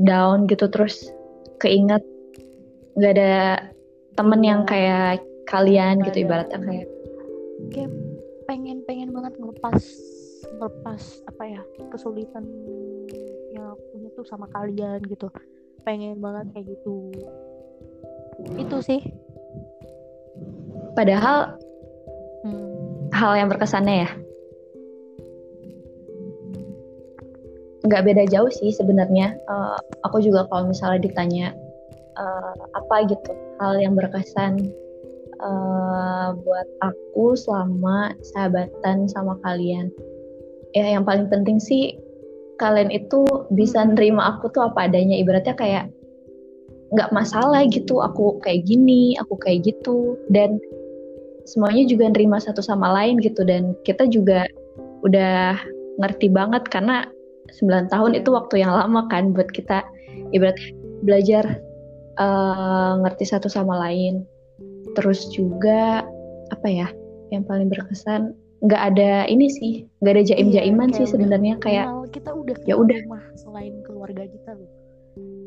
down 0.02 0.45
gitu 0.45 0.69
terus 0.69 1.10
keinget 1.57 2.03
nggak 2.95 3.14
ada 3.18 3.34
temen 4.15 4.41
yang 4.45 4.61
iya. 4.64 4.69
kayak 4.69 5.11
kalian 5.49 5.99
gak 5.99 6.06
gitu 6.14 6.18
ada. 6.22 6.26
ibaratnya 6.26 6.60
kayak 6.61 6.88
kayak 7.73 7.91
pengen 8.45 8.77
pengen 8.85 9.10
banget 9.11 9.34
ngelepas 9.41 9.81
ngelepas 10.45 11.02
apa 11.26 11.43
ya 11.43 11.61
kesulitan 11.89 12.45
yang 13.52 13.73
aku 13.73 13.84
punya 13.97 14.10
tuh 14.14 14.26
sama 14.30 14.45
kalian 14.53 15.02
gitu 15.10 15.27
pengen 15.81 16.22
banget 16.22 16.53
kayak 16.53 16.65
gitu 16.77 17.14
itu 18.57 18.77
sih 18.84 19.02
padahal 20.96 21.60
hmm. 22.48 23.12
hal 23.12 23.32
yang 23.38 23.52
berkesannya 23.52 24.08
ya. 24.08 24.10
Nggak 27.86 28.04
beda 28.08 28.24
jauh 28.34 28.50
sih 28.50 28.74
sebenarnya. 28.74 29.38
Uh, 29.46 29.78
aku 30.08 30.24
juga 30.26 30.50
kalau 30.50 30.74
misalnya 30.74 31.06
ditanya 31.06 31.48
uh, 32.18 32.54
apa 32.74 33.06
gitu 33.06 33.32
hal 33.62 33.78
yang 33.78 33.94
berkesan 33.94 34.74
uh, 35.44 36.34
buat 36.42 36.68
aku 36.82 37.38
selama 37.38 38.16
sahabatan 38.34 39.06
sama 39.06 39.38
kalian. 39.46 39.94
Ya 40.74 40.98
yang 40.98 41.06
paling 41.06 41.30
penting 41.30 41.62
sih 41.62 41.96
kalian 42.58 42.90
itu 42.90 43.28
bisa 43.54 43.84
hmm. 43.84 43.94
nerima 43.94 44.34
aku 44.34 44.50
tuh 44.50 44.66
apa 44.66 44.90
adanya. 44.90 45.22
Ibaratnya 45.22 45.54
kayak 45.54 45.86
nggak 46.94 47.12
masalah 47.12 47.66
gitu 47.68 48.00
aku 48.00 48.40
kayak 48.42 48.66
gini 48.66 49.14
aku 49.22 49.38
kayak 49.38 49.62
gitu. 49.62 50.18
Dan 50.34 50.58
semuanya 51.46 51.86
juga 51.86 52.10
nerima 52.10 52.42
satu 52.42 52.60
sama 52.60 52.92
lain 52.92 53.22
gitu. 53.22 53.46
Dan 53.46 53.78
kita 53.86 54.10
juga 54.10 54.50
udah 55.06 55.56
ngerti 56.02 56.28
banget 56.34 56.68
karena 56.68 57.08
9 57.54 57.94
tahun 57.94 58.12
itu 58.18 58.30
waktu 58.34 58.66
yang 58.66 58.74
lama 58.74 59.06
kan 59.08 59.32
buat 59.32 59.48
kita 59.54 59.86
ibaratnya 60.34 60.74
belajar 61.06 61.46
uh, 62.18 63.00
ngerti 63.06 63.30
satu 63.30 63.48
sama 63.48 63.78
lain. 63.78 64.26
Terus 64.98 65.30
juga 65.32 66.04
apa 66.54 66.68
ya 66.70 66.88
yang 67.34 67.46
paling 67.46 67.70
berkesan 67.70 68.34
nggak 68.66 68.82
ada 68.96 69.28
ini 69.30 69.52
sih 69.52 69.74
nggak 70.02 70.14
ada 70.16 70.24
jaim 70.26 70.50
jaiman 70.50 70.90
iya, 70.90 70.98
sih 71.04 71.06
sebenarnya 71.12 71.60
kayak 71.60 71.86
kita 72.10 72.32
udah 72.34 72.56
ya 72.66 72.80
udah. 72.80 72.98
selain 73.38 73.84
keluarga 73.86 74.26
kita 74.26 74.58
loh. 74.58 74.72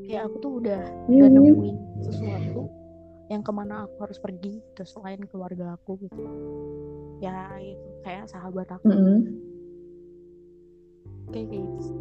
Kayak 0.07 0.31
aku 0.31 0.37
tuh 0.41 0.53
udah 0.65 0.81
hmm. 1.11 1.29
nemuin 1.29 1.77
sesuatu 2.07 2.78
yang 3.29 3.45
ke 3.45 3.53
mana 3.53 3.85
aku 3.85 4.09
harus 4.09 4.19
pergi 4.21 4.61
terus 4.73 4.97
selain 4.97 5.21
keluarga 5.29 5.77
aku 5.77 6.01
gitu. 6.01 6.23
Ya 7.21 7.53
itu 7.61 7.89
kayak 8.05 8.29
sahabat 8.33 8.69
aku. 8.73 8.89
-hmm 8.89 9.49
kayak 11.33 11.47
gitu 11.53 11.79
sih. 11.85 11.99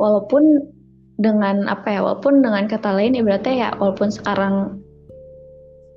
Walaupun 0.00 0.44
dengan 1.20 1.68
apa 1.68 1.92
ya 1.92 2.00
walaupun 2.00 2.40
dengan 2.40 2.64
kata 2.64 2.96
lain 2.96 3.12
ibaratnya 3.12 3.54
ya 3.54 3.68
walaupun 3.76 4.08
sekarang 4.08 4.80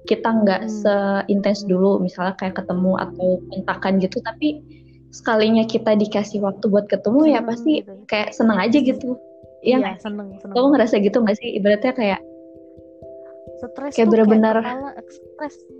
kita 0.03 0.27
nggak 0.27 0.67
hmm. 0.67 0.71
seintens 0.83 1.63
dulu 1.63 2.03
misalnya 2.03 2.35
kayak 2.35 2.59
ketemu 2.59 2.99
atau 2.99 3.39
kontakan 3.47 4.03
gitu 4.03 4.19
tapi 4.19 4.59
sekalinya 5.15 5.63
kita 5.63 5.95
dikasih 5.95 6.43
waktu 6.43 6.67
buat 6.67 6.91
ketemu 6.91 7.31
ya 7.31 7.39
hmm, 7.39 7.39
ya 7.39 7.41
pasti 7.47 7.73
gitu. 7.79 7.93
kayak 8.11 8.29
seneng 8.35 8.59
aja 8.59 8.77
gitu. 8.83 9.15
Ya 9.63 9.79
iya, 9.79 9.95
seneng, 9.95 10.35
seneng. 10.43 10.51
kamu 10.51 10.67
ngerasa 10.75 10.95
gitu 10.99 11.17
nggak 11.23 11.37
sih? 11.39 11.49
Ibaratnya 11.55 11.93
kayak 11.95 12.19
stres 13.71 13.93
kayak 13.95 14.09
bener-bener 14.11 14.55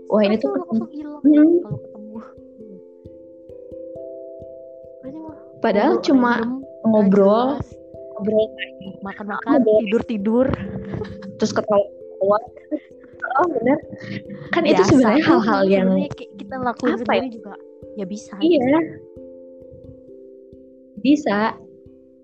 wah 0.08 0.22
ini 0.22 0.36
tuh 0.40 0.52
langsung 0.56 0.90
hilang 0.92 1.20
hmm. 1.20 1.60
kalau 1.64 1.78
ketemu 1.82 2.18
Padahal 5.64 5.96
cuma 6.04 6.44
ngobrol, 6.84 7.56
ngobrol 8.12 8.46
makan-makan, 9.00 9.64
tidur-tidur, 9.64 10.52
terus 11.40 11.56
ketawa-ketawa. 11.56 12.38
Oh 13.40 13.48
benar. 13.48 13.80
Kan 14.52 14.68
Biasa. 14.68 14.76
itu 14.76 14.82
sebenarnya 14.92 15.24
hal-hal 15.24 15.62
yang 15.64 15.88
kita 16.12 16.54
lakuin 16.60 17.00
apa 17.00 17.04
sendiri 17.08 17.26
ya? 17.26 17.32
juga 17.32 17.54
ya 17.96 18.04
bisa. 18.04 18.34
Iya. 18.44 18.78
Bisa. 21.00 21.56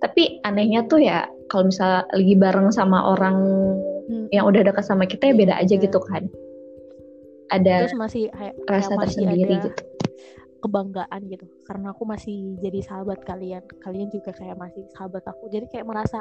Tapi 0.01 0.41
anehnya 0.43 0.89
tuh 0.89 1.01
ya 1.05 1.29
kalau 1.53 1.69
misalnya 1.69 2.09
lagi 2.17 2.35
bareng 2.37 2.69
sama 2.73 3.13
orang 3.13 3.37
hmm. 4.09 4.27
yang 4.33 4.49
udah 4.49 4.65
dekat 4.65 4.85
sama 4.85 5.05
kita 5.05 5.31
ya 5.31 5.35
beda 5.37 5.55
aja 5.61 5.75
iya. 5.77 5.85
gitu 5.85 6.01
kan. 6.01 6.25
Ada 7.51 7.85
Terus 7.85 7.99
masih 7.99 8.25
rasa 8.65 8.95
masih 8.97 9.01
tersendiri 9.05 9.55
ada, 9.59 9.65
gitu 9.69 9.71
kebanggaan 10.61 11.21
gitu 11.33 11.49
karena 11.65 11.97
aku 11.97 12.05
masih 12.05 12.61
jadi 12.61 12.85
sahabat 12.85 13.25
kalian 13.25 13.65
kalian 13.81 14.13
juga 14.13 14.31
kayak 14.37 14.61
masih 14.61 14.85
sahabat 14.93 15.25
aku 15.25 15.49
jadi 15.49 15.65
kayak 15.73 15.89
merasa 15.89 16.21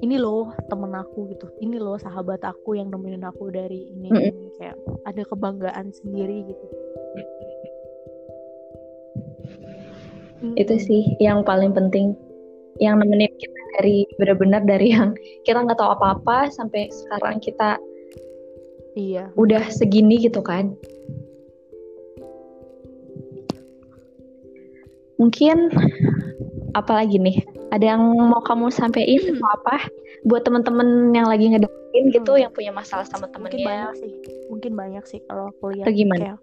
ini 0.00 0.16
loh 0.20 0.54
temen 0.70 0.94
aku 0.94 1.34
gitu 1.34 1.50
ini 1.60 1.82
loh 1.82 1.98
sahabat 1.98 2.40
aku 2.46 2.78
yang 2.78 2.92
nemenin 2.92 3.24
aku 3.26 3.50
dari 3.50 3.90
ini, 3.90 4.08
mm 4.08 4.16
-hmm. 4.16 4.28
ini. 4.30 4.48
kayak 4.60 4.76
ada 5.08 5.22
kebanggaan 5.26 5.86
sendiri 5.90 6.46
gitu 6.46 6.66
itu 10.54 10.74
sih 10.78 11.02
yang 11.18 11.42
paling 11.42 11.74
penting. 11.74 12.14
Yang 12.76 12.94
nemenin 13.02 13.32
kita 13.40 13.60
dari 13.80 14.04
benar-benar 14.20 14.62
dari 14.68 14.92
yang 14.92 15.16
kita 15.48 15.64
nggak 15.64 15.80
tahu 15.80 15.96
apa-apa 15.96 16.52
sampai 16.52 16.92
sekarang 16.92 17.40
kita 17.40 17.80
iya. 18.94 19.32
udah 19.34 19.66
segini 19.72 20.20
gitu 20.20 20.44
kan. 20.44 20.76
Mungkin 25.16 25.72
apalagi 26.76 27.16
nih? 27.16 27.40
Ada 27.72 27.96
yang 27.96 28.02
mau 28.14 28.44
kamu 28.44 28.70
sampaikan 28.70 29.32
hmm. 29.32 29.40
atau 29.40 29.48
apa? 29.58 29.76
Buat 30.28 30.44
teman-teman 30.44 31.10
yang 31.16 31.26
lagi 31.26 31.48
ngedengerin 31.50 32.04
gitu 32.12 32.36
hmm. 32.36 32.42
yang 32.46 32.52
punya 32.52 32.72
masalah 32.72 33.08
sama 33.08 33.26
temennya. 33.32 33.56
mungkin 33.56 33.64
banyak 33.64 33.92
sih. 33.96 34.12
Mungkin 34.52 34.72
banyak 34.76 35.04
sih 35.08 35.20
kalau 35.24 35.50
aku 35.50 35.72
lihat 35.72 35.88
gimana? 35.90 36.36
kayak 36.36 36.38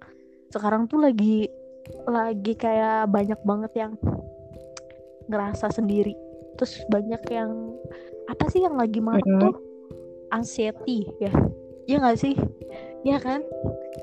sekarang 0.54 0.86
tuh 0.86 1.02
lagi 1.02 1.50
lagi 2.06 2.54
kayak 2.54 3.10
banyak 3.10 3.40
banget 3.44 3.72
yang 3.76 3.94
ngerasa 5.28 5.72
sendiri 5.72 6.16
terus 6.56 6.84
banyak 6.88 7.20
yang 7.32 7.52
apa 8.28 8.46
sih 8.48 8.62
yang 8.62 8.76
lagi 8.76 9.00
marak 9.00 9.26
Mhm. 9.26 9.40
tuh 9.42 9.56
anxiety 10.30 11.08
ya 11.18 11.34
ya 11.86 11.96
nggak 12.00 12.20
sih 12.20 12.36
ya 13.04 13.20
kan 13.20 13.44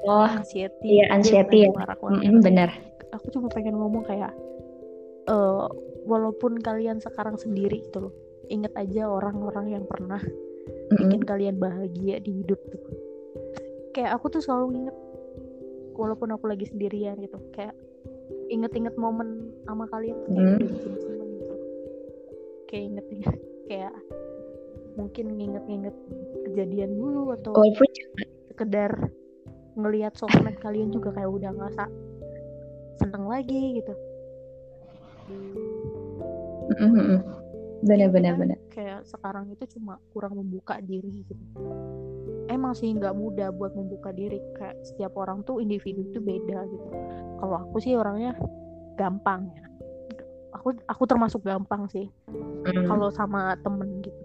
Oh, 0.00 0.24
anxiety 0.24 0.96
iya, 0.96 1.04
Itu 1.10 1.14
anxiety 1.14 1.56
ya. 1.60 1.70
marak 1.70 2.00
banget. 2.00 2.24
mm-mm, 2.24 2.40
benar. 2.40 2.70
aku 3.10 3.26
cuma 3.34 3.50
pengen 3.50 3.74
ngomong 3.76 4.06
kayak 4.06 4.32
eh 5.26 5.66
walaupun 6.06 6.56
kalian 6.56 6.96
sekarang 6.98 7.36
sendiri 7.36 7.84
gitu 7.84 8.08
loh 8.08 8.14
inget 8.46 8.72
aja 8.74 9.04
orang-orang 9.04 9.76
yang 9.76 9.84
pernah 9.84 10.22
Mm-mm. 10.22 10.96
bikin 10.96 11.22
kalian 11.22 11.56
bahagia 11.58 12.16
di 12.18 12.40
hidup 12.40 12.56
tuh 12.66 12.80
kayak 13.90 14.14
aku 14.14 14.30
tuh 14.30 14.40
selalu 14.40 14.86
inget 14.86 14.96
walaupun 16.00 16.32
aku 16.32 16.48
lagi 16.48 16.64
sendirian 16.64 17.20
gitu 17.20 17.36
kayak 17.52 17.76
inget-inget 18.48 18.96
momen 18.96 19.52
sama 19.68 19.84
kalian 19.92 20.16
tuh 20.24 20.32
kayak 20.32 20.48
Hmm. 20.48 20.60
gitu. 20.64 21.54
Kayak 22.66 22.84
inget-inget 22.88 23.34
kayak 23.68 23.94
mungkin 24.98 25.26
nginget-nginget 25.38 25.96
kejadian 26.48 26.90
dulu 26.98 27.36
atau 27.36 27.52
Walaupun 27.54 27.86
sekedar 28.50 28.90
ngelihat 29.78 30.16
sosmed 30.18 30.56
kalian 30.58 30.90
juga 30.90 31.14
kayak 31.14 31.30
udah 31.30 31.50
ngerasa 31.54 31.84
seneng 32.98 33.24
lagi 33.30 33.78
gitu. 33.78 33.94
Benar-benar 37.80 38.34
Kan? 38.36 38.40
benar. 38.44 38.58
kayak 38.70 39.00
sekarang 39.08 39.48
itu 39.50 39.64
cuma 39.78 39.96
kurang 40.12 40.36
membuka 40.36 40.78
diri 40.84 41.24
gitu 41.24 41.34
emang 42.50 42.74
sih 42.74 42.90
nggak 42.90 43.14
mudah 43.14 43.54
buat 43.54 43.72
membuka 43.78 44.10
diri 44.10 44.42
kayak 44.58 44.82
setiap 44.82 45.14
orang 45.16 45.46
tuh 45.46 45.62
individu 45.62 46.02
tuh 46.10 46.20
beda 46.20 46.66
gitu. 46.66 46.88
Kalau 47.38 47.56
aku 47.62 47.78
sih 47.78 47.94
orangnya 47.94 48.34
gampang 48.98 49.48
ya. 49.54 49.64
Aku 50.58 50.74
aku 50.90 51.02
termasuk 51.06 51.46
gampang 51.46 51.86
sih 51.88 52.10
Mm. 52.60 52.84
kalau 52.90 53.08
sama 53.08 53.56
temen 53.62 54.02
gitu. 54.04 54.22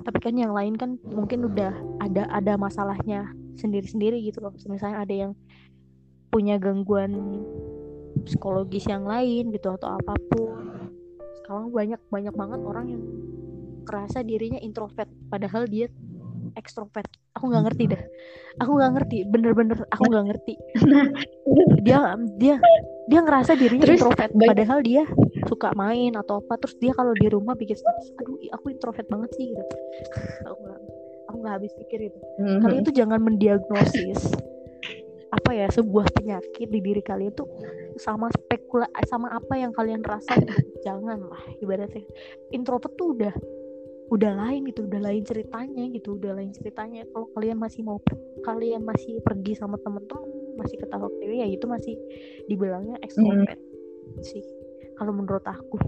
Tapi 0.00 0.18
kan 0.20 0.36
yang 0.36 0.52
lain 0.54 0.76
kan 0.76 0.96
mungkin 1.08 1.48
udah 1.48 1.74
ada 2.00 2.28
ada 2.30 2.52
masalahnya 2.54 3.26
sendiri-sendiri 3.58 4.20
gitu 4.22 4.44
loh. 4.44 4.52
Misalnya 4.68 5.02
ada 5.02 5.14
yang 5.16 5.32
punya 6.30 6.60
gangguan 6.62 7.42
psikologis 8.22 8.86
yang 8.86 9.08
lain 9.08 9.50
gitu 9.50 9.74
atau 9.74 9.98
apa 9.98 10.14
pun. 10.30 10.86
Sekarang 11.42 11.72
banyak 11.74 12.00
banyak 12.08 12.34
banget 12.36 12.60
orang 12.62 12.86
yang 12.86 13.02
kerasa 13.84 14.22
dirinya 14.22 14.60
introvert 14.62 15.10
padahal 15.32 15.66
dia 15.66 15.90
ekstrovert. 16.54 17.08
Aku 17.32 17.46
nggak 17.46 17.64
ngerti 17.66 17.84
dah 17.88 18.02
aku 18.58 18.70
nggak 18.72 18.92
ngerti. 18.92 19.18
Bener-bener 19.24 19.78
aku 19.88 20.02
nggak 20.06 20.24
ngerti. 20.26 20.54
Dia 21.80 22.12
dia 22.36 22.56
dia 23.06 23.20
ngerasa 23.20 23.56
dirinya 23.56 23.82
Terus, 23.82 24.04
introvert. 24.04 24.30
baik- 24.30 24.50
padahal 24.52 24.78
dia 24.80 25.02
suka 25.44 25.72
main 25.72 26.12
atau 26.14 26.38
apa. 26.38 26.60
Terus 26.60 26.76
dia 26.76 26.92
kalau 26.92 27.10
di 27.12 27.26
rumah 27.26 27.54
bikin 27.54 27.74
status 27.74 28.12
aduh 28.16 28.36
aku 28.52 28.70
introvert 28.70 29.06
banget 29.06 29.30
sih 29.34 29.50
gitu. 29.50 29.64
Aku 30.44 30.58
nggak 30.60 30.78
aku 31.26 31.36
nggak 31.40 31.54
habis 31.56 31.72
pikir 31.76 31.98
itu 32.04 32.18
Mhm. 32.36 32.58
kalian 32.60 32.82
tuh 32.82 32.92
jangan 32.92 33.20
mendiagnosis 33.20 34.34
apa 35.30 35.50
ya 35.54 35.70
sebuah 35.70 36.10
penyakit 36.10 36.66
di 36.66 36.82
diri 36.82 36.98
kalian 37.00 37.30
tuh 37.30 37.46
sama 37.96 38.26
spekula 38.30 38.90
sama 39.06 39.30
apa 39.30 39.54
yang 39.54 39.70
kalian 39.70 40.02
rasa 40.02 40.34
jangan 40.80 41.22
lah 41.22 41.42
ibaratnya. 41.56 42.02
Introvert 42.50 42.92
tuh 42.94 43.14
udah 43.14 43.30
udah 44.10 44.32
lain 44.34 44.66
gitu 44.66 44.90
udah 44.90 45.00
lain 45.06 45.22
ceritanya 45.22 45.86
gitu 45.94 46.18
udah 46.18 46.34
lain 46.34 46.50
ceritanya 46.50 47.06
kalau 47.14 47.30
kalian 47.38 47.58
masih 47.62 47.86
mau 47.86 48.02
per- 48.02 48.18
kalian 48.42 48.82
masih 48.82 49.22
pergi 49.22 49.54
sama 49.54 49.78
temen-temen 49.86 50.26
masih 50.58 50.76
ketawa 50.82 51.06
ketawa 51.06 51.30
ya 51.30 51.46
itu 51.46 51.64
masih 51.70 51.94
dibilangnya 52.50 52.98
extrovert 53.06 53.58
sih 54.26 54.42
kalau 54.98 55.14
menurut 55.14 55.46
aku 55.46 55.78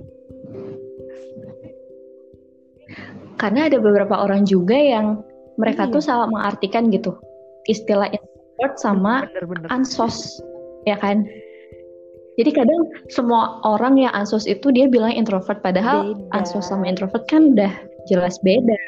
Karena 3.41 3.67
ada 3.67 3.83
beberapa 3.83 4.23
orang 4.23 4.47
juga 4.47 4.77
yang 4.79 5.19
mereka 5.59 5.89
Iya. 5.89 5.93
tuh 5.99 6.03
salah 6.05 6.29
mengartikan 6.31 6.93
gitu 6.95 7.19
istilah 7.67 8.07
introvert 8.07 8.75
sama 8.79 9.27
bener-bener 9.27 9.67
ansos, 9.71 10.39
ya 10.87 10.95
kan? 10.99 11.27
Jadi 12.39 12.51
kadang 12.55 12.87
semua 13.11 13.59
orang 13.67 13.99
yang 13.99 14.13
ansos 14.15 14.47
itu 14.47 14.71
dia 14.71 14.87
bilang 14.87 15.11
introvert, 15.13 15.59
padahal 15.59 16.15
Beda. 16.15 16.39
ansos 16.39 16.71
sama 16.71 16.87
introvert 16.87 17.27
kan 17.27 17.51
udah 17.53 17.73
jelas 18.09 18.39
beda, 18.43 18.79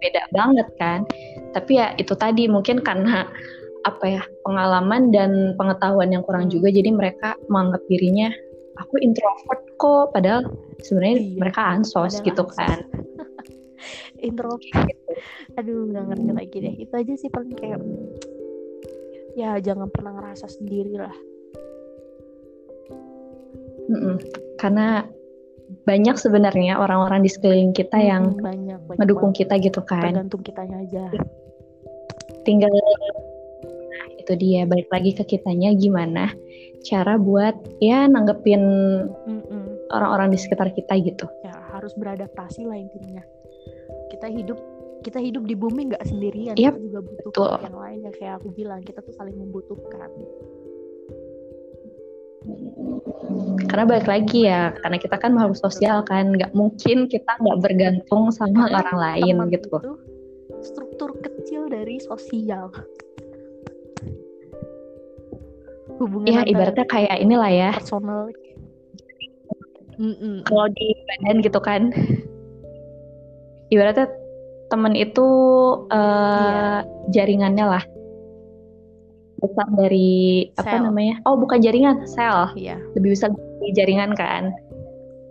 beda 0.00 0.22
banget 0.32 0.68
kan? 0.80 1.04
Tapi 1.56 1.80
ya 1.80 1.92
itu 1.96 2.12
tadi 2.14 2.46
mungkin 2.46 2.80
karena 2.82 3.28
apa 3.86 4.04
ya 4.04 4.22
pengalaman 4.44 5.14
dan 5.14 5.54
pengetahuan 5.54 6.12
yang 6.12 6.22
kurang 6.26 6.50
juga, 6.52 6.68
jadi 6.68 6.90
mereka 6.92 7.38
menganggap 7.48 7.82
dirinya 7.88 8.28
aku 8.78 8.94
introvert 9.02 9.62
kok, 9.80 10.14
padahal 10.14 10.46
sebenarnya 10.82 11.16
Iya, 11.18 11.34
mereka 11.40 11.60
ansos 11.66 12.22
gitu 12.22 12.42
ansos. 12.46 12.58
kan? 12.58 12.78
introvert 14.26 14.98
aduh 15.54 15.86
nggak 15.90 16.04
ngerti 16.10 16.30
lagi 16.34 16.56
deh 16.62 16.74
itu 16.86 16.94
aja 16.94 17.12
sih 17.14 17.30
paling 17.30 17.54
kayak 17.54 17.78
ya 19.38 19.58
jangan 19.62 19.86
pernah 19.90 20.18
ngerasa 20.18 20.50
sendiri 20.50 20.98
lah 20.98 21.14
Mm-mm. 23.88 24.20
Karena 24.60 25.00
banyak 25.84 26.16
sebenarnya 26.16 26.80
orang-orang 26.80 27.20
di 27.24 27.30
sekeliling 27.32 27.72
kita 27.72 27.96
yang 28.00 28.32
Hmm, 28.36 28.40
banyak 28.40 28.78
banyak 28.88 28.98
mendukung 29.00 29.32
banget. 29.32 29.40
kita 29.48 29.54
gitu 29.60 29.80
kan. 29.84 30.02
tergantung 30.08 30.42
kitanya 30.44 30.76
aja 30.84 31.04
Tinggal 32.44 32.72
nah, 32.72 34.06
itu 34.16 34.32
dia 34.40 34.64
balik 34.64 34.88
lagi 34.88 35.12
ke 35.12 35.24
kitanya 35.26 35.76
gimana 35.76 36.32
cara 36.80 37.20
buat 37.20 37.52
ya 37.84 38.08
nanggepin 38.08 38.62
orang-orang 39.92 40.32
di 40.32 40.38
sekitar 40.40 40.72
kita 40.72 40.96
gitu. 41.00 41.28
ya 41.44 41.52
harus 41.76 41.92
beradaptasi 41.96 42.64
lah 42.64 42.76
intinya 42.76 43.20
kita 44.08 44.28
hidup 44.28 44.56
kita 45.04 45.20
hidup 45.22 45.44
di 45.46 45.54
bumi 45.54 45.92
nggak 45.94 46.02
sendirian 46.08 46.56
Yap, 46.58 46.74
kita 46.74 46.82
juga 46.90 47.00
butuh 47.04 47.24
betul. 47.30 47.52
yang 47.62 47.76
lain 47.76 47.98
yang 48.08 48.14
kayak 48.18 48.34
aku 48.40 48.48
bilang 48.50 48.80
kita 48.82 48.98
tuh 49.04 49.14
saling 49.14 49.36
membutuhkan 49.36 50.10
Karena 53.68 53.84
balik 53.84 54.08
lagi 54.08 54.48
ya, 54.48 54.72
karena 54.80 54.96
kita 54.96 55.16
kan 55.20 55.36
makhluk 55.36 55.60
sosial 55.60 56.00
kan, 56.08 56.32
nggak 56.32 56.56
mungkin 56.56 57.04
kita 57.06 57.36
nggak 57.36 57.58
bergantung 57.60 58.32
sama 58.32 58.66
Karena 58.66 58.80
orang 58.80 58.98
lain 58.98 59.34
teman 59.36 59.52
gitu. 59.52 59.76
itu 59.76 59.92
struktur 60.64 61.10
kecil 61.20 61.68
dari 61.68 62.00
sosial. 62.00 62.72
Hubungan 66.00 66.30
Ya 66.30 66.40
ibaratnya 66.46 66.86
kayak 66.88 67.16
inilah 67.20 67.50
ya, 67.52 67.70
personal. 67.76 68.32
Mm-mm. 69.98 70.46
kalau 70.46 70.70
di 70.78 70.94
badan 71.10 71.36
gitu 71.42 71.58
kan, 71.58 71.90
ibaratnya 73.74 74.06
temen 74.70 74.94
itu 74.94 75.26
eh, 75.90 76.78
jaringannya 77.10 77.66
lah 77.66 77.84
besar 79.38 79.66
dari 79.74 80.08
apa 80.58 80.66
Sel. 80.78 80.82
namanya? 80.84 81.14
Oh 81.24 81.38
bukan 81.38 81.58
jaringan, 81.58 82.02
sel. 82.04 82.50
Iya, 82.54 82.76
Lebih 82.94 83.14
besar 83.14 83.30
dari 83.32 83.72
jaringan 83.74 84.12
kan? 84.14 84.50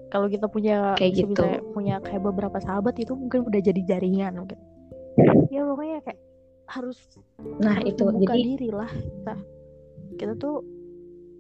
kalau 0.08 0.32
kita 0.32 0.48
punya 0.48 0.96
Kayak 0.96 1.14
gitu. 1.20 1.44
punya 1.76 2.00
kayak 2.00 2.24
beberapa 2.24 2.64
sahabat 2.64 2.96
itu 2.96 3.12
mungkin 3.12 3.44
udah 3.44 3.60
jadi 3.60 3.82
jaringan 3.84 4.40
mungkin. 4.40 4.56
Ya 5.52 5.68
pokoknya 5.68 6.00
kayak 6.00 6.20
harus 6.72 6.96
Nah 7.60 7.76
harus 7.76 7.92
itu 7.92 8.04
jadi 8.24 8.40
diri 8.40 8.70
lah 8.72 8.88
kita. 8.88 9.36
Kita 10.16 10.34
tuh 10.40 10.64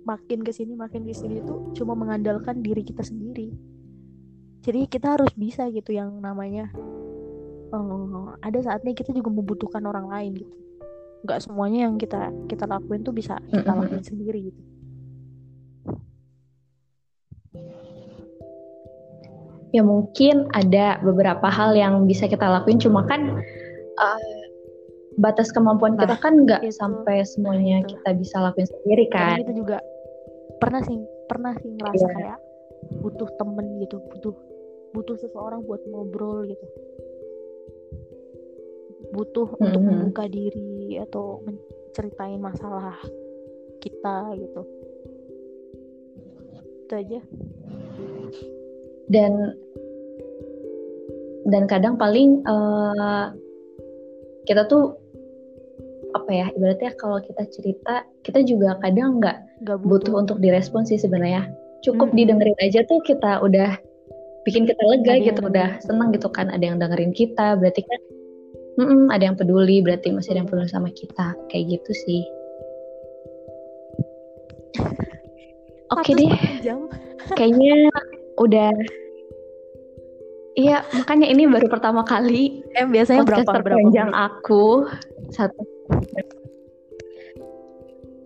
makin 0.03 0.43
ke 0.43 0.51
sini 0.51 0.75
makin 0.75 1.07
ke 1.07 1.15
sini 1.15 1.39
tuh 1.47 1.71
cuma 1.79 1.95
mengandalkan 1.95 2.59
diri 2.59 2.83
kita 2.83 3.07
sendiri. 3.07 3.55
Jadi 4.67 4.83
kita 4.91 5.15
harus 5.15 5.31
bisa 5.31 5.71
gitu 5.71 5.95
yang 5.95 6.19
namanya 6.19 6.67
eh, 7.71 8.27
ada 8.43 8.59
saatnya 8.59 8.91
kita 8.91 9.15
juga 9.15 9.31
membutuhkan 9.31 9.87
orang 9.87 10.11
lain 10.11 10.43
gitu. 10.43 10.55
Nggak 11.23 11.39
semuanya 11.43 11.89
yang 11.89 11.95
kita 11.97 12.29
kita 12.45 12.65
lakuin 12.65 13.01
tuh 13.01 13.13
bisa 13.13 13.37
kita 13.47 13.65
Mm-mm. 13.65 13.79
lakuin 13.81 14.03
sendiri 14.03 14.39
gitu. 14.51 14.61
ya 19.69 19.83
mungkin 19.83 20.47
ada 20.55 20.97
beberapa 21.03 21.43
hal 21.51 21.75
yang 21.75 22.07
bisa 22.07 22.25
kita 22.25 22.47
lakuin, 22.47 22.79
cuma 22.79 23.03
kan 23.03 23.35
eh, 23.97 24.41
batas 25.19 25.51
kemampuan 25.51 25.99
kita 25.99 26.15
Nah, 26.15 26.21
kan 26.21 26.33
nggak 26.45 26.61
sampai 26.71 27.25
semuanya 27.27 27.83
itu. 27.83 27.97
kita 27.97 28.15
bisa 28.15 28.37
lakuin 28.39 28.63
sendiri 28.65 29.09
Karena 29.11 29.35
kan? 29.35 29.37
kita 29.43 29.53
juga 29.53 29.77
pernah 30.57 30.81
sih 30.81 30.97
pernah 31.27 31.53
sih 31.59 31.69
ngerasa 31.73 31.99
Iya. 31.99 32.15
kayak 32.15 32.37
butuh 33.03 33.29
temen 33.35 33.65
gitu 33.83 33.97
butuh 34.07 34.33
butuh 34.95 35.15
seseorang 35.19 35.59
buat 35.67 35.83
ngobrol 35.85 36.47
gitu 36.47 36.65
butuh 39.11 39.47
untuk 39.57 39.81
Mhm. 39.81 39.87
membuka 39.87 40.27
diri 40.27 40.99
atau 40.99 41.39
menceritain 41.43 42.39
masalah 42.39 42.95
kita 43.79 44.35
gitu. 44.35 44.61
Itu 46.87 46.93
aja. 46.93 47.19
Dan 49.07 49.55
dan 51.47 51.63
kadang 51.65 51.95
paling 51.95 52.43
eh, 52.43 53.25
kita 54.43 54.67
tuh 54.67 54.95
apa 56.15 56.31
ya 56.31 56.47
ibaratnya 56.55 56.91
kalau 56.95 57.19
kita 57.19 57.43
cerita 57.51 58.03
kita 58.23 58.43
juga 58.43 58.79
kadang 58.83 59.19
nggak 59.19 59.37
Gak 59.63 59.79
butuh. 59.83 60.19
untuk 60.19 60.39
direspon 60.39 60.83
sih 60.83 60.99
sebenarnya. 60.99 61.47
Cukup 61.83 62.11
Mm-mm. 62.11 62.19
didengerin 62.19 62.57
aja 62.59 62.83
tuh 62.87 62.99
kita 63.03 63.39
udah 63.43 63.79
bikin 64.43 64.63
kita 64.63 64.79
lega 64.87 65.13
Ada 65.19 65.25
gitu 65.27 65.41
udah 65.43 65.69
seneng 65.83 66.09
gitu 66.15 66.27
kan 66.31 66.47
ada 66.51 66.63
yang 66.63 66.79
dengerin 66.79 67.11
kita. 67.15 67.55
Berarti 67.59 67.81
kan 67.83 67.99
mm-mm, 68.77 69.09
ada 69.09 69.23
yang 69.25 69.37
peduli 69.37 69.81
berarti 69.81 70.13
masih 70.13 70.37
ada 70.37 70.45
yang 70.45 70.49
peduli 70.49 70.69
sama 70.69 70.89
kita. 70.93 71.33
Kayak 71.49 71.77
gitu 71.77 71.91
sih. 72.05 72.21
Oke 75.93 76.11
Satu 76.13 76.19
deh. 76.19 76.31
jam. 76.61 76.79
kayaknya 77.39 77.91
udah 78.39 78.71
iya 80.55 80.79
makanya 80.95 81.27
ini 81.27 81.43
baru 81.49 81.67
pertama 81.67 82.01
kali 82.07 82.63
Eh 82.71 82.85
biasanya 82.87 83.25
podcast 83.25 83.45
berapa 83.45 83.51
berapa 83.51 83.67
terpanjang 83.67 84.11
aku. 84.13 84.65
Satu. 85.33 85.61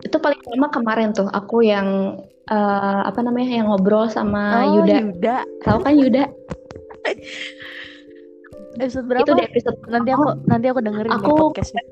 Itu 0.02 0.16
paling 0.20 0.40
lama 0.54 0.68
kemarin 0.70 1.08
tuh 1.16 1.26
aku 1.32 1.64
yang 1.64 2.20
eh, 2.46 3.00
apa 3.08 3.20
namanya 3.24 3.50
yang 3.62 3.66
ngobrol 3.72 4.06
sama 4.12 4.62
Oh, 4.64 4.82
Yuda. 4.82 4.96
Yuda. 5.02 5.36
tahu 5.64 5.78
kan 5.82 5.94
Yuda 5.98 6.24
Episode 8.74 9.04
berapa? 9.04 9.22
itu 9.22 9.32
di 9.34 9.44
episode 9.44 9.78
Nanti 9.86 10.10
aku 10.10 10.24
nanti 10.44 10.66
aku 10.66 10.80
dengerin 10.80 11.12
Aku- 11.12 11.24
deh 11.26 11.34
podcastnya. 11.50 11.82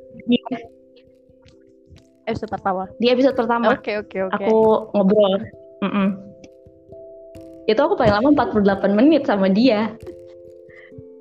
Episode 2.22 2.50
pertama. 2.52 2.82
di 2.96 3.06
episode 3.08 3.34
pertama 3.34 3.74
Oke 3.74 3.98
oke 3.98 4.18
oke. 4.22 4.34
aku 4.38 4.56
ngobrol 4.92 5.34
Mm-mm. 5.80 6.08
itu 7.66 7.76
aku 7.76 7.94
paling 7.94 8.14
lama 8.14 8.28
48 8.30 8.62
menit 8.94 9.22
sama 9.24 9.48
dia 9.48 9.90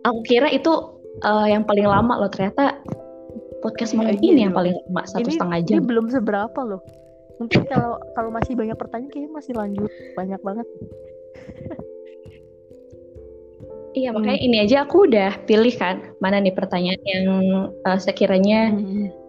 aku 0.01 0.19
kira 0.21 0.47
itu 0.47 0.69
eh, 1.19 1.47
yang 1.49 1.63
paling 1.63 1.83
lama 1.83 2.13
loh 2.15 2.29
ternyata 2.29 2.77
podcast 3.59 3.91
malam 3.93 4.13
Iya, 4.13 4.21
ini 4.21 4.29
iya. 4.29 4.43
yang 4.45 4.53
paling 4.53 4.75
lama 4.85 5.01
satu 5.03 5.25
ini, 5.25 5.33
setengah 5.33 5.57
ini 5.57 5.67
jam 5.67 5.81
belum 5.83 6.05
seberapa 6.07 6.59
loh. 6.61 6.81
Mungkin 7.37 7.61
kalau 7.65 7.97
kalau 8.13 8.29
masih 8.29 8.53
banyak 8.53 8.75
pertanyaan 8.75 9.09
kayaknya 9.09 9.31
masih 9.33 9.53
lanjut 9.53 9.89
banyak 10.13 10.39
banget. 10.39 10.67
iya 13.99 14.09
Hmm. 14.09 14.23
makanya 14.23 14.39
ini 14.39 14.57
aja 14.63 14.87
aku 14.87 15.11
udah 15.11 15.43
pilih 15.43 15.75
kan 15.75 15.99
mana 16.23 16.39
nih 16.39 16.55
pertanyaan 16.55 17.01
yang 17.03 17.25
eh, 17.83 17.99
sekiranya 17.99 18.71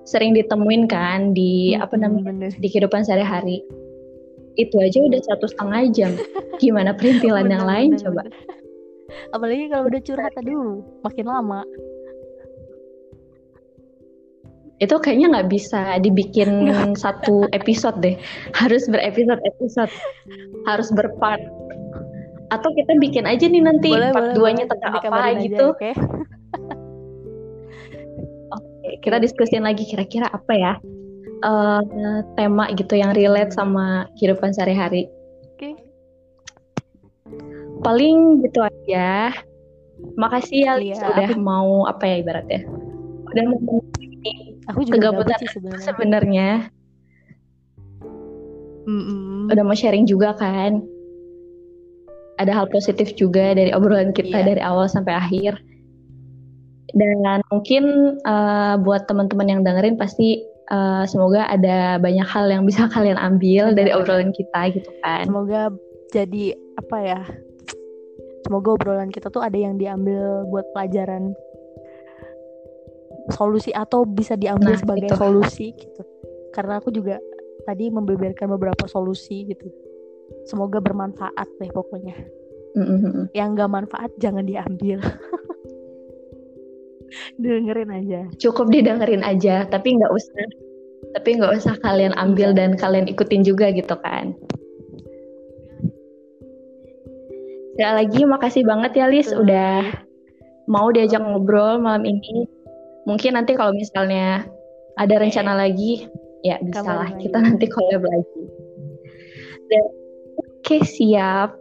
sering 0.07 0.31
ditemuin 0.33 0.87
kan 0.87 1.35
di 1.35 1.75
apa 1.75 1.99
namanya 1.99 2.31
Bener. 2.31 2.53
di 2.55 2.67
kehidupan 2.71 3.03
sehari-hari 3.03 3.67
itu 4.55 4.77
aja 4.79 4.99
udah 5.03 5.21
satu 5.27 5.47
setengah 5.51 5.83
jam 5.91 6.13
gimana 6.63 6.95
perintilan 6.95 7.51
yang 7.51 7.67
Bener, 7.67 7.71
lain 7.75 7.91
bener, 7.99 8.03
coba 8.07 8.23
bener. 8.31 8.59
Apalagi 9.35 9.67
kalau 9.67 9.85
udah 9.91 10.01
curhat 10.07 10.33
aduh 10.39 10.87
makin 11.03 11.27
lama. 11.27 11.63
itu 14.81 14.97
kayaknya 14.97 15.27
nggak 15.37 15.51
bisa 15.53 16.01
dibikin 16.01 16.73
satu 16.97 17.45
episode 17.53 18.01
deh 18.01 18.17
harus 18.57 18.89
berepisode 18.89 19.37
episode 19.45 19.93
harus 20.65 20.89
berpart 20.97 21.45
atau 22.51 22.71
kita 22.71 22.99
bikin 22.99 23.25
aja 23.25 23.47
nih 23.47 23.63
nanti 23.63 23.89
boleh 23.89 24.11
part 24.11 24.35
duanya 24.35 24.67
tentang 24.67 24.99
apa 24.99 25.09
aja, 25.25 25.39
gitu 25.39 25.65
Oke. 25.71 25.91
Oke, 28.51 28.89
kita 29.01 29.17
diskusin 29.17 29.63
lagi 29.63 29.87
kira-kira 29.87 30.27
apa 30.27 30.53
ya 30.53 30.73
eh, 31.41 31.81
tema 32.35 32.67
gitu 32.75 32.95
yang 32.95 33.15
relate 33.15 33.51
sama 33.51 34.11
kehidupan 34.15 34.51
sehari-hari 34.51 35.07
Oke. 35.49 35.79
paling 37.81 38.43
gitu 38.43 38.61
aja 38.61 39.31
makasih 40.17 40.65
ya 40.65 40.73
Lis, 40.75 40.97
Iya, 40.97 41.07
udah 41.07 41.29
aku- 41.31 41.41
mau 41.41 41.71
apa 41.85 42.05
ya 42.05 42.17
ibaratnya 42.19 42.61
udah 43.27 43.45
mau 43.47 43.79
Aku 44.69 44.85
juga 44.85 45.11
Kegabutan 45.11 45.39
sebenarnya. 45.49 45.83
sebenarnya 45.83 46.49
Mm-mm. 48.85 49.49
udah 49.49 49.65
mau 49.65 49.73
sharing 49.73 50.05
juga 50.05 50.35
kan 50.35 50.83
ada 52.41 52.57
hal 52.57 52.67
positif 52.73 53.13
juga 53.15 53.53
dari 53.53 53.69
obrolan 53.71 54.17
kita 54.17 54.41
Iya. 54.41 54.49
dari 54.57 54.63
awal 54.65 54.89
sampai 54.89 55.13
akhir 55.13 55.61
dan 56.91 57.45
mungkin 57.53 57.85
eh, 58.19 58.75
buat 58.81 59.05
teman-teman 59.07 59.47
yang 59.47 59.61
dengerin 59.63 59.95
pasti 59.95 60.41
eh, 60.73 61.05
semoga 61.05 61.45
ada 61.47 62.01
banyak 62.01 62.25
hal 62.25 62.49
yang 62.49 62.65
bisa 62.65 62.89
kalian 62.97 63.21
ambil 63.21 63.71
Benar. 63.71 63.79
dari 63.79 63.91
obrolan 63.93 64.33
kita 64.33 64.61
gitu 64.73 64.91
kan 65.05 65.29
Semoga 65.29 65.69
jadi 66.11 66.57
apa 66.75 66.97
ya? 66.99 67.21
Semoga 68.43 68.75
obrolan 68.75 69.15
kita 69.15 69.31
tuh 69.31 69.39
ada 69.39 69.55
yang 69.55 69.79
diambil 69.79 70.43
buat 70.51 70.67
pelajaran 70.75 71.31
solusi 73.31 73.71
atau 73.71 74.03
bisa 74.03 74.35
diambil 74.35 74.75
Nah, 74.75 74.81
sebagai 74.81 75.11
itu. 75.13 75.15
solusi 75.15 75.67
gitu. 75.71 76.03
Karena 76.51 76.83
aku 76.83 76.91
juga 76.91 77.23
tadi 77.63 77.87
membeberkan 77.95 78.51
beberapa 78.51 78.91
solusi 78.91 79.47
gitu. 79.47 79.71
Semoga 80.49 80.79
bermanfaat 80.81 81.49
deh 81.61 81.71
pokoknya. 81.73 82.17
Mm-mm. 82.79 83.35
Yang 83.35 83.49
gak 83.59 83.71
manfaat 83.71 84.11
jangan 84.23 84.47
diambil. 84.47 85.03
Dengerin 87.43 87.91
aja. 87.91 88.21
cukup 88.39 88.71
didengerin 88.71 89.27
aja 89.27 89.67
tapi 89.67 89.99
nggak 89.99 90.13
usah 90.15 90.47
tapi 91.11 91.43
nggak 91.43 91.59
usah 91.59 91.75
kalian 91.83 92.15
ambil 92.15 92.55
dan 92.55 92.79
kalian 92.79 93.11
ikutin 93.11 93.43
juga 93.43 93.75
gitu 93.75 93.99
kan 93.99 94.35
sekali 97.75 97.95
lagi 97.97 98.21
makasih 98.29 98.63
banget 98.69 98.93
ya 98.93 99.07
Lis 99.09 99.33
Betul. 99.33 99.49
udah 99.49 99.75
mau 100.69 100.93
diajak 100.93 101.25
ngobrol 101.25 101.81
malam 101.81 102.05
ini 102.05 102.45
mungkin 103.09 103.41
nanti 103.41 103.57
kalau 103.57 103.73
misalnya 103.73 104.45
ada 105.01 105.15
rencana 105.17 105.57
lagi 105.57 106.05
ya 106.45 106.61
bisa 106.61 106.85
lah 106.85 107.09
kita 107.17 107.41
nanti 107.41 107.67
collab 107.73 108.05
lagi 108.05 108.43
dan 109.73 109.85
oke 110.61 110.85
siap. 110.85 111.57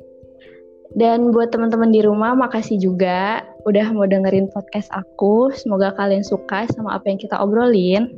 Dan 0.94 1.30
buat 1.32 1.54
teman-teman 1.54 1.94
di 1.94 2.02
rumah 2.02 2.34
makasih 2.34 2.82
juga 2.82 3.46
udah 3.64 3.94
mau 3.94 4.10
dengerin 4.10 4.50
podcast 4.50 4.90
aku. 4.92 5.54
Semoga 5.54 5.94
kalian 5.94 6.26
suka 6.26 6.66
sama 6.74 6.98
apa 6.98 7.14
yang 7.14 7.22
kita 7.22 7.38
obrolin 7.38 8.10